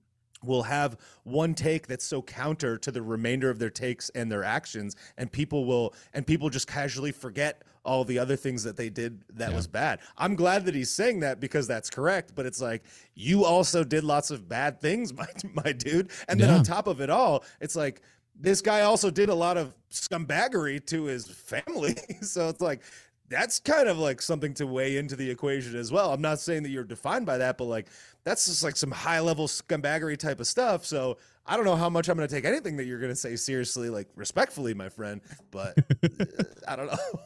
will 0.43 0.63
have 0.63 0.97
one 1.23 1.53
take 1.53 1.87
that's 1.87 2.05
so 2.05 2.21
counter 2.21 2.77
to 2.77 2.91
the 2.91 3.01
remainder 3.01 3.49
of 3.49 3.59
their 3.59 3.69
takes 3.69 4.09
and 4.09 4.31
their 4.31 4.43
actions. 4.43 4.95
And 5.17 5.31
people 5.31 5.65
will 5.65 5.93
and 6.13 6.25
people 6.25 6.49
just 6.49 6.67
casually 6.67 7.11
forget 7.11 7.63
all 7.87 8.03
the 8.03 8.19
other 8.19 8.35
things 8.35 8.63
that 8.63 8.75
they 8.75 8.89
did 8.89 9.23
that 9.33 9.49
yeah. 9.49 9.55
was 9.55 9.65
bad. 9.65 9.99
I'm 10.17 10.35
glad 10.35 10.65
that 10.65 10.75
he's 10.75 10.91
saying 10.91 11.21
that 11.21 11.39
because 11.39 11.67
that's 11.67 11.89
correct, 11.89 12.33
but 12.35 12.45
it's 12.45 12.61
like 12.61 12.83
you 13.15 13.45
also 13.45 13.83
did 13.83 14.03
lots 14.03 14.29
of 14.29 14.47
bad 14.47 14.79
things, 14.79 15.13
my 15.17 15.27
my 15.53 15.71
dude. 15.71 16.11
And 16.27 16.39
then 16.39 16.49
on 16.49 16.63
top 16.63 16.87
of 16.87 17.01
it 17.01 17.09
all, 17.09 17.43
it's 17.61 17.75
like 17.75 18.01
this 18.39 18.61
guy 18.61 18.81
also 18.81 19.09
did 19.09 19.29
a 19.29 19.33
lot 19.33 19.57
of 19.57 19.73
scumbaggery 19.89 20.85
to 20.87 21.05
his 21.05 21.27
family. 21.27 21.95
so 22.21 22.49
it's 22.49 22.61
like 22.61 22.83
that's 23.29 23.59
kind 23.59 23.89
of 23.89 23.97
like 23.97 24.21
something 24.21 24.53
to 24.53 24.67
weigh 24.67 24.97
into 24.97 25.15
the 25.15 25.29
equation 25.29 25.75
as 25.75 25.91
well. 25.91 26.13
I'm 26.13 26.21
not 26.21 26.39
saying 26.39 26.63
that 26.63 26.69
you're 26.69 26.83
defined 26.83 27.25
by 27.25 27.37
that, 27.39 27.57
but 27.57 27.65
like 27.65 27.87
that's 28.23 28.45
just 28.45 28.63
like 28.63 28.75
some 28.75 28.91
high 28.91 29.21
level 29.21 29.47
scumbaggery 29.47 30.17
type 30.17 30.39
of 30.39 30.47
stuff. 30.47 30.85
So 30.85 31.17
I 31.45 31.55
don't 31.55 31.65
know 31.65 31.75
how 31.75 31.89
much 31.89 32.09
I'm 32.09 32.17
going 32.17 32.27
to 32.27 32.33
take 32.33 32.45
anything 32.45 32.75
that 32.77 32.85
you're 32.85 32.99
going 32.99 33.11
to 33.11 33.15
say 33.15 33.37
seriously, 33.37 33.89
like 33.89 34.07
respectfully, 34.15 34.73
my 34.73 34.89
friend, 34.89 35.21
but 35.51 35.77
uh, 36.03 36.43
I 36.67 36.75
don't 36.75 36.87
know. 36.87 37.19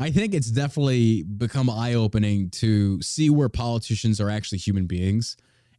I 0.00 0.12
think 0.12 0.32
it's 0.32 0.50
definitely 0.50 1.24
become 1.24 1.68
eye 1.68 1.94
opening 1.94 2.50
to 2.50 3.02
see 3.02 3.30
where 3.30 3.48
politicians 3.48 4.20
are 4.20 4.30
actually 4.30 4.58
human 4.58 4.86
beings. 4.86 5.36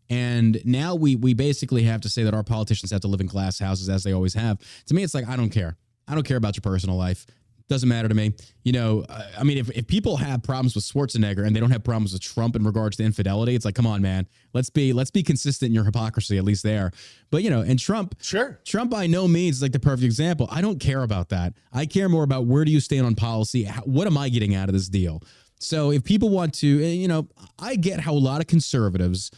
And 0.09 0.61
now 0.65 0.95
we 0.95 1.15
we 1.15 1.34
basically 1.34 1.84
have 1.84 2.01
to 2.01 2.09
say 2.09 2.24
that 2.24 2.34
our 2.34 2.43
politicians 2.43 2.91
have 2.91 3.01
to 3.01 3.07
live 3.07 3.22
in 3.22 3.28
glass 3.28 3.59
houses 3.59 3.88
as 3.88 4.03
they 4.03 4.11
always 4.11 4.34
have. 4.34 4.59
To 4.88 4.93
me, 4.93 5.03
it's 5.03 5.13
like 5.13 5.28
I 5.28 5.38
don't 5.38 5.51
care. 5.51 5.78
I 6.07 6.15
don't 6.15 6.26
care 6.26 6.38
about 6.38 6.57
your 6.57 6.61
personal 6.61 6.97
life. 6.97 7.26
Doesn't 7.70 7.88
matter 7.88 8.09
to 8.09 8.15
me. 8.15 8.34
You 8.63 8.72
know, 8.72 9.05
I 9.38 9.43
mean, 9.43 9.59
if, 9.59 9.70
if 9.70 9.86
people 9.86 10.17
have 10.17 10.41
problems 10.41 10.74
with 10.74 10.84
Schwarzenegger 10.84 11.45
and 11.45 11.55
they 11.55 11.59
don't 11.59 11.70
have 11.70 11.84
problems 11.84 12.13
with 12.13 12.22
Trump 12.24 12.55
in 12.55 12.63
regards 12.63 12.97
to 12.97 13.03
infidelity, 13.03 13.53
it's 13.53 13.63
like, 13.63 13.76
come 13.76 13.86
on, 13.86 14.01
man. 14.01 14.28
Let's 14.53 14.72
be 14.72 14.91
let's 14.91 15.11
be 15.11 15.22
consistent 15.22 15.70
in 15.70 15.76
your 15.76 15.84
hypocrisy, 15.84 16.39
at 16.39 16.43
least 16.43 16.63
there. 16.63 16.91
But 17.30 17.43
you 17.43 17.51
know, 17.51 17.61
and 17.61 17.80
Trump, 17.80 18.15
sure, 18.22 18.59
Trump 18.65 18.89
by 18.89 19.05
no 19.05 19.28
means 19.28 19.57
is 19.57 19.61
like 19.61 19.72
the 19.72 19.80
perfect 19.80 20.03
example. 20.03 20.47
I 20.51 20.61
don't 20.61 20.80
care 20.80 21.03
about 21.03 21.30
that. 21.30 21.53
I 21.72 21.86
care 21.86 22.09
more 22.09 22.24
about 22.24 22.47
where 22.47 22.65
do 22.65 22.72
you 22.72 22.80
stand 22.80 23.05
on 23.05 23.13
policy? 23.13 23.65
what 23.86 24.07
am 24.07 24.17
I 24.17 24.30
getting 24.30 24.55
out 24.55 24.67
of 24.67 24.74
this 24.74 24.89
deal? 24.89 25.22
So 25.59 25.91
if 25.91 26.03
people 26.03 26.30
want 26.30 26.53
to, 26.55 26.84
eh, 26.84 26.93
you 26.93 27.07
know, 27.07 27.28
I 27.59 27.76
get 27.76 27.99
how 27.99 28.13
a 28.13 28.15
lot 28.15 28.41
of 28.41 28.47
conservatives 28.47 29.30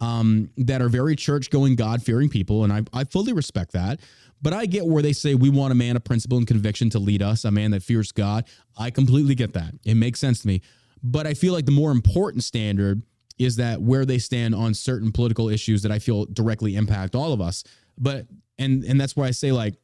um, 0.00 0.50
that 0.56 0.80
are 0.80 0.88
very 0.88 1.16
church 1.16 1.50
going, 1.50 1.74
God 1.74 2.02
fearing 2.02 2.28
people, 2.28 2.64
and 2.64 2.72
I, 2.72 2.82
I 2.92 3.04
fully 3.04 3.32
respect 3.32 3.72
that. 3.72 4.00
But 4.42 4.52
I 4.52 4.66
get 4.66 4.86
where 4.86 5.02
they 5.02 5.12
say 5.12 5.34
we 5.34 5.50
want 5.50 5.72
a 5.72 5.74
man 5.74 5.96
of 5.96 6.04
principle 6.04 6.38
and 6.38 6.46
conviction 6.46 6.90
to 6.90 6.98
lead 6.98 7.22
us, 7.22 7.44
a 7.44 7.50
man 7.50 7.72
that 7.72 7.82
fears 7.82 8.12
God. 8.12 8.46
I 8.78 8.90
completely 8.90 9.34
get 9.34 9.52
that. 9.52 9.74
It 9.84 9.94
makes 9.94 10.18
sense 10.18 10.40
to 10.42 10.48
me. 10.48 10.62
But 11.02 11.26
I 11.26 11.34
feel 11.34 11.52
like 11.52 11.66
the 11.66 11.72
more 11.72 11.90
important 11.90 12.44
standard 12.44 13.02
is 13.38 13.56
that 13.56 13.80
where 13.80 14.04
they 14.04 14.18
stand 14.18 14.54
on 14.54 14.74
certain 14.74 15.12
political 15.12 15.48
issues 15.48 15.82
that 15.82 15.90
I 15.90 15.98
feel 15.98 16.26
directly 16.26 16.76
impact 16.76 17.14
all 17.14 17.32
of 17.32 17.40
us. 17.40 17.64
But 17.96 18.26
and 18.58 18.84
and 18.84 19.00
that's 19.00 19.16
why 19.16 19.26
I 19.26 19.30
say 19.30 19.52
like 19.52 19.76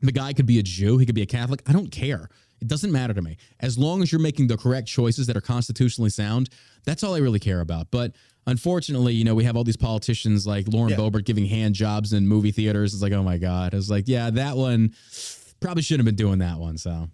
the 0.00 0.12
guy 0.12 0.32
could 0.32 0.46
be 0.46 0.58
a 0.58 0.62
Jew, 0.62 0.98
he 0.98 1.06
could 1.06 1.14
be 1.14 1.22
a 1.22 1.26
Catholic. 1.26 1.62
I 1.66 1.72
don't 1.72 1.90
care. 1.90 2.28
It 2.60 2.68
doesn't 2.68 2.92
matter 2.92 3.14
to 3.14 3.22
me. 3.22 3.38
As 3.60 3.78
long 3.78 4.02
as 4.02 4.12
you're 4.12 4.20
making 4.20 4.48
the 4.48 4.56
correct 4.56 4.86
choices 4.86 5.26
that 5.26 5.36
are 5.36 5.40
constitutionally 5.40 6.10
sound, 6.10 6.50
that's 6.84 7.02
all 7.02 7.14
I 7.14 7.18
really 7.18 7.38
care 7.38 7.60
about. 7.60 7.90
But 7.90 8.12
unfortunately, 8.46 9.14
you 9.14 9.24
know, 9.24 9.34
we 9.34 9.44
have 9.44 9.56
all 9.56 9.64
these 9.64 9.76
politicians 9.76 10.46
like 10.46 10.66
Lauren 10.68 10.90
Yeah. 10.90 10.96
Boebert 10.96 11.24
giving 11.24 11.46
hand 11.46 11.74
jobs 11.74 12.12
in 12.12 12.26
movie 12.26 12.50
theaters. 12.52 12.94
It's 12.94 13.02
like, 13.02 13.12
oh 13.12 13.22
my 13.22 13.38
God. 13.38 13.74
It's 13.74 13.90
like, 13.90 14.04
yeah, 14.08 14.30
that 14.30 14.56
one 14.56 14.94
probably 15.60 15.82
shouldn't 15.82 16.06
have 16.06 16.16
been 16.16 16.26
doing 16.26 16.38
that 16.40 16.58
one. 16.58 16.78
So 16.78 17.08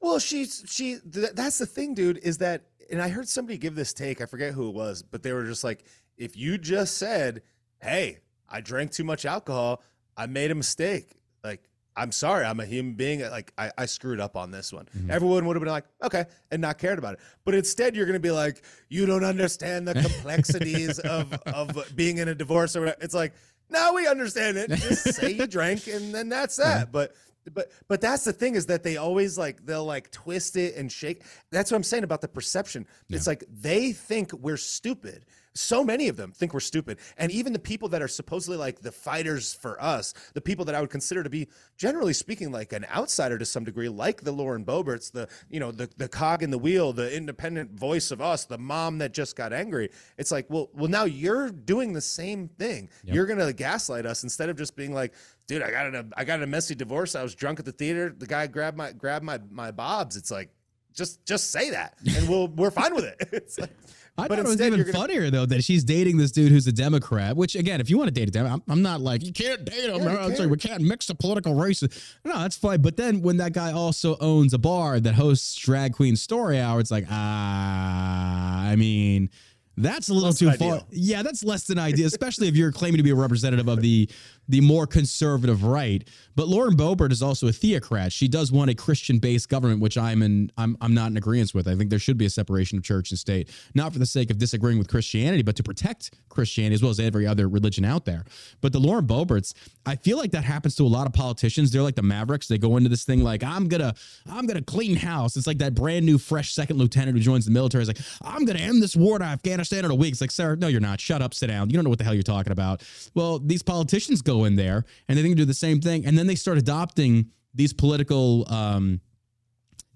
Well, 0.00 0.18
she's 0.18 0.64
she. 0.68 0.98
Th- 0.98 1.32
that's 1.34 1.58
the 1.58 1.66
thing, 1.66 1.94
dude. 1.94 2.18
Is 2.18 2.38
that? 2.38 2.64
And 2.90 3.00
I 3.00 3.08
heard 3.08 3.26
somebody 3.28 3.56
give 3.56 3.74
this 3.74 3.92
take. 3.94 4.20
I 4.20 4.26
forget 4.26 4.52
who 4.52 4.68
it 4.68 4.74
was, 4.74 5.02
but 5.02 5.22
they 5.22 5.32
were 5.32 5.44
just 5.44 5.64
like, 5.64 5.84
if 6.18 6.36
you 6.36 6.58
just 6.58 6.98
said, 6.98 7.42
"Hey, 7.80 8.18
I 8.48 8.60
drank 8.60 8.92
too 8.92 9.04
much 9.04 9.24
alcohol. 9.24 9.82
I 10.16 10.26
made 10.26 10.50
a 10.50 10.54
mistake. 10.54 11.16
Like, 11.42 11.62
I'm 11.96 12.12
sorry. 12.12 12.44
I'm 12.44 12.60
a 12.60 12.66
human 12.66 12.94
being. 12.94 13.22
Uh, 13.22 13.30
like, 13.30 13.52
I, 13.56 13.70
I 13.78 13.86
screwed 13.86 14.20
up 14.20 14.36
on 14.36 14.50
this 14.50 14.72
one." 14.72 14.86
Mm-hmm. 14.96 15.10
Everyone 15.10 15.46
would 15.46 15.56
have 15.56 15.62
been 15.62 15.72
like, 15.72 15.86
"Okay," 16.02 16.24
and 16.50 16.60
not 16.60 16.78
cared 16.78 16.98
about 16.98 17.14
it. 17.14 17.20
But 17.44 17.54
instead, 17.54 17.94
you're 17.94 18.06
going 18.06 18.14
to 18.14 18.20
be 18.20 18.30
like, 18.30 18.62
"You 18.88 19.06
don't 19.06 19.24
understand 19.24 19.86
the 19.86 19.94
complexities 19.94 20.98
of 21.00 21.32
of 21.46 21.76
being 21.94 22.18
in 22.18 22.28
a 22.28 22.34
divorce." 22.34 22.76
Or 22.76 22.80
whatever. 22.80 22.98
it's 23.00 23.14
like, 23.14 23.32
no, 23.70 23.92
we 23.94 24.06
understand 24.06 24.56
it. 24.56 24.70
Just 24.70 25.14
say 25.14 25.32
you 25.32 25.46
drank, 25.46 25.86
and 25.86 26.14
then 26.14 26.28
that's 26.28 26.56
that. 26.56 26.92
But 26.92 27.14
but 27.52 27.70
but 27.88 28.00
that's 28.00 28.24
the 28.24 28.32
thing 28.32 28.54
is 28.54 28.66
that 28.66 28.82
they 28.82 28.96
always 28.96 29.36
like 29.36 29.64
they'll 29.64 29.84
like 29.84 30.10
twist 30.10 30.56
it 30.56 30.76
and 30.76 30.90
shake. 30.90 31.22
That's 31.50 31.70
what 31.70 31.76
I'm 31.76 31.82
saying 31.82 32.04
about 32.04 32.20
the 32.20 32.28
perception. 32.28 32.86
It's 33.10 33.26
like 33.26 33.44
they 33.50 33.92
think 33.92 34.32
we're 34.32 34.56
stupid. 34.56 35.26
So 35.56 35.84
many 35.84 36.08
of 36.08 36.16
them 36.16 36.32
think 36.32 36.52
we're 36.52 36.60
stupid. 36.60 36.98
And 37.16 37.30
even 37.30 37.52
the 37.52 37.60
people 37.60 37.88
that 37.90 38.02
are 38.02 38.08
supposedly 38.08 38.56
like 38.56 38.80
the 38.80 38.90
fighters 38.90 39.54
for 39.54 39.80
us, 39.80 40.12
the 40.34 40.40
people 40.40 40.64
that 40.64 40.74
I 40.74 40.80
would 40.80 40.90
consider 40.90 41.22
to 41.22 41.30
be 41.30 41.48
generally 41.76 42.12
speaking 42.12 42.50
like 42.50 42.72
an 42.72 42.84
outsider 42.92 43.38
to 43.38 43.44
some 43.44 43.62
degree, 43.62 43.88
like 43.88 44.22
the 44.22 44.32
Lauren 44.32 44.64
Boberts, 44.64 45.12
the 45.12 45.28
you 45.48 45.60
know, 45.60 45.70
the 45.70 45.88
the 45.96 46.08
cog 46.08 46.42
in 46.42 46.50
the 46.50 46.58
wheel, 46.58 46.92
the 46.92 47.14
independent 47.14 47.70
voice 47.72 48.10
of 48.10 48.20
us, 48.20 48.44
the 48.44 48.58
mom 48.58 48.98
that 48.98 49.14
just 49.14 49.36
got 49.36 49.52
angry. 49.52 49.90
It's 50.18 50.32
like, 50.32 50.46
well, 50.50 50.70
well, 50.74 50.88
now 50.88 51.04
you're 51.04 51.50
doing 51.50 51.92
the 51.92 52.00
same 52.00 52.48
thing. 52.48 52.90
You're 53.04 53.26
gonna 53.26 53.52
gaslight 53.52 54.06
us 54.06 54.24
instead 54.24 54.48
of 54.48 54.56
just 54.56 54.74
being 54.74 54.92
like, 54.92 55.14
dude, 55.46 55.62
I 55.62 55.70
got 55.70 55.86
in 55.86 55.94
a 55.94 56.04
I 56.16 56.24
got 56.24 56.40
in 56.40 56.42
a 56.42 56.48
messy 56.48 56.74
divorce. 56.74 57.14
I 57.14 57.22
was 57.22 57.34
drunk 57.34 57.60
at 57.60 57.64
the 57.64 57.72
theater. 57.72 58.12
The 58.16 58.26
guy 58.26 58.48
grabbed 58.48 58.76
my 58.76 58.90
grabbed 58.90 59.24
my 59.24 59.38
my 59.50 59.70
bobs. 59.70 60.16
It's 60.16 60.32
like 60.32 60.50
just 60.92 61.24
just 61.26 61.50
say 61.50 61.70
that 61.70 61.94
and 62.16 62.28
we'll 62.28 62.48
we're 62.48 62.70
fine 62.70 62.94
with 62.94 63.04
it. 63.04 63.28
It's 63.32 63.58
like 63.58 63.70
I 64.16 64.28
but 64.28 64.36
thought 64.36 64.46
it 64.46 64.48
was 64.48 64.60
even 64.60 64.80
gonna- 64.80 64.92
funnier 64.92 65.28
though 65.30 65.44
that 65.46 65.64
she's 65.64 65.82
dating 65.82 66.18
this 66.18 66.30
dude 66.30 66.52
who's 66.52 66.66
a 66.68 66.72
Democrat. 66.72 67.36
Which 67.36 67.56
again, 67.56 67.80
if 67.80 67.90
you 67.90 67.98
want 67.98 68.08
to 68.08 68.14
date 68.14 68.28
a 68.28 68.30
Democrat, 68.30 68.62
I'm, 68.68 68.72
I'm 68.72 68.82
not 68.82 69.00
like 69.00 69.24
you 69.24 69.32
can't 69.32 69.64
date 69.64 69.90
him. 69.90 70.02
Yeah, 70.02 70.30
can't. 70.36 70.50
we 70.50 70.56
can't 70.56 70.82
mix 70.82 71.06
the 71.06 71.16
political 71.16 71.54
races. 71.54 72.16
No, 72.24 72.38
that's 72.38 72.56
fine. 72.56 72.80
But 72.80 72.96
then 72.96 73.22
when 73.22 73.38
that 73.38 73.52
guy 73.52 73.72
also 73.72 74.16
owns 74.20 74.54
a 74.54 74.58
bar 74.58 75.00
that 75.00 75.14
hosts 75.14 75.56
Drag 75.56 75.94
Queen 75.94 76.14
Story 76.14 76.60
Hour, 76.60 76.78
it's 76.80 76.90
like 76.92 77.06
ah, 77.10 78.68
I 78.68 78.76
mean. 78.76 79.30
That's 79.76 80.08
a 80.08 80.14
little 80.14 80.28
Less 80.28 80.38
too 80.38 80.52
far. 80.52 80.82
Yeah, 80.90 81.22
that's 81.22 81.42
less 81.42 81.64
than 81.64 81.78
ideal, 81.78 82.06
especially 82.06 82.48
if 82.48 82.56
you're 82.56 82.72
claiming 82.72 82.98
to 82.98 83.02
be 83.02 83.10
a 83.10 83.14
representative 83.14 83.68
of 83.68 83.80
the 83.80 84.08
the 84.48 84.60
more 84.60 84.86
conservative 84.86 85.64
right. 85.64 86.06
But 86.36 86.48
Lauren 86.48 86.76
Boebert 86.76 87.12
is 87.12 87.22
also 87.22 87.48
a 87.48 87.52
theocrat. 87.52 88.12
She 88.12 88.28
does 88.28 88.52
want 88.52 88.70
a 88.70 88.74
Christian-based 88.74 89.48
government, 89.48 89.80
which 89.80 89.96
I'm 89.96 90.22
in 90.22 90.52
I'm 90.56 90.76
I'm 90.80 90.94
not 90.94 91.10
in 91.10 91.16
agreement 91.16 91.34
with. 91.54 91.66
I 91.66 91.74
think 91.74 91.90
there 91.90 91.98
should 91.98 92.18
be 92.18 92.26
a 92.26 92.30
separation 92.30 92.78
of 92.78 92.84
church 92.84 93.10
and 93.10 93.18
state, 93.18 93.50
not 93.74 93.92
for 93.92 93.98
the 93.98 94.06
sake 94.06 94.30
of 94.30 94.38
disagreeing 94.38 94.78
with 94.78 94.88
Christianity, 94.88 95.42
but 95.42 95.56
to 95.56 95.62
protect 95.62 96.12
Christianity 96.28 96.74
as 96.74 96.82
well 96.82 96.90
as 96.90 97.00
every 97.00 97.26
other 97.26 97.48
religion 97.48 97.84
out 97.84 98.04
there. 98.04 98.24
But 98.60 98.72
the 98.72 98.78
Lauren 98.78 99.06
Boeberts, 99.06 99.54
I 99.86 99.96
feel 99.96 100.18
like 100.18 100.30
that 100.32 100.44
happens 100.44 100.76
to 100.76 100.84
a 100.84 100.88
lot 100.88 101.06
of 101.06 101.12
politicians. 101.12 101.72
They're 101.72 101.82
like 101.82 101.96
the 101.96 102.02
Mavericks. 102.02 102.46
They 102.46 102.58
go 102.58 102.76
into 102.76 102.88
this 102.88 103.04
thing 103.04 103.24
like 103.24 103.42
I'm 103.42 103.68
gonna 103.68 103.94
I'm 104.30 104.46
gonna 104.46 104.62
clean 104.62 104.96
house. 104.96 105.36
It's 105.36 105.48
like 105.48 105.58
that 105.58 105.74
brand 105.74 106.06
new 106.06 106.18
fresh 106.18 106.52
second 106.52 106.76
lieutenant 106.76 107.16
who 107.16 107.22
joins 107.22 107.44
the 107.44 107.50
military 107.50 107.82
is 107.82 107.88
like 107.88 108.00
I'm 108.22 108.44
gonna 108.44 108.60
end 108.60 108.82
this 108.82 108.94
war 108.94 109.18
to 109.18 109.24
Afghanistan 109.24 109.63
in 109.72 109.90
a 109.90 109.94
week. 109.94 110.12
It's 110.12 110.20
like, 110.20 110.30
sir, 110.30 110.56
no, 110.56 110.68
you're 110.68 110.80
not. 110.80 111.00
Shut 111.00 111.22
up, 111.22 111.34
sit 111.34 111.48
down. 111.48 111.70
You 111.70 111.74
don't 111.74 111.84
know 111.84 111.90
what 111.90 111.98
the 111.98 112.04
hell 112.04 112.14
you're 112.14 112.22
talking 112.22 112.52
about. 112.52 112.82
Well, 113.14 113.38
these 113.38 113.62
politicians 113.62 114.22
go 114.22 114.44
in 114.44 114.56
there 114.56 114.84
and 115.08 115.18
they 115.18 115.22
think 115.22 115.36
do 115.36 115.44
the 115.44 115.54
same 115.54 115.80
thing, 115.80 116.06
and 116.06 116.16
then 116.18 116.26
they 116.26 116.34
start 116.34 116.58
adopting 116.58 117.30
these 117.54 117.72
political 117.72 118.44
um, 118.52 119.00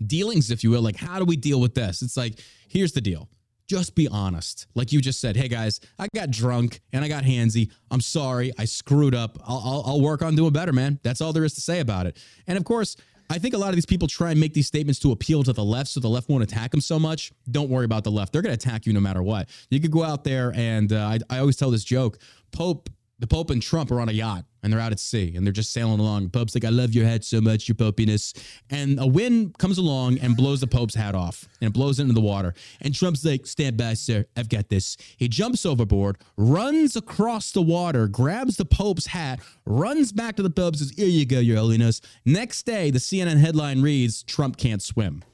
dealings, 0.06 0.50
if 0.50 0.62
you 0.62 0.70
will. 0.70 0.82
Like, 0.82 0.96
how 0.96 1.18
do 1.18 1.24
we 1.24 1.36
deal 1.36 1.60
with 1.60 1.74
this? 1.74 2.02
It's 2.02 2.16
like, 2.16 2.40
here's 2.68 2.92
the 2.92 3.00
deal. 3.00 3.28
Just 3.68 3.94
be 3.94 4.08
honest. 4.08 4.66
Like 4.74 4.92
you 4.92 5.00
just 5.00 5.20
said, 5.20 5.36
hey 5.36 5.48
guys, 5.48 5.78
I 5.98 6.08
got 6.14 6.30
drunk 6.30 6.80
and 6.92 7.04
I 7.04 7.08
got 7.08 7.24
handsy. 7.24 7.70
I'm 7.90 8.00
sorry. 8.00 8.50
I 8.58 8.64
screwed 8.64 9.14
up. 9.14 9.38
I'll, 9.46 9.62
I'll, 9.62 9.82
I'll 9.86 10.00
work 10.00 10.22
on 10.22 10.34
doing 10.36 10.52
better, 10.52 10.72
man. 10.72 10.98
That's 11.02 11.20
all 11.20 11.34
there 11.34 11.44
is 11.44 11.54
to 11.54 11.60
say 11.60 11.80
about 11.80 12.06
it. 12.06 12.16
And 12.46 12.56
of 12.56 12.64
course, 12.64 12.96
I 13.30 13.38
think 13.38 13.54
a 13.54 13.58
lot 13.58 13.68
of 13.68 13.74
these 13.74 13.86
people 13.86 14.08
try 14.08 14.30
and 14.30 14.40
make 14.40 14.54
these 14.54 14.66
statements 14.66 14.98
to 15.00 15.12
appeal 15.12 15.42
to 15.42 15.52
the 15.52 15.64
left 15.64 15.90
so 15.90 16.00
the 16.00 16.08
left 16.08 16.28
won't 16.28 16.42
attack 16.42 16.70
them 16.70 16.80
so 16.80 16.98
much. 16.98 17.30
Don't 17.50 17.68
worry 17.68 17.84
about 17.84 18.04
the 18.04 18.10
left. 18.10 18.32
They're 18.32 18.42
going 18.42 18.56
to 18.56 18.68
attack 18.68 18.86
you 18.86 18.92
no 18.92 19.00
matter 19.00 19.22
what. 19.22 19.48
You 19.70 19.80
could 19.80 19.90
go 19.90 20.02
out 20.02 20.24
there 20.24 20.52
and 20.54 20.92
uh, 20.92 20.96
I, 20.98 21.18
I 21.28 21.38
always 21.40 21.56
tell 21.56 21.70
this 21.70 21.84
joke 21.84 22.18
Pope, 22.52 22.88
the 23.18 23.26
Pope 23.26 23.50
and 23.50 23.60
Trump 23.60 23.90
are 23.90 24.00
on 24.00 24.08
a 24.08 24.12
yacht 24.12 24.44
and 24.62 24.72
they're 24.72 24.80
out 24.80 24.92
at 24.92 25.00
sea 25.00 25.34
and 25.34 25.44
they're 25.44 25.52
just 25.52 25.72
sailing 25.72 25.98
along. 25.98 26.24
The 26.24 26.30
Pope's 26.30 26.54
like, 26.54 26.64
I 26.64 26.68
love 26.68 26.94
your 26.94 27.04
hat 27.06 27.24
so 27.24 27.40
much, 27.40 27.68
your 27.68 27.74
popiness. 27.74 28.36
And 28.70 29.00
a 29.00 29.06
wind 29.06 29.58
comes 29.58 29.78
along 29.78 30.18
and 30.18 30.36
blows 30.36 30.60
the 30.60 30.66
Pope's 30.66 30.94
hat 30.94 31.14
off 31.14 31.48
and 31.60 31.68
it 31.68 31.72
blows 31.72 31.98
into 31.98 32.14
the 32.14 32.20
water. 32.20 32.54
And 32.80 32.94
Trump's 32.94 33.24
like, 33.24 33.46
Stand 33.46 33.76
by, 33.76 33.94
sir. 33.94 34.26
I've 34.36 34.48
got 34.48 34.68
this. 34.68 34.96
He 35.16 35.28
jumps 35.28 35.66
overboard, 35.66 36.18
runs 36.36 36.96
across 36.96 37.50
the 37.50 37.62
water, 37.62 38.06
grabs 38.06 38.56
the 38.56 38.64
Pope's 38.64 39.06
hat, 39.06 39.40
runs 39.66 40.12
back 40.12 40.36
to 40.36 40.42
the 40.42 40.50
Pope, 40.50 40.76
says, 40.76 40.92
Here 40.96 41.08
you 41.08 41.26
go, 41.26 41.40
your 41.40 41.56
holiness. 41.56 42.00
Next 42.24 42.64
day, 42.64 42.90
the 42.90 42.98
CNN 42.98 43.38
headline 43.38 43.82
reads, 43.82 44.22
Trump 44.22 44.56
can't 44.56 44.82
swim. 44.82 45.24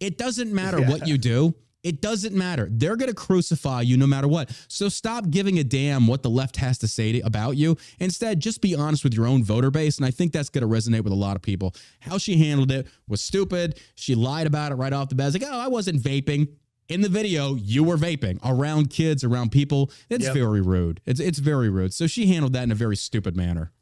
It 0.00 0.18
doesn't 0.18 0.52
matter 0.52 0.82
what 0.82 1.06
you 1.06 1.18
do. 1.18 1.54
It 1.86 2.00
doesn't 2.02 2.34
matter. 2.34 2.68
They're 2.70 2.96
going 2.96 3.08
to 3.10 3.14
crucify 3.14 3.82
you 3.82 3.96
no 3.96 4.08
matter 4.08 4.26
what. 4.26 4.50
So 4.66 4.88
stop 4.88 5.30
giving 5.30 5.58
a 5.60 5.64
damn 5.64 6.08
what 6.08 6.24
the 6.24 6.30
left 6.30 6.56
has 6.56 6.78
to 6.78 6.88
say 6.88 7.12
to, 7.12 7.20
about 7.20 7.56
you. 7.56 7.76
Instead, 8.00 8.40
just 8.40 8.60
be 8.60 8.74
honest 8.74 9.04
with 9.04 9.14
your 9.14 9.26
own 9.26 9.44
voter 9.44 9.70
base. 9.70 9.96
And 9.98 10.04
I 10.04 10.10
think 10.10 10.32
that's 10.32 10.48
going 10.48 10.62
to 10.62 10.68
resonate 10.68 11.02
with 11.02 11.12
a 11.12 11.16
lot 11.16 11.36
of 11.36 11.42
people. 11.42 11.74
How 12.00 12.18
she 12.18 12.38
handled 12.38 12.72
it 12.72 12.88
was 13.06 13.20
stupid. 13.22 13.80
She 13.94 14.16
lied 14.16 14.48
about 14.48 14.72
it 14.72 14.74
right 14.74 14.92
off 14.92 15.10
the 15.10 15.14
bat. 15.14 15.32
It's 15.34 15.40
like, 15.44 15.52
oh, 15.52 15.58
I 15.60 15.68
wasn't 15.68 16.02
vaping. 16.02 16.48
In 16.88 17.00
the 17.00 17.08
video, 17.08 17.54
you 17.56 17.82
were 17.84 17.96
vaping 17.96 18.38
around 18.44 18.90
kids, 18.90 19.24
around 19.24 19.50
people. 19.52 19.90
It's 20.08 20.24
Yep. 20.24 20.34
very 20.34 20.60
rude. 20.60 21.00
It's 21.06 21.18
it's 21.20 21.38
very 21.40 21.68
rude. 21.68 21.92
So 21.94 22.06
she 22.06 22.26
handled 22.26 22.52
that 22.52 22.62
in 22.64 22.70
a 22.72 22.76
very 22.76 22.96
stupid 22.96 23.36
manner. 23.36 23.72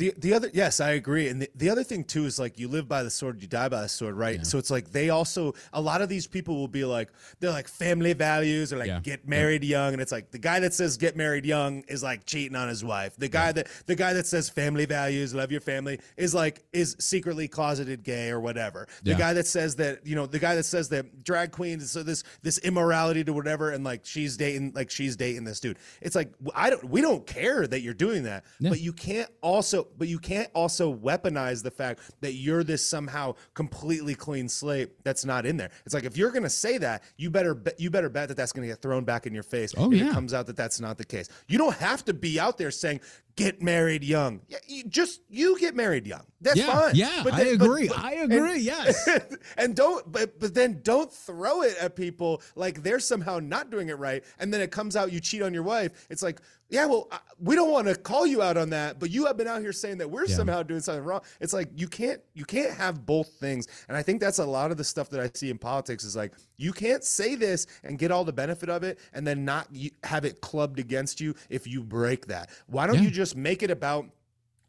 The 0.00 0.14
the 0.16 0.32
other 0.32 0.50
yes, 0.54 0.80
I 0.80 0.92
agree. 0.92 1.28
And 1.28 1.42
the, 1.42 1.50
the 1.54 1.68
other 1.68 1.84
thing 1.84 2.04
too 2.04 2.24
is 2.24 2.38
like 2.38 2.58
you 2.58 2.68
live 2.68 2.88
by 2.88 3.02
the 3.02 3.10
sword, 3.10 3.42
you 3.42 3.46
die 3.48 3.68
by 3.68 3.82
the 3.82 3.88
sword, 3.88 4.14
right? 4.16 4.46
So 4.46 4.56
it's 4.56 4.70
like 4.70 4.90
they 4.92 5.10
also 5.10 5.52
a 5.74 5.80
lot 5.80 6.00
of 6.00 6.08
these 6.08 6.26
people 6.26 6.56
will 6.56 6.68
be 6.68 6.84
like 6.86 7.10
they're 7.38 7.50
like 7.50 7.68
family 7.68 8.14
values 8.14 8.72
or 8.72 8.78
like 8.78 8.88
Yeah. 8.88 9.00
get 9.00 9.28
married 9.28 9.62
young, 9.62 9.92
and 9.92 10.00
it's 10.00 10.10
like 10.10 10.30
the 10.30 10.38
guy 10.38 10.58
that 10.60 10.72
says 10.72 10.96
get 10.96 11.16
married 11.16 11.44
young 11.44 11.84
is 11.86 12.02
like 12.02 12.24
cheating 12.24 12.56
on 12.56 12.66
his 12.68 12.82
wife. 12.82 13.14
The 13.18 13.28
guy 13.28 13.52
that 13.52 13.68
the 13.84 13.94
guy 13.94 14.14
that 14.14 14.26
says 14.26 14.48
family 14.48 14.86
values, 14.86 15.34
love 15.34 15.52
your 15.52 15.60
family, 15.60 16.00
is 16.16 16.34
like 16.34 16.62
is 16.72 16.96
secretly 16.98 17.46
closeted 17.46 18.02
gay 18.02 18.30
or 18.30 18.40
whatever. 18.40 18.88
The 19.02 19.14
guy 19.16 19.34
that 19.34 19.46
says 19.46 19.76
that 19.76 20.06
you 20.06 20.16
know 20.16 20.24
the 20.24 20.38
guy 20.38 20.54
that 20.54 20.64
says 20.64 20.88
that 20.88 21.24
drag 21.24 21.52
queens 21.52 21.90
so 21.90 22.02
this 22.02 22.24
this 22.40 22.56
immorality 22.58 23.22
to 23.24 23.34
whatever, 23.34 23.70
and 23.70 23.84
like 23.84 24.06
she's 24.06 24.38
dating 24.38 24.72
like 24.74 24.90
she's 24.90 25.14
dating 25.16 25.44
this 25.44 25.60
dude. 25.60 25.78
It's 26.00 26.16
like 26.16 26.32
I 26.54 26.70
don't 26.70 26.84
we 26.88 27.02
don't 27.02 27.26
care 27.26 27.66
that 27.66 27.80
you're 27.82 27.92
doing 27.92 28.22
that, 28.22 28.44
Yeah. 28.60 28.70
but 28.70 28.80
you 28.80 28.94
can't 28.94 29.28
also 29.42 29.88
but 29.98 30.08
you 30.08 30.18
can't 30.18 30.48
also 30.54 30.94
weaponize 30.94 31.62
the 31.62 31.70
fact 31.70 32.00
that 32.20 32.32
you're 32.32 32.64
this 32.64 32.86
somehow 32.86 33.34
completely 33.54 34.14
clean 34.14 34.48
slate 34.48 34.90
that's 35.04 35.24
not 35.24 35.44
in 35.46 35.56
there 35.56 35.70
it's 35.84 35.94
like 35.94 36.04
if 36.04 36.16
you're 36.16 36.30
going 36.30 36.42
to 36.42 36.50
say 36.50 36.78
that 36.78 37.02
you 37.16 37.30
better 37.30 37.54
bet 37.54 37.78
you 37.78 37.90
better 37.90 38.08
bet 38.08 38.28
that 38.28 38.36
that's 38.36 38.52
going 38.52 38.66
to 38.66 38.72
get 38.72 38.80
thrown 38.82 39.04
back 39.04 39.26
in 39.26 39.34
your 39.34 39.42
face 39.42 39.74
Oh, 39.76 39.92
if 39.92 39.98
yeah. 39.98 40.08
it 40.08 40.12
comes 40.12 40.32
out 40.34 40.46
that 40.46 40.56
that's 40.56 40.80
not 40.80 40.98
the 40.98 41.04
case 41.04 41.28
you 41.48 41.58
don't 41.58 41.76
have 41.76 42.04
to 42.06 42.14
be 42.14 42.38
out 42.40 42.58
there 42.58 42.70
saying 42.70 43.00
get 43.36 43.62
married 43.62 44.02
young 44.04 44.40
yeah, 44.48 44.58
you 44.66 44.84
just 44.84 45.20
you 45.28 45.58
get 45.58 45.74
married 45.74 46.06
young 46.06 46.24
that's 46.40 46.56
yeah, 46.58 46.66
fine 46.80 46.94
yeah, 46.94 47.20
But 47.24 47.34
I 47.34 47.44
then- 47.44 47.58
but- 47.58 47.64
agree. 47.66 47.88
but- 47.88 47.98
I 47.98 48.12
and- 48.14 48.32
agree. 48.32 48.58
yes. 48.60 49.08
and 49.56 49.74
don't 49.76 50.10
but 50.10 50.38
but 50.40 50.54
then 50.54 50.80
don't 50.82 51.12
throw 51.12 51.62
it 51.62 51.76
at 51.80 51.96
people 51.96 52.42
like 52.56 52.82
they're 52.82 52.98
somehow 53.00 53.38
not 53.38 53.70
doing 53.70 53.88
it 53.88 53.98
right 53.98 54.24
and 54.38 54.52
then 54.52 54.60
it 54.60 54.70
comes 54.70 54.96
out 54.96 55.12
you 55.12 55.20
cheat 55.20 55.42
on 55.42 55.54
your 55.54 55.62
wife 55.62 56.06
it's 56.10 56.22
like 56.22 56.40
yeah 56.70 56.86
well 56.86 57.08
I- 57.12 57.18
we 57.38 57.54
don't 57.54 57.70
want 57.70 57.86
to 57.88 57.94
call 57.96 58.26
you 58.26 58.42
out 58.42 58.56
on 58.56 58.70
that 58.70 58.98
but 58.98 59.10
you 59.10 59.26
have 59.26 59.36
been 59.36 59.48
out 59.48 59.60
here 59.60 59.72
saying 59.72 59.98
that 59.98 60.10
we're 60.10 60.26
Yeah. 60.26 60.36
somehow 60.36 60.62
doing 60.62 60.80
something 60.80 61.04
wrong 61.04 61.20
it's 61.40 61.52
like 61.52 61.68
you 61.74 61.88
can't 61.88 62.20
you 62.34 62.44
can't 62.44 62.72
have 62.72 63.04
both 63.04 63.28
things 63.40 63.66
and 63.88 63.96
i 63.96 64.02
think 64.02 64.20
that's 64.20 64.38
a 64.38 64.44
lot 64.46 64.70
of 64.70 64.76
the 64.76 64.84
stuff 64.84 65.10
that 65.10 65.20
i 65.20 65.30
see 65.34 65.50
in 65.50 65.58
politics 65.58 66.04
is 66.04 66.16
like 66.16 66.32
you 66.56 66.72
can't 66.72 67.04
say 67.04 67.34
this 67.34 67.66
and 67.84 67.98
get 67.98 68.10
all 68.10 68.24
the 68.24 68.32
benefit 68.32 68.68
of 68.70 68.82
it 68.82 68.98
and 69.12 69.26
then 69.26 69.44
not 69.44 69.68
have 70.04 70.24
it 70.24 70.40
clubbed 70.40 70.78
against 70.78 71.20
you 71.20 71.34
if 71.48 71.66
you 71.66 71.82
break 71.82 72.26
that 72.26 72.50
why 72.66 72.86
don't 72.86 72.96
Yeah. 72.96 73.02
you 73.02 73.10
just 73.10 73.36
make 73.36 73.62
it 73.62 73.70
about 73.70 74.06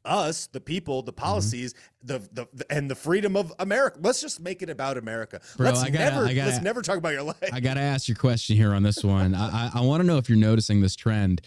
us, 0.04 0.48
the 0.48 0.60
people, 0.60 1.04
the 1.04 1.12
Mm-hmm. 1.14 1.22
policies, 1.24 1.76
the, 2.04 2.18
the 2.34 2.48
the 2.54 2.66
and 2.72 2.90
the 2.90 2.96
freedom 2.96 3.38
of 3.38 3.54
America. 3.60 4.00
Let's 4.02 4.20
just 4.20 4.40
make 4.40 4.64
it 4.64 4.70
about 4.72 4.98
America. 4.98 5.40
Bro, 5.58 5.68
let's 5.68 5.84
I 5.84 5.92
gotta- 5.92 6.06
never 6.16 6.26
I 6.26 6.34
gotta- 6.34 6.50
let's 6.50 6.64
never 6.64 6.82
talk 6.82 6.98
about 6.98 7.14
your 7.14 7.22
life. 7.22 7.38
I 7.54 7.60
got 7.60 7.76
to 7.76 7.82
ask 7.82 8.08
your 8.08 8.18
question 8.18 8.56
here 8.58 8.74
on 8.74 8.82
this 8.82 9.04
one. 9.04 9.36
I, 9.36 9.68
I, 9.68 9.72
I 9.76 9.82
want 9.82 10.02
to 10.02 10.08
know 10.08 10.18
if 10.18 10.28
you're 10.28 10.40
noticing 10.40 10.82
this 10.82 10.96
trend. 10.96 11.42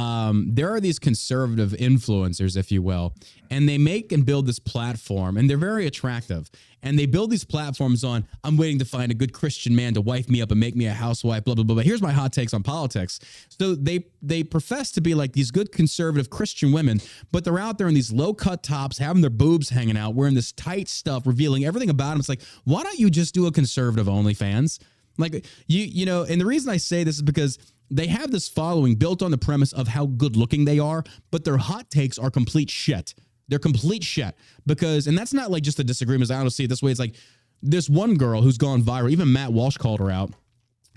Um, 0.00 0.46
there 0.54 0.70
are 0.74 0.80
these 0.80 0.98
conservative 0.98 1.72
influencers, 1.72 2.56
if 2.56 2.72
you 2.72 2.80
will, 2.80 3.12
and 3.50 3.68
they 3.68 3.76
make 3.76 4.12
and 4.12 4.24
build 4.24 4.46
this 4.46 4.58
platform, 4.58 5.36
and 5.36 5.48
they're 5.48 5.58
very 5.58 5.86
attractive. 5.86 6.50
And 6.82 6.98
they 6.98 7.04
build 7.04 7.30
these 7.30 7.44
platforms 7.44 8.02
on, 8.02 8.26
I'm 8.42 8.56
waiting 8.56 8.78
to 8.78 8.86
find 8.86 9.12
a 9.12 9.14
good 9.14 9.34
Christian 9.34 9.76
man 9.76 9.92
to 9.92 10.00
wife 10.00 10.30
me 10.30 10.40
up 10.40 10.50
and 10.52 10.58
make 10.58 10.74
me 10.74 10.86
a 10.86 10.94
housewife, 10.94 11.44
blah, 11.44 11.54
blah, 11.54 11.64
blah. 11.64 11.76
But 11.76 11.84
here's 11.84 12.00
my 12.00 12.12
hot 12.12 12.32
takes 12.32 12.54
on 12.54 12.62
politics. 12.62 13.20
So 13.50 13.74
they 13.74 14.06
they 14.22 14.42
profess 14.42 14.90
to 14.92 15.02
be 15.02 15.14
like 15.14 15.34
these 15.34 15.50
good 15.50 15.70
conservative 15.70 16.30
Christian 16.30 16.72
women, 16.72 17.02
but 17.30 17.44
they're 17.44 17.58
out 17.58 17.76
there 17.76 17.88
in 17.88 17.92
these 17.92 18.10
low 18.10 18.32
cut 18.32 18.62
tops, 18.62 18.96
having 18.96 19.20
their 19.20 19.28
boobs 19.28 19.68
hanging 19.68 19.98
out, 19.98 20.14
wearing 20.14 20.34
this 20.34 20.52
tight 20.52 20.88
stuff, 20.88 21.26
revealing 21.26 21.66
everything 21.66 21.90
about 21.90 22.12
them. 22.12 22.20
It's 22.20 22.30
like, 22.30 22.40
why 22.64 22.82
don't 22.82 22.98
you 22.98 23.10
just 23.10 23.34
do 23.34 23.46
a 23.46 23.52
conservative 23.52 24.06
OnlyFans? 24.06 24.78
Like 25.18 25.44
you, 25.66 25.84
you 25.84 26.06
know, 26.06 26.22
and 26.22 26.40
the 26.40 26.46
reason 26.46 26.72
I 26.72 26.78
say 26.78 27.04
this 27.04 27.16
is 27.16 27.22
because 27.22 27.58
they 27.90 28.06
have 28.06 28.30
this 28.30 28.48
following 28.48 28.94
built 28.94 29.22
on 29.22 29.30
the 29.30 29.38
premise 29.38 29.72
of 29.72 29.88
how 29.88 30.06
good 30.06 30.36
looking 30.36 30.64
they 30.64 30.78
are, 30.78 31.02
but 31.30 31.44
their 31.44 31.56
hot 31.56 31.90
takes 31.90 32.18
are 32.18 32.30
complete 32.30 32.70
shit. 32.70 33.14
They're 33.48 33.58
complete 33.58 34.04
shit 34.04 34.36
because, 34.64 35.06
and 35.06 35.18
that's 35.18 35.34
not 35.34 35.50
like 35.50 35.64
just 35.64 35.80
a 35.80 35.84
disagreement. 35.84 36.30
I 36.30 36.40
don't 36.40 36.50
see 36.50 36.64
it 36.64 36.68
this 36.68 36.82
way. 36.82 36.92
It's 36.92 37.00
like 37.00 37.16
this 37.62 37.90
one 37.90 38.14
girl 38.14 38.42
who's 38.42 38.58
gone 38.58 38.82
viral. 38.82 39.10
Even 39.10 39.32
Matt 39.32 39.52
Walsh 39.52 39.76
called 39.76 40.00
her 40.00 40.10
out. 40.10 40.30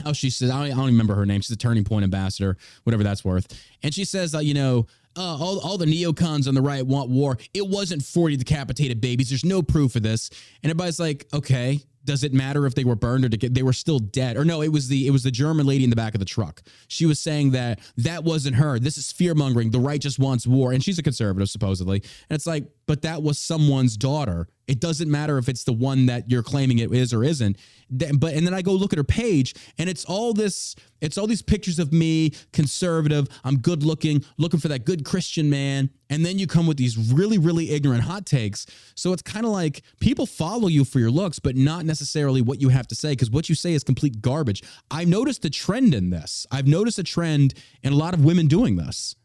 How 0.04 0.14
she 0.14 0.30
says, 0.30 0.50
I 0.50 0.68
don't, 0.68 0.74
I 0.74 0.76
don't 0.76 0.88
remember 0.88 1.16
her 1.16 1.26
name. 1.26 1.42
She's 1.42 1.52
a 1.52 1.58
Turning 1.58 1.84
Point 1.84 2.04
ambassador, 2.04 2.58
whatever 2.84 3.04
that's 3.04 3.24
worth. 3.24 3.48
And 3.84 3.94
she 3.94 4.06
says, 4.06 4.34
uh, 4.34 4.40
you 4.40 4.54
know, 4.54 4.88
uh, 5.16 5.38
all, 5.38 5.60
all 5.60 5.78
the 5.78 5.86
neocons 5.86 6.48
on 6.48 6.56
the 6.56 6.62
right 6.62 6.86
want 6.86 7.10
war. 7.10 7.38
It 7.54 7.68
wasn't 7.68 8.04
40 8.04 8.38
decapitated 8.38 9.00
babies. 9.00 9.30
There's 9.30 9.46
no 9.46 9.62
proof 9.62 9.96
of 9.96 10.02
this. 10.02 10.30
And 10.64 10.72
everybody's 10.72 11.00
like, 11.00 11.28
okay, 11.34 11.82
does 12.06 12.24
it 12.24 12.34
matter 12.34 12.66
if 12.66 12.76
they 12.76 12.84
were 12.84 12.96
burned 12.96 13.26
or 13.26 13.30
deca- 13.30 13.54
they 13.54 13.64
were 13.64 13.74
still 13.74 14.00
dead? 14.00 14.38
Or 14.38 14.46
no, 14.46 14.62
it 14.62 14.70
was 14.70 14.88
the 14.88 15.08
it 15.08 15.12
was 15.12 15.24
the 15.24 15.32
German 15.32 15.66
lady 15.66 15.84
in 15.84 15.90
the 15.90 15.96
back 15.96 16.14
of 16.14 16.20
the 16.20 16.26
truck. 16.26 16.62
She 16.88 17.06
was 17.06 17.20
saying 17.20 17.52
that 17.52 17.80
that 17.98 18.24
wasn't 18.24 18.56
her. 18.56 18.80
This 18.80 18.98
is 18.98 19.12
fear 19.12 19.34
mongering. 19.34 19.72
The 19.72 19.80
right 19.80 20.02
just 20.02 20.20
wants 20.20 20.46
war, 20.46 20.72
and 20.72 20.84
she's 20.84 21.00
a 21.00 21.04
conservative 21.04 21.50
supposedly. 21.50 22.04
And 22.30 22.36
it's 22.36 22.48
like, 22.48 22.66
but 22.86 23.02
that 23.04 23.24
was 23.24 23.40
someone's 23.40 23.98
daughter. 23.98 24.48
It 24.66 24.80
doesn't 24.80 25.12
matter 25.12 25.38
if 25.38 25.50
it's 25.50 25.66
the 25.66 25.74
one 25.74 26.06
that 26.06 26.32
you're 26.32 26.42
claiming 26.44 26.80
it 26.80 26.90
is 26.94 27.14
or 27.14 27.24
isn't. 27.24 27.58
But 27.90 28.34
and 28.34 28.48
then 28.48 28.54
I 28.54 28.62
go 28.62 28.72
look 28.72 28.94
at 28.94 28.98
her 28.98 29.04
page, 29.04 29.54
and 29.78 29.90
it's 29.90 30.06
all 30.06 30.34
this. 30.34 30.76
It's 31.02 31.18
all 31.18 31.28
these 31.28 31.42
pictures 31.42 31.80
of 31.80 31.92
me, 31.92 32.32
conservative. 32.54 33.28
I'm 33.44 33.58
good 33.58 33.84
looking, 33.84 34.24
looking 34.38 34.62
for 34.62 34.70
that 34.70 34.86
good 34.86 35.04
Christian 35.04 35.50
man. 35.50 35.90
And 36.10 36.26
then 36.26 36.40
you 36.40 36.48
come 36.48 36.66
with 36.66 36.78
these 36.78 36.98
really, 37.14 37.38
really 37.38 37.72
ignorant 37.72 38.04
hot 38.04 38.26
takes. 38.26 38.66
So 38.96 39.12
it's 39.12 39.22
kind 39.22 39.46
of 39.46 39.52
like 39.52 39.82
people 40.00 40.26
follow 40.26 40.70
you 40.70 40.86
for 40.86 41.00
your 41.00 41.12
looks, 41.12 41.40
but 41.40 41.58
not 41.58 41.84
necessarily 41.86 42.42
what 42.42 42.62
you 42.62 42.70
have 42.70 42.88
to 42.88 42.96
say, 42.96 43.12
because 43.12 43.30
what 43.30 43.50
you 43.50 43.56
say 43.56 43.74
is 43.74 43.84
complete 43.84 44.22
garbage. 44.22 44.64
I've 44.90 45.10
noticed 45.10 45.44
a 45.44 45.50
trend 45.50 45.94
in 45.94 46.10
this. 46.10 46.48
I've 46.52 46.68
noticed 46.68 46.98
a 47.00 47.04
trend 47.04 47.54
in 47.84 47.92
a 47.92 47.98
lot 47.98 48.14
of 48.14 48.24
women 48.24 48.48
doing 48.48 48.78
this. 48.78 49.16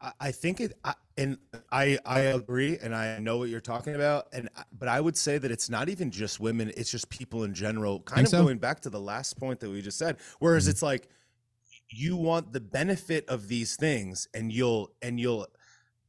I- 0.00 0.12
I 0.20 0.32
think 0.32 0.60
it, 0.60 0.78
I, 0.82 0.94
and 1.16 1.38
I 1.70 1.98
I 2.04 2.20
agree, 2.20 2.78
and 2.78 2.94
I 2.94 3.18
know 3.20 3.38
what 3.38 3.48
you're 3.48 3.60
talking 3.60 3.94
about, 3.94 4.28
and 4.32 4.48
but 4.72 4.88
I 4.88 5.00
would 5.00 5.16
say 5.16 5.38
that 5.38 5.50
it's 5.50 5.70
not 5.70 5.88
even 5.88 6.10
just 6.10 6.40
women; 6.40 6.72
it's 6.76 6.90
just 6.90 7.08
people 7.10 7.44
in 7.44 7.54
general. 7.54 8.00
Kind 8.02 8.24
Think 8.24 8.28
of 8.28 8.34
so? 8.34 8.36
going 8.36 8.58
back 8.58 8.80
to 8.80 8.90
the 8.90 9.00
last 9.00 9.38
point 9.38 9.60
that 9.60 9.70
we 9.70 9.82
just 9.82 9.98
said, 9.98 10.18
whereas 10.40 10.66
Mhm. 10.66 10.68
it's 10.68 10.82
like 10.82 11.08
you 11.90 12.16
want 12.16 12.52
the 12.52 12.60
benefit 12.60 13.28
of 13.28 13.48
these 13.48 13.76
things, 13.76 14.28
and 14.34 14.52
you'll 14.52 14.94
and 15.02 15.20
you'll, 15.20 15.46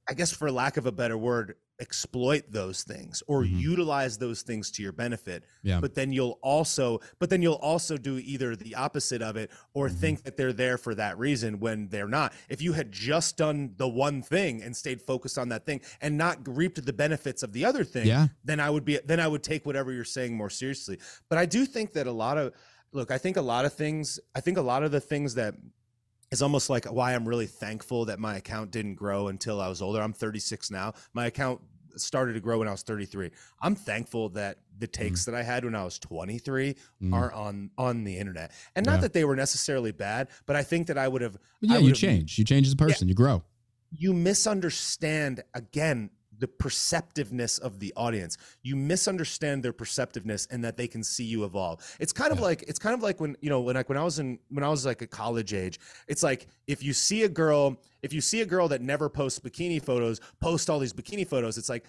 I 0.09 0.13
guess, 0.15 0.31
for 0.31 0.51
lack 0.51 0.77
of 0.77 0.85
a 0.87 0.91
better 0.93 1.17
word, 1.17 1.55
exploit 1.79 2.43
those 2.49 2.83
things 2.83 3.21
or 3.27 3.43
Mhm. 3.43 3.59
utilize 3.59 4.17
those 4.17 4.41
things 4.43 4.71
to 4.71 4.81
your 4.81 4.93
benefit 4.93 5.43
Yeah. 5.61 5.81
but 5.81 5.93
then 5.93 6.13
you'll 6.13 6.39
also 6.41 7.01
but 7.19 7.29
then 7.29 7.41
you'll 7.41 7.53
also 7.55 7.97
do 7.97 8.17
either 8.17 8.55
the 8.55 8.75
opposite 8.75 9.21
of 9.21 9.35
it 9.35 9.51
or 9.73 9.89
Mhm. 9.89 9.95
think 9.99 10.23
that 10.23 10.37
they're 10.37 10.53
there 10.53 10.77
for 10.77 10.95
that 10.95 11.17
reason 11.17 11.59
when 11.59 11.89
they're 11.89 12.07
not 12.07 12.33
if 12.49 12.61
you 12.61 12.73
had 12.73 12.91
just 12.93 13.35
done 13.35 13.73
the 13.77 13.87
one 13.89 14.21
thing 14.21 14.61
and 14.63 14.75
stayed 14.75 15.01
focused 15.01 15.37
on 15.37 15.49
that 15.49 15.65
thing 15.65 15.81
and 16.01 16.17
not 16.17 16.39
reaped 16.47 16.83
the 16.85 16.93
benefits 16.93 17.43
of 17.43 17.51
the 17.51 17.65
other 17.65 17.83
thing 17.83 18.07
Yeah. 18.07 18.27
then 18.43 18.59
i 18.61 18.69
would 18.69 18.85
be 18.85 18.99
then 19.05 19.19
i 19.19 19.27
would 19.27 19.43
take 19.43 19.65
whatever 19.65 19.91
you're 19.91 20.05
saying 20.05 20.33
more 20.35 20.49
seriously 20.49 20.97
but 21.29 21.37
i 21.37 21.45
do 21.45 21.65
think 21.65 21.91
that 21.93 22.07
a 22.07 22.11
lot 22.11 22.37
of 22.37 22.53
look 22.93 23.11
i 23.11 23.17
think 23.17 23.35
a 23.35 23.41
lot 23.41 23.65
of 23.65 23.73
things 23.73 24.17
i 24.33 24.39
think 24.39 24.57
a 24.57 24.61
lot 24.61 24.83
of 24.83 24.91
the 24.91 25.01
things 25.01 25.35
that 25.35 25.55
is 26.31 26.41
almost 26.41 26.69
like 26.69 26.85
why 26.85 27.13
I'm 27.13 27.27
really 27.27 27.45
thankful 27.47 28.05
that 28.05 28.19
my 28.19 28.37
account 28.37 28.71
didn't 28.71 28.95
grow 28.95 29.27
until 29.27 29.61
I 29.61 29.67
was 29.67 29.81
older. 29.81 30.01
I'm 30.01 30.13
36 30.13 30.71
now. 30.71 30.93
My 31.13 31.27
account 31.27 31.61
started 31.97 32.33
to 32.33 32.39
grow 32.41 32.59
when 32.59 32.67
I 32.67 32.71
was 32.71 32.83
33. 32.83 33.31
I'm 33.61 33.73
thankful 33.75 34.29
that 34.29 34.57
the 34.77 34.87
takes 34.87 35.23
that 35.25 35.33
I 35.35 35.43
had 35.43 35.63
when 35.63 35.75
I 35.75 35.83
was 35.85 35.97
23 35.99 36.75
Mm. 37.01 37.13
are 37.13 37.31
on 37.31 37.69
on 37.77 38.03
the 38.03 38.17
internet. 38.17 38.51
And 38.75 38.85
not 38.85 38.95
Yeah. 38.95 39.01
that 39.01 39.13
they 39.13 39.23
were 39.23 39.35
necessarily 39.37 39.91
bad, 39.93 40.27
but 40.45 40.55
I 40.57 40.63
think 40.63 40.87
that 40.87 40.97
I 40.97 41.07
would 41.07 41.21
have 41.21 41.37
yeah, 41.61 41.75
I 41.75 41.77
you 41.79 41.93
change. 41.93 42.37
You 42.37 42.43
change 42.43 42.67
as 42.67 42.73
a 42.73 42.75
person. 42.75 43.07
You 43.07 43.13
grow. 43.15 43.43
you 43.97 44.11
misunderstand 44.13 45.41
again 45.53 46.09
the 46.39 46.47
perceptiveness 46.47 47.57
of 47.59 47.79
the 47.79 47.93
audience 47.95 48.37
you 48.63 48.75
misunderstand 48.75 49.63
their 49.63 49.73
perceptiveness 49.73 50.47
and 50.51 50.63
that 50.63 50.77
they 50.77 50.87
can 50.87 51.03
see 51.03 51.23
you 51.23 51.43
evolve 51.43 51.79
it's 51.99 52.11
kind 52.13 52.31
of 52.31 52.39
Yeah. 52.39 52.45
like 52.45 52.63
it's 52.67 52.79
kind 52.79 52.93
of 52.93 53.01
like 53.01 53.19
when 53.19 53.35
you 53.41 53.49
know 53.49 53.61
when 53.61 53.75
like 53.75 53.89
when 53.89 53.97
i 53.97 54.03
was 54.03 54.19
in 54.19 54.39
when 54.49 54.63
i 54.63 54.69
was 54.69 54.85
like 54.85 55.01
a 55.01 55.07
college 55.07 55.53
age 55.53 55.79
it's 56.07 56.23
like 56.23 56.47
if 56.67 56.83
you 56.83 56.93
see 56.93 57.23
a 57.23 57.29
girl 57.29 57.81
if 58.03 58.13
you 58.13 58.21
see 58.21 58.41
a 58.41 58.45
girl 58.45 58.67
that 58.69 58.81
never 58.81 59.09
posts 59.09 59.39
bikini 59.39 59.81
photos 59.81 60.19
post 60.41 60.69
all 60.69 60.79
these 60.79 60.93
bikini 60.93 61.27
photos 61.27 61.57
it's 61.57 61.69
like 61.69 61.85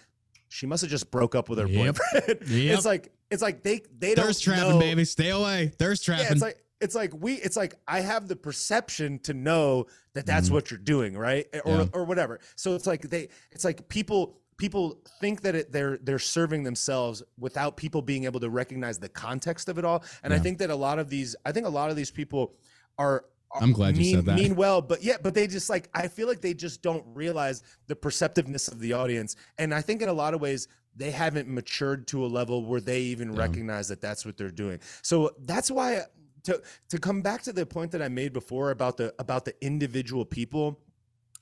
she 0.48 0.64
must 0.66 0.80
have 0.82 0.90
just 0.90 1.10
broke 1.10 1.34
up 1.34 1.48
with 1.48 1.58
her 1.58 1.66
Yep. 1.66 1.96
boyfriend 1.96 2.40
Yep. 2.50 2.76
it's 2.76 2.86
like 2.86 3.12
it's 3.30 3.42
like 3.42 3.62
they 3.64 3.80
they 3.98 4.14
don't 4.14 4.26
Thirst 4.26 4.44
trapping, 4.44 4.70
know- 4.70 4.78
baby. 4.78 5.04
Stay 5.04 5.30
away. 5.30 5.72
Thirst 5.80 6.06
yeah, 6.06 6.14
trapping. 6.18 6.32
it's 6.34 6.42
like 6.42 6.58
it's 6.80 6.94
like 6.94 7.12
we 7.14 7.34
it's 7.34 7.56
like 7.56 7.74
I 7.88 8.00
have 8.00 8.28
the 8.28 8.36
perception 8.36 9.18
to 9.20 9.34
know 9.34 9.86
that 10.14 10.26
that's 10.26 10.48
Mhm. 10.48 10.52
what 10.52 10.70
you're 10.70 10.78
doing, 10.78 11.16
right? 11.16 11.46
Or 11.64 11.72
Yeah. 11.78 11.86
or 11.92 12.04
whatever. 12.04 12.40
So 12.56 12.74
it's 12.74 12.86
like 12.86 13.02
they 13.08 13.28
it's 13.50 13.64
like 13.64 13.88
people 13.88 14.40
people 14.58 15.02
think 15.20 15.42
that 15.42 15.54
it, 15.54 15.72
they're 15.72 15.98
they're 15.98 16.18
serving 16.18 16.64
themselves 16.64 17.22
without 17.38 17.76
people 17.76 18.02
being 18.02 18.24
able 18.24 18.40
to 18.40 18.50
recognize 18.50 18.98
the 18.98 19.08
context 19.08 19.68
of 19.68 19.78
it 19.78 19.84
all. 19.84 20.02
And 20.22 20.32
I 20.34 20.38
think 20.38 20.58
that 20.58 20.70
a 20.70 20.74
lot 20.76 20.98
of 20.98 21.08
these 21.10 21.34
I 21.44 21.52
think 21.52 21.66
a 21.66 21.70
lot 21.70 21.90
of 21.90 21.96
these 21.96 22.10
people 22.10 22.54
are 22.98 23.24
are- 23.52 23.62
I'm 23.62 23.72
glad 23.72 23.96
you 23.96 24.02
mean, 24.02 24.14
said 24.16 24.24
that. 24.26 24.34
Mean 24.36 24.56
well, 24.64 24.82
but 24.82 25.02
yeah, 25.04 25.16
but 25.22 25.32
they 25.34 25.46
just 25.46 25.70
like 25.70 25.88
I 25.94 26.08
feel 26.08 26.26
like 26.28 26.40
they 26.40 26.52
just 26.54 26.82
don't 26.82 27.04
realize 27.14 27.62
the 27.86 27.94
perceptiveness 27.96 28.68
of 28.68 28.80
the 28.80 28.92
audience, 28.92 29.36
and 29.56 29.72
I 29.72 29.80
think 29.82 30.02
in 30.02 30.08
a 30.08 30.12
lot 30.12 30.34
of 30.34 30.40
ways 30.40 30.68
they 30.98 31.10
haven't 31.10 31.46
matured 31.46 32.08
to 32.08 32.24
a 32.24 32.26
level 32.26 32.64
where 32.64 32.80
they 32.80 33.02
even 33.02 33.32
Yeah. 33.34 33.40
recognize 33.40 33.86
that 33.88 34.00
that's 34.00 34.24
what 34.24 34.38
they're 34.38 34.50
doing. 34.50 34.80
So 35.02 35.36
that's 35.40 35.70
why 35.70 36.04
to 36.46 36.62
to 36.88 36.98
come 36.98 37.22
back 37.22 37.42
to 37.42 37.52
the 37.52 37.66
point 37.66 37.92
that 37.92 38.02
I 38.02 38.08
made 38.08 38.32
before 38.32 38.70
about 38.70 38.96
the 38.96 39.14
about 39.18 39.44
the 39.44 39.54
individual 39.60 40.24
people. 40.24 40.80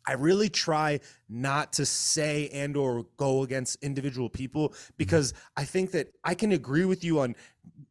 I 0.06 0.12
really 0.12 0.51
try 0.51 1.01
not 1.31 1.72
to 1.74 1.86
say 1.86 2.51
and 2.52 2.76
or 2.76 3.06
go 3.16 3.43
against 3.43 3.82
individual 3.82 4.28
people 4.28 4.68
mm-hmm. 4.68 4.94
because 4.98 5.32
I 5.56 5.64
think 5.64 5.93
that 5.93 6.09
I 6.22 6.35
can 6.35 6.52
agree 6.52 6.85
with 6.85 7.05
you 7.05 7.20
on 7.20 7.36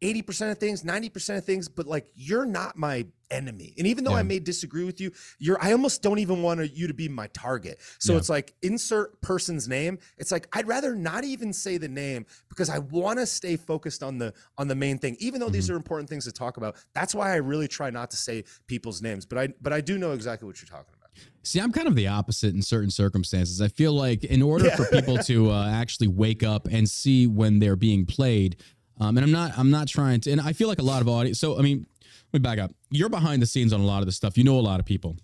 80% 0.04 0.52
of 0.52 0.58
things, 0.58 0.84
90% 0.84 1.38
of 1.38 1.46
things, 1.46 1.70
but 1.70 1.88
like 1.88 2.08
you're 2.14 2.46
not 2.46 2.78
my 2.78 3.06
enemy. 3.32 3.74
And 3.78 3.88
even 3.88 4.04
though 4.04 4.14
I 4.14 4.22
may 4.22 4.38
disagree 4.38 4.84
with 4.84 5.00
you, 5.02 5.12
you're 5.40 5.58
I 5.64 5.72
almost 5.72 6.04
don't 6.04 6.20
even 6.20 6.44
want 6.44 6.76
you 6.76 6.88
to 6.88 6.94
be 6.94 7.08
my 7.08 7.28
target. 7.28 7.80
So 7.98 8.12
Yeah. 8.14 8.20
it's 8.20 8.30
like 8.30 8.54
insert 8.62 9.20
person's 9.22 9.68
name. 9.68 9.98
It's 10.18 10.32
like 10.32 10.48
I'd 10.54 10.68
rather 10.68 10.94
not 10.94 11.24
even 11.24 11.54
say 11.54 11.78
the 11.78 11.88
name 11.88 12.26
because 12.50 12.70
I 12.70 12.80
want 12.80 13.18
to 13.20 13.26
stay 13.26 13.56
focused 13.56 14.04
on 14.04 14.18
the 14.20 14.34
on 14.58 14.68
the 14.68 14.76
main 14.76 15.00
thing. 15.00 15.16
Even 15.20 15.40
though 15.40 15.50
these 15.50 15.64
Mm-hmm. 15.66 15.74
are 15.74 15.78
important 15.78 16.10
things 16.10 16.26
to 16.26 16.32
talk 16.32 16.58
about. 16.58 16.76
That's 16.94 17.16
why 17.16 17.32
I 17.32 17.38
really 17.38 17.70
try 17.70 17.90
not 17.90 18.12
to 18.12 18.18
say 18.18 18.44
people's 18.68 19.02
names, 19.02 19.26
but 19.26 19.38
I 19.38 19.48
but 19.62 19.72
I 19.74 19.80
do 19.82 19.98
know 19.98 20.12
exactly 20.12 20.46
what 20.46 20.62
you're 20.62 20.68
talking 20.68 20.94
about. 20.94 21.10
See, 21.44 21.60
I'm 21.60 21.72
kind 21.72 21.88
of 21.88 21.96
the 21.96 22.08
opposite 22.08 22.54
in 22.54 22.62
certain 22.62 22.90
circumstances. 22.92 23.62
I 23.62 23.68
feel 23.68 23.94
like 23.94 24.24
in 24.26 24.42
order 24.42 24.66
Yeah. 24.66 24.76
for 24.76 24.86
people 24.86 25.18
to 25.20 25.52
uh, 25.52 25.70
actually 25.70 26.08
wake 26.08 26.44
up 26.44 26.68
and 26.70 26.90
see 26.90 27.28
when 27.28 27.60
they're 27.60 27.76
being 27.76 28.06
played, 28.06 28.58
um, 29.00 29.18
and 29.18 29.24
I'm 29.26 29.32
not, 29.32 29.58
I'm 29.58 29.72
not 29.72 29.88
trying 29.88 30.22
to, 30.22 30.32
and 30.32 30.42
I 30.42 30.54
feel 30.54 30.68
like 30.68 30.80
a 30.80 30.84
lot 30.84 31.02
of 31.02 31.08
audience. 31.08 31.40
So, 31.40 31.58
I 31.58 31.62
mean, 31.62 31.86
let 32.32 32.40
me 32.40 32.44
back 32.44 32.60
up. 32.60 32.72
You're 32.90 33.10
behind 33.10 33.42
the 33.42 33.46
scenes 33.46 33.74
on 33.74 33.80
a 33.80 33.86
lot 33.86 34.00
of 34.00 34.06
this 34.06 34.16
stuff. 34.16 34.38
You 34.38 34.44
know 34.44 34.58
a 34.58 34.62
lot 34.62 34.80
of 34.80 34.86
people. 34.86 35.18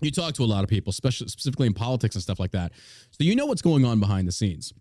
You 0.00 0.10
talk 0.10 0.34
to 0.34 0.42
a 0.42 0.46
lot 0.46 0.64
of 0.64 0.70
people, 0.70 0.90
especially 0.90 1.28
specifically 1.28 1.66
in 1.66 1.74
politics 1.74 2.14
and 2.14 2.22
stuff 2.22 2.40
like 2.40 2.52
that. 2.52 2.72
So 3.10 3.24
you 3.24 3.36
know 3.36 3.46
what's 3.46 3.62
going 3.62 3.84
on 3.84 4.00
behind 4.00 4.26
the 4.26 4.32
scenes. 4.32 4.72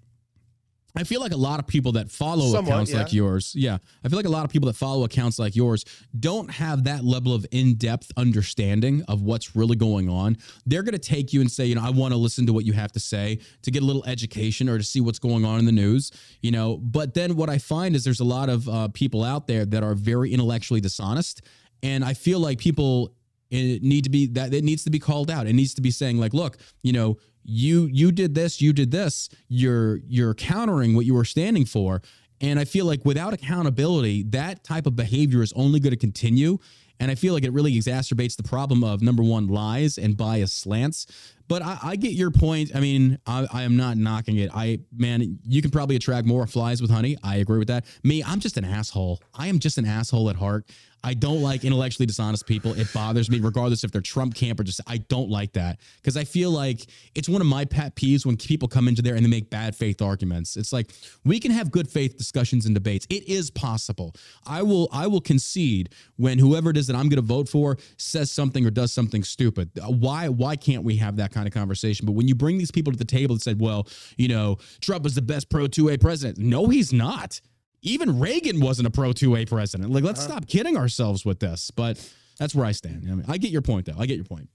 I 0.96 1.04
feel 1.04 1.22
like 1.22 1.32
a 1.32 1.38
lot 1.38 1.60
of 1.60 1.68
people 1.68 1.92
that 1.94 2.10
follow 2.10 2.52
Somewhat, 2.52 2.72
accounts 2.72 2.94
like 2.94 3.14
yours, 3.14 3.54
yeah. 3.56 3.78
I 4.04 4.10
feel 4.10 4.18
like 4.18 4.26
a 4.26 4.30
lot 4.30 4.44
of 4.44 4.52
people 4.52 4.68
that 4.68 4.76
follow 4.76 5.04
accounts 5.04 5.38
like 5.38 5.56
yours 5.56 5.86
don't 6.20 6.50
have 6.50 6.86
that 6.86 7.04
level 7.04 7.34
of 7.34 7.46
in-depth 7.52 8.12
understanding 8.18 9.04
of 9.08 9.22
what's 9.22 9.56
really 9.56 9.76
going 9.76 10.10
on. 10.10 10.38
They're 10.66 10.84
going 10.84 10.94
to 10.94 11.00
take 11.00 11.32
you 11.32 11.42
and 11.42 11.52
say, 11.52 11.66
you 11.66 11.76
know, 11.76 11.84
I 11.84 11.92
want 11.92 12.14
to 12.14 12.18
listen 12.18 12.48
to 12.48 12.54
what 12.54 12.66
you 12.66 12.74
have 12.74 12.92
to 12.94 13.00
say 13.00 13.40
to 13.62 13.72
get 13.72 13.84
a 13.84 13.86
little 13.86 14.04
education 14.06 14.68
or 14.68 14.78
to 14.78 14.84
see 14.84 15.00
what's 15.00 15.20
going 15.20 15.46
on 15.46 15.60
in 15.60 15.66
the 15.66 15.72
news, 15.72 16.12
you 16.42 16.52
know. 16.52 16.78
But 16.78 17.14
then 17.14 17.36
what 17.36 17.50
I 17.50 17.60
find 17.60 17.96
is 17.96 18.04
there's 18.04 18.20
a 18.20 18.26
lot 18.26 18.50
of 18.50 18.68
uh, 18.68 18.88
people 18.90 19.24
out 19.24 19.48
there 19.48 19.66
that 19.66 19.84
are 19.84 19.94
very 19.94 20.34
intellectually 20.34 20.82
dishonest, 20.82 21.44
and 21.84 22.04
I 22.04 22.14
feel 22.16 22.40
like 22.40 22.58
people 22.58 23.14
it 23.52 23.82
need 23.82 24.04
to 24.04 24.10
be 24.10 24.28
that 24.28 24.54
it 24.54 24.64
needs 24.64 24.84
to 24.84 24.90
be 24.90 25.00
called 25.00 25.32
out. 25.32 25.48
It 25.48 25.54
needs 25.54 25.74
to 25.76 25.82
be 25.82 25.92
saying 25.92 26.18
like, 26.20 26.34
look, 26.34 26.58
you 26.84 26.94
know, 26.94 27.18
you 27.50 27.90
you 27.92 28.12
did 28.12 28.36
this, 28.36 28.62
you 28.62 28.74
did 28.74 28.92
this. 28.92 29.30
You're 29.48 29.98
you're 30.08 30.34
countering 30.34 30.96
what 30.96 31.06
you 31.06 31.14
were 31.16 31.26
standing 31.26 31.66
for. 31.66 32.02
And 32.42 32.60
I 32.60 32.66
feel 32.66 32.86
like 32.86 33.04
without 33.04 33.34
accountability, 33.34 34.24
that 34.30 34.64
type 34.64 34.86
of 34.86 34.96
behavior 34.96 35.42
is 35.42 35.52
only 35.54 35.80
going 35.80 35.92
to 35.92 35.98
continue. 35.98 36.60
And 37.00 37.10
I 37.12 37.16
feel 37.16 37.34
like 37.34 37.44
it 37.44 37.52
really 37.52 37.74
exacerbates 37.74 38.36
the 38.36 38.44
problem 38.44 38.84
of 38.84 39.02
number 39.02 39.24
one, 39.24 39.48
lies 39.48 39.98
and 39.98 40.16
bias 40.16 40.54
slants. 40.54 41.08
But 41.50 41.64
I, 41.64 41.80
I 41.84 41.96
get 41.96 42.14
your 42.14 42.30
point. 42.30 42.72
I 42.76 42.80
mean, 42.80 43.18
I, 43.26 43.48
I, 43.52 43.64
am 43.64 43.76
not 43.76 43.98
knocking 43.98 44.38
it. 44.38 44.52
I 44.54 44.80
man, 44.96 45.40
you 45.44 45.62
can 45.64 45.72
probably 45.72 45.96
attract 45.96 46.28
more 46.28 46.46
flies 46.46 46.80
with 46.80 46.92
honey. 46.92 47.18
I 47.24 47.38
agree 47.38 47.58
with 47.58 47.68
that. 47.70 47.86
Me, 48.04 48.24
I'm 48.24 48.40
just 48.40 48.56
an 48.56 48.64
asshole. 48.64 49.20
I 49.34 49.48
am 49.48 49.58
just 49.58 49.80
an 49.80 49.86
asshole 49.86 50.30
at 50.30 50.36
heart. 50.36 50.70
I 51.04 51.14
don't 51.14 51.42
like 51.42 51.64
intellectually 51.64 52.06
dishonest 52.06 52.46
people. 52.46 52.74
It 52.74 52.92
bothers 52.94 53.30
me, 53.30 53.40
regardless 53.40 53.84
if 53.84 53.92
they're 53.92 54.02
Trump 54.02 54.36
camp 54.36 54.60
or 54.60 54.64
just. 54.64 54.82
I 54.86 54.98
don't 54.98 55.30
like 55.30 55.54
that 55.54 55.80
because 56.02 56.18
I 56.18 56.24
feel 56.24 56.52
like 56.52 56.86
it's 57.16 57.30
one 57.30 57.42
of 57.42 57.48
my 57.48 57.66
pet 57.66 57.96
peeves 57.96 58.26
when 58.26 58.38
people 58.38 58.68
come 58.68 58.88
into 58.88 59.02
there 59.02 59.16
and 59.16 59.24
they 59.24 59.30
make 59.30 59.50
bad 59.50 59.76
faith 59.76 60.02
arguments. 60.02 60.58
It's 60.58 60.74
like 60.74 60.92
we 61.24 61.40
can 61.40 61.52
have 61.52 61.72
good 61.72 61.90
faith 61.90 62.18
discussions 62.18 62.66
and 62.66 62.76
debates. 62.76 63.08
It 63.10 63.28
is 63.30 63.50
possible. 63.50 64.14
I 64.46 64.62
will. 64.62 64.90
I 64.92 65.08
will 65.08 65.22
concede 65.22 65.90
when 66.18 66.38
whoever 66.38 66.70
it 66.70 66.78
is 66.78 66.88
that 66.88 66.96
I'm 66.96 67.08
going 67.08 67.22
to 67.22 67.22
vote 67.22 67.48
for 67.48 67.78
says 67.98 68.32
something 68.32 68.66
or 68.66 68.72
does 68.72 68.92
something 68.92 69.24
stupid. 69.24 69.72
Why? 69.86 70.28
Why 70.28 70.56
can't 70.56 70.84
we 70.84 70.98
have 70.98 71.18
that 71.18 71.32
kind 71.32 71.39
of 71.48 71.54
conversation? 71.54 72.06
But 72.06 72.14
when 72.14 72.28
you 72.28 72.36
bring 72.36 72.58
these 72.58 72.72
people 72.72 72.92
to 72.92 73.00
the 73.00 73.06
table 73.06 73.34
and 73.34 73.42
said, 73.42 73.60
"Well, 73.60 73.88
you 74.18 74.28
know, 74.28 74.58
Trump 74.82 75.06
is 75.06 75.16
the 75.16 75.22
best 75.22 75.50
pro 75.50 75.68
2A 75.68 76.00
president," 76.00 76.38
no, 76.38 76.68
he's 76.68 76.94
not 76.94 77.42
even 77.82 78.20
Reagan 78.20 78.60
wasn't 78.60 78.88
a 78.88 78.92
pro 78.92 79.12
2A 79.12 79.48
president. 79.48 79.92
Like, 79.92 80.04
let's 80.04 80.20
uh-huh. 80.20 80.30
stop 80.30 80.48
kidding 80.48 80.78
ourselves 80.78 81.26
with 81.26 81.40
this. 81.40 81.72
But 81.72 81.98
that's 82.38 82.54
where 82.56 82.66
I 82.66 82.72
stand. 82.72 83.06
I, 83.10 83.16
mean, 83.16 83.26
I 83.28 83.38
get 83.38 83.52
your 83.52 83.62
point, 83.62 83.86
though. 83.86 83.96
I 83.98 84.06
get 84.06 84.16
your 84.16 84.26
point. 84.26 84.50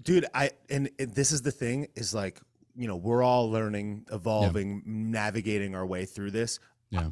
Dude, 0.00 0.26
I, 0.34 0.50
and, 0.68 0.90
and, 0.98 1.14
this 1.14 1.30
is 1.30 1.42
the 1.42 1.52
thing 1.52 1.86
is 1.94 2.12
like, 2.12 2.40
you 2.74 2.88
know, 2.88 2.96
we're 2.96 3.22
all 3.22 3.48
learning, 3.48 4.04
evolving, 4.10 4.70
yeah. 4.74 4.80
navigating 4.84 5.76
our 5.76 5.86
way 5.86 6.06
through 6.06 6.32
this. 6.32 6.58
Yeah. 6.90 7.10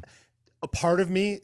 A 0.61 0.67
part 0.67 0.99
of 0.99 1.09
me 1.09 1.39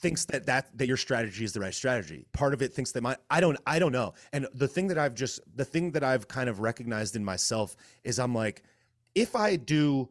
thinks 0.00 0.24
that 0.26 0.46
that 0.46 0.76
that 0.78 0.86
your 0.86 0.96
strategy 0.96 1.44
is 1.44 1.52
the 1.52 1.60
right 1.60 1.74
strategy. 1.74 2.26
Part 2.32 2.54
of 2.54 2.62
it 2.62 2.72
thinks 2.72 2.92
that 2.92 3.02
my 3.02 3.16
I 3.30 3.40
don't 3.40 3.58
I 3.66 3.78
don't 3.78 3.92
know. 3.92 4.14
And 4.32 4.46
the 4.54 4.68
thing 4.68 4.88
that 4.88 4.98
I've 4.98 5.14
just 5.14 5.40
the 5.54 5.64
thing 5.64 5.92
that 5.92 6.04
I've 6.04 6.28
kind 6.28 6.48
of 6.48 6.60
recognized 6.60 7.16
in 7.16 7.24
myself 7.24 7.76
is 8.04 8.18
I'm 8.18 8.34
like 8.34 8.62
if 9.14 9.34
I 9.36 9.56
do 9.56 10.08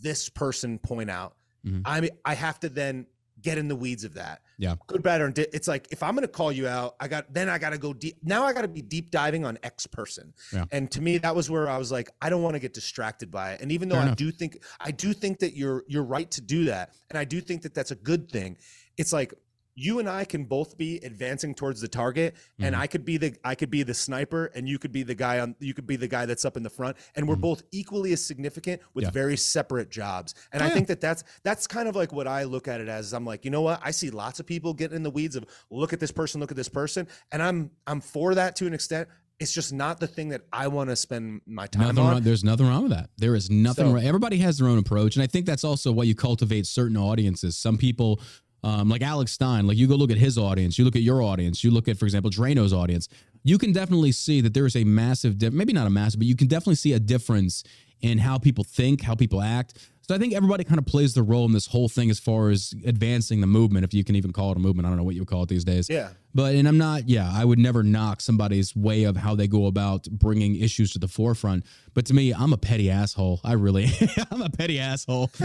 this 0.00 0.28
person 0.28 0.78
point 0.78 1.10
out. 1.10 1.34
Mm-hmm. 1.64 1.82
I 1.84 2.10
I 2.24 2.34
have 2.34 2.60
to 2.60 2.68
then 2.68 3.06
get 3.42 3.58
in 3.58 3.68
the 3.68 3.76
weeds 3.76 4.04
of 4.04 4.14
that. 4.14 4.40
Yeah. 4.58 4.76
Good, 4.86 5.02
bad, 5.02 5.20
or 5.20 5.32
it's 5.36 5.68
like 5.68 5.88
if 5.90 6.02
I'm 6.02 6.14
going 6.14 6.22
to 6.22 6.28
call 6.28 6.50
you 6.50 6.66
out, 6.66 6.96
I 7.00 7.08
got 7.08 7.32
then 7.32 7.48
I 7.48 7.58
got 7.58 7.70
to 7.70 7.78
go 7.78 7.92
deep. 7.92 8.16
Now 8.22 8.44
I 8.44 8.52
got 8.52 8.62
to 8.62 8.68
be 8.68 8.82
deep 8.82 9.10
diving 9.10 9.44
on 9.44 9.58
X 9.62 9.86
person. 9.86 10.32
Yeah. 10.52 10.64
And 10.72 10.90
to 10.92 11.02
me, 11.02 11.18
that 11.18 11.36
was 11.36 11.50
where 11.50 11.68
I 11.68 11.76
was 11.76 11.92
like, 11.92 12.10
I 12.22 12.30
don't 12.30 12.42
want 12.42 12.54
to 12.54 12.60
get 12.60 12.72
distracted 12.72 13.30
by 13.30 13.52
it. 13.52 13.60
And 13.60 13.70
even 13.72 13.88
though 13.88 13.96
Fair 13.96 14.02
I 14.02 14.06
enough. 14.06 14.16
do 14.16 14.30
think 14.30 14.62
I 14.80 14.90
do 14.90 15.12
think 15.12 15.40
that 15.40 15.54
you're 15.56 15.84
you're 15.86 16.04
right 16.04 16.30
to 16.32 16.40
do 16.40 16.64
that, 16.66 16.94
and 17.10 17.18
I 17.18 17.24
do 17.24 17.40
think 17.40 17.62
that 17.62 17.74
that's 17.74 17.90
a 17.90 17.96
good 17.96 18.30
thing. 18.30 18.56
It's 18.96 19.12
like 19.12 19.34
you 19.76 19.98
and 19.98 20.08
I 20.08 20.24
can 20.24 20.44
both 20.44 20.76
be 20.76 20.96
advancing 21.04 21.54
towards 21.54 21.80
the 21.80 21.86
target 21.86 22.34
mm-hmm. 22.34 22.64
and 22.64 22.74
I 22.74 22.86
could 22.86 23.04
be 23.04 23.18
the 23.18 23.36
I 23.44 23.54
could 23.54 23.70
be 23.70 23.82
the 23.82 23.94
sniper 23.94 24.46
and 24.54 24.68
you 24.68 24.78
could 24.78 24.90
be 24.90 25.02
the 25.02 25.14
guy 25.14 25.38
on 25.38 25.54
you 25.60 25.74
could 25.74 25.86
be 25.86 25.96
the 25.96 26.08
guy 26.08 26.24
that's 26.26 26.44
up 26.44 26.56
in 26.56 26.62
the 26.62 26.70
front 26.70 26.96
and 27.14 27.28
we're 27.28 27.34
mm-hmm. 27.34 27.42
both 27.42 27.62
equally 27.70 28.12
as 28.12 28.24
significant 28.24 28.80
with 28.94 29.04
yeah. 29.04 29.10
very 29.10 29.36
separate 29.36 29.90
jobs. 29.90 30.34
And 30.52 30.62
oh, 30.62 30.66
I 30.66 30.70
think 30.70 30.88
that 30.88 31.00
that's 31.00 31.22
that's 31.44 31.66
kind 31.66 31.88
of 31.88 31.94
like 31.94 32.12
what 32.12 32.26
I 32.26 32.44
look 32.44 32.66
at 32.66 32.80
it 32.80 32.88
as 32.88 33.12
I'm 33.12 33.26
like, 33.26 33.44
you 33.44 33.50
know 33.50 33.62
what? 33.62 33.80
I 33.84 33.90
see 33.90 34.10
lots 34.10 34.40
of 34.40 34.46
people 34.46 34.72
getting 34.72 34.96
in 34.96 35.02
the 35.02 35.10
weeds 35.10 35.36
of 35.36 35.44
look 35.70 35.92
at 35.92 36.00
this 36.00 36.10
person, 36.10 36.40
look 36.40 36.50
at 36.50 36.56
this 36.56 36.70
person, 36.70 37.06
and 37.30 37.42
I'm 37.42 37.70
I'm 37.86 38.00
for 38.00 38.34
that 38.34 38.56
to 38.56 38.66
an 38.66 38.74
extent 38.74 39.08
it's 39.38 39.52
just 39.52 39.72
not 39.72 40.00
the 40.00 40.06
thing 40.06 40.30
that 40.30 40.42
I 40.50 40.68
want 40.68 40.88
to 40.88 40.96
spend 40.96 41.42
my 41.46 41.66
time 41.66 41.82
nothing 41.82 41.98
on. 41.98 42.12
Wrong, 42.12 42.22
there's 42.22 42.42
nothing 42.42 42.66
wrong 42.66 42.84
with 42.84 42.92
that. 42.92 43.10
There 43.18 43.34
is 43.34 43.50
nothing 43.50 43.86
so, 43.86 43.92
wrong. 43.92 44.02
Everybody 44.02 44.38
has 44.38 44.58
their 44.58 44.68
own 44.68 44.78
approach. 44.78 45.16
And 45.16 45.22
I 45.22 45.26
think 45.26 45.44
that's 45.44 45.64
also 45.64 45.92
why 45.92 46.04
you 46.04 46.14
cultivate 46.14 46.66
certain 46.66 46.96
audiences. 46.96 47.58
Some 47.58 47.76
people 47.76 48.20
um, 48.62 48.88
like 48.88 49.02
Alex 49.02 49.32
Stein, 49.32 49.66
like 49.66 49.76
you 49.76 49.86
go 49.86 49.94
look 49.94 50.10
at 50.10 50.16
his 50.16 50.38
audience, 50.38 50.78
you 50.78 50.84
look 50.84 50.96
at 50.96 51.02
your 51.02 51.22
audience, 51.22 51.62
you 51.62 51.70
look 51.70 51.88
at, 51.88 51.98
for 51.98 52.04
example, 52.04 52.30
Draino's 52.30 52.72
audience, 52.72 53.08
you 53.44 53.58
can 53.58 53.72
definitely 53.72 54.12
see 54.12 54.40
that 54.40 54.54
there 54.54 54.66
is 54.66 54.74
a 54.74 54.84
massive, 54.84 55.38
di- 55.38 55.50
maybe 55.50 55.72
not 55.72 55.86
a 55.86 55.90
massive, 55.90 56.20
but 56.20 56.26
you 56.26 56.34
can 56.34 56.48
definitely 56.48 56.74
see 56.74 56.92
a 56.92 56.98
difference 56.98 57.62
in 58.00 58.18
how 58.18 58.38
people 58.38 58.64
think, 58.64 59.02
how 59.02 59.14
people 59.14 59.40
act. 59.40 59.74
So 60.02 60.14
I 60.14 60.18
think 60.18 60.34
everybody 60.34 60.62
kind 60.62 60.78
of 60.78 60.86
plays 60.86 61.14
the 61.14 61.22
role 61.22 61.46
in 61.46 61.52
this 61.52 61.66
whole 61.66 61.88
thing 61.88 62.10
as 62.10 62.20
far 62.20 62.50
as 62.50 62.72
advancing 62.84 63.40
the 63.40 63.46
movement, 63.48 63.84
if 63.84 63.92
you 63.92 64.04
can 64.04 64.14
even 64.14 64.32
call 64.32 64.52
it 64.52 64.56
a 64.56 64.60
movement. 64.60 64.86
I 64.86 64.90
don't 64.90 64.98
know 64.98 65.04
what 65.04 65.16
you 65.16 65.22
would 65.22 65.28
call 65.28 65.42
it 65.42 65.48
these 65.48 65.64
days. 65.64 65.88
Yeah. 65.88 66.10
But, 66.32 66.54
and 66.54 66.68
I'm 66.68 66.78
not, 66.78 67.08
yeah, 67.08 67.28
I 67.32 67.44
would 67.44 67.58
never 67.58 67.82
knock 67.82 68.20
somebody's 68.20 68.76
way 68.76 69.04
of 69.04 69.16
how 69.16 69.34
they 69.34 69.48
go 69.48 69.66
about 69.66 70.04
bringing 70.04 70.56
issues 70.56 70.92
to 70.92 71.00
the 71.00 71.08
forefront. 71.08 71.64
But 71.94 72.06
to 72.06 72.14
me, 72.14 72.32
I'm 72.32 72.52
a 72.52 72.56
petty 72.56 72.88
asshole. 72.88 73.40
I 73.42 73.54
really, 73.54 73.86
I'm 74.30 74.42
a 74.42 74.50
petty 74.50 74.78
asshole. 74.78 75.30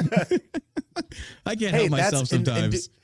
I 1.45 1.55
can't 1.55 1.71
hey, 1.71 1.88
help 1.88 1.89
myself 1.91 2.27
sometimes. 2.27 2.63
And, 2.63 2.73
and 2.73 3.01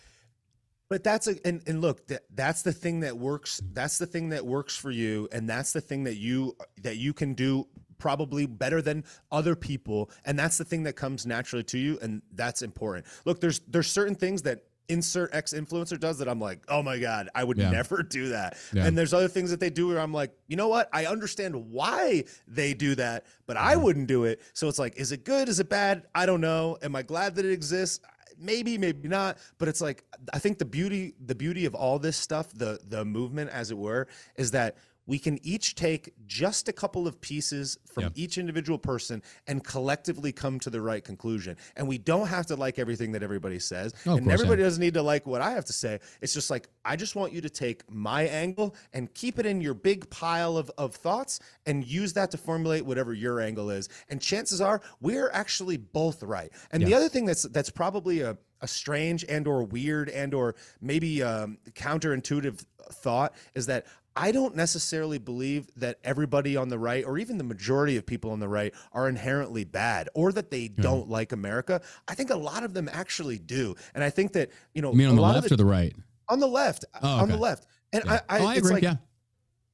but 0.89 1.03
that's 1.03 1.27
a 1.27 1.35
and, 1.45 1.61
and 1.67 1.81
look 1.81 2.07
that 2.07 2.23
that's 2.35 2.61
the 2.61 2.71
thing 2.71 3.01
that 3.01 3.17
works 3.17 3.61
that's 3.73 3.97
the 3.97 4.05
thing 4.05 4.29
that 4.29 4.45
works 4.45 4.75
for 4.75 4.91
you 4.91 5.27
and 5.31 5.49
that's 5.49 5.73
the 5.73 5.81
thing 5.81 6.03
that 6.03 6.17
you 6.17 6.55
that 6.81 6.97
you 6.97 7.13
can 7.13 7.33
do 7.33 7.67
probably 7.97 8.45
better 8.45 8.81
than 8.81 9.03
other 9.31 9.55
people 9.55 10.09
and 10.25 10.37
that's 10.37 10.57
the 10.57 10.65
thing 10.65 10.83
that 10.83 10.93
comes 10.93 11.25
naturally 11.25 11.63
to 11.63 11.77
you 11.77 11.97
and 12.01 12.21
that's 12.33 12.61
important 12.61 13.05
look 13.25 13.39
there's 13.41 13.59
there's 13.67 13.87
certain 13.87 14.15
things 14.15 14.41
that 14.41 14.63
insert 14.89 15.33
X 15.33 15.53
influencer 15.53 15.99
does 15.99 16.17
that 16.19 16.27
I'm 16.27 16.39
like, 16.39 16.63
oh 16.69 16.81
my 16.81 16.97
God, 16.97 17.29
I 17.35 17.43
would 17.43 17.57
yeah. 17.57 17.69
never 17.69 18.03
do 18.03 18.29
that. 18.29 18.57
Yeah. 18.73 18.85
And 18.85 18.97
there's 18.97 19.13
other 19.13 19.27
things 19.27 19.49
that 19.51 19.59
they 19.59 19.69
do 19.69 19.89
where 19.89 19.99
I'm 19.99 20.13
like, 20.13 20.31
you 20.47 20.55
know 20.55 20.67
what? 20.67 20.89
I 20.93 21.05
understand 21.05 21.71
why 21.71 22.23
they 22.47 22.73
do 22.73 22.95
that, 22.95 23.25
but 23.45 23.57
I 23.57 23.73
mm-hmm. 23.73 23.83
wouldn't 23.83 24.07
do 24.07 24.23
it. 24.23 24.41
So 24.53 24.67
it's 24.67 24.79
like, 24.79 24.95
is 24.97 25.11
it 25.11 25.25
good? 25.25 25.49
Is 25.49 25.59
it 25.59 25.69
bad? 25.69 26.03
I 26.15 26.25
don't 26.25 26.41
know. 26.41 26.77
Am 26.81 26.95
I 26.95 27.01
glad 27.01 27.35
that 27.35 27.45
it 27.45 27.51
exists? 27.51 27.99
Maybe 28.39 28.77
maybe 28.77 29.07
not 29.07 29.37
but 29.57 29.67
it's 29.67 29.81
like 29.81 30.03
i 30.33 30.39
think 30.39 30.57
the 30.57 30.65
beauty 30.65 31.13
the 31.25 31.35
beauty 31.35 31.65
of 31.65 31.75
all 31.75 31.99
this 31.99 32.17
stuff 32.17 32.51
the 32.53 32.79
the 32.87 33.03
movement 33.03 33.49
as 33.49 33.71
it 33.71 33.77
were 33.77 34.07
is 34.35 34.51
that 34.51 34.77
we 35.07 35.17
can 35.17 35.39
each 35.43 35.75
take 35.75 36.13
just 36.27 36.67
a 36.67 36.73
couple 36.73 37.07
of 37.07 37.19
pieces 37.19 37.77
from 37.91 38.03
yep. 38.03 38.11
each 38.15 38.37
individual 38.37 38.77
person 38.77 39.23
and 39.47 39.63
collectively 39.63 40.31
come 40.31 40.59
to 40.59 40.69
the 40.69 40.79
right 40.79 41.03
conclusion. 41.03 41.57
And 41.75 41.87
we 41.87 41.97
don't 41.97 42.27
have 42.27 42.45
to 42.47 42.55
like 42.55 42.77
everything 42.77 43.13
that 43.13 43.23
everybody 43.23 43.59
says. 43.59 43.93
Oh, 44.05 44.17
and 44.17 44.29
everybody 44.29 44.61
doesn't 44.61 44.81
need 44.81 44.93
to 44.95 45.01
like 45.01 45.25
what 45.25 45.41
I 45.41 45.51
have 45.51 45.65
to 45.65 45.73
say. 45.73 45.99
It's 46.21 46.33
just 46.33 46.49
like, 46.49 46.67
I 46.85 46.95
just 46.95 47.15
want 47.15 47.33
you 47.33 47.41
to 47.41 47.49
take 47.49 47.89
my 47.89 48.23
angle 48.23 48.75
and 48.93 49.11
keep 49.13 49.39
it 49.39 49.45
in 49.45 49.61
your 49.61 49.73
big 49.73 50.09
pile 50.09 50.57
of, 50.57 50.69
of 50.77 50.93
thoughts 50.93 51.39
and 51.65 51.85
use 51.85 52.13
that 52.13 52.29
to 52.31 52.37
formulate 52.37 52.85
whatever 52.85 53.13
your 53.13 53.39
angle 53.39 53.69
is. 53.69 53.89
And 54.09 54.21
chances 54.21 54.61
are 54.61 54.81
we're 55.01 55.29
actually 55.31 55.77
both 55.77 56.21
right. 56.21 56.51
And 56.71 56.81
yeah. 56.81 56.89
the 56.89 56.93
other 56.95 57.09
thing 57.09 57.25
that's 57.25 57.43
that's 57.43 57.69
probably 57.69 58.21
a 58.21 58.37
a 58.61 58.67
strange 58.67 59.23
and 59.29 59.47
or 59.47 59.63
weird 59.63 60.09
and 60.09 60.33
or 60.33 60.55
maybe 60.81 61.21
um, 61.21 61.57
counterintuitive 61.73 62.65
thought 62.91 63.33
is 63.55 63.65
that 63.67 63.85
I 64.19 64.31
don't 64.31 64.55
necessarily 64.55 65.19
believe 65.19 65.69
that 65.75 65.99
everybody 66.03 66.57
on 66.57 66.69
the 66.69 66.79
right, 66.79 67.05
or 67.05 67.19
even 67.19 67.37
the 67.37 67.43
majority 67.43 67.97
of 67.97 68.05
people 68.05 68.31
on 68.31 68.39
the 68.39 68.47
right, 68.47 68.73
are 68.91 69.07
inherently 69.07 69.63
bad 69.63 70.09
or 70.15 70.31
that 70.31 70.49
they 70.49 70.71
yeah. 70.75 70.81
don't 70.81 71.07
like 71.07 71.31
America. 71.31 71.81
I 72.07 72.15
think 72.15 72.31
a 72.31 72.35
lot 72.35 72.63
of 72.63 72.73
them 72.73 72.89
actually 72.91 73.37
do. 73.37 73.75
And 73.93 74.03
I 74.03 74.09
think 74.09 74.33
that, 74.33 74.49
you 74.73 74.81
know, 74.81 74.91
you 74.91 74.97
mean 74.97 75.09
on 75.09 75.15
the 75.15 75.21
left 75.21 75.49
the, 75.49 75.53
or 75.53 75.57
the 75.57 75.65
right? 75.65 75.95
On 76.29 76.39
the 76.39 76.47
left. 76.47 76.83
Oh, 76.95 77.13
okay. 77.13 77.21
On 77.21 77.29
the 77.29 77.37
left. 77.37 77.67
And 77.93 78.03
yeah. 78.05 78.19
I, 78.27 78.37
I, 78.37 78.39
oh, 78.39 78.45
I 78.47 78.55
agree. 78.55 78.73
Like, 78.73 78.83
yeah. 78.83 78.95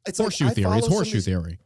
It's 0.06 0.20
horseshoe 0.20 0.46
like 0.46 0.56
theory. 0.56 0.78
It's 0.78 0.88
horseshoe 0.88 1.22
theory. 1.22 1.60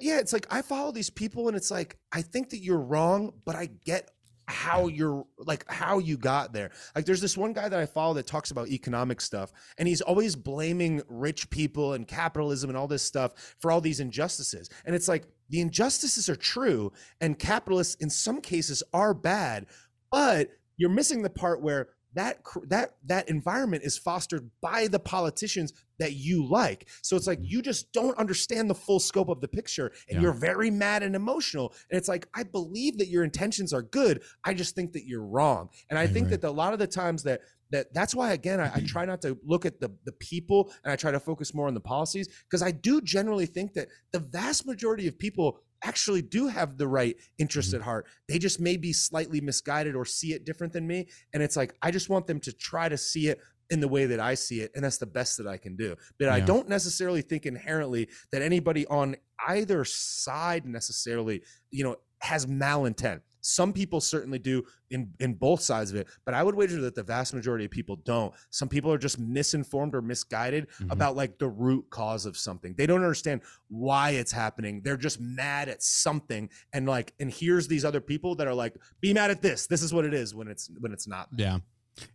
Yeah. 0.00 0.18
It's 0.18 0.32
like 0.32 0.48
I 0.50 0.62
follow 0.62 0.90
these 0.90 1.10
people 1.10 1.46
and 1.46 1.56
it's 1.56 1.70
like, 1.70 1.98
I 2.12 2.22
think 2.22 2.50
that 2.50 2.58
you're 2.58 2.80
wrong, 2.80 3.32
but 3.44 3.54
I 3.54 3.66
get 3.84 4.10
how 4.48 4.88
you're 4.88 5.26
like 5.36 5.70
how 5.70 5.98
you 5.98 6.16
got 6.16 6.54
there. 6.54 6.70
Like 6.96 7.04
there's 7.04 7.20
this 7.20 7.36
one 7.36 7.52
guy 7.52 7.68
that 7.68 7.78
I 7.78 7.84
follow 7.84 8.14
that 8.14 8.26
talks 8.26 8.50
about 8.50 8.68
economic 8.68 9.20
stuff 9.20 9.52
and 9.76 9.86
he's 9.86 10.00
always 10.00 10.34
blaming 10.34 11.02
rich 11.08 11.50
people 11.50 11.92
and 11.92 12.08
capitalism 12.08 12.70
and 12.70 12.76
all 12.76 12.88
this 12.88 13.02
stuff 13.02 13.54
for 13.60 13.70
all 13.70 13.82
these 13.82 14.00
injustices. 14.00 14.70
And 14.86 14.96
it's 14.96 15.06
like 15.06 15.24
the 15.50 15.60
injustices 15.60 16.30
are 16.30 16.36
true 16.36 16.92
and 17.20 17.38
capitalists 17.38 17.96
in 17.96 18.08
some 18.08 18.40
cases 18.40 18.82
are 18.94 19.12
bad, 19.12 19.66
but 20.10 20.48
you're 20.78 20.88
missing 20.88 21.22
the 21.22 21.30
part 21.30 21.60
where 21.60 21.88
that 22.18 22.38
that 22.66 22.94
that 23.06 23.28
environment 23.28 23.84
is 23.84 23.96
fostered 23.96 24.50
by 24.60 24.88
the 24.88 24.98
politicians 24.98 25.72
that 25.98 26.14
you 26.14 26.44
like. 26.48 26.88
So 27.02 27.16
it's 27.16 27.26
like 27.26 27.40
mm. 27.40 27.48
you 27.48 27.62
just 27.62 27.92
don't 27.92 28.16
understand 28.18 28.68
the 28.68 28.74
full 28.74 29.00
scope 29.00 29.28
of 29.28 29.40
the 29.40 29.48
picture 29.48 29.92
and 30.08 30.16
yeah. 30.16 30.20
you're 30.22 30.32
very 30.32 30.70
mad 30.70 31.02
and 31.02 31.14
emotional. 31.14 31.74
And 31.90 31.98
it's 31.98 32.08
like 32.08 32.28
i 32.34 32.42
believe 32.42 32.98
that 32.98 33.08
your 33.08 33.24
intentions 33.24 33.72
are 33.72 33.82
good 33.82 34.22
i 34.44 34.52
just 34.52 34.74
think 34.74 34.92
that 34.92 35.06
you're 35.06 35.24
wrong. 35.24 35.68
And 35.88 35.98
i 35.98 36.02
right, 36.02 36.10
think 36.10 36.30
right. 36.30 36.40
that 36.40 36.46
a 36.46 36.50
lot 36.50 36.72
of 36.72 36.78
the 36.78 36.86
times 36.86 37.22
that 37.22 37.40
that 37.70 37.92
that's 37.92 38.14
why 38.14 38.32
again 38.32 38.60
I, 38.60 38.64
I, 38.64 38.68
mm-hmm. 38.68 38.86
try 38.86 39.04
not 39.04 39.22
to 39.22 39.38
look 39.44 39.64
at 39.66 39.80
the 39.80 39.90
the 40.04 40.12
people 40.12 40.72
and 40.82 40.92
I 40.92 40.96
try 40.96 41.10
to 41.10 41.20
focus 41.20 41.54
more 41.54 41.68
on 41.68 41.74
the 41.74 41.80
policies 41.80 42.28
because 42.50 42.62
I 42.62 42.70
do 42.70 43.00
generally 43.00 43.46
think 43.46 43.74
that 43.74 43.88
the 44.12 44.20
vast 44.20 44.66
majority 44.66 45.06
of 45.06 45.18
people 45.18 45.60
actually 45.82 46.22
do 46.22 46.48
have 46.48 46.76
the 46.78 46.88
right 46.88 47.16
interest 47.38 47.70
mm-hmm. 47.70 47.80
at 47.80 47.84
heart. 47.84 48.06
They 48.28 48.38
just 48.38 48.60
may 48.60 48.76
be 48.76 48.92
slightly 48.92 49.40
misguided 49.40 49.94
or 49.94 50.04
see 50.04 50.32
it 50.32 50.44
different 50.44 50.72
than 50.72 50.86
me. 50.86 51.08
And 51.32 51.42
it's 51.42 51.56
like, 51.56 51.74
I 51.82 51.90
just 51.90 52.08
want 52.08 52.26
them 52.26 52.40
to 52.40 52.52
try 52.52 52.88
to 52.88 52.96
see 52.96 53.28
it 53.28 53.40
in 53.70 53.80
the 53.80 53.88
way 53.88 54.06
that 54.06 54.20
I 54.20 54.34
see 54.34 54.60
it. 54.60 54.70
And 54.74 54.84
that's 54.84 54.98
the 54.98 55.06
best 55.06 55.36
that 55.38 55.46
I 55.46 55.56
can 55.56 55.76
do. 55.76 55.94
But 56.18 56.26
yeah. 56.26 56.34
I 56.34 56.40
don't 56.40 56.68
necessarily 56.68 57.22
think 57.22 57.46
inherently 57.46 58.08
that 58.32 58.42
anybody 58.42 58.86
on 58.86 59.16
either 59.46 59.84
side 59.84 60.66
necessarily, 60.66 61.42
you 61.70 61.84
know, 61.84 61.96
has 62.20 62.46
malintent. 62.46 63.20
Some 63.40 63.72
people 63.72 64.00
certainly 64.00 64.38
do 64.38 64.64
in 64.90 65.12
in 65.20 65.34
both 65.34 65.60
sides 65.60 65.90
of 65.90 65.96
it, 65.96 66.08
but 66.24 66.34
I 66.34 66.42
would 66.42 66.54
wager 66.54 66.80
that 66.80 66.94
the 66.94 67.02
vast 67.02 67.34
majority 67.34 67.64
of 67.64 67.70
people 67.70 67.96
don't. 67.96 68.32
Some 68.50 68.68
people 68.68 68.92
are 68.92 68.98
just 68.98 69.18
misinformed 69.18 69.94
or 69.94 70.02
misguided 70.02 70.66
Mhm. 70.80 70.92
about 70.92 71.16
like 71.16 71.38
the 71.38 71.48
root 71.48 71.86
cause 71.90 72.26
of 72.26 72.36
something. 72.36 72.74
They 72.76 72.86
don't 72.86 73.02
understand 73.02 73.40
why 73.68 74.10
it's 74.10 74.32
happening. 74.32 74.82
They're 74.82 74.96
just 74.96 75.20
mad 75.20 75.68
at 75.68 75.82
something 75.82 76.48
and 76.72 76.86
like 76.86 77.14
and 77.20 77.30
here's 77.30 77.68
these 77.68 77.84
other 77.84 78.00
people 78.00 78.34
that 78.36 78.46
are 78.46 78.54
like 78.54 78.74
be 79.00 79.12
mad 79.14 79.30
at 79.30 79.42
this. 79.42 79.66
This 79.66 79.82
is 79.82 79.92
what 79.92 80.04
it 80.04 80.14
is 80.14 80.34
when 80.34 80.48
it's 80.48 80.70
when 80.80 80.92
it's 80.92 81.06
not. 81.06 81.28
Yeah. 81.36 81.58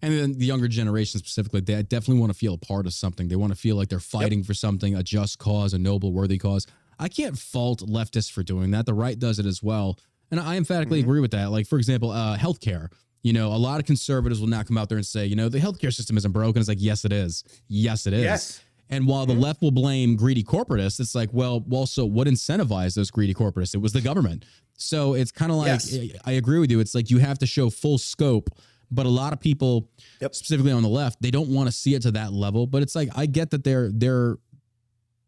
And 0.02 0.14
then 0.14 0.34
the 0.38 0.46
younger 0.46 0.70
generation 0.70 1.20
specifically, 1.20 1.60
they 1.60 1.84
definitely 1.84 2.20
want 2.22 2.32
to 2.32 2.38
feel 2.38 2.54
a 2.54 2.58
part 2.58 2.86
of 2.86 2.94
something. 2.94 3.28
They 3.28 3.36
want 3.36 3.52
to 3.52 3.60
feel 3.60 3.76
like 3.76 3.90
they're 3.90 4.00
fighting 4.00 4.42
for 4.44 4.54
something, 4.54 4.96
a 4.96 5.04
just 5.04 5.40
cause, 5.40 5.74
a 5.74 5.78
noble, 5.78 6.14
worthy 6.14 6.38
cause. 6.38 6.66
I 7.00 7.10
can't 7.10 7.38
fault 7.38 7.82
leftists 7.82 8.32
for 8.32 8.44
doing 8.44 8.72
that. 8.72 8.86
The 8.86 8.94
right 8.94 9.20
does 9.20 9.40
it 9.40 9.46
as 9.46 9.62
well. 9.62 10.00
And 10.34 10.42
I 10.42 10.56
emphatically 10.58 11.00
Mhm. 11.00 11.04
agree 11.04 11.20
with 11.22 11.30
that. 11.32 11.52
Like, 11.52 11.68
for 11.68 11.78
example, 11.78 12.10
uh, 12.10 12.36
healthcare. 12.38 12.88
You 13.22 13.34
know, 13.34 13.54
a 13.54 13.56
lot 13.56 13.80
of 13.80 13.86
conservatives 13.86 14.42
will 14.42 14.48
now 14.48 14.64
come 14.64 14.80
out 14.80 14.90
there 14.90 14.98
and 14.98 15.06
say, 15.06 15.28
you 15.28 15.36
know, 15.36 15.48
the 15.48 15.60
healthcare 15.60 15.94
system 15.94 16.18
isn't 16.18 16.32
broken. 16.32 16.60
It's 16.60 16.68
like, 16.68 16.82
yes, 16.82 17.06
it 17.06 17.14
is. 17.14 17.44
Yes, 17.68 18.08
it 18.08 18.14
is. 18.14 18.24
Yes. 18.24 18.60
And 18.90 19.06
while 19.06 19.28
the 19.28 19.36
Mhm. 19.36 19.42
left 19.42 19.62
will 19.62 19.70
blame 19.72 20.16
greedy 20.16 20.44
corporatists, 20.44 21.00
it's 21.00 21.14
like, 21.14 21.32
well, 21.34 21.64
also, 21.70 22.04
what 22.04 22.28
incentivized 22.28 22.96
those 22.96 23.12
greedy 23.12 23.36
corporatists? 23.36 23.76
It 23.76 23.78
was 23.82 23.94
the 23.94 24.02
government. 24.02 24.44
So 24.76 25.14
it's 25.14 25.32
kind 25.32 25.52
of 25.52 25.60
like, 25.60 25.68
Yes. 25.68 25.94
I- 25.94 26.12
I 26.26 26.32
agree 26.32 26.58
with 26.58 26.72
you. 26.72 26.80
It's 26.80 26.96
like 26.96 27.12
you 27.12 27.20
have 27.20 27.38
to 27.40 27.46
show 27.46 27.70
full 27.70 28.00
scope. 28.00 28.50
But 28.90 29.06
a 29.06 29.10
lot 29.10 29.34
of 29.34 29.40
people, 29.40 29.88
Yep. 30.20 30.34
specifically 30.36 30.72
on 30.72 30.82
the 30.82 30.90
left, 30.90 31.22
they 31.22 31.32
don't 31.32 31.50
want 31.50 31.68
to 31.68 31.72
see 31.72 31.94
it 31.94 32.02
to 32.04 32.12
that 32.14 32.34
level. 32.34 32.66
But 32.66 32.82
it's 32.82 32.96
like 32.96 33.10
I 33.16 33.28
get 33.28 33.52
that 33.52 33.64
their 33.64 33.92
their 33.92 34.38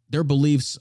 their 0.09 0.23
beliefs. 0.23 0.77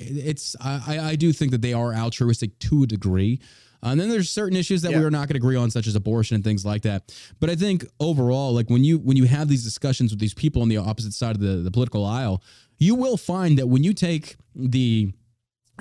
It's 0.00 0.56
I 0.60 0.98
I- 0.98 1.16
do 1.16 1.32
think 1.32 1.50
that 1.52 1.62
they 1.62 1.72
are 1.72 1.94
altruistic 1.94 2.58
to 2.60 2.82
a 2.82 2.86
degree. 2.86 3.40
Uh, 3.82 3.88
and 3.92 4.00
then 4.00 4.10
there's 4.10 4.28
certain 4.28 4.58
issues 4.58 4.82
that 4.82 4.90
we 4.92 5.04
are 5.04 5.10
not 5.10 5.26
going 5.26 5.40
to 5.40 5.46
agree 5.46 5.56
on, 5.56 5.70
such 5.70 5.86
as 5.86 5.94
abortion 5.94 6.34
and 6.34 6.44
things 6.44 6.66
like 6.66 6.82
that. 6.82 7.14
But 7.40 7.48
I 7.48 7.54
think 7.56 7.86
overall, 7.98 8.52
like 8.52 8.68
when 8.68 8.84
you 8.84 8.98
when 8.98 9.16
you 9.16 9.24
have 9.24 9.48
these 9.48 9.64
discussions 9.64 10.10
with 10.10 10.20
these 10.20 10.34
people 10.34 10.60
on 10.62 10.68
the 10.68 10.76
opposite 10.76 11.14
side 11.14 11.34
of 11.34 11.40
the, 11.40 11.56
the 11.56 11.70
political 11.70 12.04
aisle, 12.04 12.42
you 12.78 12.94
will 12.94 13.16
find 13.16 13.58
that 13.58 13.68
when 13.68 13.82
you 13.82 13.94
take 13.94 14.36
the 14.54 15.12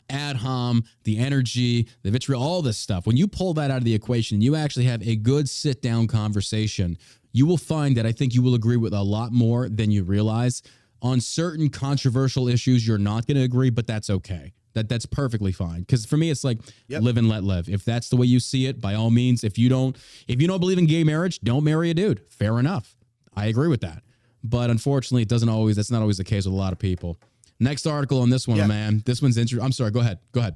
ad 0.09 0.37
hom, 0.37 0.85
the 1.03 1.17
energy, 1.17 1.89
the 2.03 2.11
vitriol, 2.11 2.41
all 2.41 2.61
this 2.61 2.77
stuff, 2.77 3.05
when 3.05 3.17
you 3.17 3.27
pull 3.27 3.53
that 3.55 3.69
out 3.69 3.79
of 3.79 3.83
the 3.83 3.93
equation, 3.93 4.41
you 4.41 4.55
actually 4.55 4.85
have 4.85 5.05
a 5.05 5.15
good 5.17 5.49
sit 5.49 5.81
down 5.81 6.07
conversation. 6.07 6.97
You 7.33 7.45
will 7.45 7.57
find 7.57 7.97
that 7.97 8.05
I 8.05 8.11
think 8.13 8.33
you 8.33 8.41
will 8.41 8.55
agree 8.55 8.77
with 8.77 8.93
a 8.93 9.01
lot 9.01 9.31
more 9.31 9.67
than 9.67 9.91
you 9.91 10.03
realize. 10.03 10.63
On 11.01 11.21
certain 11.21 11.69
controversial 11.69 12.47
issues, 12.47 12.85
you're 12.87 12.97
not 12.97 13.25
going 13.25 13.37
to 13.37 13.43
agree, 13.43 13.69
but 13.69 13.87
that's 13.87 14.09
okay. 14.09 14.53
That 14.73 14.87
that's 14.89 15.05
perfectly 15.05 15.51
fine. 15.51 15.81
Because 15.81 16.05
for 16.05 16.17
me, 16.17 16.29
it's 16.29 16.43
like 16.43 16.59
Yep. 16.89 17.01
live 17.03 17.17
and 17.17 17.27
let 17.29 17.43
live. 17.43 17.69
If 17.69 17.83
that's 17.85 18.09
the 18.09 18.17
way 18.17 18.27
you 18.27 18.39
see 18.39 18.65
it, 18.65 18.79
by 18.81 18.93
all 18.95 19.09
means. 19.09 19.43
If 19.43 19.57
you 19.57 19.69
don't, 19.69 19.95
if 20.27 20.41
you 20.41 20.47
don't 20.47 20.59
believe 20.59 20.77
in 20.77 20.85
gay 20.85 21.03
marriage, 21.03 21.39
don't 21.39 21.63
marry 21.63 21.89
a 21.89 21.93
dude. 21.93 22.21
Fair 22.29 22.59
enough. 22.59 22.95
I 23.33 23.45
agree 23.47 23.67
with 23.69 23.81
that. 23.81 24.03
But 24.43 24.69
unfortunately, 24.69 25.21
it 25.23 25.27
doesn't 25.29 25.49
always. 25.49 25.75
That's 25.75 25.91
not 25.91 26.01
always 26.01 26.17
the 26.17 26.23
case 26.23 26.45
with 26.45 26.53
a 26.53 26.57
lot 26.57 26.71
of 26.73 26.79
people. 26.79 27.17
Next 27.59 27.85
article 27.87 28.21
on 28.21 28.29
this 28.29 28.47
one, 28.47 28.57
Yeah. 28.57 28.67
man. 28.67 29.01
This 29.05 29.21
one's 29.21 29.37
interesting. 29.37 29.63
I'm 29.65 29.71
sorry. 29.71 29.91
Go 29.91 29.99
ahead. 30.01 30.19
Go 30.33 30.39
ahead. 30.41 30.55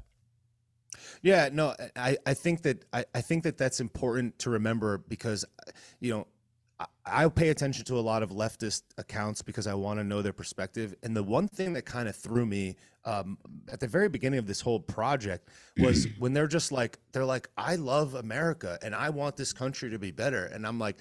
Yeah, 1.22 1.48
no, 1.52 1.74
I, 1.96 2.18
I 2.26 2.34
think 2.34 2.62
that 2.62 2.84
I, 2.92 3.04
I 3.14 3.20
think 3.22 3.44
that 3.44 3.56
that's 3.56 3.80
important 3.80 4.38
to 4.40 4.50
remember 4.50 4.98
because, 4.98 5.44
you 6.00 6.12
know, 6.12 6.26
I 7.06 7.28
pay 7.28 7.50
attention 7.50 7.84
to 7.86 7.98
a 7.98 8.00
lot 8.00 8.22
of 8.22 8.30
leftist 8.30 8.82
accounts 8.98 9.42
because 9.42 9.66
I 9.66 9.74
want 9.74 10.00
to 10.00 10.04
know 10.04 10.22
their 10.22 10.32
perspective. 10.32 10.94
And 11.02 11.16
the 11.16 11.22
one 11.22 11.46
thing 11.46 11.72
that 11.74 11.84
kind 11.84 12.08
of 12.08 12.16
threw 12.16 12.46
me 12.46 12.76
um, 13.04 13.38
at 13.70 13.78
the 13.78 13.86
very 13.86 14.08
beginning 14.08 14.38
of 14.38 14.46
this 14.46 14.60
whole 14.60 14.80
project 14.80 15.50
was 15.78 16.08
when 16.18 16.32
they're 16.32 16.48
just 16.48 16.72
like, 16.72 16.98
they're 17.12 17.24
like, 17.24 17.48
I 17.56 17.76
love 17.76 18.14
America 18.14 18.78
and 18.82 18.94
I 18.94 19.10
want 19.10 19.36
this 19.36 19.52
country 19.52 19.90
to 19.90 19.98
be 19.98 20.10
better. 20.10 20.46
And 20.46 20.66
I'm 20.66 20.78
like, 20.78 20.96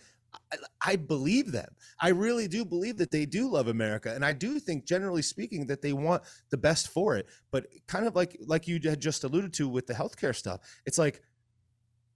I, 0.51 0.57
I 0.85 0.95
believe 0.95 1.51
them. 1.51 1.73
I 1.99 2.09
really 2.09 2.47
do 2.47 2.65
believe 2.65 2.97
that 2.97 3.11
they 3.11 3.25
do 3.25 3.49
love 3.49 3.67
America, 3.67 4.13
and 4.13 4.25
I 4.25 4.33
do 4.33 4.59
think, 4.59 4.85
generally 4.85 5.21
speaking, 5.21 5.67
that 5.67 5.83
they 5.83 5.93
want 5.93 6.23
the 6.49 6.57
best 6.57 6.89
for 6.89 7.15
it. 7.15 7.27
But 7.51 7.67
kind 7.87 8.07
of 8.07 8.15
like 8.15 8.35
like 8.47 8.67
you 8.67 8.79
had 8.83 8.99
just 8.99 9.23
alluded 9.23 9.53
to 9.53 9.69
with 9.69 9.85
the 9.85 9.93
healthcare 9.93 10.35
stuff, 10.35 10.61
it's 10.87 10.97
like 10.97 11.21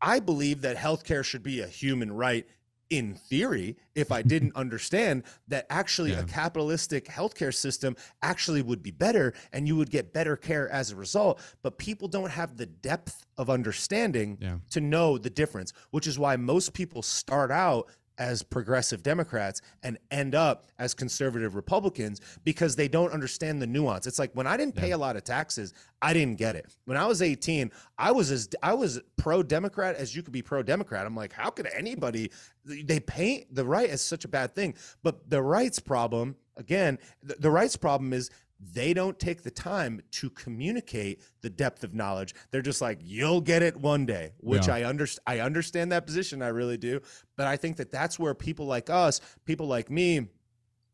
I 0.01 0.19
believe 0.19 0.61
that 0.61 0.77
healthcare 0.77 1.23
should 1.23 1.43
be 1.43 1.61
a 1.61 1.67
human 1.67 2.11
right 2.11 2.45
in 2.89 3.15
theory 3.15 3.75
if 3.95 4.11
I 4.11 4.21
didn't 4.21 4.55
understand 4.55 5.23
that 5.47 5.65
actually 5.69 6.11
Yeah. 6.11 6.19
a 6.21 6.23
capitalistic 6.23 7.05
healthcare 7.05 7.53
system 7.53 7.95
actually 8.21 8.61
would 8.61 8.81
be 8.81 8.91
better 8.91 9.33
and 9.51 9.67
you 9.67 9.75
would 9.75 9.89
get 9.89 10.13
better 10.13 10.37
care 10.37 10.69
as 10.69 10.91
a 10.91 10.95
result. 10.95 11.41
But 11.61 11.77
people 11.77 12.07
don't 12.07 12.29
have 12.31 12.57
the 12.57 12.65
depth 12.65 13.25
of 13.37 13.49
understanding 13.49 14.37
Yeah. 14.39 14.57
to 14.69 14.79
know 14.81 15.17
the 15.17 15.29
difference, 15.29 15.73
which 15.91 16.07
is 16.07 16.17
why 16.17 16.35
most 16.37 16.73
people 16.73 17.01
start 17.01 17.51
out 17.51 17.89
as 18.17 18.43
progressive 18.43 19.03
Democrats 19.03 19.61
and 19.83 19.97
end 20.11 20.35
up 20.35 20.67
as 20.79 20.93
conservative 20.93 21.55
Republicans 21.55 22.21
because 22.43 22.75
they 22.75 22.87
don't 22.87 23.11
understand 23.11 23.61
the 23.61 23.67
nuance. 23.67 24.07
It's 24.07 24.19
like 24.19 24.31
when 24.33 24.47
I 24.47 24.57
didn't 24.57 24.75
pay 24.75 24.91
a 24.91 24.97
lot 24.97 25.15
of 25.15 25.23
taxes, 25.23 25.73
I 26.01 26.13
didn't 26.13 26.37
get 26.37 26.55
it. 26.55 26.65
When 26.85 26.97
I 26.97 27.05
was 27.05 27.21
18, 27.21 27.71
I 27.97 28.11
was 28.11 28.31
as 28.31 28.49
I 28.61 28.73
was 28.73 28.99
pro 29.17 29.43
Democrat 29.43 29.95
as 29.95 30.15
you 30.15 30.23
could 30.23 30.33
be 30.33 30.41
pro 30.41 30.63
Democrat. 30.63 31.05
I'm 31.05 31.15
like, 31.15 31.33
how 31.33 31.49
could 31.49 31.67
anybody 31.75 32.31
they 32.65 32.99
paint 32.99 33.53
the 33.53 33.65
right 33.65 33.89
as 33.89 34.01
such 34.01 34.25
a 34.25 34.27
bad 34.27 34.55
thing? 34.55 34.75
But 35.03 35.29
the 35.29 35.41
rights 35.41 35.79
problem, 35.79 36.35
again, 36.55 36.99
the, 37.23 37.35
the 37.35 37.51
rights 37.51 37.75
problem 37.75 38.13
is 38.13 38.29
they 38.59 38.93
don't 38.93 39.19
take 39.19 39.43
the 39.43 39.51
time 39.51 40.01
to 40.11 40.29
communicate 40.31 41.21
the 41.41 41.49
depth 41.49 41.83
of 41.83 41.93
knowledge. 41.93 42.33
They're 42.51 42.61
just 42.63 42.81
like, 42.81 42.99
you'll 43.03 43.41
get 43.41 43.61
it 43.61 43.77
one 43.77 44.05
day, 44.05 44.31
which 44.39 44.67
Yeah. 44.67 44.75
I 44.75 44.83
understand. 44.83 45.23
I 45.27 45.39
understand 45.41 45.91
that 45.91 46.05
position. 46.07 46.41
I 46.41 46.47
really 46.47 46.77
do. 46.77 46.99
But 47.35 47.47
I 47.47 47.55
think 47.55 47.77
that 47.77 47.91
that's 47.91 48.17
where 48.17 48.33
people 48.33 48.65
like 48.65 48.89
us, 48.89 49.21
people 49.45 49.67
like 49.67 49.91
me, 49.91 50.27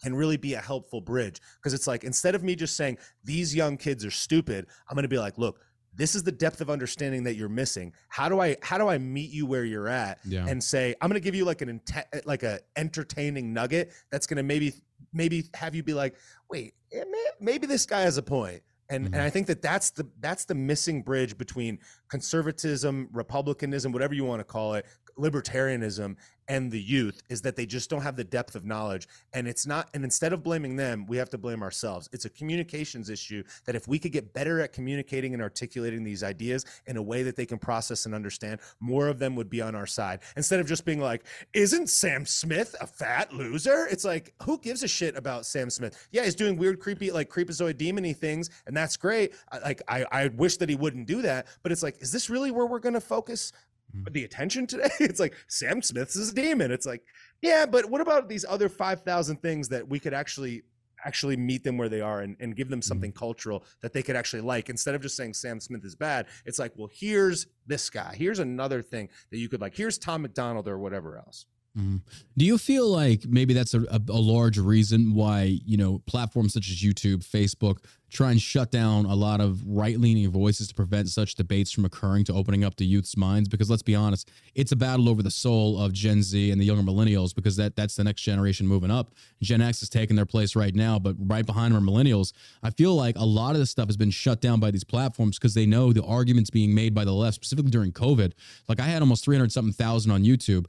can 0.01 0.13
really 0.13 0.35
be 0.35 0.53
a 0.55 0.59
helpful 0.59 0.99
bridge. 0.99 1.39
Because 1.55 1.73
it's 1.73 1.87
like, 1.87 2.03
instead 2.03 2.35
of 2.35 2.43
me 2.43 2.55
just 2.55 2.75
saying, 2.75 2.97
these 3.23 3.55
young 3.55 3.77
kids 3.77 4.03
are 4.03 4.11
stupid, 4.11 4.67
I'm 4.89 4.95
going 4.95 5.03
to 5.03 5.07
be 5.09 5.17
like, 5.17 5.37
look, 5.37 5.61
this 5.95 6.15
is 6.15 6.23
the 6.23 6.31
depth 6.31 6.59
of 6.59 6.69
understanding 6.69 7.23
that 7.23 7.35
you're 7.35 7.47
missing. 7.47 7.93
How 8.09 8.27
do 8.27 8.41
I 8.41 8.57
how 8.63 8.79
do 8.79 8.87
I 8.89 8.97
meet 8.97 9.29
you 9.29 9.45
where 9.45 9.63
you're 9.63 9.87
at 9.87 10.17
Yeah. 10.25 10.45
and 10.47 10.61
say 10.61 10.95
I'm 10.99 11.07
going 11.07 11.21
to 11.21 11.23
give 11.23 11.35
you 11.35 11.45
like 11.45 11.61
an 11.61 11.79
like 12.25 12.41
a 12.43 12.59
entertaining 12.75 13.53
nugget 13.53 13.93
that's 14.11 14.25
going 14.25 14.37
to 14.37 14.43
maybe 14.43 14.73
maybe 15.13 15.43
have 15.53 15.75
you 15.75 15.83
be 15.83 15.93
like, 15.93 16.15
wait, 16.53 16.75
eh, 16.91 17.03
may- 17.09 17.31
maybe 17.39 17.65
this 17.65 17.85
guy 17.85 18.01
has 18.01 18.17
a 18.17 18.21
point. 18.23 18.61
And, 18.89 19.05
Mhm. 19.05 19.13
and 19.13 19.21
I 19.21 19.29
think 19.31 19.47
that 19.47 19.61
that's 19.61 19.89
the 19.91 20.07
that's 20.19 20.45
the 20.45 20.53
missing 20.53 21.01
bridge 21.01 21.35
between 21.37 21.79
conservatism, 22.09 23.09
republicanism, 23.11 23.91
whatever 23.91 24.13
you 24.13 24.23
want 24.25 24.39
to 24.41 24.43
call 24.43 24.75
it, 24.75 24.85
libertarianism, 25.17 26.15
and 26.47 26.71
the 26.71 26.81
youth 26.81 27.21
is 27.29 27.41
that 27.41 27.55
they 27.55 27.65
just 27.65 27.89
don't 27.89 28.01
have 28.01 28.15
the 28.15 28.23
depth 28.23 28.55
of 28.55 28.65
knowledge. 28.65 29.07
And 29.33 29.47
it's 29.47 29.65
not. 29.65 29.89
And 29.93 30.03
instead 30.03 30.33
of 30.33 30.43
blaming 30.43 30.75
them, 30.75 31.05
we 31.05 31.17
have 31.17 31.29
to 31.29 31.37
blame 31.37 31.63
ourselves. 31.63 32.09
It's 32.11 32.25
a 32.25 32.29
communications 32.29 33.09
issue 33.09 33.43
that 33.65 33.75
if 33.75 33.87
we 33.87 33.97
could 33.97 34.11
get 34.11 34.33
better 34.33 34.59
at 34.59 34.73
communicating 34.73 35.33
and 35.33 35.41
articulating 35.41 36.03
these 36.03 36.23
ideas 36.23 36.65
in 36.87 36.97
a 36.97 37.01
way 37.01 37.23
that 37.23 37.35
they 37.35 37.45
can 37.45 37.57
process 37.57 38.05
and 38.05 38.13
understand, 38.13 38.59
more 38.79 39.07
of 39.07 39.19
them 39.19 39.35
would 39.35 39.49
be 39.49 39.61
on 39.61 39.75
our 39.75 39.87
side. 39.87 40.19
Instead 40.35 40.59
of 40.59 40.67
just 40.67 40.85
being 40.85 40.99
like, 40.99 41.23
"Isn't 41.53 41.87
Sam 41.87 42.25
Smith 42.25 42.75
a 42.81 42.87
fat 42.87 43.33
loser?" 43.33 43.87
It's 43.89 44.03
like, 44.03 44.33
who 44.43 44.59
gives 44.59 44.83
a 44.83 44.87
shit 44.87 45.15
about 45.15 45.45
Sam 45.45 45.69
Smith? 45.69 46.07
Yeah, 46.11 46.23
he's 46.23 46.35
doing 46.35 46.57
weird, 46.57 46.79
creepy, 46.79 47.11
like 47.11 47.29
creepazoid 47.29 47.75
demony 47.75 48.15
things, 48.15 48.49
and 48.67 48.75
that's 48.75 48.97
great. 48.97 49.33
Like, 49.63 49.81
I, 49.87 50.05
I 50.11 50.27
wish 50.27 50.57
that 50.57 50.69
he 50.69 50.75
wouldn't 50.75 51.07
do 51.07 51.21
that. 51.21 51.47
But 51.61 51.71
it's 51.71 51.83
like, 51.83 52.01
is 52.01 52.11
this 52.11 52.29
really 52.29 52.51
where 52.51 52.65
we're 52.65 52.79
going 52.79 52.93
to 52.93 53.01
focus 53.01 53.53
Mm. 53.95 54.13
the 54.13 54.23
attention 54.23 54.67
today? 54.67 54.89
It's 54.99 55.19
like 55.19 55.35
Sam 55.47 55.81
Smith's 55.81 56.15
is 56.15 56.31
a 56.31 56.35
demon. 56.35 56.71
It's 56.71 56.85
like, 56.85 57.03
yeah, 57.41 57.65
but 57.65 57.89
what 57.89 58.01
about 58.01 58.29
these 58.29 58.45
other 58.47 58.69
five 58.69 59.01
thousand 59.01 59.41
things 59.41 59.69
that 59.69 59.87
we 59.87 59.99
could 59.99 60.13
actually 60.13 60.63
actually 61.05 61.35
meet 61.35 61.63
them 61.63 61.77
where 61.77 61.89
they 61.89 62.01
are 62.01 62.21
and, 62.21 62.37
and 62.39 62.55
give 62.55 62.69
them 62.69 62.79
mm. 62.79 62.83
something 62.83 63.11
cultural 63.11 63.65
that 63.81 63.93
they 63.93 64.01
could 64.01 64.15
actually 64.15 64.41
like 64.41 64.69
instead 64.69 64.95
of 64.95 65.01
just 65.01 65.17
saying 65.17 65.33
Sam 65.33 65.59
Smith 65.59 65.83
is 65.83 65.95
bad. 65.95 66.27
It's 66.45 66.59
like, 66.59 66.71
well, 66.75 66.89
here's 66.91 67.47
this 67.67 67.89
guy. 67.89 68.15
Here's 68.17 68.39
another 68.39 68.81
thing 68.81 69.09
that 69.31 69.37
you 69.37 69.49
could 69.49 69.61
like. 69.61 69.75
Here's 69.75 69.97
Tom 69.97 70.21
MacDonald 70.21 70.67
or 70.67 70.77
whatever 70.77 71.17
else. 71.17 71.45
Mhm. 71.77 72.01
Do 72.37 72.45
you 72.45 72.59
feel 72.59 72.87
like 72.87 73.25
maybe 73.25 73.55
that's 73.55 73.73
a, 73.73 73.81
a, 73.89 73.99
a 74.09 74.21
large 74.21 74.59
reason 74.59 75.15
why 75.15 75.59
you 75.65 75.75
know 75.75 75.99
platforms 76.05 76.53
such 76.53 76.69
as 76.69 76.75
YouTube, 76.75 77.25
Facebook 77.25 77.79
try 78.11 78.29
and 78.29 78.39
shut 78.39 78.69
down 78.69 79.05
a 79.05 79.15
lot 79.15 79.41
of 79.41 79.65
right-leaning 79.65 80.29
voices 80.29 80.67
to 80.67 80.75
prevent 80.75 81.09
such 81.09 81.33
debates 81.33 81.71
from 81.71 81.83
occurring 81.83 82.23
to 82.23 82.31
opening 82.31 82.63
up 82.63 82.75
the 82.75 82.85
youth's 82.85 83.17
minds? 83.17 83.49
Because 83.49 83.71
let's 83.71 83.81
be 83.81 83.95
honest, 83.95 84.29
it's 84.53 84.71
a 84.71 84.75
battle 84.75 85.09
over 85.09 85.23
the 85.23 85.31
soul 85.31 85.81
of 85.81 85.93
Gen 85.93 86.21
Z 86.21 86.51
and 86.51 86.61
the 86.61 86.65
younger 86.65 86.83
millennials 86.83 87.33
because 87.33 87.55
that 87.55 87.75
that's 87.75 87.95
the 87.95 88.03
next 88.03 88.21
generation 88.21 88.67
moving 88.67 88.91
up. 88.91 89.15
Gen 89.41 89.59
X 89.59 89.81
is 89.81 89.89
taking 89.89 90.15
their 90.15 90.27
place 90.27 90.55
right 90.55 90.75
now, 90.75 90.99
but 90.99 91.15
right 91.17 91.43
behind 91.45 91.73
them 91.73 91.83
are 91.83 91.91
millennials. 91.91 92.33
I 92.61 92.69
feel 92.69 92.93
like 92.93 93.17
a 93.17 93.25
lot 93.25 93.53
of 93.53 93.57
this 93.57 93.71
stuff 93.71 93.87
has 93.87 93.97
been 93.97 94.11
shut 94.11 94.41
down 94.41 94.59
by 94.59 94.69
these 94.69 94.83
platforms 94.83 95.39
because 95.39 95.55
they 95.55 95.65
know 95.65 95.91
the 95.91 96.03
arguments 96.03 96.51
being 96.51 96.75
made 96.75 96.93
by 96.93 97.03
the 97.03 97.13
left, 97.13 97.33
specifically 97.33 97.71
during 97.71 97.91
COVID. 97.91 98.33
Like 98.67 98.79
I 98.79 98.83
had 98.83 99.01
almost 99.01 99.25
300 99.25 99.51
something 99.51 99.73
thousand 99.73 100.11
on 100.11 100.23
YouTube. 100.23 100.67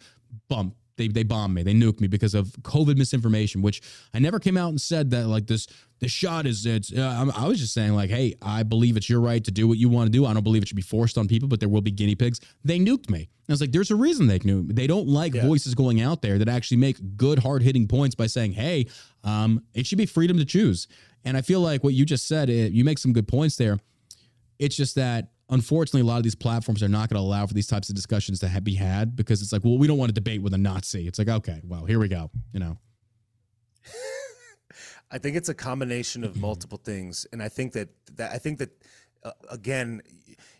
Bump 0.48 0.74
they 0.96 1.08
they 1.08 1.22
bombed 1.22 1.54
me, 1.54 1.62
they 1.62 1.74
nuked 1.74 2.00
me 2.00 2.08
because 2.08 2.34
of 2.34 2.48
COVID 2.62 2.96
misinformation, 2.96 3.62
which 3.62 3.82
I 4.12 4.18
never 4.18 4.38
came 4.38 4.56
out 4.56 4.68
and 4.68 4.80
said 4.80 5.10
that 5.10 5.26
like 5.26 5.46
this 5.46 5.66
the 6.00 6.08
shot 6.08 6.46
is 6.46 6.66
it's. 6.66 6.92
Uh, 6.92 7.30
I 7.34 7.46
was 7.48 7.58
just 7.60 7.72
saying 7.72 7.94
like, 7.94 8.10
hey, 8.10 8.34
I 8.42 8.62
believe 8.62 8.96
it's 8.96 9.08
your 9.08 9.20
right 9.20 9.42
to 9.44 9.50
do 9.50 9.66
what 9.68 9.78
you 9.78 9.88
want 9.88 10.06
to 10.06 10.10
do. 10.12 10.26
I 10.26 10.34
don't 10.34 10.42
believe 10.42 10.62
it 10.62 10.68
should 10.68 10.76
be 10.76 10.82
forced 10.82 11.16
on 11.16 11.28
people, 11.28 11.48
but 11.48 11.60
there 11.60 11.68
will 11.68 11.80
be 11.80 11.90
guinea 11.90 12.14
pigs. 12.14 12.40
They 12.64 12.78
nuked 12.78 13.08
me. 13.08 13.28
I 13.48 13.52
was 13.52 13.60
like, 13.60 13.72
there's 13.72 13.90
a 13.90 13.96
reason 13.96 14.26
they 14.26 14.38
knew. 14.40 14.66
They 14.66 14.86
don't 14.86 15.06
like 15.06 15.34
Yeah. 15.34 15.46
voices 15.46 15.74
going 15.74 16.00
out 16.00 16.20
there 16.22 16.38
that 16.38 16.48
actually 16.48 16.78
make 16.78 17.16
good 17.16 17.38
hard 17.40 17.62
hitting 17.62 17.86
points 17.86 18.14
by 18.14 18.26
saying, 18.26 18.52
hey, 18.54 18.86
um, 19.22 19.62
it 19.74 19.86
should 19.86 19.98
be 19.98 20.06
freedom 20.06 20.38
to 20.38 20.44
choose. 20.44 20.88
And 21.24 21.36
I 21.36 21.42
feel 21.42 21.60
like 21.60 21.84
what 21.84 21.94
you 21.94 22.04
just 22.04 22.26
said, 22.26 22.48
it, 22.50 22.72
you 22.72 22.84
make 22.84 22.98
some 22.98 23.12
good 23.12 23.28
points 23.28 23.56
there. 23.56 23.78
It's 24.58 24.76
just 24.76 24.94
that 24.94 25.28
unfortunately, 25.50 26.00
a 26.00 26.04
lot 26.04 26.16
of 26.18 26.22
these 26.22 26.34
platforms 26.34 26.82
are 26.82 26.88
not 26.88 27.08
going 27.08 27.20
to 27.20 27.26
allow 27.26 27.46
for 27.46 27.54
these 27.54 27.66
types 27.66 27.88
of 27.88 27.94
discussions 27.94 28.40
to 28.40 28.48
ha- 28.48 28.60
be 28.60 28.74
had 28.74 29.14
because 29.16 29.42
it's 29.42 29.52
like, 29.52 29.64
well, 29.64 29.78
we 29.78 29.86
don't 29.86 29.98
want 29.98 30.08
to 30.08 30.14
debate 30.14 30.42
with 30.42 30.54
a 30.54 30.58
Nazi. 30.58 31.06
It's 31.06 31.18
like, 31.18 31.28
okay, 31.28 31.60
well, 31.64 31.84
here 31.84 31.98
we 31.98 32.08
go. 32.08 32.30
You 32.52 32.60
know, 32.60 32.78
I 35.10 35.18
think 35.18 35.36
it's 35.36 35.48
a 35.48 35.54
combination 35.54 36.22
Mm-hmm. 36.22 36.30
of 36.30 36.40
multiple 36.40 36.78
things, 36.78 37.26
and 37.32 37.42
I 37.42 37.48
think 37.48 37.72
that 37.74 37.88
that 38.16 38.32
I 38.32 38.38
think 38.38 38.58
that 38.58 38.70
uh, 39.22 39.32
again, 39.50 40.02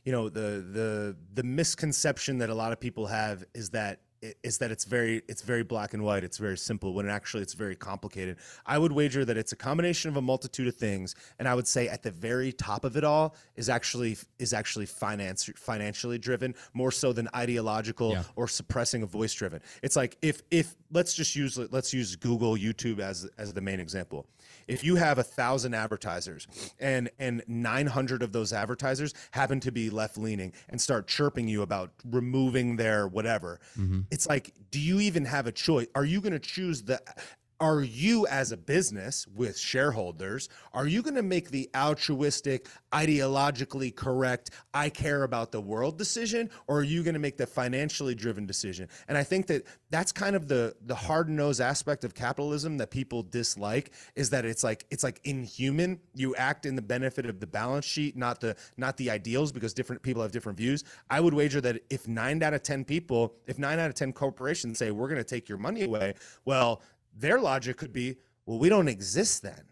you 0.04 0.12
know, 0.12 0.28
the 0.28 0.64
the 0.72 1.16
the 1.34 1.42
misconception 1.42 2.38
that 2.38 2.50
a 2.50 2.54
lot 2.54 2.72
of 2.72 2.78
people 2.80 3.06
have 3.06 3.44
is 3.54 3.70
that 3.70 4.00
is 4.42 4.58
that 4.58 4.70
it's 4.70 4.84
very 4.84 5.22
it's 5.28 5.42
very 5.42 5.62
black 5.62 5.94
and 5.94 6.02
white. 6.02 6.24
It's 6.24 6.38
very 6.38 6.56
simple 6.56 6.94
when 6.94 7.08
actually 7.08 7.42
it's 7.42 7.54
very 7.54 7.76
complicated. 7.76 8.36
I 8.66 8.78
would 8.78 8.92
wager 8.92 9.24
that 9.24 9.36
it's 9.36 9.52
a 9.52 9.56
combination 9.56 10.08
of 10.10 10.16
a 10.16 10.22
multitude 10.22 10.68
of 10.68 10.74
things 10.76 11.14
and 11.38 11.48
i 11.48 11.54
would 11.54 11.66
say 11.66 11.88
at 11.88 12.02
the 12.02 12.10
very 12.10 12.52
top 12.52 12.84
of 12.84 12.96
it 12.96 13.04
all 13.04 13.34
is 13.56 13.68
actually 13.68 14.16
is 14.38 14.52
actually 14.52 14.86
finance 14.86 15.50
financially 15.56 16.18
driven 16.18 16.54
more 16.72 16.90
so 16.90 17.12
than 17.12 17.28
ideological 17.34 18.12
Yeah. 18.12 18.22
or 18.36 18.48
suppressing 18.48 19.02
a 19.02 19.06
voice 19.06 19.32
driven. 19.34 19.60
It's 19.82 19.96
like 19.96 20.16
if 20.22 20.42
if 20.50 20.74
let's 20.92 21.14
just 21.14 21.34
use 21.36 21.58
let's 21.58 21.92
use 21.92 22.16
google 22.16 22.56
youtube 22.56 22.98
as 23.00 23.28
as 23.38 23.52
the 23.52 23.60
main 23.60 23.80
example 23.80 24.26
if 24.68 24.84
you 24.84 24.96
have 24.96 25.18
a 25.18 25.22
thousand 25.22 25.74
advertisers 25.74 26.46
and 26.78 27.10
and 27.18 27.42
900 27.46 28.22
of 28.22 28.32
those 28.32 28.52
advertisers 28.52 29.14
happen 29.30 29.60
to 29.60 29.72
be 29.72 29.90
left 29.90 30.16
leaning 30.18 30.52
and 30.68 30.80
start 30.80 31.06
chirping 31.06 31.48
you 31.48 31.62
about 31.62 31.90
removing 32.04 32.76
their 32.76 33.06
whatever 33.06 33.60
mm-hmm. 33.78 34.00
it's 34.10 34.26
like 34.26 34.52
do 34.74 34.80
you 34.80 34.98
even 34.98 35.24
have 35.24 35.46
a 35.46 35.52
choice? 35.52 35.86
Are 35.94 36.04
you 36.04 36.20
going 36.20 36.32
to 36.32 36.40
choose 36.40 36.82
the 36.82 37.00
are 37.60 37.82
you 37.82 38.26
as 38.26 38.52
a 38.52 38.56
business 38.56 39.26
with 39.34 39.58
shareholders 39.58 40.48
are 40.72 40.86
you 40.86 41.02
going 41.02 41.14
to 41.14 41.22
make 41.22 41.50
the 41.50 41.68
altruistic 41.76 42.68
ideologically 42.92 43.94
correct 43.94 44.50
i 44.72 44.88
care 44.88 45.22
about 45.22 45.52
the 45.52 45.60
world 45.60 45.98
decision 45.98 46.50
or 46.66 46.78
are 46.78 46.82
you 46.82 47.02
going 47.02 47.14
to 47.14 47.20
make 47.20 47.36
the 47.36 47.46
financially 47.46 48.14
driven 48.14 48.46
decision? 48.46 48.88
And 49.08 49.16
i 49.16 49.22
think 49.22 49.46
that 49.46 49.64
that's 49.90 50.12
kind 50.12 50.34
of 50.34 50.48
the 50.48 50.74
the 50.86 50.94
hard-nosed 50.94 51.60
aspect 51.60 52.04
of 52.04 52.14
capitalism 52.14 52.78
that 52.78 52.90
people 52.90 53.22
dislike 53.22 53.92
is 54.16 54.30
that 54.30 54.44
it's 54.44 54.64
like 54.64 54.84
it's 54.90 55.04
like 55.04 55.20
inhuman. 55.24 56.00
You 56.14 56.34
act 56.36 56.66
in 56.66 56.74
the 56.74 56.82
benefit 56.82 57.26
of 57.26 57.40
the 57.40 57.46
balance 57.46 57.84
sheet 57.84 58.16
not 58.16 58.40
the 58.40 58.56
not 58.76 58.96
the 58.96 59.10
ideals 59.10 59.52
because 59.52 59.72
different 59.72 60.02
people 60.02 60.22
have 60.22 60.32
different 60.32 60.58
views. 60.58 60.84
I 61.10 61.20
would 61.20 61.34
wager 61.34 61.60
that 61.60 61.82
if 61.90 62.08
9 62.08 62.42
out 62.42 62.54
of 62.54 62.62
10 62.62 62.84
people 62.84 63.34
if 63.46 63.58
9 63.58 63.78
out 63.78 63.88
of 63.88 63.94
10 63.94 64.12
corporations 64.12 64.78
say 64.78 64.90
we're 64.90 65.08
going 65.08 65.20
to 65.20 65.24
take 65.24 65.48
your 65.48 65.58
money 65.58 65.82
away 65.82 66.14
well 66.44 66.82
their 67.16 67.40
logic 67.40 67.76
could 67.76 67.92
be 67.92 68.16
well 68.46 68.58
we 68.58 68.68
don't 68.68 68.88
exist 68.88 69.42
then. 69.42 69.62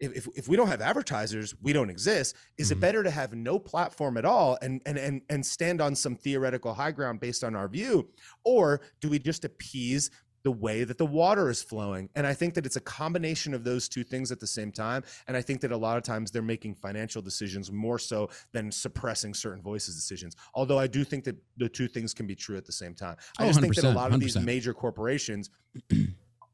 If, 0.00 0.16
if, 0.16 0.28
if 0.34 0.48
we 0.48 0.56
don't 0.56 0.66
have 0.68 0.80
advertisers 0.80 1.54
we 1.62 1.72
don't 1.72 1.90
exist. 1.90 2.34
Is 2.58 2.70
it 2.72 2.80
better 2.80 3.02
to 3.04 3.10
have 3.10 3.34
no 3.34 3.58
platform 3.58 4.16
at 4.16 4.24
all 4.24 4.58
and, 4.60 4.82
and 4.84 4.98
and 4.98 5.22
and 5.28 5.46
stand 5.46 5.80
on 5.80 5.94
some 5.94 6.16
theoretical 6.16 6.74
high 6.74 6.90
ground 6.90 7.20
based 7.20 7.44
on 7.44 7.54
our 7.54 7.68
view? 7.68 8.08
Or 8.44 8.80
do 9.00 9.08
we 9.08 9.18
just 9.20 9.44
appease 9.44 10.10
the 10.44 10.50
way 10.50 10.82
that 10.82 10.98
the 10.98 11.06
water 11.06 11.50
is 11.50 11.62
flowing? 11.62 12.08
And 12.16 12.26
i 12.26 12.34
think 12.34 12.54
that 12.54 12.66
it's 12.66 12.74
a 12.74 12.80
combination 12.80 13.54
of 13.54 13.62
those 13.62 13.88
two 13.88 14.02
things 14.02 14.32
at 14.32 14.40
the 14.40 14.46
same 14.48 14.72
time. 14.72 15.04
And 15.28 15.36
i 15.36 15.40
think 15.42 15.60
that 15.60 15.70
a 15.70 15.76
lot 15.76 15.96
of 15.96 16.02
times 16.02 16.32
they're 16.32 16.42
making 16.42 16.74
financial 16.74 17.22
decisions 17.22 17.70
more 17.70 18.00
so 18.00 18.28
than 18.52 18.72
suppressing 18.72 19.34
certain 19.34 19.62
voices 19.62 19.94
decisions. 19.94 20.34
Although 20.54 20.80
i 20.80 20.88
do 20.88 21.04
think 21.04 21.22
that 21.24 21.36
the 21.58 21.68
two 21.68 21.86
things 21.86 22.12
can 22.12 22.26
be 22.26 22.34
true 22.34 22.56
at 22.56 22.64
the 22.64 22.72
same 22.72 22.94
time. 22.96 23.16
I 23.38 23.44
Oh, 23.44 23.46
just 23.46 23.60
think 23.60 23.76
that 23.76 23.84
a 23.84 23.90
lot 23.90 24.12
of 24.12 24.18
these 24.18 24.34
100%. 24.36 24.44
major 24.44 24.74
corporations 24.74 25.48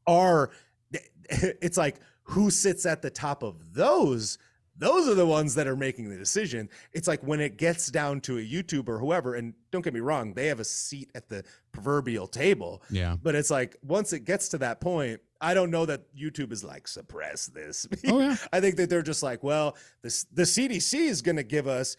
are 0.09 0.49
it's 1.29 1.77
like 1.77 1.97
who 2.23 2.49
sits 2.49 2.85
at 2.85 3.01
the 3.01 3.09
top 3.09 3.43
of 3.43 3.73
those 3.73 4.37
those 4.77 5.09
are 5.09 5.13
the 5.13 5.25
ones 5.25 5.55
that 5.55 5.67
are 5.67 5.75
making 5.75 6.09
the 6.09 6.17
decision 6.17 6.69
it's 6.93 7.07
like 7.07 7.21
when 7.21 7.39
it 7.39 7.57
gets 7.57 7.87
down 7.87 8.19
to 8.19 8.37
a 8.37 8.41
youtuber 8.41 8.89
or 8.89 8.99
whoever 8.99 9.35
and 9.35 9.53
don't 9.71 9.83
get 9.83 9.93
me 9.93 9.99
wrong 9.99 10.33
they 10.33 10.47
have 10.47 10.59
a 10.59 10.65
seat 10.65 11.11
at 11.13 11.27
the 11.29 11.43
proverbial 11.71 12.27
table 12.27 12.81
yeah. 12.89 13.15
but 13.21 13.35
it's 13.35 13.51
like 13.51 13.75
once 13.83 14.13
it 14.13 14.21
gets 14.21 14.49
to 14.49 14.57
that 14.57 14.81
point 14.81 15.19
i 15.41 15.53
don't 15.53 15.69
know 15.69 15.85
that 15.85 16.01
youtube 16.15 16.51
is 16.51 16.63
like 16.63 16.87
suppress 16.87 17.47
this 17.47 17.87
Oh, 18.07 18.19
yeah. 18.19 18.35
i 18.53 18.59
think 18.59 18.77
that 18.77 18.89
they're 18.89 19.01
just 19.01 19.21
like 19.21 19.43
well 19.43 19.77
this 20.01 20.23
the 20.33 20.43
cdc 20.43 20.93
is 20.93 21.21
going 21.21 21.37
to 21.37 21.43
give 21.43 21.67
us 21.67 21.95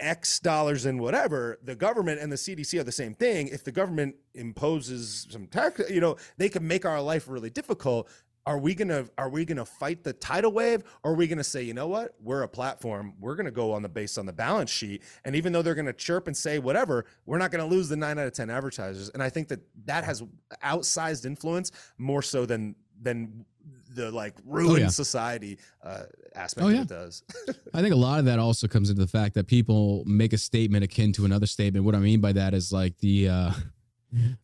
X 0.00 0.40
dollars 0.40 0.86
and 0.86 1.00
whatever, 1.00 1.58
the 1.62 1.74
government 1.74 2.20
and 2.20 2.30
the 2.30 2.36
CDC 2.36 2.78
are 2.80 2.84
the 2.84 2.92
same 2.92 3.14
thing. 3.14 3.48
If 3.48 3.64
the 3.64 3.72
government 3.72 4.16
imposes 4.34 5.26
some 5.30 5.46
tax, 5.46 5.80
you 5.88 6.00
know, 6.00 6.16
they 6.36 6.48
can 6.48 6.66
make 6.66 6.84
our 6.84 7.00
life 7.00 7.28
really 7.28 7.50
difficult. 7.50 8.08
Are 8.46 8.58
we 8.58 8.74
gonna 8.74 9.06
are 9.16 9.30
we 9.30 9.44
gonna 9.44 9.64
fight 9.64 10.04
the 10.04 10.12
tidal 10.12 10.52
wave 10.52 10.84
or 11.02 11.12
are 11.12 11.14
we 11.14 11.26
gonna 11.26 11.44
say, 11.44 11.62
you 11.62 11.72
know 11.72 11.86
what, 11.86 12.14
we're 12.20 12.42
a 12.42 12.48
platform, 12.48 13.14
we're 13.18 13.36
gonna 13.36 13.50
go 13.50 13.72
on 13.72 13.82
the 13.82 13.88
base 13.88 14.18
on 14.18 14.26
the 14.26 14.34
balance 14.34 14.70
sheet, 14.70 15.02
and 15.24 15.34
even 15.34 15.52
though 15.52 15.62
they're 15.62 15.74
gonna 15.74 15.94
chirp 15.94 16.26
and 16.26 16.36
say 16.36 16.58
whatever, 16.58 17.06
we're 17.24 17.38
not 17.38 17.50
gonna 17.50 17.64
lose 17.64 17.88
the 17.88 17.96
nine 17.96 18.18
out 18.18 18.26
of 18.26 18.34
ten 18.34 18.50
advertisers. 18.50 19.08
And 19.10 19.22
I 19.22 19.30
think 19.30 19.48
that 19.48 19.60
that 19.86 20.04
has 20.04 20.22
outsized 20.62 21.24
influence 21.24 21.70
more 21.96 22.20
so 22.20 22.44
than 22.44 22.74
than 23.00 23.46
the 23.94 24.10
like 24.10 24.34
ruined 24.44 24.80
yeah. 24.80 24.88
society 24.88 25.58
uh, 25.82 26.04
aspect 26.34 26.64
Oh, 26.64 26.68
of 26.68 26.74
yeah. 26.74 26.82
it 26.82 26.88
does. 26.88 27.22
I 27.74 27.80
think 27.80 27.92
a 27.94 27.96
lot 27.98 28.18
of 28.18 28.24
that 28.26 28.38
also 28.38 28.66
comes 28.68 28.90
into 28.90 29.02
the 29.02 29.08
fact 29.08 29.34
that 29.34 29.46
people 29.46 30.02
make 30.06 30.32
a 30.32 30.38
statement 30.38 30.84
akin 30.84 31.12
to 31.14 31.24
another 31.24 31.46
statement. 31.46 31.84
What 31.84 31.94
I 31.94 31.98
mean 31.98 32.20
by 32.20 32.32
that 32.32 32.54
is 32.54 32.72
like 32.72 32.98
the 32.98 33.28
uh, 33.28 33.50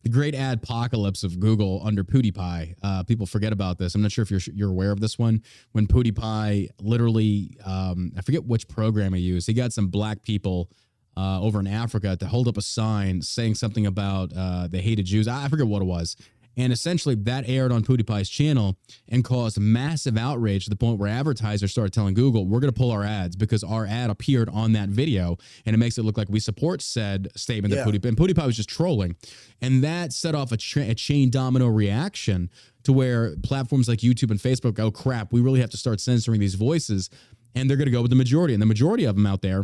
the 0.03 0.09
great 0.09 0.35
apocalypse 0.35 1.23
of 1.23 1.39
Google 1.39 1.81
under 1.85 2.03
PewDiePie. 2.03 2.75
Uh, 2.83 3.03
people 3.03 3.25
forget 3.25 3.53
about 3.53 3.77
this. 3.77 3.95
I'm 3.95 4.01
not 4.01 4.11
sure 4.11 4.23
if 4.23 4.31
you're 4.31 4.41
you're 4.53 4.69
aware 4.69 4.91
of 4.91 4.99
this 4.99 5.17
one. 5.17 5.41
When 5.71 5.87
PewDiePie 5.87 6.69
literally, 6.79 7.57
um, 7.63 8.11
I 8.17 8.21
forget 8.21 8.45
which 8.45 8.67
program 8.67 9.13
he 9.13 9.21
used. 9.21 9.47
He 9.47 9.53
got 9.53 9.73
some 9.73 9.87
black 9.87 10.23
people. 10.23 10.69
Uh, 11.17 11.41
over 11.41 11.59
in 11.59 11.67
Africa, 11.67 12.15
to 12.15 12.25
hold 12.25 12.47
up 12.47 12.55
a 12.55 12.61
sign 12.61 13.21
saying 13.21 13.53
something 13.53 13.85
about 13.85 14.31
uh, 14.33 14.69
they 14.69 14.79
hated 14.79 15.05
Jews. 15.05 15.27
I 15.27 15.43
I 15.43 15.49
forget 15.49 15.67
what 15.67 15.81
it 15.81 15.85
was. 15.85 16.15
And 16.61 16.71
essentially, 16.71 17.15
that 17.15 17.49
aired 17.49 17.71
on 17.71 17.83
PewDiePie's 17.83 18.29
channel 18.29 18.77
and 19.09 19.23
caused 19.23 19.59
massive 19.59 20.15
outrage 20.15 20.65
to 20.65 20.69
the 20.69 20.75
point 20.75 20.99
where 20.99 21.09
advertisers 21.09 21.71
started 21.71 21.91
telling 21.91 22.13
Google, 22.13 22.45
we're 22.45 22.59
going 22.59 22.71
to 22.71 22.77
pull 22.77 22.91
our 22.91 23.03
ads 23.03 23.35
because 23.35 23.63
our 23.63 23.87
ad 23.87 24.11
appeared 24.11 24.47
on 24.49 24.73
that 24.73 24.89
video 24.89 25.37
and 25.65 25.73
it 25.73 25.77
makes 25.77 25.97
it 25.97 26.03
look 26.03 26.17
like 26.17 26.29
we 26.29 26.39
support 26.39 26.83
said 26.83 27.29
statement 27.35 27.73
Yeah. 27.73 27.83
that 27.83 27.91
PewDiePie, 27.91 28.05
and 28.09 28.17
PewDiePie 28.17 28.45
was 28.45 28.55
just 28.55 28.69
trolling. 28.69 29.15
And 29.59 29.83
that 29.83 30.13
set 30.13 30.35
off 30.35 30.51
a, 30.51 30.57
tra- 30.57 30.83
a 30.89 30.93
chain 30.93 31.31
domino 31.31 31.65
reaction 31.67 32.51
to 32.83 32.93
where 32.93 33.35
platforms 33.41 33.87
like 33.87 33.99
YouTube 33.99 34.29
and 34.29 34.39
Facebook 34.39 34.75
go, 34.75 34.91
crap, 34.91 35.33
we 35.33 35.41
really 35.41 35.61
have 35.61 35.71
to 35.71 35.77
start 35.77 35.99
censoring 35.99 36.39
these 36.39 36.55
voices. 36.55 37.09
And 37.55 37.69
they're 37.69 37.77
going 37.77 37.87
to 37.87 37.91
go 37.91 38.03
with 38.03 38.11
the 38.11 38.15
majority. 38.15 38.53
And 38.53 38.61
the 38.61 38.67
majority 38.67 39.05
of 39.05 39.15
them 39.15 39.25
out 39.25 39.41
there 39.41 39.63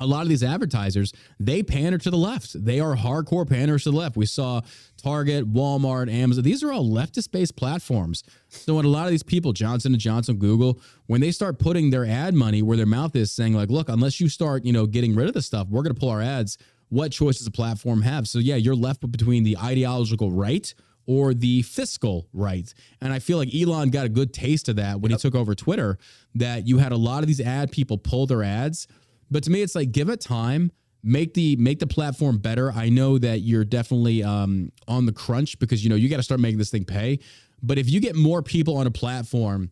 a 0.00 0.06
lot 0.06 0.22
of 0.22 0.28
these 0.28 0.42
advertisers 0.42 1.12
they 1.38 1.62
pander 1.62 1.98
to 1.98 2.10
the 2.10 2.16
left. 2.16 2.64
They 2.64 2.80
are 2.80 2.96
hardcore 2.96 3.48
panders 3.48 3.84
to 3.84 3.90
the 3.90 3.96
left. 3.96 4.16
We 4.16 4.26
saw 4.26 4.62
target 4.96 5.52
walmart 5.52 6.12
amazon. 6.12 6.44
These 6.44 6.62
are 6.62 6.72
all 6.72 6.88
leftist 6.88 7.30
based 7.30 7.56
platforms. 7.56 8.24
So 8.48 8.74
when 8.74 8.84
a 8.84 8.88
lot 8.88 9.04
of 9.04 9.10
these 9.10 9.22
people 9.22 9.52
johnson 9.52 9.92
and 9.92 10.00
johnson 10.00 10.36
google 10.36 10.80
when 11.06 11.20
they 11.20 11.30
start 11.30 11.58
putting 11.58 11.90
their 11.90 12.06
ad 12.06 12.34
money 12.34 12.62
where 12.62 12.76
their 12.76 12.86
mouth 12.86 13.14
is 13.14 13.30
saying 13.30 13.54
like 13.54 13.70
look 13.70 13.88
unless 13.88 14.20
you 14.20 14.28
start 14.28 14.64
you 14.64 14.72
know 14.72 14.86
getting 14.86 15.14
rid 15.14 15.28
of 15.28 15.34
the 15.34 15.42
stuff 15.42 15.68
we're 15.68 15.82
going 15.82 15.94
to 15.94 16.00
pull 16.00 16.10
our 16.10 16.22
ads 16.22 16.58
what 16.88 17.12
choice 17.12 17.38
does 17.38 17.46
a 17.46 17.52
platform 17.52 18.02
have? 18.02 18.26
So 18.28 18.38
yeah 18.38 18.56
you're 18.56 18.74
left 18.74 19.08
between 19.10 19.44
the 19.44 19.56
ideological 19.58 20.30
right 20.30 20.72
or 21.10 21.34
the 21.34 21.62
fiscal 21.62 22.28
right. 22.32 22.72
And 23.00 23.12
I 23.12 23.18
feel 23.18 23.36
like 23.36 23.52
Elon 23.52 23.90
got 23.90 24.06
a 24.06 24.08
good 24.08 24.32
taste 24.32 24.68
of 24.68 24.76
that 24.76 25.00
when 25.00 25.10
he 25.10 25.16
took 25.16 25.34
over 25.34 25.56
Twitter, 25.56 25.98
that 26.36 26.68
you 26.68 26.78
had 26.78 26.92
a 26.92 26.96
lot 26.96 27.24
of 27.24 27.26
these 27.26 27.40
ad 27.40 27.72
people 27.72 27.98
pull 27.98 28.26
their 28.26 28.44
ads. 28.44 28.86
But 29.30 29.44
to 29.44 29.50
me, 29.50 29.62
it's 29.62 29.74
like 29.74 29.92
give 29.92 30.08
it 30.08 30.20
time, 30.20 30.72
make 31.02 31.34
the 31.34 31.56
make 31.56 31.78
the 31.78 31.86
platform 31.86 32.38
better. 32.38 32.72
I 32.72 32.88
know 32.88 33.18
that 33.18 33.40
you're 33.40 33.64
definitely 33.64 34.22
um, 34.22 34.72
on 34.88 35.06
the 35.06 35.12
crunch 35.12 35.58
because 35.58 35.82
you 35.84 35.90
know 35.90 35.96
you 35.96 36.08
got 36.08 36.16
to 36.16 36.22
start 36.22 36.40
making 36.40 36.58
this 36.58 36.70
thing 36.70 36.84
pay. 36.84 37.20
But 37.62 37.78
if 37.78 37.90
you 37.90 38.00
get 38.00 38.16
more 38.16 38.42
people 38.42 38.76
on 38.76 38.86
a 38.86 38.90
platform 38.90 39.70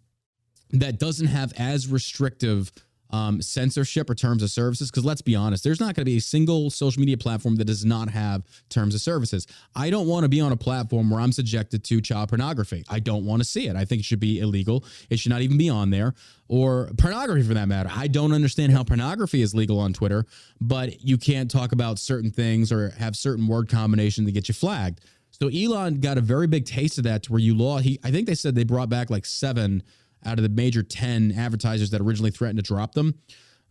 that 0.71 0.99
doesn't 0.99 1.29
have 1.29 1.53
as 1.59 1.89
restrictive 1.89 2.71
um, 3.11 3.41
censorship 3.41 4.11
or 4.11 4.15
terms 4.15 4.43
of 4.43 4.51
services. 4.51 4.91
Because 4.91 5.05
let's 5.05 5.23
be 5.23 5.35
honest, 5.35 5.65
there's 5.65 5.81
not 5.81 5.95
going 5.95 6.03
to 6.03 6.05
be 6.05 6.19
a 6.19 6.21
single 6.21 6.71
social 6.71 7.01
media 7.01 7.17
platform 7.17 7.57
that 7.57 7.65
does 7.65 7.85
not 7.85 8.11
have 8.11 8.43
terms 8.69 8.95
of 8.95 9.01
services. 9.01 9.47
I 9.75 9.91
don't 9.91 10.07
want 10.07 10.25
to 10.25 10.29
be 10.29 10.41
on 10.41 10.53
a 10.53 10.57
platform 10.57 11.11
where 11.11 11.21
I'm 11.21 11.33
subjected 11.33 11.85
to 11.85 12.01
child 12.01 12.29
pornography. 12.29 12.85
I 12.89 13.01
don't 13.01 13.25
want 13.25 13.43
to 13.43 13.49
see 13.49 13.69
it. 13.69 13.77
I 13.77 13.85
think 13.85 14.01
it 14.01 14.05
should 14.05 14.21
be 14.21 14.41
illegal. 14.41 14.85
It 15.11 15.19
should 15.19 15.31
not 15.31 15.43
even 15.43 15.59
be 15.59 15.69
on 15.69 15.91
there, 15.91 16.15
or 16.49 16.91
pornography 16.99 17.47
for 17.47 17.55
that 17.55 17.69
matter. 17.69 17.91
I 17.93 18.09
don't 18.09 18.33
understand 18.33 18.73
how 18.73 18.85
pornography 18.85 19.43
is 19.43 19.55
legal 19.55 19.79
on 19.79 19.93
Twitter, 19.93 20.27
but 20.61 21.03
you 21.05 21.19
can't 21.19 21.51
talk 21.51 21.73
about 21.73 21.99
certain 21.99 22.31
things 22.31 22.73
or 22.73 22.91
have 22.91 23.17
certain 23.17 23.47
word 23.47 23.69
combination 23.69 24.25
that 24.25 24.33
get 24.33 24.49
you 24.49 24.55
flagged. 24.55 25.01
So 25.31 25.49
Elon 25.49 26.01
got 26.01 26.19
a 26.19 26.21
very 26.21 26.47
big 26.47 26.65
taste 26.65 26.99
of 26.99 27.05
that 27.05 27.23
to 27.25 27.33
where 27.33 27.41
you 27.41 27.55
lost. 27.55 27.85
He, 27.85 28.01
I 28.03 28.11
think 28.11 28.27
they 28.27 28.35
said 28.35 28.55
they 28.55 28.65
brought 28.65 28.89
back 28.89 29.09
like 29.09 29.25
seven 29.25 29.83
out 30.25 30.39
of 30.39 30.43
the 30.43 30.49
major 30.49 30.83
10 30.83 31.33
advertisers 31.37 31.91
that 31.91 32.01
originally 32.01 32.31
threatened 32.31 32.59
to 32.59 32.63
drop 32.63 32.95
them. 32.95 33.15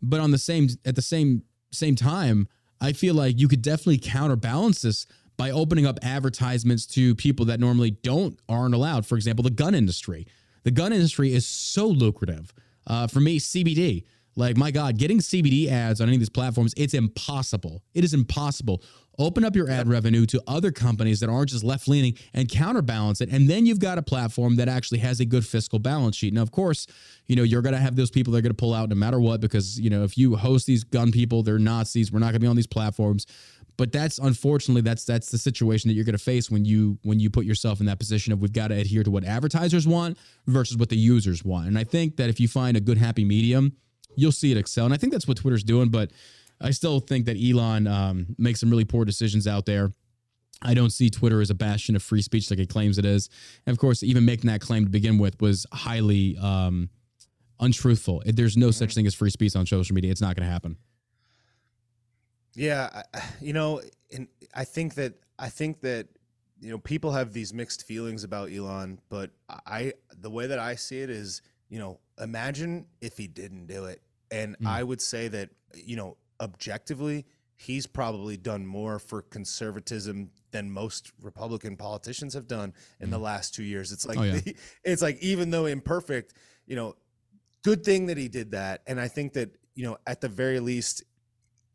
But 0.01 0.19
on 0.19 0.31
the 0.31 0.37
same, 0.37 0.69
at 0.85 0.95
the 0.95 1.01
same, 1.01 1.43
same 1.71 1.95
time, 1.95 2.47
I 2.79 2.93
feel 2.93 3.15
like 3.15 3.39
you 3.39 3.47
could 3.47 3.61
definitely 3.61 3.97
counterbalance 3.97 4.81
this 4.81 5.07
by 5.37 5.51
opening 5.51 5.85
up 5.85 5.99
advertisements 6.01 6.85
to 6.87 7.15
people 7.15 7.45
that 7.45 7.59
normally 7.59 7.91
don't 7.91 8.39
aren't 8.49 8.73
allowed. 8.73 9.05
For 9.05 9.15
example, 9.15 9.43
the 9.43 9.51
gun 9.51 9.75
industry. 9.75 10.27
The 10.63 10.71
gun 10.71 10.91
industry 10.91 11.33
is 11.33 11.45
so 11.45 11.87
lucrative. 11.87 12.53
Uh, 12.85 13.07
for 13.07 13.19
me, 13.19 13.39
CBD. 13.39 14.05
Like, 14.37 14.55
my 14.55 14.69
God, 14.69 14.97
getting 14.97 15.17
CBD 15.17 15.67
ads 15.67 15.99
on 15.99 16.07
any 16.07 16.15
of 16.15 16.21
these 16.21 16.29
platforms, 16.29 16.73
it's 16.77 16.93
impossible. 16.93 17.81
It 17.95 18.03
is 18.03 18.13
impossible. 18.13 18.83
Open 19.17 19.43
up 19.43 19.55
your 19.55 19.67
ad 19.67 19.87
revenue 19.87 20.27
to 20.27 20.39
other 20.45 20.71
companies 20.71 21.19
that 21.21 21.29
aren't 21.29 21.49
just 21.49 21.63
left 21.63 21.87
leaning 21.87 22.15
and 22.35 22.47
counterbalance 22.47 23.19
it. 23.19 23.29
And 23.31 23.49
then 23.49 23.65
you've 23.65 23.79
got 23.79 23.97
a 23.97 24.03
platform 24.03 24.57
that 24.57 24.69
actually 24.69 24.99
has 24.99 25.19
a 25.19 25.25
good 25.25 25.43
fiscal 25.43 25.79
balance 25.79 26.15
sheet. 26.15 26.35
Now, 26.35 26.43
of 26.43 26.51
course, 26.51 26.85
you 27.25 27.35
know, 27.35 27.41
you're 27.41 27.63
going 27.63 27.73
to 27.73 27.81
have 27.81 27.95
those 27.95 28.11
people 28.11 28.31
that 28.33 28.39
are 28.39 28.41
going 28.43 28.51
to 28.51 28.57
pull 28.57 28.75
out 28.75 28.89
no 28.89 28.95
matter 28.95 29.19
what, 29.19 29.41
because, 29.41 29.79
you 29.79 29.89
know, 29.89 30.03
if 30.03 30.19
you 30.19 30.35
host 30.35 30.67
these 30.67 30.83
gun 30.83 31.11
people, 31.11 31.41
they're 31.41 31.57
Nazis. 31.57 32.11
We're 32.11 32.19
not 32.19 32.27
going 32.27 32.35
to 32.35 32.39
be 32.41 32.47
on 32.47 32.55
these 32.55 32.67
platforms. 32.67 33.25
But 33.75 33.91
that's 33.91 34.17
unfortunately 34.17 34.81
that's 34.81 35.05
that's 35.05 35.29
the 35.29 35.37
situation 35.37 35.87
that 35.87 35.93
you're 35.93 36.03
going 36.03 36.17
to 36.17 36.23
face 36.23 36.49
when 36.49 36.65
you 36.65 36.97
when 37.03 37.19
you 37.19 37.29
put 37.29 37.45
yourself 37.45 37.79
in 37.79 37.85
that 37.85 37.99
position 37.99 38.33
of 38.33 38.41
we've 38.41 38.51
got 38.51 38.69
to 38.69 38.73
adhere 38.73 39.03
to 39.03 39.11
what 39.11 39.23
advertisers 39.23 39.87
want 39.87 40.17
versus 40.47 40.77
what 40.77 40.89
the 40.89 40.97
users 40.97 41.45
want. 41.45 41.67
And 41.67 41.77
I 41.77 41.83
think 41.83 42.17
that 42.17 42.27
if 42.27 42.39
you 42.39 42.47
find 42.47 42.75
a 42.75 42.79
good 42.79 42.97
happy 42.97 43.23
medium, 43.23 43.77
you'll 44.17 44.33
see 44.33 44.51
it 44.51 44.57
excel. 44.57 44.83
And 44.83 44.93
I 44.93 44.97
think 44.97 45.13
that's 45.13 45.27
what 45.27 45.37
Twitter's 45.37 45.63
doing. 45.63 45.87
But 45.87 46.11
I 46.59 46.71
still 46.71 46.99
think 46.99 47.25
that 47.27 47.37
Elon 47.37 47.87
um, 47.87 48.35
makes 48.37 48.59
some 48.59 48.69
really 48.69 48.85
poor 48.85 49.05
decisions 49.05 49.47
out 49.47 49.65
there. 49.65 49.93
I 50.61 50.73
don't 50.73 50.89
see 50.89 51.09
Twitter 51.09 51.39
as 51.39 51.49
a 51.49 51.55
bastion 51.55 51.95
of 51.95 52.01
free 52.01 52.21
speech 52.21 52.49
like 52.49 52.59
it 52.59 52.67
claims 52.67 52.97
it 52.97 53.05
is. 53.05 53.29
And 53.65 53.73
of 53.73 53.79
course, 53.79 54.01
even 54.01 54.25
making 54.25 54.49
that 54.49 54.59
claim 54.59 54.85
to 54.85 54.89
begin 54.89 55.19
with 55.19 55.39
was 55.39 55.67
highly 55.71 56.35
um, 56.37 56.89
untruthful. 57.59 58.23
There's 58.25 58.57
no 58.57 58.71
such 58.71 58.95
thing 58.95 59.05
as 59.05 59.13
free 59.13 59.29
speech 59.29 59.55
on 59.55 59.65
social 59.65 59.93
media. 59.93 60.11
It's 60.11 60.21
not 60.21 60.35
going 60.35 60.45
to 60.47 60.51
happen. 60.51 60.77
Yeah, 62.55 63.03
you 63.39 63.53
know, 63.53 63.81
and 64.11 64.27
I 64.55 64.63
think 64.63 64.95
that 64.95 65.13
I 65.37 65.49
think 65.49 65.81
that 65.81 66.07
you 66.59 66.71
know 66.71 66.79
people 66.79 67.11
have 67.11 67.31
these 67.33 67.53
mixed 67.53 67.85
feelings 67.85 68.23
about 68.23 68.51
Elon, 68.51 68.99
but 69.09 69.29
I 69.47 69.93
the 70.19 70.31
way 70.31 70.47
that 70.47 70.57
I 70.57 70.73
see 70.73 71.01
it 71.01 71.11
is, 71.11 71.43
you 71.69 71.77
know, 71.77 71.99
imagine 72.19 72.87
if 72.99 73.15
he 73.15 73.27
didn't 73.27 73.67
do 73.67 73.85
it, 73.85 74.01
and 74.31 74.57
mm. 74.59 74.67
I 74.67 74.83
would 74.83 75.01
say 75.01 75.27
that 75.27 75.49
you 75.73 75.95
know 75.95 76.17
objectively 76.39 77.25
he's 77.57 77.87
probably 77.87 78.37
done 78.37 78.65
more 78.65 78.99
for 78.99 79.23
conservatism 79.23 80.29
than 80.51 80.69
most 80.69 81.11
Republican 81.21 81.75
politicians 81.75 82.35
have 82.35 82.47
done 82.47 82.73
in 82.99 83.07
mm. 83.07 83.11
the 83.11 83.17
last 83.17 83.55
two 83.55 83.63
years. 83.63 83.91
It's 83.91 84.05
like 84.05 84.17
oh, 84.17 84.23
yeah. 84.23 84.39
it's 84.83 85.01
like 85.01 85.17
even 85.21 85.49
though 85.49 85.65
imperfect, 85.65 86.33
you 86.67 86.75
know, 86.75 86.95
good 87.63 87.83
thing 87.83 88.05
that 88.05 88.17
he 88.17 88.27
did 88.27 88.51
that, 88.51 88.81
and 88.85 88.99
I 88.99 89.07
think 89.07 89.33
that 89.33 89.55
you 89.75 89.85
know 89.85 89.97
at 90.05 90.21
the 90.21 90.29
very 90.29 90.59
least 90.59 91.03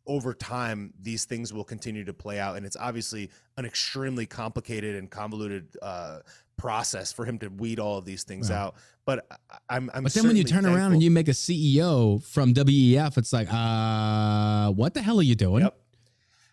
over 0.06 0.34
time 0.34 0.92
these 1.00 1.24
things 1.24 1.52
will 1.52 1.64
continue 1.64 2.04
to 2.04 2.12
play 2.12 2.40
out 2.40 2.56
and 2.56 2.66
it's 2.66 2.76
obviously 2.76 3.30
an 3.56 3.64
extremely 3.64 4.26
complicated 4.26 4.96
and 4.96 5.10
convoluted 5.10 5.76
uh, 5.80 6.18
process 6.56 7.12
for 7.12 7.24
him 7.24 7.38
to 7.38 7.48
weed 7.48 7.78
all 7.78 7.98
of 7.98 8.04
these 8.04 8.24
things 8.24 8.50
out 8.50 8.74
but 9.04 9.26
i'm, 9.68 9.90
I'm 9.94 10.04
but 10.04 10.12
then 10.12 10.26
when 10.26 10.36
you 10.36 10.44
turn 10.44 10.62
thankful. 10.62 10.76
around 10.76 10.92
and 10.92 11.02
you 11.02 11.10
make 11.10 11.28
a 11.28 11.32
ceo 11.32 12.22
from 12.22 12.54
wef 12.54 13.16
it's 13.16 13.32
like 13.32 13.48
uh 13.50 14.70
what 14.72 14.94
the 14.94 15.02
hell 15.02 15.18
are 15.18 15.24
you 15.24 15.34
doing 15.34 15.64
yep. 15.64 15.76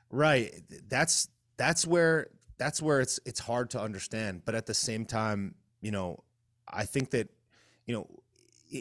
right 0.09 0.51
that's 0.87 1.27
that's 1.57 1.85
where 1.85 2.27
that's 2.57 2.81
where 2.81 3.01
it's 3.01 3.19
it's 3.25 3.39
hard 3.39 3.69
to 3.71 3.81
understand 3.81 4.41
but 4.45 4.55
at 4.55 4.65
the 4.65 4.73
same 4.73 5.05
time 5.05 5.55
you 5.81 5.91
know 5.91 6.23
i 6.67 6.85
think 6.85 7.11
that 7.11 7.29
you 7.85 7.93
know 7.93 8.07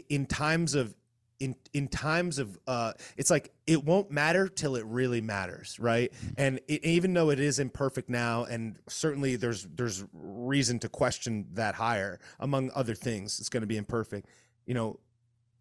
in 0.09 0.25
times 0.25 0.75
of 0.75 0.95
in 1.39 1.55
in 1.73 1.87
times 1.87 2.37
of 2.37 2.59
uh 2.67 2.91
it's 3.17 3.29
like 3.29 3.53
it 3.65 3.83
won't 3.83 4.11
matter 4.11 4.47
till 4.47 4.75
it 4.75 4.85
really 4.85 5.21
matters 5.21 5.77
right 5.79 6.11
mm-hmm. 6.11 6.33
and 6.37 6.59
it, 6.67 6.83
even 6.83 7.13
though 7.13 7.29
it 7.29 7.39
is 7.39 7.59
imperfect 7.59 8.09
now 8.09 8.43
and 8.45 8.75
certainly 8.87 9.35
there's 9.35 9.67
there's 9.75 10.03
reason 10.13 10.79
to 10.79 10.89
question 10.89 11.45
that 11.53 11.75
higher 11.75 12.19
among 12.39 12.69
other 12.75 12.95
things 12.95 13.39
it's 13.39 13.49
going 13.49 13.61
to 13.61 13.67
be 13.67 13.77
imperfect 13.77 14.27
you 14.65 14.73
know 14.73 14.99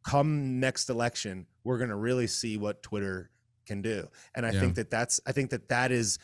come 0.03 0.59
next 0.59 0.91
election 0.91 1.47
we're 1.65 1.79
going 1.79 1.91
to 1.91 1.97
really 1.97 2.27
see 2.27 2.57
what 2.57 2.83
twitter 2.83 3.31
can 3.67 3.81
do 3.81 4.09
and 4.35 4.45
i 4.45 4.51
yeah. 4.51 4.61
think 4.61 4.75
that 4.75 4.91
that's 4.91 5.21
i 5.27 5.33
think 5.33 5.51
that 5.51 5.69
that 5.69 5.93
is 5.93 6.19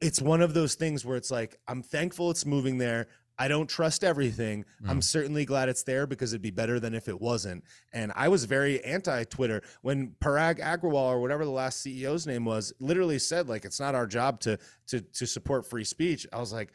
it's 0.00 0.20
one 0.20 0.42
of 0.42 0.52
those 0.52 0.74
things 0.74 1.06
where 1.06 1.16
it's 1.16 1.30
like 1.30 1.58
i'm 1.68 1.82
thankful 1.82 2.30
it's 2.30 2.44
moving 2.44 2.76
there 2.76 3.06
I 3.40 3.48
don't 3.48 3.68
trust 3.68 4.04
everything. 4.04 4.66
Mm. 4.84 4.90
I'm 4.90 5.02
certainly 5.02 5.46
glad 5.46 5.70
it's 5.70 5.82
there 5.82 6.06
because 6.06 6.34
it'd 6.34 6.42
be 6.42 6.50
better 6.50 6.78
than 6.78 6.94
if 6.94 7.08
it 7.08 7.18
wasn't. 7.18 7.64
And 7.90 8.12
I 8.14 8.28
was 8.28 8.44
very 8.44 8.84
anti 8.84 9.24
Twitter 9.24 9.62
when 9.80 10.14
Parag 10.22 10.60
Agrawal 10.60 11.08
or 11.08 11.20
whatever 11.22 11.46
the 11.46 11.50
last 11.50 11.84
CEO's 11.84 12.26
name 12.26 12.44
was 12.44 12.74
literally 12.80 13.18
said 13.18 13.48
like 13.48 13.64
it's 13.64 13.80
not 13.80 13.94
our 13.94 14.06
job 14.06 14.40
to 14.40 14.58
to 14.88 15.00
to 15.00 15.26
support 15.26 15.66
free 15.66 15.84
speech. 15.84 16.26
I 16.34 16.38
was 16.38 16.52
like, 16.52 16.70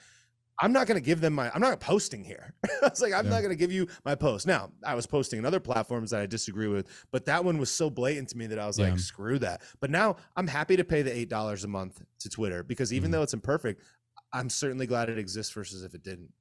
I'm 0.59 0.73
not 0.73 0.87
going 0.87 0.99
to 0.99 1.05
give 1.05 1.21
them 1.21 1.33
my, 1.33 1.51
I'm 1.53 1.61
not 1.61 1.79
posting 1.79 2.23
here. 2.23 2.55
I 2.81 2.89
was 2.89 3.01
like, 3.01 3.13
I'm 3.13 3.25
yeah. 3.25 3.31
not 3.31 3.39
going 3.39 3.51
to 3.51 3.57
give 3.57 3.71
you 3.71 3.87
my 4.03 4.15
post. 4.15 4.47
Now, 4.47 4.71
I 4.83 4.95
was 4.95 5.05
posting 5.05 5.37
in 5.37 5.45
other 5.45 5.59
platforms 5.59 6.11
that 6.11 6.21
I 6.21 6.25
disagree 6.25 6.67
with, 6.67 6.87
but 7.11 7.25
that 7.25 7.43
one 7.43 7.57
was 7.57 7.69
so 7.69 7.89
blatant 7.89 8.29
to 8.29 8.37
me 8.37 8.47
that 8.47 8.57
I 8.57 8.65
was 8.65 8.79
yeah. 8.79 8.89
like, 8.89 8.99
screw 8.99 9.37
that. 9.39 9.61
But 9.81 9.91
now 9.91 10.15
I'm 10.37 10.47
happy 10.47 10.77
to 10.77 10.85
pay 10.85 11.01
the 11.01 11.11
$8 11.27 11.63
a 11.63 11.67
month 11.67 12.01
to 12.19 12.29
Twitter 12.29 12.63
because 12.63 12.93
even 12.93 13.07
mm-hmm. 13.07 13.11
though 13.11 13.23
it's 13.23 13.33
imperfect, 13.33 13.83
I'm 14.31 14.49
certainly 14.49 14.87
glad 14.87 15.09
it 15.09 15.19
exists 15.19 15.51
versus 15.51 15.83
if 15.83 15.93
it 15.93 16.03
didn't. 16.03 16.31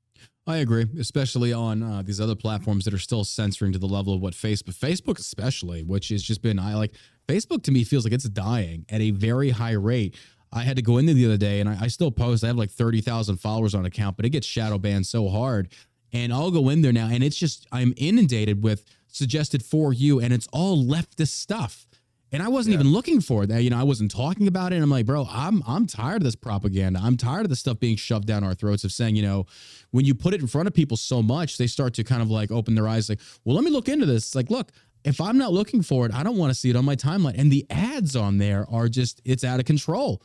I 0.46 0.58
agree, 0.58 0.86
especially 0.98 1.54
on 1.54 1.82
uh, 1.82 2.02
these 2.02 2.20
other 2.20 2.34
platforms 2.34 2.84
that 2.84 2.92
are 2.92 2.98
still 2.98 3.24
censoring 3.24 3.72
to 3.72 3.78
the 3.78 3.86
level 3.86 4.12
of 4.12 4.20
what 4.20 4.34
Facebook, 4.34 4.74
Facebook 4.74 5.18
especially, 5.18 5.82
which 5.82 6.10
has 6.10 6.22
just 6.22 6.42
been, 6.42 6.58
I 6.58 6.74
like 6.74 6.92
Facebook 7.26 7.62
to 7.64 7.72
me 7.72 7.82
feels 7.82 8.04
like 8.04 8.12
it's 8.12 8.28
dying 8.28 8.84
at 8.90 9.00
a 9.00 9.10
very 9.10 9.50
high 9.50 9.72
rate. 9.72 10.16
I 10.52 10.62
had 10.62 10.76
to 10.76 10.82
go 10.82 10.98
in 10.98 11.06
there 11.06 11.14
the 11.14 11.24
other 11.24 11.38
day 11.38 11.60
and 11.60 11.68
I, 11.68 11.78
I 11.82 11.86
still 11.88 12.10
post. 12.10 12.44
I 12.44 12.48
have 12.48 12.56
like 12.56 12.70
30,000 12.70 13.38
followers 13.38 13.74
on 13.74 13.86
account, 13.86 14.16
but 14.16 14.26
it 14.26 14.30
gets 14.30 14.46
shadow 14.46 14.76
banned 14.76 15.06
so 15.06 15.28
hard. 15.28 15.72
And 16.12 16.32
I'll 16.32 16.50
go 16.50 16.68
in 16.68 16.82
there 16.82 16.92
now 16.92 17.08
and 17.10 17.24
it's 17.24 17.36
just, 17.36 17.66
I'm 17.72 17.94
inundated 17.96 18.62
with 18.62 18.84
suggested 19.08 19.64
for 19.64 19.94
you 19.94 20.20
and 20.20 20.32
it's 20.32 20.46
all 20.52 20.84
leftist 20.84 21.28
stuff. 21.28 21.86
And 22.34 22.42
I 22.42 22.48
wasn't 22.48 22.72
yeah. 22.72 22.80
even 22.80 22.92
looking 22.92 23.20
for 23.20 23.46
that. 23.46 23.62
You 23.62 23.70
know, 23.70 23.78
I 23.78 23.84
wasn't 23.84 24.10
talking 24.10 24.48
about 24.48 24.72
it. 24.72 24.74
And 24.74 24.82
I'm 24.82 24.90
like, 24.90 25.06
bro, 25.06 25.24
I'm 25.30 25.62
I'm 25.68 25.86
tired 25.86 26.16
of 26.16 26.24
this 26.24 26.34
propaganda. 26.34 26.98
I'm 27.00 27.16
tired 27.16 27.44
of 27.44 27.48
the 27.48 27.54
stuff 27.54 27.78
being 27.78 27.94
shoved 27.94 28.26
down 28.26 28.42
our 28.42 28.54
throats 28.54 28.82
of 28.82 28.90
saying, 28.90 29.14
you 29.14 29.22
know, 29.22 29.46
when 29.92 30.04
you 30.04 30.16
put 30.16 30.34
it 30.34 30.40
in 30.40 30.48
front 30.48 30.66
of 30.66 30.74
people 30.74 30.96
so 30.96 31.22
much, 31.22 31.58
they 31.58 31.68
start 31.68 31.94
to 31.94 32.02
kind 32.02 32.22
of 32.22 32.32
like 32.32 32.50
open 32.50 32.74
their 32.74 32.88
eyes, 32.88 33.08
like, 33.08 33.20
well, 33.44 33.54
let 33.54 33.64
me 33.64 33.70
look 33.70 33.88
into 33.88 34.04
this. 34.04 34.26
It's 34.26 34.34
like, 34.34 34.50
look, 34.50 34.72
if 35.04 35.20
I'm 35.20 35.38
not 35.38 35.52
looking 35.52 35.80
for 35.80 36.06
it, 36.06 36.12
I 36.12 36.24
don't 36.24 36.36
want 36.36 36.50
to 36.50 36.58
see 36.58 36.70
it 36.70 36.74
on 36.74 36.84
my 36.84 36.96
timeline. 36.96 37.38
And 37.38 37.52
the 37.52 37.66
ads 37.70 38.16
on 38.16 38.38
there 38.38 38.66
are 38.68 38.88
just, 38.88 39.20
it's 39.24 39.44
out 39.44 39.60
of 39.60 39.66
control. 39.66 40.20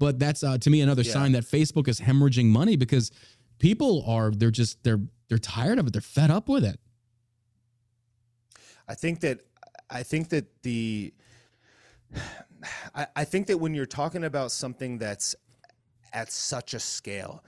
But 0.00 0.18
that's 0.18 0.42
uh, 0.42 0.58
to 0.58 0.68
me 0.68 0.80
another 0.80 1.02
yeah. 1.02 1.12
sign 1.12 1.30
that 1.32 1.44
Facebook 1.44 1.86
is 1.86 2.00
hemorrhaging 2.00 2.46
money 2.46 2.74
because 2.74 3.12
people 3.60 4.04
are, 4.08 4.32
they're 4.32 4.50
just, 4.50 4.82
they're, 4.82 5.02
they're 5.28 5.38
tired 5.38 5.78
of 5.78 5.86
it. 5.86 5.92
They're 5.92 6.02
fed 6.02 6.32
up 6.32 6.48
with 6.48 6.64
it. 6.64 6.80
I 8.88 8.94
think 8.94 9.20
that, 9.20 9.42
I 9.88 10.02
think 10.02 10.30
that 10.30 10.64
the, 10.64 11.14
I, 12.94 13.06
I 13.16 13.24
think 13.24 13.46
that 13.48 13.58
when 13.58 13.74
you're 13.74 13.86
talking 13.86 14.24
about 14.24 14.52
something 14.52 14.98
that's 14.98 15.34
at 16.12 16.30
such 16.30 16.74
a 16.74 16.78
scale, 16.78 17.44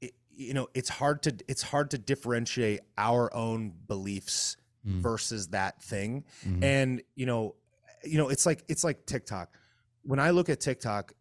it, 0.00 0.12
you 0.34 0.54
know, 0.54 0.68
it's 0.74 0.88
hard 0.88 1.22
to 1.24 1.36
it's 1.48 1.62
hard 1.62 1.90
to 1.92 1.98
differentiate 1.98 2.80
our 2.98 3.32
own 3.34 3.72
beliefs 3.86 4.56
mm. 4.86 5.00
versus 5.00 5.48
that 5.48 5.82
thing. 5.82 6.24
Mm-hmm. 6.46 6.64
And 6.64 7.02
you 7.14 7.26
know, 7.26 7.54
you 8.04 8.18
know, 8.18 8.28
it's 8.28 8.46
like 8.46 8.64
it's 8.68 8.84
like 8.84 9.06
TikTok. 9.06 9.56
When 10.02 10.20
I 10.20 10.30
look 10.30 10.48
at 10.48 10.60
TikTok, 10.60 11.12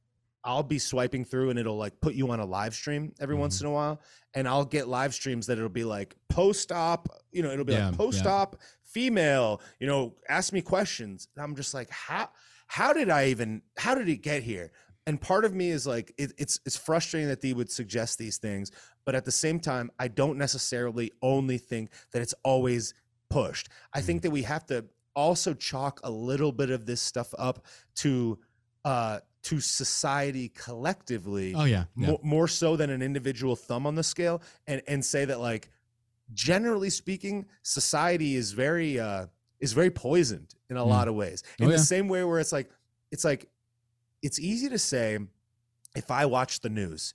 I'll 0.44 0.64
be 0.64 0.78
swiping 0.78 1.26
through 1.26 1.50
and 1.50 1.58
it'll 1.58 1.78
like 1.78 2.00
put 2.00 2.14
you 2.14 2.30
on 2.30 2.40
a 2.40 2.46
live 2.46 2.76
stream 2.76 3.14
every 3.20 3.34
mm-hmm. 3.34 3.42
once 3.42 3.62
in 3.62 3.68
a 3.68 3.72
while. 3.72 4.00
And 4.36 4.48
I'll 4.48 4.66
get 4.66 4.88
live 4.88 5.14
streams 5.14 5.48
that 5.48 5.58
it'll 5.58 5.70
be 5.70 5.84
like 5.84 6.16
post 6.30 6.72
op, 6.72 7.10
you 7.32 7.42
know, 7.42 7.50
it'll 7.50 7.66
be 7.66 7.74
yeah, 7.74 7.88
like 7.88 7.98
post 7.98 8.28
op 8.28 8.56
yeah. 8.60 8.66
female, 8.84 9.62
you 9.80 9.88
know, 9.88 10.14
ask 10.30 10.54
me 10.54 10.62
questions. 10.62 11.28
And 11.36 11.44
I'm 11.44 11.56
just 11.56 11.74
like, 11.74 11.90
how 11.90 12.30
how 12.68 12.94
did 12.94 13.10
I 13.10 13.28
even 13.28 13.62
how 13.78 13.96
did 13.96 14.10
it 14.10 14.18
get 14.18 14.44
here? 14.44 14.72
And 15.08 15.22
part 15.22 15.46
of 15.46 15.54
me 15.54 15.70
is 15.70 15.86
like 15.86 16.14
it, 16.18 16.34
it's 16.38 16.60
it's 16.66 16.78
frustrating 16.78 17.30
that 17.30 17.42
they 17.42 17.54
would 17.54 17.72
suggest 17.72 18.18
these 18.18 18.38
things, 18.38 18.72
but 19.06 19.16
at 19.16 19.26
the 19.26 19.32
same 19.32 19.60
time, 19.60 19.92
I 20.00 20.08
don't 20.08 20.38
necessarily 20.38 21.12
only 21.22 21.58
think 21.58 21.92
that 22.12 22.22
it's 22.22 22.34
always 22.44 22.94
pushed. 23.30 23.70
I 23.94 24.02
think 24.02 24.20
mm-hmm. 24.20 24.28
that 24.28 24.32
we 24.32 24.42
have 24.44 24.66
to 24.68 24.86
also 25.16 25.54
chalk 25.54 26.00
a 26.04 26.12
little 26.12 26.52
bit 26.52 26.70
of 26.70 26.86
this 26.86 27.02
stuff 27.02 27.34
up 27.38 27.66
to 27.96 28.40
uh 28.84 29.20
to 29.44 29.60
society 29.60 30.50
collectively. 30.50 31.54
Oh 31.56 31.66
yeah, 31.66 31.86
yeah. 31.96 32.08
More, 32.08 32.20
more 32.24 32.48
so 32.48 32.76
than 32.76 32.90
an 32.90 33.04
individual 33.04 33.56
thumb 33.56 33.86
on 33.86 33.94
the 33.94 34.04
scale, 34.04 34.42
and 34.66 34.82
and 34.88 35.06
say 35.06 35.26
that 35.26 35.40
like 35.40 35.70
generally 36.34 36.90
speaking, 36.90 37.46
society 37.62 38.36
is 38.36 38.54
very 38.54 39.00
uh 39.00 39.28
is 39.60 39.74
very 39.74 39.90
poisoned 39.92 40.56
in 40.70 40.78
a 40.78 40.84
mm. 40.84 40.88
lot 40.88 41.08
of 41.08 41.16
ways. 41.16 41.44
In 41.60 41.66
oh, 41.66 41.70
the 41.70 41.78
yeah. 41.78 41.82
same 41.82 42.08
way 42.08 42.24
where 42.24 42.40
it's 42.40 42.52
like, 42.52 42.70
it's 43.12 43.24
like, 43.24 43.50
it's 44.22 44.40
easy 44.40 44.70
to 44.70 44.78
say, 44.78 45.20
if 45.96 46.12
I 46.12 46.26
watch 46.26 46.62
the 46.62 46.70
news, 46.70 47.14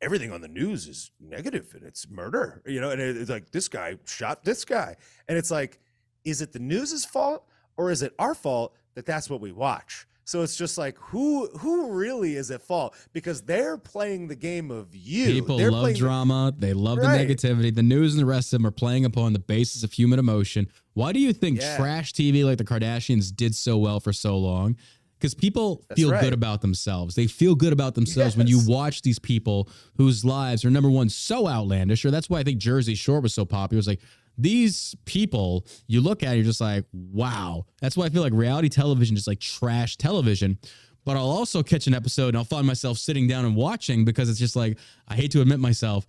everything 0.00 0.32
on 0.32 0.40
the 0.40 0.48
news 0.48 0.86
is 0.86 1.10
negative 1.20 1.72
and 1.74 1.84
it's 1.84 2.08
murder, 2.08 2.62
you 2.66 2.80
know, 2.80 2.90
and 2.90 3.00
it's 3.00 3.30
like 3.30 3.50
this 3.50 3.68
guy 3.68 3.96
shot 4.04 4.44
this 4.44 4.64
guy. 4.64 4.96
And 5.28 5.36
it's 5.36 5.50
like, 5.50 5.80
is 6.24 6.42
it 6.42 6.52
the 6.52 6.58
news's 6.58 7.04
fault 7.04 7.46
or 7.76 7.90
is 7.90 8.02
it 8.02 8.14
our 8.18 8.34
fault 8.34 8.74
that 8.94 9.06
that's 9.06 9.28
what 9.30 9.40
we 9.40 9.52
watch? 9.52 10.06
So 10.24 10.42
it's 10.42 10.56
just 10.56 10.76
like 10.76 10.98
who 10.98 11.46
who 11.58 11.92
really 11.92 12.34
is 12.34 12.50
at 12.50 12.60
fault 12.60 12.96
because 13.12 13.42
they're 13.42 13.78
playing 13.78 14.26
the 14.26 14.34
game 14.34 14.72
of 14.72 14.88
you. 14.92 15.26
People 15.26 15.56
They're 15.56 15.70
love 15.70 15.82
playing 15.82 15.94
the- 15.94 16.00
drama. 16.00 16.52
They 16.56 16.72
love 16.72 16.98
Right. 16.98 17.28
the 17.28 17.34
negativity. 17.34 17.72
The 17.72 17.84
news 17.84 18.14
and 18.14 18.20
the 18.20 18.26
rest 18.26 18.52
of 18.52 18.58
them 18.58 18.66
are 18.66 18.72
playing 18.72 19.04
upon 19.04 19.34
the 19.34 19.38
basis 19.38 19.84
of 19.84 19.92
human 19.92 20.18
emotion. 20.18 20.66
Why 20.96 21.12
do 21.12 21.20
you 21.20 21.34
think 21.34 21.60
Yeah. 21.60 21.76
trash 21.76 22.14
TV 22.14 22.42
like 22.42 22.56
the 22.56 22.64
Kardashians 22.64 23.30
did 23.34 23.54
so 23.54 23.76
well 23.76 24.00
for 24.00 24.14
so 24.14 24.38
long? 24.38 24.76
Because 25.18 25.34
people 25.34 25.84
That's 25.90 26.00
feel 26.00 26.10
right. 26.10 26.22
good 26.22 26.32
about 26.32 26.62
themselves. 26.62 27.14
They 27.14 27.26
feel 27.26 27.54
good 27.54 27.74
about 27.74 27.94
themselves 27.94 28.34
when 28.34 28.46
you 28.46 28.60
watch 28.66 29.02
these 29.02 29.18
people 29.18 29.68
whose 29.98 30.24
lives 30.24 30.64
are 30.64 30.70
number 30.70 30.88
one 30.88 31.10
so 31.10 31.46
outlandish. 31.46 32.02
Or 32.06 32.10
that's 32.10 32.30
why 32.30 32.38
I 32.40 32.44
think 32.44 32.58
Jersey 32.58 32.94
Shore 32.94 33.20
was 33.20 33.34
so 33.34 33.44
popular. 33.44 33.78
It's 33.78 33.86
like 33.88 34.00
these 34.38 34.94
people 35.04 35.66
you 35.86 36.00
look 36.00 36.22
at, 36.22 36.34
you're 36.36 36.44
just 36.44 36.62
like, 36.62 36.86
wow. 36.92 37.66
That's 37.82 37.94
why 37.94 38.06
I 38.06 38.08
feel 38.08 38.22
like 38.22 38.32
reality 38.32 38.70
television 38.70 39.16
is 39.18 39.26
like 39.26 39.40
trash 39.40 39.96
television. 39.98 40.58
But 41.04 41.18
I'll 41.18 41.28
also 41.28 41.62
catch 41.62 41.86
an 41.86 41.92
episode 41.94 42.28
and 42.28 42.38
I'll 42.38 42.44
find 42.44 42.66
myself 42.66 42.96
sitting 42.96 43.26
down 43.28 43.44
and 43.44 43.54
watching 43.54 44.06
because 44.06 44.30
it's 44.30 44.38
just 44.38 44.56
like 44.56 44.78
I 45.08 45.14
hate 45.14 45.30
to 45.32 45.42
admit 45.42 45.60
myself. 45.60 46.06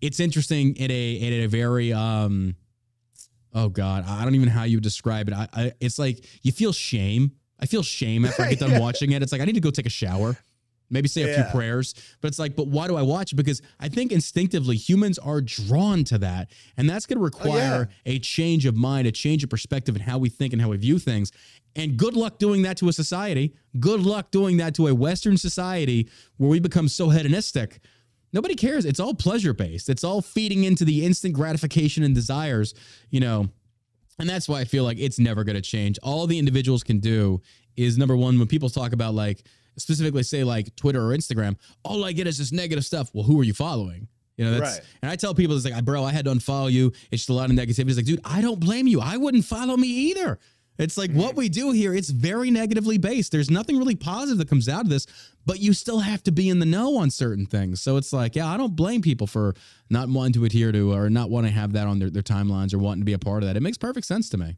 It's 0.00 0.20
interesting 0.20 0.76
in 0.76 0.90
a 0.90 1.12
in 1.14 1.32
a 1.44 1.46
very 1.46 1.92
um 1.92 2.54
oh 3.54 3.68
god 3.68 4.04
I 4.06 4.24
don't 4.24 4.34
even 4.34 4.48
know 4.48 4.54
how 4.54 4.64
you 4.64 4.76
would 4.78 4.84
describe 4.84 5.28
it. 5.28 5.34
I, 5.34 5.48
I 5.52 5.72
it's 5.80 5.98
like 5.98 6.24
you 6.42 6.52
feel 6.52 6.72
shame. 6.72 7.32
I 7.60 7.66
feel 7.66 7.82
shame 7.82 8.24
after 8.24 8.42
I 8.42 8.50
get 8.50 8.58
done 8.58 8.70
Yeah. 8.72 8.80
watching 8.80 9.12
it. 9.12 9.22
It's 9.22 9.32
like 9.32 9.40
I 9.40 9.44
need 9.44 9.54
to 9.54 9.60
go 9.60 9.70
take 9.70 9.86
a 9.86 9.90
shower. 9.90 10.36
Maybe 10.90 11.08
say 11.08 11.22
a 11.22 11.28
Yeah. 11.28 11.42
few 11.44 11.50
prayers, 11.58 11.94
but 12.20 12.28
it's 12.28 12.38
like, 12.38 12.54
but 12.54 12.66
why 12.68 12.86
do 12.88 12.94
I 12.96 13.02
watch 13.02 13.32
it? 13.32 13.36
Because 13.36 13.62
I 13.80 13.88
think 13.88 14.12
instinctively 14.12 14.76
humans 14.76 15.18
are 15.18 15.40
drawn 15.40 16.04
to 16.04 16.18
that. 16.18 16.50
And 16.76 16.88
that's 16.88 17.06
going 17.06 17.16
to 17.16 17.22
oh, 17.22 17.24
require 17.24 17.88
a 18.04 18.18
change 18.18 18.66
of 18.66 18.76
mind, 18.76 19.06
a 19.06 19.12
change 19.12 19.42
of 19.42 19.50
perspective 19.50 19.96
in 19.96 20.02
how 20.02 20.18
we 20.18 20.28
think 20.28 20.52
and 20.52 20.60
how 20.60 20.68
we 20.68 20.76
view 20.76 20.98
things. 20.98 21.32
And 21.74 21.96
good 21.96 22.14
luck 22.14 22.38
doing 22.38 22.62
that 22.62 22.76
to 22.78 22.88
a 22.88 22.92
society. 22.92 23.54
Good 23.80 24.00
luck 24.02 24.30
doing 24.30 24.58
that 24.58 24.74
to 24.74 24.86
a 24.88 24.94
Western 24.94 25.36
society 25.38 26.08
where 26.36 26.50
we 26.50 26.60
become 26.60 26.86
so 26.86 27.08
hedonistic. 27.08 27.80
Nobody 28.34 28.54
cares. 28.56 28.84
It's 28.84 29.00
all 29.00 29.14
pleasure 29.14 29.54
based. 29.54 29.88
It's 29.88 30.04
all 30.04 30.20
feeding 30.20 30.64
into 30.64 30.84
the 30.84 31.06
instant 31.06 31.32
gratification 31.34 32.02
and 32.02 32.14
desires, 32.14 32.74
you 33.10 33.20
know. 33.20 33.48
And 34.18 34.28
that's 34.28 34.48
why 34.48 34.60
I 34.60 34.64
feel 34.64 34.84
like 34.84 34.98
it's 34.98 35.18
never 35.18 35.44
going 35.44 35.56
to 35.56 35.62
change. 35.62 35.98
All 36.02 36.26
the 36.26 36.38
individuals 36.38 36.82
can 36.82 36.98
do 37.00 37.40
is 37.76 37.96
number 37.96 38.16
one, 38.16 38.38
when 38.38 38.48
people 38.48 38.68
talk 38.68 38.92
about 38.92 39.14
like, 39.14 39.44
specifically 39.76 40.22
say 40.22 40.44
like 40.44 40.74
Twitter 40.76 41.00
or 41.00 41.16
Instagram, 41.16 41.56
all 41.84 42.04
I 42.04 42.12
get 42.12 42.26
is 42.26 42.38
this 42.38 42.52
negative 42.52 42.84
stuff. 42.84 43.10
Well, 43.14 43.24
who 43.24 43.40
are 43.40 43.44
you 43.44 43.54
following? 43.54 44.06
You 44.36 44.44
know, 44.44 44.58
that's, 44.58 44.78
Right. 44.78 44.86
and 45.02 45.10
I 45.10 45.16
tell 45.16 45.32
people, 45.34 45.56
it's 45.56 45.64
like, 45.64 45.84
bro, 45.84 46.04
I 46.04 46.12
had 46.12 46.24
to 46.24 46.32
unfollow 46.32 46.70
you. 46.70 46.88
It's 47.12 47.22
just 47.22 47.28
a 47.28 47.34
lot 47.34 47.50
of 47.50 47.56
negativity. 47.56 47.88
It's 47.88 47.96
like, 47.96 48.04
dude, 48.06 48.20
I 48.24 48.40
don't 48.40 48.58
blame 48.58 48.88
you. 48.88 49.00
I 49.00 49.16
wouldn't 49.16 49.44
follow 49.44 49.76
me 49.76 49.86
either. 49.86 50.38
It's 50.78 50.96
like 50.96 51.10
mm. 51.10 51.16
what 51.16 51.36
we 51.36 51.48
do 51.48 51.70
here, 51.70 51.94
it's 51.94 52.10
very 52.10 52.50
negatively 52.50 52.98
based. 52.98 53.30
There's 53.30 53.50
nothing 53.50 53.78
really 53.78 53.94
positive 53.94 54.38
that 54.38 54.48
comes 54.48 54.68
out 54.68 54.82
of 54.82 54.88
this, 54.88 55.06
but 55.46 55.60
you 55.60 55.72
still 55.72 56.00
have 56.00 56.22
to 56.24 56.32
be 56.32 56.48
in 56.48 56.58
the 56.58 56.66
know 56.66 56.96
on 56.96 57.10
certain 57.10 57.46
things. 57.46 57.80
So 57.80 57.96
it's 57.96 58.12
like, 58.12 58.34
yeah, 58.34 58.48
I 58.48 58.56
don't 58.56 58.74
blame 58.74 59.00
people 59.00 59.26
for 59.26 59.54
not 59.88 60.08
wanting 60.08 60.32
to 60.34 60.44
adhere 60.44 60.72
to 60.72 60.92
or 60.92 61.08
not 61.10 61.30
wanting 61.30 61.52
to 61.52 61.58
have 61.58 61.72
that 61.74 61.86
on 61.86 61.98
their, 62.00 62.10
their 62.10 62.22
timelines 62.22 62.74
or 62.74 62.78
wanting 62.78 63.02
to 63.02 63.06
be 63.06 63.12
a 63.12 63.18
part 63.18 63.42
of 63.42 63.48
that. 63.48 63.56
It 63.56 63.62
makes 63.62 63.78
perfect 63.78 64.06
sense 64.06 64.28
to 64.30 64.38
me. 64.38 64.56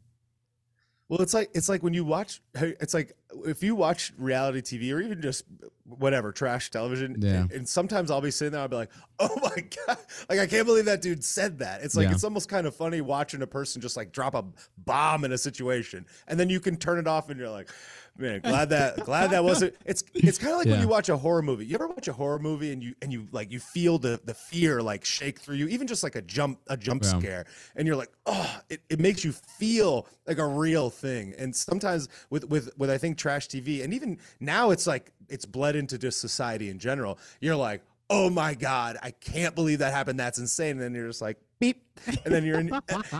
Well, 1.09 1.21
it's 1.21 1.33
like 1.33 1.49
it's 1.53 1.69
like 1.69 1.83
when 1.83 1.93
you 1.93 2.03
watch. 2.03 2.41
It's 2.55 2.93
like 2.93 3.15
if 3.45 3.61
you 3.63 3.75
watch 3.75 4.13
reality 4.17 4.61
TV 4.61 4.93
or 4.93 4.99
even 5.01 5.21
just 5.21 5.43
whatever 5.85 6.31
trash 6.31 6.69
television. 6.69 7.15
Yeah. 7.19 7.33
And, 7.41 7.51
and 7.51 7.69
sometimes 7.69 8.11
I'll 8.11 8.19
be 8.21 8.31
sitting 8.31 8.51
there. 8.53 8.61
I'll 8.61 8.67
be 8.67 8.75
like, 8.75 8.91
"Oh 9.19 9.37
my 9.41 9.55
god!" 9.87 9.97
Like 10.29 10.39
I 10.39 10.45
can't 10.47 10.65
believe 10.65 10.85
that 10.85 11.01
dude 11.01 11.23
said 11.23 11.59
that. 11.59 11.81
It's 11.83 11.95
like 11.95 12.07
Yeah. 12.07 12.13
it's 12.13 12.23
almost 12.23 12.49
kind 12.49 12.67
of 12.67 12.75
funny 12.75 13.01
watching 13.01 13.41
a 13.41 13.47
person 13.47 13.81
just 13.81 13.95
like 13.97 14.11
drop 14.11 14.35
a 14.35 14.43
bomb 14.77 15.23
in 15.25 15.31
a 15.31 15.37
situation, 15.37 16.05
and 16.27 16.39
then 16.39 16.49
you 16.49 16.59
can 16.59 16.75
turn 16.77 16.97
it 16.99 17.07
off, 17.07 17.29
and 17.29 17.39
you're 17.39 17.49
like, 17.49 17.69
"Man, 18.17 18.41
glad 18.41 18.69
that 18.71 18.97
glad 19.05 19.31
that 19.31 19.43
wasn't." 19.43 19.75
It's 19.85 20.03
it's 20.13 20.37
kind 20.37 20.51
of 20.51 20.57
like 20.59 20.67
Yeah. 20.67 20.73
when 20.73 20.81
you 20.81 20.87
watch 20.89 21.07
a 21.09 21.15
horror 21.17 21.41
movie. 21.41 21.65
You 21.65 21.75
ever 21.75 21.87
watch 21.87 22.07
a 22.09 22.13
horror 22.13 22.39
movie 22.39 22.73
and 22.73 22.83
you 22.83 22.93
and 23.01 23.13
you 23.13 23.27
like 23.31 23.51
you 23.51 23.59
feel 23.59 23.97
the 23.97 24.19
the 24.25 24.33
fear 24.33 24.81
like 24.81 25.05
shake 25.05 25.39
through 25.39 25.55
you, 25.55 25.67
even 25.69 25.87
just 25.87 26.03
like 26.03 26.15
a 26.15 26.21
jump 26.21 26.59
a 26.67 26.75
jump 26.75 27.05
scare, 27.05 27.45
and 27.77 27.87
you're 27.87 27.95
like, 27.95 28.11
"Oh!" 28.25 28.59
It, 28.69 28.81
it 28.89 28.99
makes 28.99 29.23
you 29.23 29.31
feel 29.31 30.05
like 30.27 30.37
a 30.39 30.45
real 30.47 30.89
thing. 30.89 31.33
And 31.37 31.55
sometimes 31.55 32.09
with 32.29 32.43
with 32.49 32.69
with 32.77 32.89
I 32.89 32.97
think 32.97 33.17
trash 33.27 33.47
TV, 33.49 33.83
and 33.83 33.93
even 33.93 34.17
now 34.39 34.71
it's 34.71 34.87
like 34.87 35.11
it's 35.27 35.45
bled 35.45 35.75
into 35.75 35.97
just 35.97 36.21
society 36.21 36.69
in 36.69 36.79
general. 36.79 37.19
You're 37.41 37.57
like, 37.57 37.81
oh 38.09 38.29
my 38.29 38.53
god, 38.53 38.97
I 39.03 39.11
can't 39.11 39.53
believe 39.53 39.79
that 39.79 39.93
happened. 39.93 40.17
That's 40.17 40.39
insane. 40.39 40.71
And 40.71 40.81
then 40.81 40.95
you're 40.95 41.07
just 41.07 41.21
like 41.21 41.37
beep, 41.59 41.83
and 42.23 42.33
then 42.33 42.45
you're 42.45 42.59
in, 42.59 42.71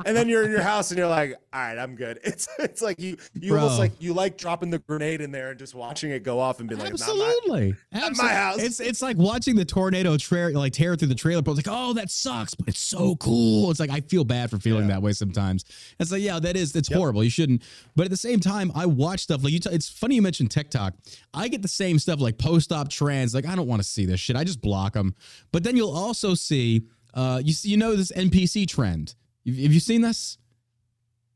and 0.06 0.16
then 0.16 0.30
you're 0.30 0.44
in 0.44 0.52
your 0.52 0.62
house 0.62 0.92
and 0.92 0.98
you're 0.98 1.08
like, 1.08 1.34
all 1.54 1.60
right, 1.62 1.78
I'm 1.78 1.96
good. 1.96 2.20
It's 2.28 2.48
it's 2.60 2.82
like 2.82 3.00
you 3.00 3.18
you 3.34 3.56
almost 3.58 3.80
like 3.80 3.94
you 4.00 4.14
like 4.14 4.38
dropping 4.38 4.70
the 4.70 4.80
grenade 4.80 5.22
in 5.22 5.32
there 5.32 5.50
and 5.50 5.58
just 5.60 5.74
watching 5.74 6.12
it 6.12 6.24
go 6.24 6.40
off 6.40 6.60
and 6.60 6.70
be 6.70 6.76
like, 6.76 6.92
"Not 6.92 7.00
my-" 7.00 7.34
Absolutely. 7.42 7.76
my 8.18 8.30
house. 8.34 8.60
It's 8.60 8.80
it's 8.80 9.02
like 9.02 9.18
watching 9.18 9.56
the 9.56 9.66
tornado 9.66 10.18
tra- 10.18 10.52
like 10.52 10.74
tear 10.74 10.96
through 10.96 11.08
the 11.08 11.16
trailer 11.16 11.42
park. 11.42 11.58
It's 11.58 11.68
like, 11.68 11.76
oh, 11.76 11.94
that 11.94 12.12
sucks, 12.12 12.54
but 12.54 12.68
it's 12.68 12.80
so 12.80 13.16
cool. 13.16 13.72
It's 13.72 13.80
like 13.80 13.90
I 13.90 14.02
feel 14.02 14.24
bad 14.24 14.50
for 14.50 14.58
feeling 14.60 14.84
Yeah. 14.88 14.96
that 14.96 15.02
way 15.02 15.14
sometimes. 15.14 15.66
It's 16.00 16.12
like, 16.12 16.22
yeah, 16.22 16.40
that 16.40 16.56
is 16.56 16.76
it's 16.76 16.92
horrible. 16.94 17.24
You 17.24 17.30
shouldn't. 17.30 17.64
But 17.96 18.06
at 18.06 18.12
the 18.12 18.18
same 18.18 18.40
time, 18.40 18.72
I 18.76 18.86
watch 18.86 19.22
stuff 19.22 19.44
like 19.44 19.54
you. 19.54 19.60
T- 19.60 19.70
it's 19.72 19.90
funny 19.90 20.16
you 20.16 20.22
mentioned 20.22 20.52
TikTok. 20.52 20.94
I 21.34 21.48
get 21.48 21.62
the 21.62 21.68
same 21.68 21.98
stuff 22.00 22.20
like 22.20 22.38
post 22.38 22.72
op 22.72 22.90
trends. 22.90 23.34
Like 23.34 23.48
I 23.48 23.56
don't 23.56 23.68
want 23.68 23.82
to 23.82 23.88
see 23.88 24.06
this 24.06 24.20
shit. 24.20 24.36
I 24.36 24.44
just 24.44 24.62
block 24.62 24.94
them. 24.94 25.16
But 25.52 25.64
then 25.64 25.76
you'll 25.76 25.96
also 25.96 26.34
see, 26.36 26.84
uh, 27.18 27.42
you 27.44 27.52
see, 27.52 27.70
you 27.70 27.78
know 27.78 27.96
this 27.96 28.12
NPC 28.14 28.66
trend. 28.68 29.16
Have 29.46 29.56
you 29.56 29.80
seen 29.82 30.02
this? 30.02 30.38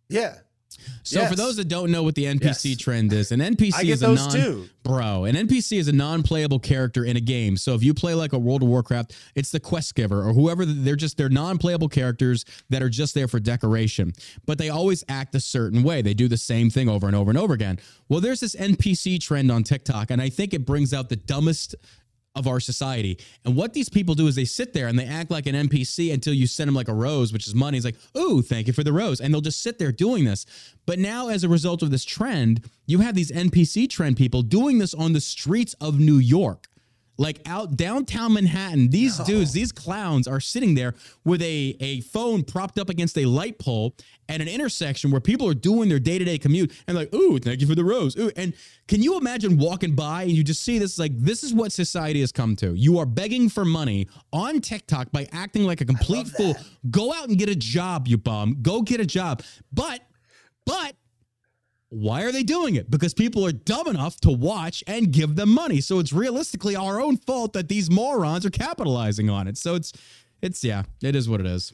yeah. 0.09 0.35
So 1.03 1.25
for 1.25 1.35
those 1.35 1.57
that 1.57 1.67
don't 1.67 1.91
know 1.91 2.01
what 2.01 2.15
the 2.15 2.25
NPC 2.25 2.69
Yes. 2.71 2.77
trend 2.77 3.11
is, 3.13 3.31
an 3.33 3.39
NPC 3.41 3.73
I 3.75 3.83
get 3.83 3.91
is 3.93 4.03
a 4.03 4.07
those 4.07 4.19
non 4.19 4.31
too. 4.31 4.69
bro. 4.83 5.25
An 5.25 5.35
NPC 5.35 5.77
is 5.77 5.87
a 5.89 5.91
non-playable 5.91 6.59
character 6.59 7.03
in 7.03 7.17
a 7.17 7.19
game. 7.19 7.57
So 7.57 7.75
if 7.75 7.83
you 7.83 7.93
play 7.93 8.13
like 8.15 8.31
a 8.33 8.39
World 8.39 8.63
of 8.63 8.69
Warcraft, 8.69 9.13
it's 9.35 9.51
the 9.51 9.59
quest 9.59 9.93
giver 9.95 10.27
or 10.27 10.33
whoever. 10.33 10.65
They're 10.65 10.95
just 10.95 11.17
they're 11.17 11.29
non-playable 11.29 11.89
characters 11.89 12.45
that 12.69 12.81
are 12.81 12.89
just 12.89 13.13
there 13.13 13.27
for 13.27 13.39
decoration, 13.39 14.13
but 14.45 14.57
they 14.57 14.69
always 14.69 15.03
act 15.09 15.35
a 15.35 15.41
certain 15.41 15.83
way. 15.83 16.01
They 16.01 16.13
do 16.13 16.27
the 16.29 16.37
same 16.37 16.69
thing 16.69 16.87
over 16.89 17.05
and 17.05 17.15
over 17.17 17.29
and 17.29 17.37
over 17.37 17.53
again. 17.53 17.77
Well, 18.07 18.21
there's 18.21 18.39
this 18.39 18.55
NPC 18.55 19.19
trend 19.19 19.51
on 19.51 19.63
TikTok, 19.63 20.09
and 20.09 20.21
I 20.21 20.29
think 20.29 20.53
it 20.53 20.65
brings 20.65 20.93
out 20.93 21.09
the 21.09 21.17
dumbest 21.17 21.75
of 22.35 22.47
our 22.47 22.59
society. 22.59 23.19
And 23.43 23.55
what 23.55 23.73
these 23.73 23.89
people 23.89 24.15
do 24.15 24.27
is 24.27 24.35
they 24.35 24.45
sit 24.45 24.73
there 24.73 24.87
and 24.87 24.97
they 24.97 25.05
act 25.05 25.31
like 25.31 25.47
an 25.47 25.55
NPC 25.55 26.13
until 26.13 26.33
you 26.33 26.47
send 26.47 26.67
them 26.67 26.75
like 26.75 26.87
a 26.87 26.93
rose, 26.93 27.33
which 27.33 27.47
is 27.47 27.53
money. 27.53 27.77
It's 27.77 27.85
like, 27.85 27.97
ooh, 28.17 28.41
thank 28.41 28.67
you 28.67 28.73
for 28.73 28.83
the 28.83 28.93
rose. 28.93 29.19
And 29.19 29.33
they'll 29.33 29.41
just 29.41 29.61
sit 29.61 29.79
there 29.79 29.91
doing 29.91 30.23
this. 30.23 30.45
But 30.85 30.99
now, 30.99 31.27
as 31.27 31.43
a 31.43 31.49
result 31.49 31.83
of 31.83 31.91
this 31.91 32.05
trend, 32.05 32.69
you 32.85 32.99
have 32.99 33.15
these 33.15 33.31
NPC 33.31 33.89
trend 33.89 34.17
people 34.17 34.41
doing 34.41 34.77
this 34.77 34.93
on 34.93 35.13
the 35.13 35.21
streets 35.21 35.73
of 35.81 35.99
New 35.99 36.17
York. 36.17 36.67
Like 37.21 37.39
out 37.45 37.77
downtown 37.77 38.33
Manhattan, 38.33 38.89
these 38.89 39.19
dudes, 39.19 39.53
these 39.53 39.71
clowns 39.71 40.27
are 40.27 40.39
sitting 40.39 40.73
there 40.73 40.95
with 41.23 41.43
a, 41.43 41.77
a 41.79 42.01
phone 42.01 42.43
propped 42.43 42.79
up 42.79 42.89
against 42.89 43.15
a 43.15 43.25
light 43.25 43.59
pole 43.59 43.95
at 44.27 44.41
an 44.41 44.47
intersection 44.47 45.11
where 45.11 45.21
people 45.21 45.47
are 45.47 45.53
doing 45.53 45.87
their 45.87 45.99
day 45.99 46.17
to 46.17 46.25
day 46.25 46.39
commute 46.39 46.73
and 46.87 46.97
like, 46.97 47.13
ooh, 47.13 47.37
thank 47.37 47.61
you 47.61 47.67
for 47.67 47.75
the 47.75 47.83
rose. 47.83 48.17
Ooh. 48.17 48.31
And 48.35 48.55
can 48.87 49.03
you 49.03 49.19
imagine 49.19 49.59
walking 49.59 49.93
by 49.93 50.23
and 50.23 50.31
you 50.31 50.43
just 50.43 50.63
see 50.63 50.79
this? 50.79 50.97
Like, 50.97 51.11
this 51.15 51.43
is 51.43 51.53
what 51.53 51.71
society 51.71 52.21
has 52.21 52.31
come 52.31 52.55
to. 52.55 52.73
You 52.73 52.97
are 52.97 53.05
begging 53.05 53.49
for 53.49 53.65
money 53.65 54.07
on 54.33 54.59
TikTok 54.59 55.11
by 55.11 55.27
acting 55.31 55.63
like 55.63 55.81
a 55.81 55.85
complete 55.85 56.27
fool. 56.27 56.55
Go 56.89 57.13
out 57.13 57.29
and 57.29 57.37
get 57.37 57.49
a 57.49 57.55
job, 57.55 58.07
you 58.07 58.17
bum. 58.17 58.57
Go 58.63 58.81
get 58.81 58.99
a 58.99 59.05
job. 59.05 59.43
But, 59.71 60.01
but, 60.65 60.95
why 61.91 62.23
are 62.23 62.31
they 62.31 62.43
doing 62.43 62.75
it? 62.75 62.89
Because 62.89 63.13
people 63.13 63.45
are 63.45 63.51
dumb 63.51 63.85
enough 63.85 64.17
to 64.21 64.31
watch 64.31 64.81
and 64.87 65.11
give 65.11 65.35
them 65.35 65.49
money. 65.49 65.81
So 65.81 65.99
it's 65.99 66.13
realistically 66.13 66.73
our 66.73 67.01
own 67.01 67.17
fault 67.17 67.51
that 67.51 67.67
these 67.67 67.91
morons 67.91 68.45
are 68.45 68.49
capitalizing 68.49 69.29
on 69.29 69.45
it. 69.45 69.57
So 69.57 69.75
it's 69.75 69.91
it's 70.41 70.63
yeah, 70.63 70.83
it 71.03 71.17
is 71.17 71.27
what 71.27 71.41
it 71.41 71.45
is. 71.45 71.73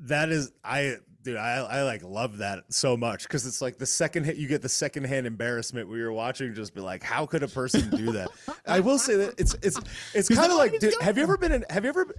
That 0.00 0.30
is, 0.30 0.50
I, 0.64 0.96
dude, 1.22 1.36
I, 1.36 1.56
I 1.56 1.82
like 1.82 2.02
love 2.02 2.38
that 2.38 2.72
so 2.72 2.96
much 2.96 3.24
because 3.24 3.44
it's 3.46 3.60
like 3.60 3.76
the 3.76 3.84
second 3.84 4.24
hit, 4.24 4.36
you 4.36 4.48
get 4.48 4.62
the 4.62 4.68
second 4.68 5.04
hand 5.04 5.26
embarrassment 5.26 5.88
where 5.88 5.98
you're 5.98 6.12
watching, 6.12 6.54
just 6.54 6.74
be 6.74 6.80
like, 6.80 7.02
how 7.02 7.26
could 7.26 7.42
a 7.42 7.48
person 7.48 7.90
do 7.90 8.12
that? 8.12 8.30
I 8.66 8.80
will 8.80 8.98
say 8.98 9.16
that 9.16 9.34
it's, 9.38 9.54
it's, 9.60 9.78
it's 10.14 10.28
kind 10.28 10.50
of 10.50 10.56
like, 10.56 10.78
dude, 10.78 10.94
have 11.02 11.18
you 11.18 11.22
ever 11.22 11.36
been 11.36 11.52
in, 11.52 11.64
have 11.68 11.84
you 11.84 11.90
ever, 11.90 12.14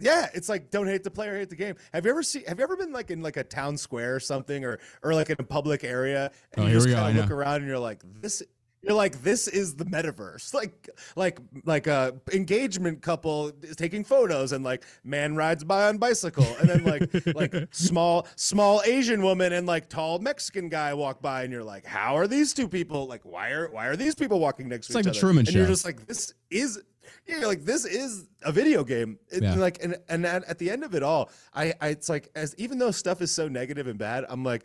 yeah, 0.00 0.28
it's 0.34 0.48
like 0.48 0.70
don't 0.70 0.86
hate 0.86 1.02
the 1.04 1.10
player, 1.10 1.36
hate 1.38 1.50
the 1.50 1.56
game. 1.56 1.76
Have 1.92 2.04
you 2.04 2.10
ever 2.10 2.22
seen? 2.22 2.44
Have 2.46 2.58
you 2.58 2.64
ever 2.64 2.76
been 2.76 2.92
like 2.92 3.10
in 3.10 3.22
like 3.22 3.36
a 3.36 3.44
town 3.44 3.76
square 3.76 4.14
or 4.14 4.20
something, 4.20 4.64
or 4.64 4.78
or 5.02 5.14
like 5.14 5.30
in 5.30 5.36
a 5.38 5.44
public 5.44 5.84
area, 5.84 6.30
and 6.54 6.64
Oh, 6.64 6.68
you 6.68 6.74
just 6.74 6.88
kind 6.88 7.18
of 7.18 7.24
look 7.24 7.30
around 7.30 7.56
and 7.56 7.66
you're 7.66 7.78
like, 7.78 8.02
this. 8.20 8.42
You're 8.84 8.96
like, 8.96 9.22
this 9.22 9.46
is 9.46 9.76
the 9.76 9.84
metaverse. 9.84 10.52
Like, 10.62 10.90
like, 11.14 11.38
like 11.64 11.86
a 11.86 12.16
engagement 12.32 13.00
couple 13.00 13.52
is 13.62 13.76
taking 13.76 14.02
photos, 14.02 14.50
and 14.50 14.64
like, 14.64 14.82
man 15.04 15.36
rides 15.36 15.62
by 15.62 15.86
on 15.86 15.98
bicycle, 15.98 16.44
and 16.58 16.68
then 16.68 16.82
like, 16.82 17.08
like 17.36 17.68
small, 17.70 18.26
small 18.34 18.82
Asian 18.84 19.22
woman 19.22 19.52
and 19.52 19.68
like 19.68 19.88
tall 19.88 20.18
Mexican 20.18 20.68
guy 20.68 20.94
walk 20.94 21.22
by, 21.22 21.44
and 21.44 21.52
you're 21.52 21.62
like, 21.62 21.86
how 21.86 22.16
are 22.16 22.26
these 22.26 22.52
two 22.52 22.66
people? 22.66 23.06
Like, 23.06 23.20
why 23.22 23.50
are 23.50 23.68
why 23.70 23.86
are 23.86 23.94
these 23.94 24.16
people 24.16 24.40
walking 24.40 24.68
next 24.68 24.86
It's 24.86 24.94
to 24.94 24.98
like 24.98 25.02
each 25.02 25.04
the 25.04 25.10
other? 25.10 25.20
Truman 25.20 25.46
and 25.46 25.54
you're 25.54 25.66
just 25.68 25.84
like, 25.84 26.04
this 26.08 26.34
is 26.50 26.82
you're 27.26 27.46
like 27.46 27.64
this 27.64 27.84
is 27.84 28.28
a 28.42 28.52
video 28.52 28.84
game 28.84 29.18
It- 29.30 29.42
Yeah. 29.42 29.54
like 29.56 29.82
and 29.82 29.96
and 30.08 30.24
at, 30.26 30.44
at 30.44 30.58
the 30.58 30.70
end 30.70 30.84
of 30.84 30.94
it 30.94 31.02
all 31.02 31.30
I, 31.54 31.74
I 31.80 31.88
it's 31.88 32.08
like 32.08 32.28
as 32.34 32.54
even 32.58 32.78
though 32.78 32.90
stuff 32.90 33.20
is 33.22 33.30
so 33.30 33.48
negative 33.48 33.86
and 33.86 33.98
bad 33.98 34.24
i'm 34.28 34.44
like 34.44 34.64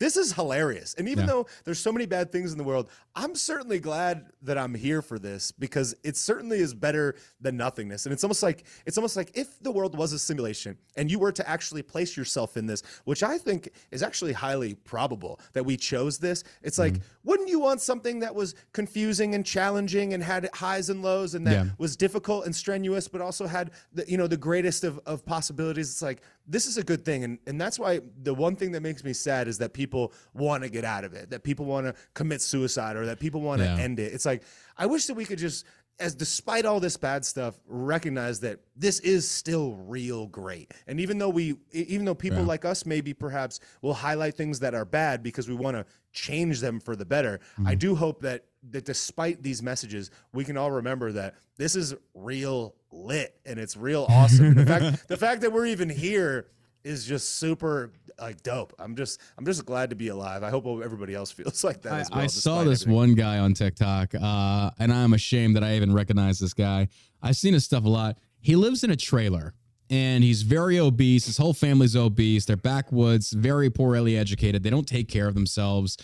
this 0.00 0.16
is 0.16 0.32
hilarious 0.32 0.94
and 0.98 1.08
even 1.08 1.24
Yeah. 1.24 1.32
though 1.32 1.46
there's 1.64 1.78
so 1.78 1.92
many 1.92 2.04
bad 2.04 2.32
things 2.32 2.50
in 2.50 2.58
the 2.58 2.64
world 2.64 2.90
i'm 3.14 3.34
certainly 3.36 3.78
glad 3.78 4.26
that 4.42 4.58
i'm 4.58 4.74
here 4.74 5.00
for 5.02 5.18
this 5.20 5.52
because 5.52 5.94
it 6.02 6.16
certainly 6.16 6.58
is 6.58 6.74
better 6.74 7.14
than 7.40 7.56
nothingness 7.56 8.04
and 8.04 8.12
it's 8.12 8.24
almost 8.24 8.42
like 8.42 8.64
it's 8.86 8.98
almost 8.98 9.16
like 9.16 9.30
if 9.34 9.58
the 9.62 9.70
world 9.70 9.96
was 9.96 10.12
a 10.12 10.18
simulation 10.18 10.76
and 10.96 11.10
you 11.12 11.18
were 11.20 11.30
to 11.32 11.48
actually 11.48 11.80
place 11.82 12.16
yourself 12.16 12.56
in 12.56 12.66
this 12.66 12.82
which 13.04 13.22
i 13.22 13.38
think 13.38 13.70
is 13.92 14.02
actually 14.02 14.32
highly 14.32 14.74
probable 14.74 15.38
that 15.52 15.64
we 15.64 15.76
chose 15.76 16.18
this 16.18 16.42
it's 16.62 16.78
like 16.78 16.94
Mm-hmm. 16.94 17.02
Wouldn't 17.24 17.48
you 17.48 17.58
want 17.58 17.80
something 17.80 18.20
that 18.20 18.34
was 18.34 18.54
confusing 18.72 19.34
and 19.34 19.44
challenging 19.46 20.12
and 20.14 20.22
had 20.22 20.48
highs 20.54 20.90
and 20.90 21.02
lows 21.02 21.34
and 21.34 21.46
that 21.46 21.52
Yeah. 21.52 21.70
was 21.78 21.96
difficult 21.96 22.44
and 22.44 22.54
strenuous, 22.54 23.08
but 23.08 23.20
also 23.20 23.46
had 23.46 23.70
the 23.92 24.04
you 24.08 24.16
know 24.18 24.26
the 24.26 24.36
greatest 24.36 24.84
of, 24.84 25.00
of 25.06 25.24
possibilities. 25.24 25.90
It's 25.90 26.02
like 26.02 26.20
this 26.46 26.66
is 26.66 26.76
a 26.76 26.82
good 26.84 27.04
thing, 27.04 27.24
and 27.24 27.38
and 27.46 27.60
that's 27.60 27.78
why 27.78 28.00
the 28.22 28.34
one 28.34 28.54
thing 28.56 28.72
that 28.72 28.82
makes 28.82 29.02
me 29.02 29.12
sad 29.14 29.48
is 29.48 29.58
that 29.58 29.72
people 29.72 30.12
want 30.34 30.62
to 30.62 30.68
get 30.68 30.84
out 30.84 31.04
of 31.04 31.14
it, 31.14 31.30
that 31.30 31.42
people 31.42 31.64
want 31.64 31.86
to 31.86 31.94
commit 32.12 32.42
suicide, 32.42 32.96
or 32.96 33.06
that 33.06 33.18
people 33.18 33.40
want 33.40 33.60
to 33.60 33.64
Yeah. 33.66 33.78
end 33.78 33.98
it. 33.98 34.12
It's 34.12 34.26
like 34.26 34.42
I 34.76 34.86
wish 34.86 35.06
that 35.06 35.14
we 35.14 35.24
could 35.24 35.38
just. 35.38 35.64
As 36.00 36.14
despite 36.14 36.64
all 36.64 36.80
this 36.80 36.96
bad 36.96 37.24
stuff, 37.24 37.54
recognize 37.66 38.40
that 38.40 38.60
this 38.76 38.98
is 39.00 39.28
still 39.28 39.74
real 39.74 40.26
great. 40.26 40.72
And 40.86 40.98
even 40.98 41.18
though 41.18 41.28
we, 41.28 41.56
even 41.72 42.04
though 42.04 42.14
people 42.14 42.40
Yeah. 42.40 42.46
like 42.46 42.64
us 42.64 42.84
maybe 42.84 43.14
perhaps 43.14 43.60
will 43.80 43.94
highlight 43.94 44.34
things 44.34 44.58
that 44.60 44.74
are 44.74 44.84
bad 44.84 45.22
because 45.22 45.48
we 45.48 45.54
want 45.54 45.76
to 45.76 45.86
change 46.12 46.60
them 46.60 46.80
for 46.80 46.96
the 46.96 47.04
better, 47.04 47.40
I 47.58 47.60
mm-hmm. 47.60 47.78
do 47.78 47.94
hope 47.94 48.22
that 48.22 48.44
that 48.70 48.84
despite 48.84 49.42
these 49.42 49.62
messages, 49.62 50.10
we 50.32 50.44
can 50.44 50.56
all 50.56 50.70
remember 50.70 51.12
that 51.12 51.34
this 51.58 51.76
is 51.76 51.94
real 52.14 52.74
lit 52.90 53.36
and 53.44 53.58
it's 53.58 53.76
real 53.76 54.06
awesome. 54.08 54.54
The 54.54 54.66
fact 54.66 55.08
the 55.08 55.16
fact 55.16 55.42
that 55.42 55.52
we're 55.52 55.66
even 55.66 55.88
here 55.88 56.46
is 56.84 57.04
just 57.04 57.36
super 57.36 57.90
like 58.20 58.42
dope. 58.42 58.74
I'm 58.78 58.94
just 58.94 59.20
I'm 59.36 59.44
just 59.44 59.64
glad 59.64 59.90
to 59.90 59.96
be 59.96 60.08
alive. 60.08 60.42
I 60.42 60.50
hope 60.50 60.66
everybody 60.66 61.14
else 61.14 61.30
feels 61.32 61.64
like 61.64 61.82
that 61.82 61.92
I, 61.92 62.00
as 62.00 62.10
well. 62.10 62.20
I 62.20 62.26
saw 62.26 62.64
this 62.64 62.82
everything. 62.82 62.96
one 62.96 63.14
guy 63.14 63.38
on 63.38 63.54
TikTok, 63.54 64.14
uh, 64.14 64.70
and 64.78 64.92
I'm 64.92 65.14
ashamed 65.14 65.56
that 65.56 65.64
I 65.64 65.76
even 65.76 65.92
recognize 65.92 66.38
this 66.38 66.54
guy. 66.54 66.88
I've 67.22 67.36
seen 67.36 67.54
his 67.54 67.64
stuff 67.64 67.84
a 67.84 67.88
lot. 67.88 68.18
He 68.40 68.56
lives 68.56 68.84
in 68.84 68.90
a 68.90 68.96
trailer 68.96 69.54
and 69.90 70.24
he's 70.24 70.42
very 70.42 70.78
obese. 70.78 71.26
His 71.26 71.38
whole 71.38 71.54
family's 71.54 71.96
obese. 71.96 72.44
They're 72.44 72.56
backwoods, 72.56 73.32
very 73.32 73.70
poorly 73.70 74.16
educated. 74.16 74.62
They 74.62 74.70
don't 74.70 74.88
take 74.88 75.08
care 75.08 75.28
of 75.28 75.34
themselves. 75.34 75.96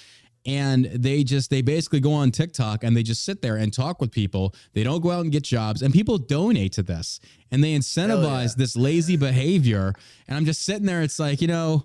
And 0.47 0.87
they 0.87 1.23
just, 1.23 1.51
they 1.51 1.61
basically 1.61 2.01
go 2.01 2.13
on 2.13 2.31
TikTok 2.31 2.83
and 2.83 2.97
they 2.97 3.03
just 3.03 3.25
sit 3.25 3.43
there 3.43 3.57
and 3.57 3.73
talk 3.73 4.01
with 4.01 4.11
people. 4.11 4.55
They 4.73 4.83
don't 4.83 5.03
go 5.03 5.11
out 5.11 5.21
and 5.21 5.31
get 5.31 5.43
jobs, 5.43 5.83
and 5.83 5.93
people 5.93 6.17
donate 6.17 6.73
to 6.73 6.83
this 6.83 7.21
and 7.51 7.63
they 7.63 7.75
incentivize 7.75 8.57
this 8.57 8.75
lazy 8.75 9.17
behavior. 9.17 9.93
And 10.27 10.37
I'm 10.37 10.47
just 10.47 10.63
sitting 10.63 10.87
there, 10.87 11.03
it's 11.03 11.19
like, 11.19 11.43
you 11.43 11.49
know, 11.49 11.85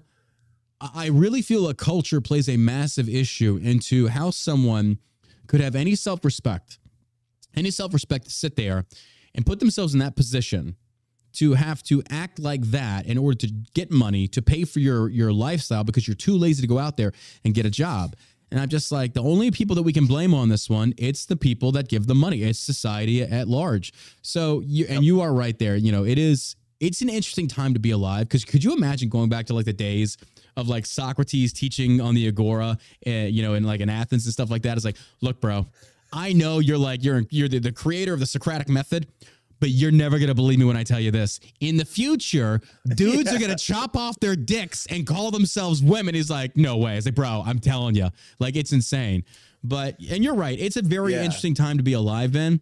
I 0.79 1.07
really 1.07 1.41
feel 1.41 1.67
a 1.67 1.73
culture 1.73 2.21
plays 2.21 2.49
a 2.49 2.57
massive 2.57 3.09
issue 3.09 3.59
into 3.61 4.07
how 4.07 4.29
someone 4.29 4.99
could 5.47 5.61
have 5.61 5.75
any 5.75 5.95
self 5.95 6.23
respect, 6.25 6.79
any 7.55 7.71
self 7.71 7.93
respect 7.93 8.25
to 8.25 8.31
sit 8.31 8.55
there 8.55 8.85
and 9.33 9.45
put 9.45 9.59
themselves 9.59 9.93
in 9.93 9.99
that 9.99 10.15
position 10.15 10.75
to 11.33 11.53
have 11.53 11.83
to 11.83 12.01
act 12.09 12.39
like 12.39 12.61
that 12.71 13.05
in 13.05 13.17
order 13.17 13.37
to 13.37 13.47
get 13.73 13.91
money 13.91 14.27
to 14.29 14.41
pay 14.41 14.63
for 14.63 14.79
your 14.79 15.09
your 15.09 15.31
lifestyle 15.33 15.83
because 15.83 16.07
you're 16.07 16.15
too 16.15 16.37
lazy 16.37 16.61
to 16.61 16.67
go 16.67 16.79
out 16.79 16.97
there 16.97 17.11
and 17.43 17.53
get 17.53 17.65
a 17.65 17.69
job. 17.69 18.15
And 18.51 18.59
I'm 18.59 18.69
just 18.69 18.91
like 18.91 19.13
the 19.13 19.23
only 19.23 19.51
people 19.51 19.75
that 19.75 19.83
we 19.83 19.93
can 19.93 20.05
blame 20.05 20.33
on 20.33 20.49
this 20.49 20.69
one, 20.69 20.93
it's 20.97 21.25
the 21.25 21.35
people 21.35 21.71
that 21.73 21.89
give 21.89 22.07
the 22.07 22.15
money. 22.15 22.43
It's 22.43 22.59
society 22.59 23.21
at 23.21 23.47
large. 23.47 23.93
So 24.21 24.61
you 24.65 24.85
and 24.87 25.03
you 25.03 25.21
are 25.21 25.33
right 25.33 25.57
there. 25.57 25.75
You 25.75 25.91
know, 25.91 26.05
it 26.05 26.17
is 26.17 26.55
it's 26.79 27.01
an 27.01 27.09
interesting 27.09 27.47
time 27.47 27.73
to 27.73 27.79
be 27.79 27.91
alive 27.91 28.27
because 28.27 28.45
could 28.45 28.63
you 28.63 28.75
imagine 28.75 29.09
going 29.09 29.29
back 29.29 29.45
to 29.47 29.53
like 29.53 29.65
the 29.65 29.73
days 29.73 30.17
of 30.57 30.67
like 30.67 30.85
Socrates 30.85 31.51
teaching 31.51 31.99
on 31.99 32.15
the 32.15 32.27
agora, 32.27 32.77
uh, 33.07 33.09
you 33.09 33.41
know, 33.41 33.55
in 33.55 33.63
like 33.63 33.81
in 33.81 33.89
Athens 33.89 34.25
and 34.25 34.33
stuff 34.33 34.49
like 34.49 34.61
that? 34.63 34.77
It's 34.77 34.85
like, 34.85 34.97
look, 35.21 35.41
bro, 35.41 35.65
I 36.13 36.33
know 36.33 36.59
you're 36.59 36.77
like 36.77 37.03
you're 37.03 37.23
you're 37.29 37.49
the, 37.49 37.59
the 37.59 37.71
creator 37.71 38.13
of 38.13 38.19
the 38.19 38.25
Socratic 38.25 38.69
method, 38.69 39.07
but 39.59 39.69
you're 39.69 39.91
never 39.91 40.19
gonna 40.19 40.33
believe 40.35 40.59
me 40.59 40.65
when 40.65 40.77
I 40.77 40.83
tell 40.83 40.99
you 40.99 41.11
this. 41.11 41.39
In 41.59 41.77
the 41.77 41.85
future, 41.85 42.61
dudes 42.95 43.31
are 43.33 43.39
gonna 43.39 43.55
chop 43.55 43.95
off 43.95 44.19
their 44.19 44.35
dicks 44.35 44.85
and 44.87 45.05
call 45.07 45.31
themselves 45.31 45.81
women. 45.81 46.15
He's 46.15 46.29
like, 46.29 46.55
no 46.57 46.77
way. 46.77 46.93
I 46.93 46.95
was 46.95 47.05
like, 47.05 47.15
bro, 47.15 47.43
I'm 47.45 47.59
telling 47.59 47.95
you, 47.95 48.09
like 48.39 48.55
it's 48.55 48.71
insane. 48.73 49.23
But 49.63 49.97
and 50.09 50.23
you're 50.23 50.35
right, 50.35 50.59
it's 50.59 50.75
a 50.77 50.81
very 50.81 51.13
Yeah. 51.13 51.23
interesting 51.23 51.53
time 51.55 51.77
to 51.77 51.83
be 51.83 51.93
alive 51.93 52.35
in. 52.35 52.61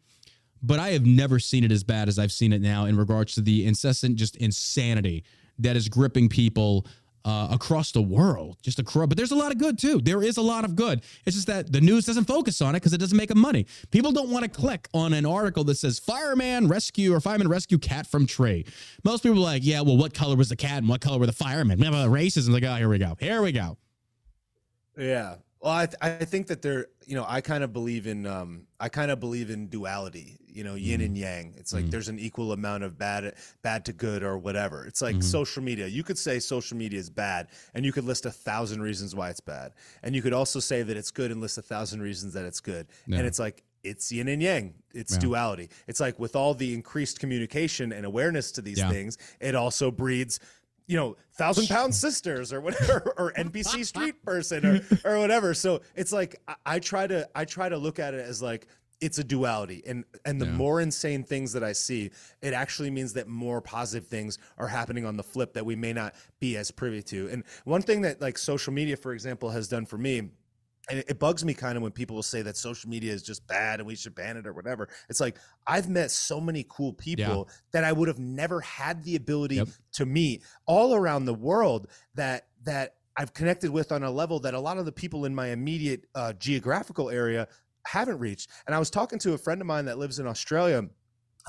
But 0.65 0.79
I 0.79 0.89
have 0.91 1.05
never 1.05 1.39
seen 1.39 1.65
it 1.65 1.71
as 1.73 1.83
bad 1.83 2.07
as 2.07 2.17
I've 2.17 2.31
seen 2.31 2.53
it 2.53 2.61
now 2.61 2.85
in 2.85 2.95
regards 2.95 3.35
to 3.35 3.41
the 3.41 3.65
incessant 3.65 4.15
just 4.15 4.37
insanity 4.37 5.25
that 5.59 5.75
is 5.75 5.89
gripping 5.89 6.29
people 6.29 6.85
uh, 7.25 7.47
across 7.51 7.91
the 7.91 8.01
world. 8.01 8.57
Just 8.61 8.79
a 8.79 8.83
across, 8.83 9.07
but 9.07 9.17
there's 9.17 9.31
a 9.31 9.35
lot 9.35 9.51
of 9.51 9.57
good 9.57 9.77
too. 9.77 9.99
There 10.01 10.23
is 10.23 10.37
a 10.37 10.41
lot 10.41 10.65
of 10.65 10.75
good. 10.75 11.01
It's 11.25 11.35
just 11.35 11.47
that 11.47 11.71
the 11.71 11.81
news 11.81 12.05
doesn't 12.05 12.25
focus 12.25 12.61
on 12.61 12.75
it 12.75 12.79
because 12.79 12.93
it 12.93 12.99
doesn't 12.99 13.17
make 13.17 13.29
them 13.29 13.39
money. 13.39 13.65
People 13.91 14.11
don't 14.11 14.29
want 14.29 14.43
to 14.43 14.49
click 14.49 14.87
on 14.93 15.13
an 15.13 15.25
article 15.25 15.63
that 15.65 15.75
says 15.75 15.99
fireman 15.99 16.67
rescue 16.67 17.13
or 17.13 17.19
fireman 17.19 17.47
rescue 17.47 17.77
cat 17.77 18.07
from 18.07 18.25
tree. 18.25 18.65
Most 19.03 19.23
people 19.23 19.37
are 19.37 19.41
like, 19.41 19.63
yeah, 19.65 19.81
well, 19.81 19.97
what 19.97 20.13
color 20.13 20.35
was 20.35 20.49
the 20.49 20.55
cat 20.55 20.79
and 20.79 20.89
what 20.89 21.01
color 21.01 21.19
were 21.19 21.25
the 21.25 21.31
firemen? 21.31 21.79
Blah, 21.79 21.91
blah, 21.91 22.07
blah, 22.07 22.15
Racism. 22.15 22.49
Like, 22.49 22.63
oh, 22.63 22.75
here 22.75 22.89
we 22.89 22.97
go. 22.97 23.15
Here 23.19 23.41
we 23.41 23.51
go. 23.51 23.77
Yeah. 24.97 25.35
Well, 25.63 25.71
I, 25.71 25.85
th- 25.85 25.97
I 26.01 26.25
think 26.25 26.47
that 26.47 26.61
there, 26.61 26.87
you 27.07 27.15
know, 27.15 27.25
I 27.25 27.39
kind 27.39 27.63
of 27.63 27.71
believe 27.71 28.05
in, 28.05 28.27
um, 28.27 28.67
I 28.81 28.89
kind 28.89 29.09
of 29.09 29.21
believe 29.21 29.49
in 29.49 29.69
duality, 29.69 30.37
you 30.45 30.61
know, 30.61 30.75
yin 30.75 30.99
and 30.99 31.15
mm-hmm. 31.15 31.23
yang. 31.23 31.53
It's 31.55 31.71
like 31.71 31.83
mm-hmm. 31.83 31.91
there's 31.91 32.09
an 32.09 32.19
equal 32.19 32.51
amount 32.51 32.83
of 32.83 32.97
bad, 32.97 33.33
bad 33.61 33.85
to 33.85 33.93
good 33.93 34.23
or 34.23 34.37
whatever. 34.37 34.85
It's 34.85 35.01
like 35.01 35.15
mm-hmm. 35.15 35.21
social 35.21 35.63
media. 35.63 35.87
You 35.87 36.03
could 36.03 36.17
say 36.17 36.39
social 36.39 36.75
media 36.75 36.99
is 36.99 37.09
bad 37.09 37.47
and 37.73 37.85
you 37.85 37.93
could 37.93 38.03
list 38.03 38.25
a 38.25 38.29
thousand 38.29 38.81
reasons 38.81 39.15
why 39.15 39.29
it's 39.29 39.39
bad. 39.39 39.71
And 40.03 40.13
you 40.13 40.21
could 40.21 40.33
also 40.33 40.59
say 40.59 40.83
that 40.83 40.97
it's 40.97 41.11
good 41.11 41.31
and 41.31 41.39
list 41.39 41.57
a 41.57 41.61
thousand 41.61 42.01
reasons 42.01 42.33
that 42.33 42.43
it's 42.43 42.59
good. 42.59 42.87
Yeah. 43.07 43.19
And 43.19 43.25
it's 43.25 43.39
like, 43.39 43.63
it's 43.85 44.11
yin 44.11 44.27
and 44.27 44.41
yang. 44.41 44.73
It's 44.93 45.13
Yeah. 45.13 45.19
duality. 45.19 45.69
It's 45.87 46.01
like 46.01 46.19
with 46.19 46.35
all 46.35 46.53
the 46.53 46.73
increased 46.73 47.21
communication 47.21 47.93
and 47.93 48.05
awareness 48.05 48.51
to 48.53 48.61
these 48.61 48.79
Yeah. 48.79 48.89
things, 48.89 49.17
it 49.39 49.55
also 49.55 49.91
breeds 49.91 50.41
you 50.87 50.97
know, 50.97 51.15
thousand 51.33 51.67
pound 51.67 51.95
sisters 51.95 52.51
or 52.51 52.61
whatever, 52.61 53.13
or 53.17 53.31
NPC 53.33 53.85
street 53.93 54.21
person 54.23 54.65
or, 54.65 54.81
or 55.05 55.19
whatever. 55.19 55.53
So 55.53 55.81
it's 55.95 56.11
like 56.11 56.41
I, 56.47 56.55
I 56.65 56.79
try 56.79 57.07
to 57.07 57.27
I 57.35 57.45
try 57.45 57.69
to 57.69 57.77
look 57.77 57.99
at 57.99 58.13
it 58.13 58.25
as 58.25 58.41
like 58.41 58.67
it's 59.01 59.17
a 59.17 59.23
duality, 59.23 59.83
and 59.85 60.05
and 60.25 60.39
the 60.39 60.45
Yeah. 60.45 60.51
more 60.53 60.79
insane 60.79 61.23
things 61.23 61.51
that 61.53 61.63
I 61.63 61.73
see, 61.73 62.11
it 62.41 62.53
actually 62.53 62.89
means 62.89 63.13
that 63.13 63.27
more 63.27 63.59
positive 63.61 64.07
things 64.07 64.37
are 64.57 64.67
happening 64.67 65.05
on 65.05 65.17
the 65.17 65.23
flip 65.23 65.53
that 65.53 65.65
we 65.65 65.75
may 65.75 65.91
not 65.91 66.15
be 66.39 66.55
as 66.55 66.71
privy 66.71 67.01
to. 67.03 67.27
And 67.29 67.43
one 67.65 67.81
thing 67.81 68.01
that 68.01 68.21
like 68.21 68.37
social 68.37 68.71
media, 68.71 68.95
for 68.95 69.11
example, 69.13 69.49
has 69.49 69.67
done 69.67 69.85
for 69.85 69.97
me. 69.97 70.29
And 70.89 70.99
it, 70.99 71.05
it 71.09 71.19
bugs 71.19 71.45
me 71.45 71.53
kind 71.53 71.77
of 71.77 71.83
when 71.83 71.91
people 71.93 72.15
will 72.15 72.23
say 72.23 72.41
that 72.41 72.57
social 72.57 72.89
media 72.89 73.13
is 73.13 73.23
just 73.23 73.45
bad 73.47 73.79
and 73.79 73.87
we 73.87 73.95
should 73.95 74.15
ban 74.15 74.35
it 74.37 74.45
or 74.45 74.53
whatever. 74.53 74.89
It's 75.09 75.21
like 75.21 75.37
I've 75.65 75.89
met 75.89 76.11
so 76.11 76.41
many 76.41 76.65
cool 76.69 76.93
people 76.93 77.49
that 77.71 77.83
I 77.83 77.91
would 77.91 78.07
have 78.09 78.19
never 78.19 78.59
had 78.61 79.03
the 79.03 79.15
ability 79.15 79.55
Yep. 79.55 79.67
to 79.93 80.05
meet 80.05 80.43
all 80.65 80.93
around 80.93 81.25
the 81.25 81.33
world 81.33 81.87
that 82.15 82.47
that 82.63 82.95
I've 83.15 83.33
connected 83.33 83.69
with 83.69 83.91
on 83.91 84.03
a 84.03 84.11
level 84.11 84.39
that 84.39 84.53
a 84.53 84.59
lot 84.59 84.77
of 84.77 84.85
the 84.85 84.91
people 84.91 85.25
in 85.25 85.35
my 85.35 85.47
immediate 85.49 86.05
uh, 86.15 86.33
geographical 86.33 87.09
area 87.09 87.47
haven't 87.85 88.17
reached. 88.19 88.49
And 88.65 88.75
I 88.75 88.79
was 88.79 88.89
talking 88.89 89.19
to 89.19 89.33
a 89.33 89.37
friend 89.37 89.61
of 89.61 89.67
mine 89.67 89.85
that 89.85 89.97
lives 89.99 90.17
in 90.19 90.25
Australia, 90.25 90.89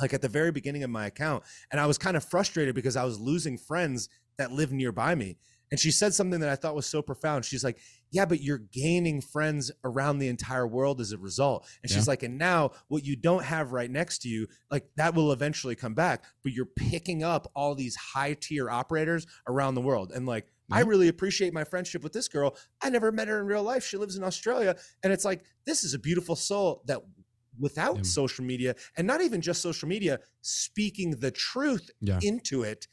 like 0.01 0.13
at 0.13 0.21
the 0.21 0.29
very 0.29 0.51
beginning 0.53 0.83
of 0.83 0.91
my 0.91 1.07
account, 1.07 1.43
and 1.73 1.81
I 1.81 1.87
was 1.87 1.97
kind 1.97 2.17
of 2.17 2.25
frustrated 2.25 2.75
because 2.75 2.97
I 2.97 3.05
was 3.05 3.19
losing 3.19 3.57
friends 3.57 4.09
that 4.37 4.53
live 4.53 4.73
nearby 4.73 5.15
me. 5.15 5.37
And 5.71 5.81
she 5.81 5.91
said 5.91 6.15
something 6.15 6.41
that 6.41 6.49
I 6.51 6.57
thought 6.57 6.75
was 6.75 6.87
so 6.87 7.03
profound. 7.03 7.45
She's 7.45 7.65
like, 7.65 7.79
Yeah, 8.11 8.27
but 8.27 8.41
you're 8.41 8.59
gaining 8.59 9.21
friends 9.21 9.73
around 9.83 10.19
the 10.21 10.29
entire 10.29 10.67
world 10.69 11.01
as 11.01 11.11
a 11.11 11.19
result. 11.19 11.67
And 11.83 11.91
she's 11.91 12.07
Yeah. 12.07 12.13
like, 12.13 12.23
And 12.23 12.39
now 12.39 12.71
what 12.89 13.05
you 13.05 13.17
don't 13.17 13.43
have 13.45 13.73
right 13.73 13.91
next 13.91 14.19
to 14.23 14.29
you, 14.29 14.47
like 14.71 14.89
that 14.97 15.15
will 15.15 15.33
eventually 15.33 15.75
come 15.75 15.95
back, 15.95 16.23
but 16.45 16.53
you're 16.53 16.65
picking 16.67 17.25
up 17.25 17.51
all 17.57 17.75
these 17.75 17.97
high 17.97 18.35
tier 18.35 18.71
operators 18.71 19.27
around 19.49 19.75
the 19.75 19.81
world. 19.81 20.13
And 20.15 20.27
like, 20.27 20.47
I 20.71 20.81
really 20.81 21.09
appreciate 21.09 21.53
my 21.53 21.65
friendship 21.65 22.03
with 22.03 22.13
this 22.13 22.29
girl. 22.29 22.57
I 22.81 22.89
never 22.89 23.13
met 23.13 23.29
her 23.29 23.39
in 23.41 23.47
real 23.47 23.63
life. 23.63 23.85
She 23.85 23.97
lives 23.97 24.17
in 24.17 24.23
Australia. 24.25 24.77
And 25.03 25.13
it's 25.13 25.25
like, 25.25 25.45
this 25.67 25.85
is 25.85 25.93
a 25.93 25.99
beautiful 25.99 26.37
soul 26.37 26.83
that 26.87 27.01
without 27.59 27.97
Yeah. 27.97 28.03
social 28.03 28.45
media 28.45 28.75
and 28.97 29.07
not 29.07 29.21
even 29.21 29.41
just 29.41 29.61
social 29.61 29.89
media, 29.89 30.21
speaking 30.41 31.11
the 31.21 31.31
truth 31.31 31.91
Yeah. 32.01 32.19
into 32.23 32.63
it, 32.63 32.89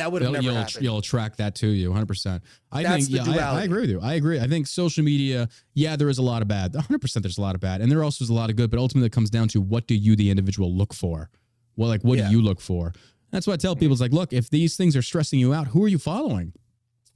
that 0.00 0.10
would 0.10 0.22
have 0.22 0.32
never 0.32 0.42
you'll, 0.44 0.54
happened. 0.54 0.84
you'll 0.84 0.98
attract 0.98 1.38
that 1.38 1.54
to 1.56 1.66
you 1.68 1.90
100%. 1.90 2.40
I 2.72 2.82
That's 2.82 3.08
think, 3.08 3.26
yeah, 3.26 3.52
I, 3.52 3.60
I 3.60 3.62
agree 3.64 3.82
with 3.82 3.90
you. 3.90 4.00
I 4.02 4.14
agree. 4.14 4.40
I 4.40 4.46
think 4.48 4.66
social 4.66 5.04
media, 5.04 5.48
yeah, 5.74 5.96
there 5.96 6.08
is 6.08 6.18
a 6.18 6.22
lot 6.22 6.42
of 6.42 6.48
bad. 6.48 6.72
100% 6.72 7.22
there's 7.22 7.38
a 7.38 7.40
lot 7.40 7.54
of 7.54 7.60
bad. 7.60 7.80
And 7.80 7.90
there 7.90 8.02
also 8.02 8.24
is 8.24 8.30
a 8.30 8.34
lot 8.34 8.50
of 8.50 8.56
good, 8.56 8.70
but 8.70 8.78
ultimately 8.78 9.06
it 9.06 9.12
comes 9.12 9.30
down 9.30 9.48
to 9.48 9.60
what 9.60 9.86
do 9.86 9.94
you, 9.94 10.16
the 10.16 10.30
individual, 10.30 10.74
look 10.74 10.92
for? 10.94 11.30
Well, 11.76 11.88
like, 11.88 12.02
what 12.02 12.18
Yeah. 12.18 12.28
do 12.28 12.36
you 12.36 12.42
look 12.42 12.60
for? 12.60 12.92
That's 13.30 13.46
what 13.46 13.54
I 13.54 13.56
tell 13.58 13.76
people. 13.76 13.92
It's 13.92 14.00
like, 14.00 14.12
look, 14.12 14.32
if 14.32 14.50
these 14.50 14.76
things 14.76 14.96
are 14.96 15.02
stressing 15.02 15.38
you 15.38 15.54
out, 15.54 15.68
who 15.68 15.84
are 15.84 15.88
you 15.88 15.98
following? 15.98 16.52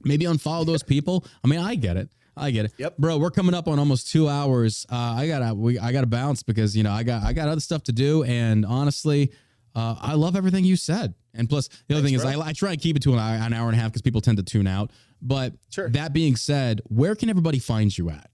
Maybe 0.03 0.25
unfollow 0.25 0.65
those 0.65 0.83
people. 0.83 1.25
I 1.43 1.47
mean, 1.47 1.59
I 1.59 1.75
get 1.75 1.97
it. 1.97 2.09
I 2.37 2.51
get 2.51 2.65
it. 2.65 2.73
Yep. 2.77 2.97
bro. 2.97 3.17
We're 3.17 3.31
coming 3.31 3.55
up 3.55 3.67
on 3.67 3.79
almost 3.79 4.09
two 4.11 4.27
hours. 4.27 4.85
Uh, 4.91 4.95
I 4.95 5.27
gotta, 5.27 5.53
we, 5.55 5.79
I 5.79 5.91
gotta 5.93 6.07
bounce 6.07 6.43
because 6.43 6.75
you 6.75 6.83
know 6.83 6.91
I 6.91 7.03
got, 7.03 7.23
I 7.23 7.31
got 7.33 7.47
other 7.47 7.61
stuff 7.61 7.83
to 7.83 7.93
do, 7.93 8.23
and 8.23 8.65
honestly, 8.65 9.31
uh, 9.75 9.95
I 10.01 10.13
love 10.15 10.35
everything 10.35 10.63
you 10.65 10.75
said. 10.77 11.13
And 11.33 11.49
plus, 11.49 11.67
the 11.67 11.95
other 11.95 12.07
Thanks, 12.07 12.21
thing 12.23 12.31
is. 12.33 12.39
I, 12.39 12.47
I 12.47 12.53
try 12.53 12.71
to 12.71 12.81
keep 12.81 12.95
it 12.95 13.03
to 13.03 13.13
an 13.13 13.19
hour, 13.19 13.35
an 13.35 13.53
hour 13.53 13.67
and 13.69 13.77
a 13.77 13.81
half 13.81 13.91
because 13.91 14.01
people 14.01 14.21
tend 14.21 14.37
to 14.37 14.43
tune 14.43 14.67
out. 14.67 14.91
But 15.21 15.53
Sure. 15.69 15.89
that 15.89 16.13
being 16.13 16.35
said, 16.35 16.81
where 16.85 17.13
can 17.15 17.29
everybody 17.29 17.59
find 17.59 17.95
you 17.97 18.09
at? 18.09 18.29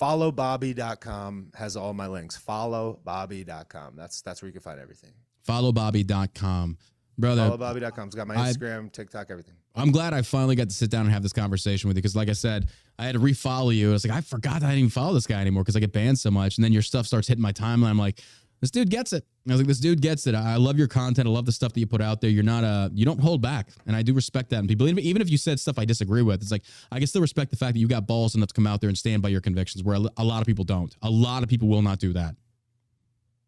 Followbobby.com 0.00 1.50
has 1.54 1.76
all 1.76 1.92
my 1.94 2.06
links. 2.06 2.40
Followbobby.com. 2.46 3.94
That's 3.96 4.22
that's 4.22 4.42
where 4.42 4.48
you 4.48 4.52
can 4.52 4.62
find 4.62 4.80
everything. 4.80 5.10
Followbobby.com. 5.48 6.78
Brother, 7.18 7.42
Followbobby.com. 7.42 8.06
It's 8.06 8.16
got 8.16 8.26
my 8.26 8.34
I- 8.36 8.50
Instagram, 8.52 8.90
TikTok, 8.92 9.30
everything. 9.30 9.54
I'm 9.74 9.90
glad 9.90 10.12
I 10.12 10.20
finally 10.20 10.54
got 10.54 10.68
to 10.68 10.74
sit 10.74 10.90
down 10.90 11.06
and 11.06 11.12
have 11.14 11.22
this 11.22 11.32
conversation 11.32 11.88
with 11.88 11.96
you 11.96 12.02
because, 12.02 12.14
like 12.14 12.28
I 12.28 12.34
said, 12.34 12.68
I 12.98 13.04
had 13.06 13.14
to 13.14 13.18
refollow 13.20 13.74
you. 13.74 13.88
I 13.88 13.92
was 13.92 14.06
like, 14.06 14.14
I 14.16 14.20
forgot 14.20 14.60
that 14.60 14.66
I 14.66 14.70
didn't 14.70 14.78
even 14.80 14.90
follow 14.90 15.14
this 15.14 15.26
guy 15.26 15.40
anymore 15.40 15.62
because 15.62 15.76
I 15.76 15.80
get 15.80 15.92
banned 15.94 16.18
so 16.18 16.30
much. 16.30 16.58
And 16.58 16.64
then 16.64 16.72
your 16.74 16.82
stuff 16.82 17.06
starts 17.06 17.26
hitting 17.26 17.40
my 17.40 17.52
timeline. 17.52 17.88
I'm 17.88 17.98
like, 17.98 18.20
this 18.62 18.70
dude 18.70 18.88
gets 18.88 19.12
it. 19.12 19.26
I 19.46 19.52
was 19.52 19.60
like, 19.60 19.66
this 19.66 19.80
dude 19.80 20.00
gets 20.00 20.26
it. 20.26 20.34
I 20.34 20.56
love 20.56 20.78
your 20.78 20.86
content. 20.86 21.26
I 21.26 21.30
love 21.30 21.46
the 21.46 21.52
stuff 21.52 21.72
that 21.72 21.80
you 21.80 21.86
put 21.86 22.00
out 22.00 22.20
there. 22.20 22.30
You're 22.30 22.44
not 22.44 22.62
a, 22.62 22.90
you 22.94 23.04
don't 23.04 23.20
hold 23.20 23.42
back, 23.42 23.68
and 23.86 23.94
I 23.94 24.02
do 24.02 24.14
respect 24.14 24.50
that. 24.50 24.60
And 24.60 24.68
people, 24.68 24.88
even 24.88 25.20
if 25.20 25.28
you 25.28 25.36
said 25.36 25.60
stuff 25.60 25.78
I 25.78 25.84
disagree 25.84 26.22
with, 26.22 26.40
it's 26.40 26.52
like 26.52 26.62
I 26.90 26.98
can 26.98 27.08
still 27.08 27.20
respect 27.20 27.50
the 27.50 27.56
fact 27.56 27.74
that 27.74 27.80
you 27.80 27.88
got 27.88 28.06
balls 28.06 28.34
enough 28.34 28.48
to 28.48 28.54
come 28.54 28.66
out 28.66 28.80
there 28.80 28.88
and 28.88 28.96
stand 28.96 29.20
by 29.20 29.28
your 29.28 29.40
convictions, 29.40 29.82
where 29.82 29.98
a 30.16 30.24
lot 30.24 30.40
of 30.40 30.46
people 30.46 30.64
don't. 30.64 30.96
A 31.02 31.10
lot 31.10 31.42
of 31.42 31.48
people 31.48 31.68
will 31.68 31.82
not 31.82 31.98
do 31.98 32.12
that. 32.14 32.36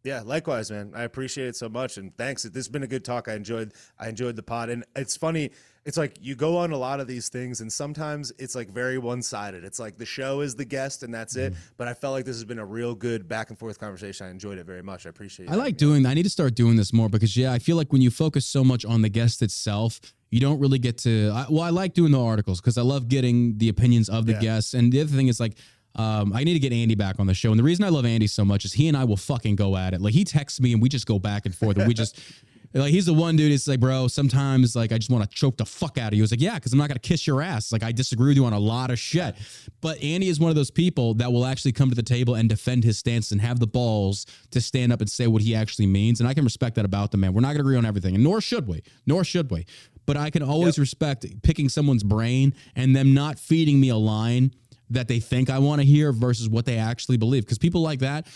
Yeah, 0.04 0.20
likewise, 0.22 0.70
man. 0.70 0.92
I 0.94 1.04
appreciate 1.04 1.48
it 1.48 1.56
so 1.56 1.70
much, 1.70 1.96
and 1.96 2.14
thanks. 2.18 2.42
This 2.42 2.52
has 2.54 2.68
been 2.68 2.82
a 2.82 2.86
good 2.86 3.06
talk. 3.06 3.26
I 3.26 3.32
enjoyed. 3.32 3.72
I 3.98 4.10
enjoyed 4.10 4.36
the 4.36 4.42
pod, 4.42 4.68
and 4.68 4.84
it's 4.94 5.16
funny. 5.16 5.50
It's 5.86 5.96
like 5.96 6.18
you 6.20 6.34
go 6.34 6.58
on 6.58 6.72
a 6.72 6.76
lot 6.76 7.00
of 7.00 7.06
these 7.06 7.30
things, 7.30 7.62
and 7.62 7.72
sometimes 7.72 8.30
it's 8.38 8.54
like 8.54 8.70
very 8.70 8.98
one 8.98 9.22
sided. 9.22 9.64
It's 9.64 9.78
like 9.78 9.96
the 9.96 10.04
show 10.04 10.42
is 10.42 10.56
the 10.56 10.64
guest, 10.66 11.02
and 11.04 11.12
that's 11.12 11.36
it. 11.36 11.54
Mm-hmm. 11.54 11.62
But 11.78 11.88
I 11.88 11.94
felt 11.94 12.12
like 12.12 12.26
this 12.26 12.36
has 12.36 12.44
been 12.44 12.58
a 12.58 12.64
real 12.66 12.94
good 12.94 13.26
back 13.28 13.48
and 13.48 13.58
forth 13.58 13.78
conversation. 13.78 14.26
I 14.26 14.30
enjoyed 14.30 14.58
it 14.58 14.66
very 14.66 14.82
much. 14.82 15.06
I 15.06 15.08
appreciate. 15.08 15.48
It. 15.48 15.52
I 15.52 15.54
like 15.54 15.78
doing. 15.78 16.04
I 16.04 16.12
need 16.12 16.24
to 16.24 16.30
start 16.30 16.54
doing 16.54 16.76
this 16.76 16.92
more 16.92 17.08
because 17.08 17.34
yeah, 17.34 17.52
I 17.54 17.58
feel 17.58 17.76
like 17.76 17.90
when 17.90 18.02
you 18.02 18.10
focus 18.10 18.44
so 18.44 18.62
much 18.62 18.84
on 18.84 19.00
the 19.00 19.08
guest 19.08 19.40
itself, 19.40 20.02
you 20.30 20.38
don't 20.38 20.58
really 20.60 20.78
get 20.78 20.98
to. 20.98 21.30
I, 21.34 21.46
well, 21.48 21.62
I 21.62 21.70
like 21.70 21.94
doing 21.94 22.12
the 22.12 22.22
articles 22.22 22.60
because 22.60 22.76
I 22.76 22.82
love 22.82 23.08
getting 23.08 23.56
the 23.56 23.70
opinions 23.70 24.10
of 24.10 24.26
the 24.26 24.32
Yeah. 24.32 24.40
guests. 24.40 24.74
And 24.74 24.92
the 24.92 25.00
other 25.00 25.16
thing 25.16 25.28
is 25.28 25.40
like. 25.40 25.56
Um, 25.96 26.32
I 26.32 26.44
need 26.44 26.54
to 26.54 26.58
get 26.58 26.72
Andy 26.72 26.94
back 26.94 27.20
on 27.20 27.26
the 27.26 27.34
show, 27.34 27.50
and 27.50 27.58
the 27.58 27.62
reason 27.62 27.84
I 27.84 27.88
love 27.88 28.04
Andy 28.04 28.26
so 28.26 28.44
much 28.44 28.64
is 28.64 28.72
he 28.72 28.88
and 28.88 28.96
I 28.96 29.04
will 29.04 29.16
fucking 29.16 29.56
go 29.56 29.76
at 29.76 29.94
it. 29.94 30.00
Like 30.00 30.14
he 30.14 30.24
texts 30.24 30.60
me, 30.60 30.72
and 30.72 30.82
we 30.82 30.88
just 30.88 31.06
go 31.06 31.18
back 31.18 31.46
and 31.46 31.54
forth, 31.54 31.78
and 31.78 31.86
we 31.86 31.94
just 31.94 32.20
like 32.74 32.90
he's 32.90 33.06
the 33.06 33.14
one 33.14 33.36
dude. 33.36 33.52
It's 33.52 33.68
like, 33.68 33.80
bro, 33.80 34.08
sometimes 34.08 34.74
like 34.74 34.92
I 34.92 34.98
just 34.98 35.10
want 35.10 35.28
to 35.28 35.30
choke 35.30 35.56
the 35.56 35.64
fuck 35.64 35.96
out 35.96 36.12
of 36.12 36.16
you. 36.16 36.22
It's 36.22 36.32
like, 36.32 36.40
yeah, 36.40 36.54
because 36.54 36.72
I'm 36.72 36.78
not 36.78 36.88
gonna 36.88 36.98
kiss 36.98 37.26
your 37.26 37.40
ass. 37.40 37.72
Like 37.72 37.82
I 37.82 37.92
disagree 37.92 38.28
with 38.28 38.36
you 38.36 38.44
on 38.44 38.52
a 38.52 38.58
lot 38.58 38.90
of 38.90 38.98
shit. 38.98 39.36
But 39.80 40.02
Andy 40.02 40.28
is 40.28 40.40
one 40.40 40.50
of 40.50 40.56
those 40.56 40.70
people 40.70 41.14
that 41.14 41.32
will 41.32 41.46
actually 41.46 41.72
come 41.72 41.88
to 41.88 41.94
the 41.94 42.02
table 42.02 42.34
and 42.34 42.48
defend 42.48 42.84
his 42.84 42.98
stance 42.98 43.30
and 43.30 43.40
have 43.40 43.60
the 43.60 43.66
balls 43.66 44.26
to 44.50 44.60
stand 44.60 44.92
up 44.92 45.00
and 45.00 45.10
say 45.10 45.26
what 45.26 45.42
he 45.42 45.54
actually 45.54 45.86
means. 45.86 46.20
And 46.20 46.28
I 46.28 46.34
can 46.34 46.44
respect 46.44 46.76
that 46.76 46.84
about 46.84 47.12
the 47.12 47.16
man. 47.16 47.32
We're 47.32 47.42
not 47.42 47.52
gonna 47.52 47.60
agree 47.60 47.76
on 47.76 47.86
everything, 47.86 48.14
and 48.14 48.24
nor 48.24 48.40
should 48.40 48.66
we. 48.66 48.82
Nor 49.06 49.24
should 49.24 49.50
we. 49.50 49.66
But 50.06 50.16
I 50.16 50.30
can 50.30 50.42
always 50.42 50.78
respect 50.78 51.24
picking 51.42 51.68
someone's 51.68 52.02
brain 52.02 52.54
and 52.76 52.94
them 52.94 53.14
not 53.14 53.38
feeding 53.38 53.80
me 53.80 53.88
a 53.88 53.96
line 53.96 54.54
that 54.90 55.08
they 55.08 55.20
think 55.20 55.50
I 55.50 55.58
want 55.58 55.80
to 55.80 55.86
hear 55.86 56.12
versus 56.12 56.48
what 56.48 56.64
they 56.64 56.78
actually 56.78 57.16
believe. 57.16 57.44
Because 57.44 57.58
people 57.58 57.82
like 57.82 58.00
that, 58.00 58.26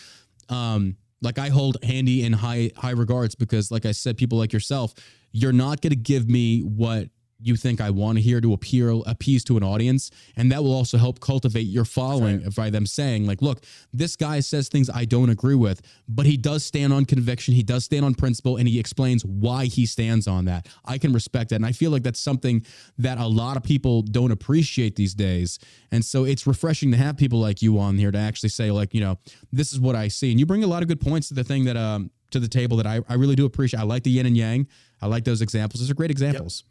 um, 0.48 0.96
like 1.20 1.38
I 1.38 1.48
hold 1.48 1.76
Andy 1.82 2.24
in 2.24 2.32
high 2.32 2.70
high 2.76 2.92
regards 2.92 3.34
because, 3.34 3.70
like 3.70 3.86
I 3.86 3.92
said, 3.92 4.16
people 4.16 4.38
like 4.38 4.52
yourself, 4.52 4.94
you're 5.32 5.52
not 5.52 5.80
going 5.80 5.90
to 5.90 5.96
give 5.96 6.28
me 6.28 6.60
what 6.60 7.08
you 7.40 7.56
think 7.56 7.80
I 7.80 7.90
want 7.90 8.18
to 8.18 8.22
hear 8.22 8.40
to 8.40 8.52
appear 8.52 8.90
appease 9.06 9.44
to 9.44 9.56
an 9.56 9.62
audience, 9.62 10.10
and 10.36 10.50
that 10.50 10.62
will 10.62 10.72
also 10.72 10.98
help 10.98 11.20
cultivate 11.20 11.66
your 11.66 11.84
following 11.84 12.42
by 12.56 12.70
them 12.70 12.84
saying, 12.84 13.26
like, 13.26 13.40
look, 13.42 13.62
this 13.92 14.16
guy 14.16 14.40
says 14.40 14.68
things 14.68 14.90
I 14.90 15.04
don't 15.04 15.30
agree 15.30 15.54
with, 15.54 15.80
but 16.08 16.26
he 16.26 16.36
does 16.36 16.64
stand 16.64 16.92
on 16.92 17.04
conviction, 17.04 17.54
he 17.54 17.62
does 17.62 17.84
stand 17.84 18.04
on 18.04 18.14
principle, 18.14 18.56
and 18.56 18.68
he 18.68 18.80
explains 18.80 19.24
why 19.24 19.66
he 19.66 19.86
stands 19.86 20.26
on 20.26 20.46
that. 20.46 20.68
I 20.84 20.98
can 20.98 21.12
respect 21.12 21.50
that, 21.50 21.56
and 21.56 21.66
I 21.66 21.72
feel 21.72 21.90
like 21.90 22.02
that's 22.02 22.20
something 22.20 22.64
that 22.98 23.18
a 23.18 23.26
lot 23.26 23.56
of 23.56 23.62
people 23.62 24.02
don't 24.02 24.32
appreciate 24.32 24.96
these 24.96 25.14
days, 25.14 25.58
and 25.92 26.04
so 26.04 26.24
it's 26.24 26.46
refreshing 26.46 26.90
to 26.90 26.96
have 26.96 27.16
people 27.16 27.38
like 27.38 27.62
you 27.62 27.78
on 27.78 27.96
here 27.98 28.10
to 28.10 28.18
actually 28.18 28.50
say, 28.50 28.70
like, 28.70 28.94
you 28.94 29.00
know, 29.00 29.18
this 29.52 29.72
is 29.72 29.78
what 29.78 29.94
I 29.94 30.08
see, 30.08 30.30
and 30.30 30.40
you 30.40 30.46
bring 30.46 30.64
a 30.64 30.68
lot 30.68 30.82
of 30.82 30.88
good 30.88 31.00
points 31.00 31.28
to 31.28 31.34
the 31.34 31.44
thing 31.44 31.64
that 31.64 31.76
um 31.76 32.10
to 32.30 32.40
the 32.40 32.48
table 32.48 32.76
that 32.76 32.86
I, 32.86 33.00
I 33.08 33.14
really 33.14 33.36
do 33.36 33.46
appreciate. 33.46 33.80
I 33.80 33.84
like 33.84 34.02
the 34.02 34.10
yin 34.10 34.26
and 34.26 34.36
yang. 34.36 34.66
I 35.00 35.06
like 35.06 35.24
those 35.24 35.40
examples. 35.40 35.80
Those 35.80 35.90
are 35.90 35.94
great 35.94 36.10
examples. 36.10 36.64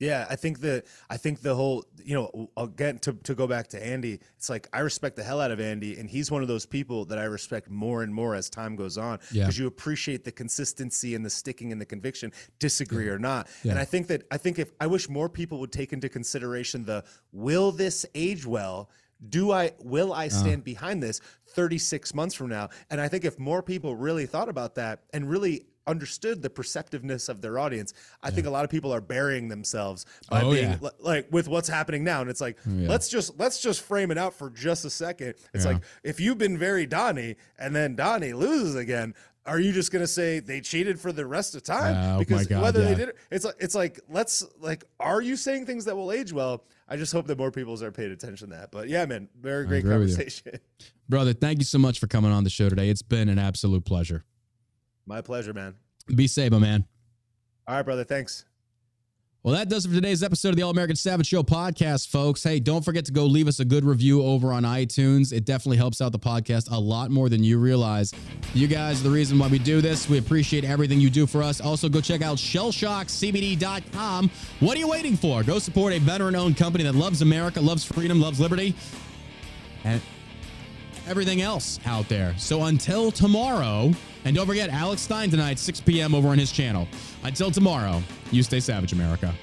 Yeah, 0.00 0.26
I 0.30 0.36
think 0.36 0.60
the 0.60 0.84
I 1.10 1.16
think 1.16 1.40
the 1.42 1.54
whole 1.54 1.84
you 2.04 2.14
know 2.14 2.50
again 2.56 2.98
to 3.00 3.12
to 3.14 3.34
go 3.34 3.46
back 3.46 3.68
to 3.68 3.84
Andy, 3.84 4.20
it's 4.36 4.48
like 4.48 4.68
I 4.72 4.80
respect 4.80 5.16
the 5.16 5.24
hell 5.24 5.40
out 5.40 5.50
of 5.50 5.58
Andy, 5.60 5.98
and 5.98 6.08
he's 6.08 6.30
one 6.30 6.42
of 6.42 6.48
those 6.48 6.66
people 6.66 7.04
that 7.06 7.18
I 7.18 7.24
respect 7.24 7.68
more 7.68 8.02
and 8.02 8.14
more 8.14 8.34
as 8.36 8.48
time 8.48 8.76
goes 8.76 8.96
on 8.96 9.18
Yeah. 9.32 9.44
because 9.44 9.58
you 9.58 9.66
appreciate 9.66 10.24
the 10.24 10.32
consistency 10.32 11.14
and 11.16 11.24
the 11.24 11.30
sticking 11.30 11.72
and 11.72 11.80
the 11.80 11.86
conviction, 11.86 12.32
disagree 12.60 13.08
or 13.08 13.18
not. 13.18 13.48
Yeah. 13.64 13.72
And 13.72 13.80
I 13.80 13.84
think 13.84 14.06
that 14.06 14.22
I 14.30 14.36
think 14.36 14.58
if 14.58 14.70
I 14.80 14.86
wish 14.86 15.08
more 15.08 15.28
people 15.28 15.58
would 15.60 15.72
take 15.72 15.92
into 15.92 16.08
consideration 16.08 16.84
the 16.84 17.04
will 17.32 17.72
this 17.72 18.06
age 18.14 18.46
well. 18.46 18.90
Do 19.28 19.50
I 19.50 19.72
will 19.80 20.12
Uh-huh. 20.12 20.22
I 20.22 20.28
stand 20.28 20.62
behind 20.62 21.02
this 21.02 21.20
36 21.48 22.14
months 22.14 22.36
from 22.36 22.48
now? 22.50 22.68
And 22.88 23.00
I 23.00 23.08
think 23.08 23.24
if 23.24 23.36
more 23.36 23.64
people 23.64 23.96
really 23.96 24.26
thought 24.26 24.48
about 24.48 24.76
that 24.76 25.02
and 25.12 25.28
really 25.28 25.66
understood 25.88 26.42
the 26.42 26.50
perceptiveness 26.50 27.28
of 27.28 27.40
their 27.40 27.58
audience, 27.58 27.92
I 28.22 28.30
think 28.30 28.46
a 28.46 28.50
lot 28.50 28.64
of 28.64 28.70
people 28.70 28.92
are 28.92 29.00
burying 29.00 29.48
themselves 29.48 30.06
by 30.30 30.42
Oh, 30.42 30.52
being 30.52 30.70
yeah. 30.70 30.78
li- 30.80 30.90
like 31.00 31.28
with 31.32 31.48
what's 31.48 31.68
happening 31.68 32.04
now. 32.04 32.20
And 32.20 32.30
it's 32.30 32.40
like, 32.40 32.58
yeah. 32.66 32.88
let's 32.88 33.08
just 33.08 33.38
let's 33.38 33.60
just 33.60 33.80
frame 33.80 34.10
it 34.10 34.18
out 34.18 34.34
for 34.34 34.50
just 34.50 34.84
a 34.84 34.90
second. 34.90 35.34
It's 35.54 35.64
Yeah. 35.64 35.72
like 35.72 35.82
if 36.04 36.20
you've 36.20 36.38
been 36.38 36.58
very 36.58 36.86
Donnie 36.86 37.36
and 37.58 37.74
then 37.74 37.96
Donnie 37.96 38.32
loses 38.32 38.74
again. 38.74 39.14
Are 39.46 39.58
you 39.58 39.72
just 39.72 39.90
gonna 39.90 40.06
say 40.06 40.40
they 40.40 40.60
cheated 40.60 41.00
for 41.00 41.10
the 41.10 41.24
rest 41.24 41.54
of 41.54 41.62
time? 41.62 41.96
Oh, 41.96 42.12
my 42.12 42.18
because 42.18 42.46
God, 42.48 42.62
whether 42.62 42.82
yeah. 42.82 42.88
they 42.90 42.94
did 42.96 43.08
it, 43.08 43.16
it's 43.30 43.46
like 43.46 43.54
it's 43.58 43.74
like 43.74 43.98
let's 44.10 44.44
like, 44.60 44.84
are 45.00 45.22
you 45.22 45.36
saying 45.36 45.64
things 45.64 45.86
that 45.86 45.96
will 45.96 46.12
age 46.12 46.34
well? 46.34 46.64
I 46.86 46.98
just 46.98 47.12
hope 47.14 47.26
that 47.28 47.38
more 47.38 47.50
people 47.50 47.82
are 47.82 47.90
paying 47.90 48.12
attention 48.12 48.50
to 48.50 48.56
that. 48.56 48.70
But 48.70 48.90
yeah, 48.90 49.06
man, 49.06 49.30
very 49.40 49.64
great 49.66 49.78
agree 49.78 49.96
with 50.00 50.10
you. 50.10 50.16
conversation. 50.16 50.60
Brother, 51.08 51.32
thank 51.32 51.60
you 51.60 51.64
so 51.64 51.78
much 51.78 51.98
for 51.98 52.06
coming 52.08 52.30
on 52.30 52.44
the 52.44 52.50
show 52.50 52.68
today. 52.68 52.90
It's 52.90 53.00
been 53.00 53.30
an 53.30 53.38
absolute 53.38 53.86
pleasure. 53.86 54.22
My 55.08 55.20
pleasure, 55.22 55.54
man. 55.54 55.74
Be 56.14 56.26
safe, 56.26 56.52
my 56.52 56.58
man. 56.58 56.84
All 57.66 57.76
right, 57.76 57.82
brother. 57.82 58.04
Thanks. 58.04 58.44
Well, 59.42 59.54
that 59.54 59.70
does 59.70 59.86
it 59.86 59.88
for 59.88 59.94
today's 59.94 60.22
episode 60.22 60.50
of 60.50 60.56
the 60.56 60.62
All 60.62 60.70
American 60.70 60.96
Savage 60.96 61.28
Show 61.28 61.42
podcast, 61.42 62.08
folks. 62.08 62.42
Hey, 62.42 62.60
don't 62.60 62.84
forget 62.84 63.06
to 63.06 63.12
go 63.12 63.24
leave 63.24 63.48
us 63.48 63.60
a 63.60 63.64
good 63.64 63.84
review 63.84 64.22
over 64.22 64.52
on 64.52 64.64
iTunes. 64.64 65.32
It 65.32 65.46
definitely 65.46 65.78
helps 65.78 66.02
out 66.02 66.12
the 66.12 66.18
podcast 66.18 66.70
a 66.70 66.78
lot 66.78 67.10
more 67.10 67.30
than 67.30 67.42
you 67.42 67.58
realize. 67.58 68.12
You 68.52 68.66
guys 68.66 69.00
are 69.00 69.04
the 69.04 69.10
reason 69.10 69.38
why 69.38 69.48
we 69.48 69.58
do 69.58 69.80
this. 69.80 70.10
We 70.10 70.18
appreciate 70.18 70.64
everything 70.64 71.00
you 71.00 71.08
do 71.08 71.26
for 71.26 71.42
us. 71.42 71.62
Also, 71.62 71.88
go 71.88 72.02
check 72.02 72.20
out 72.20 72.36
shellshockcbd.com. 72.36 74.30
What 74.60 74.76
are 74.76 74.80
you 74.80 74.88
waiting 74.88 75.16
for? 75.16 75.42
Go 75.42 75.58
support 75.58 75.94
a 75.94 76.00
veteran 76.00 76.34
owned 76.36 76.58
company 76.58 76.84
that 76.84 76.94
loves 76.94 77.22
America, 77.22 77.60
loves 77.60 77.84
freedom, 77.84 78.20
loves 78.20 78.40
liberty, 78.40 78.74
and 79.84 80.02
everything 81.08 81.40
else 81.40 81.80
out 81.86 82.08
there. 82.08 82.34
So 82.36 82.64
until 82.64 83.10
tomorrow, 83.10 83.92
and 84.24 84.36
don't 84.36 84.46
forget 84.46 84.68
Alex 84.70 85.02
Stein 85.02 85.30
tonight, 85.30 85.58
6 85.58 85.80
p.m. 85.80 86.14
over 86.14 86.28
on 86.28 86.38
his 86.38 86.52
channel. 86.52 86.86
Until 87.24 87.50
tomorrow, 87.50 88.02
you 88.30 88.42
stay 88.42 88.60
savage, 88.60 88.92
America. 88.92 89.34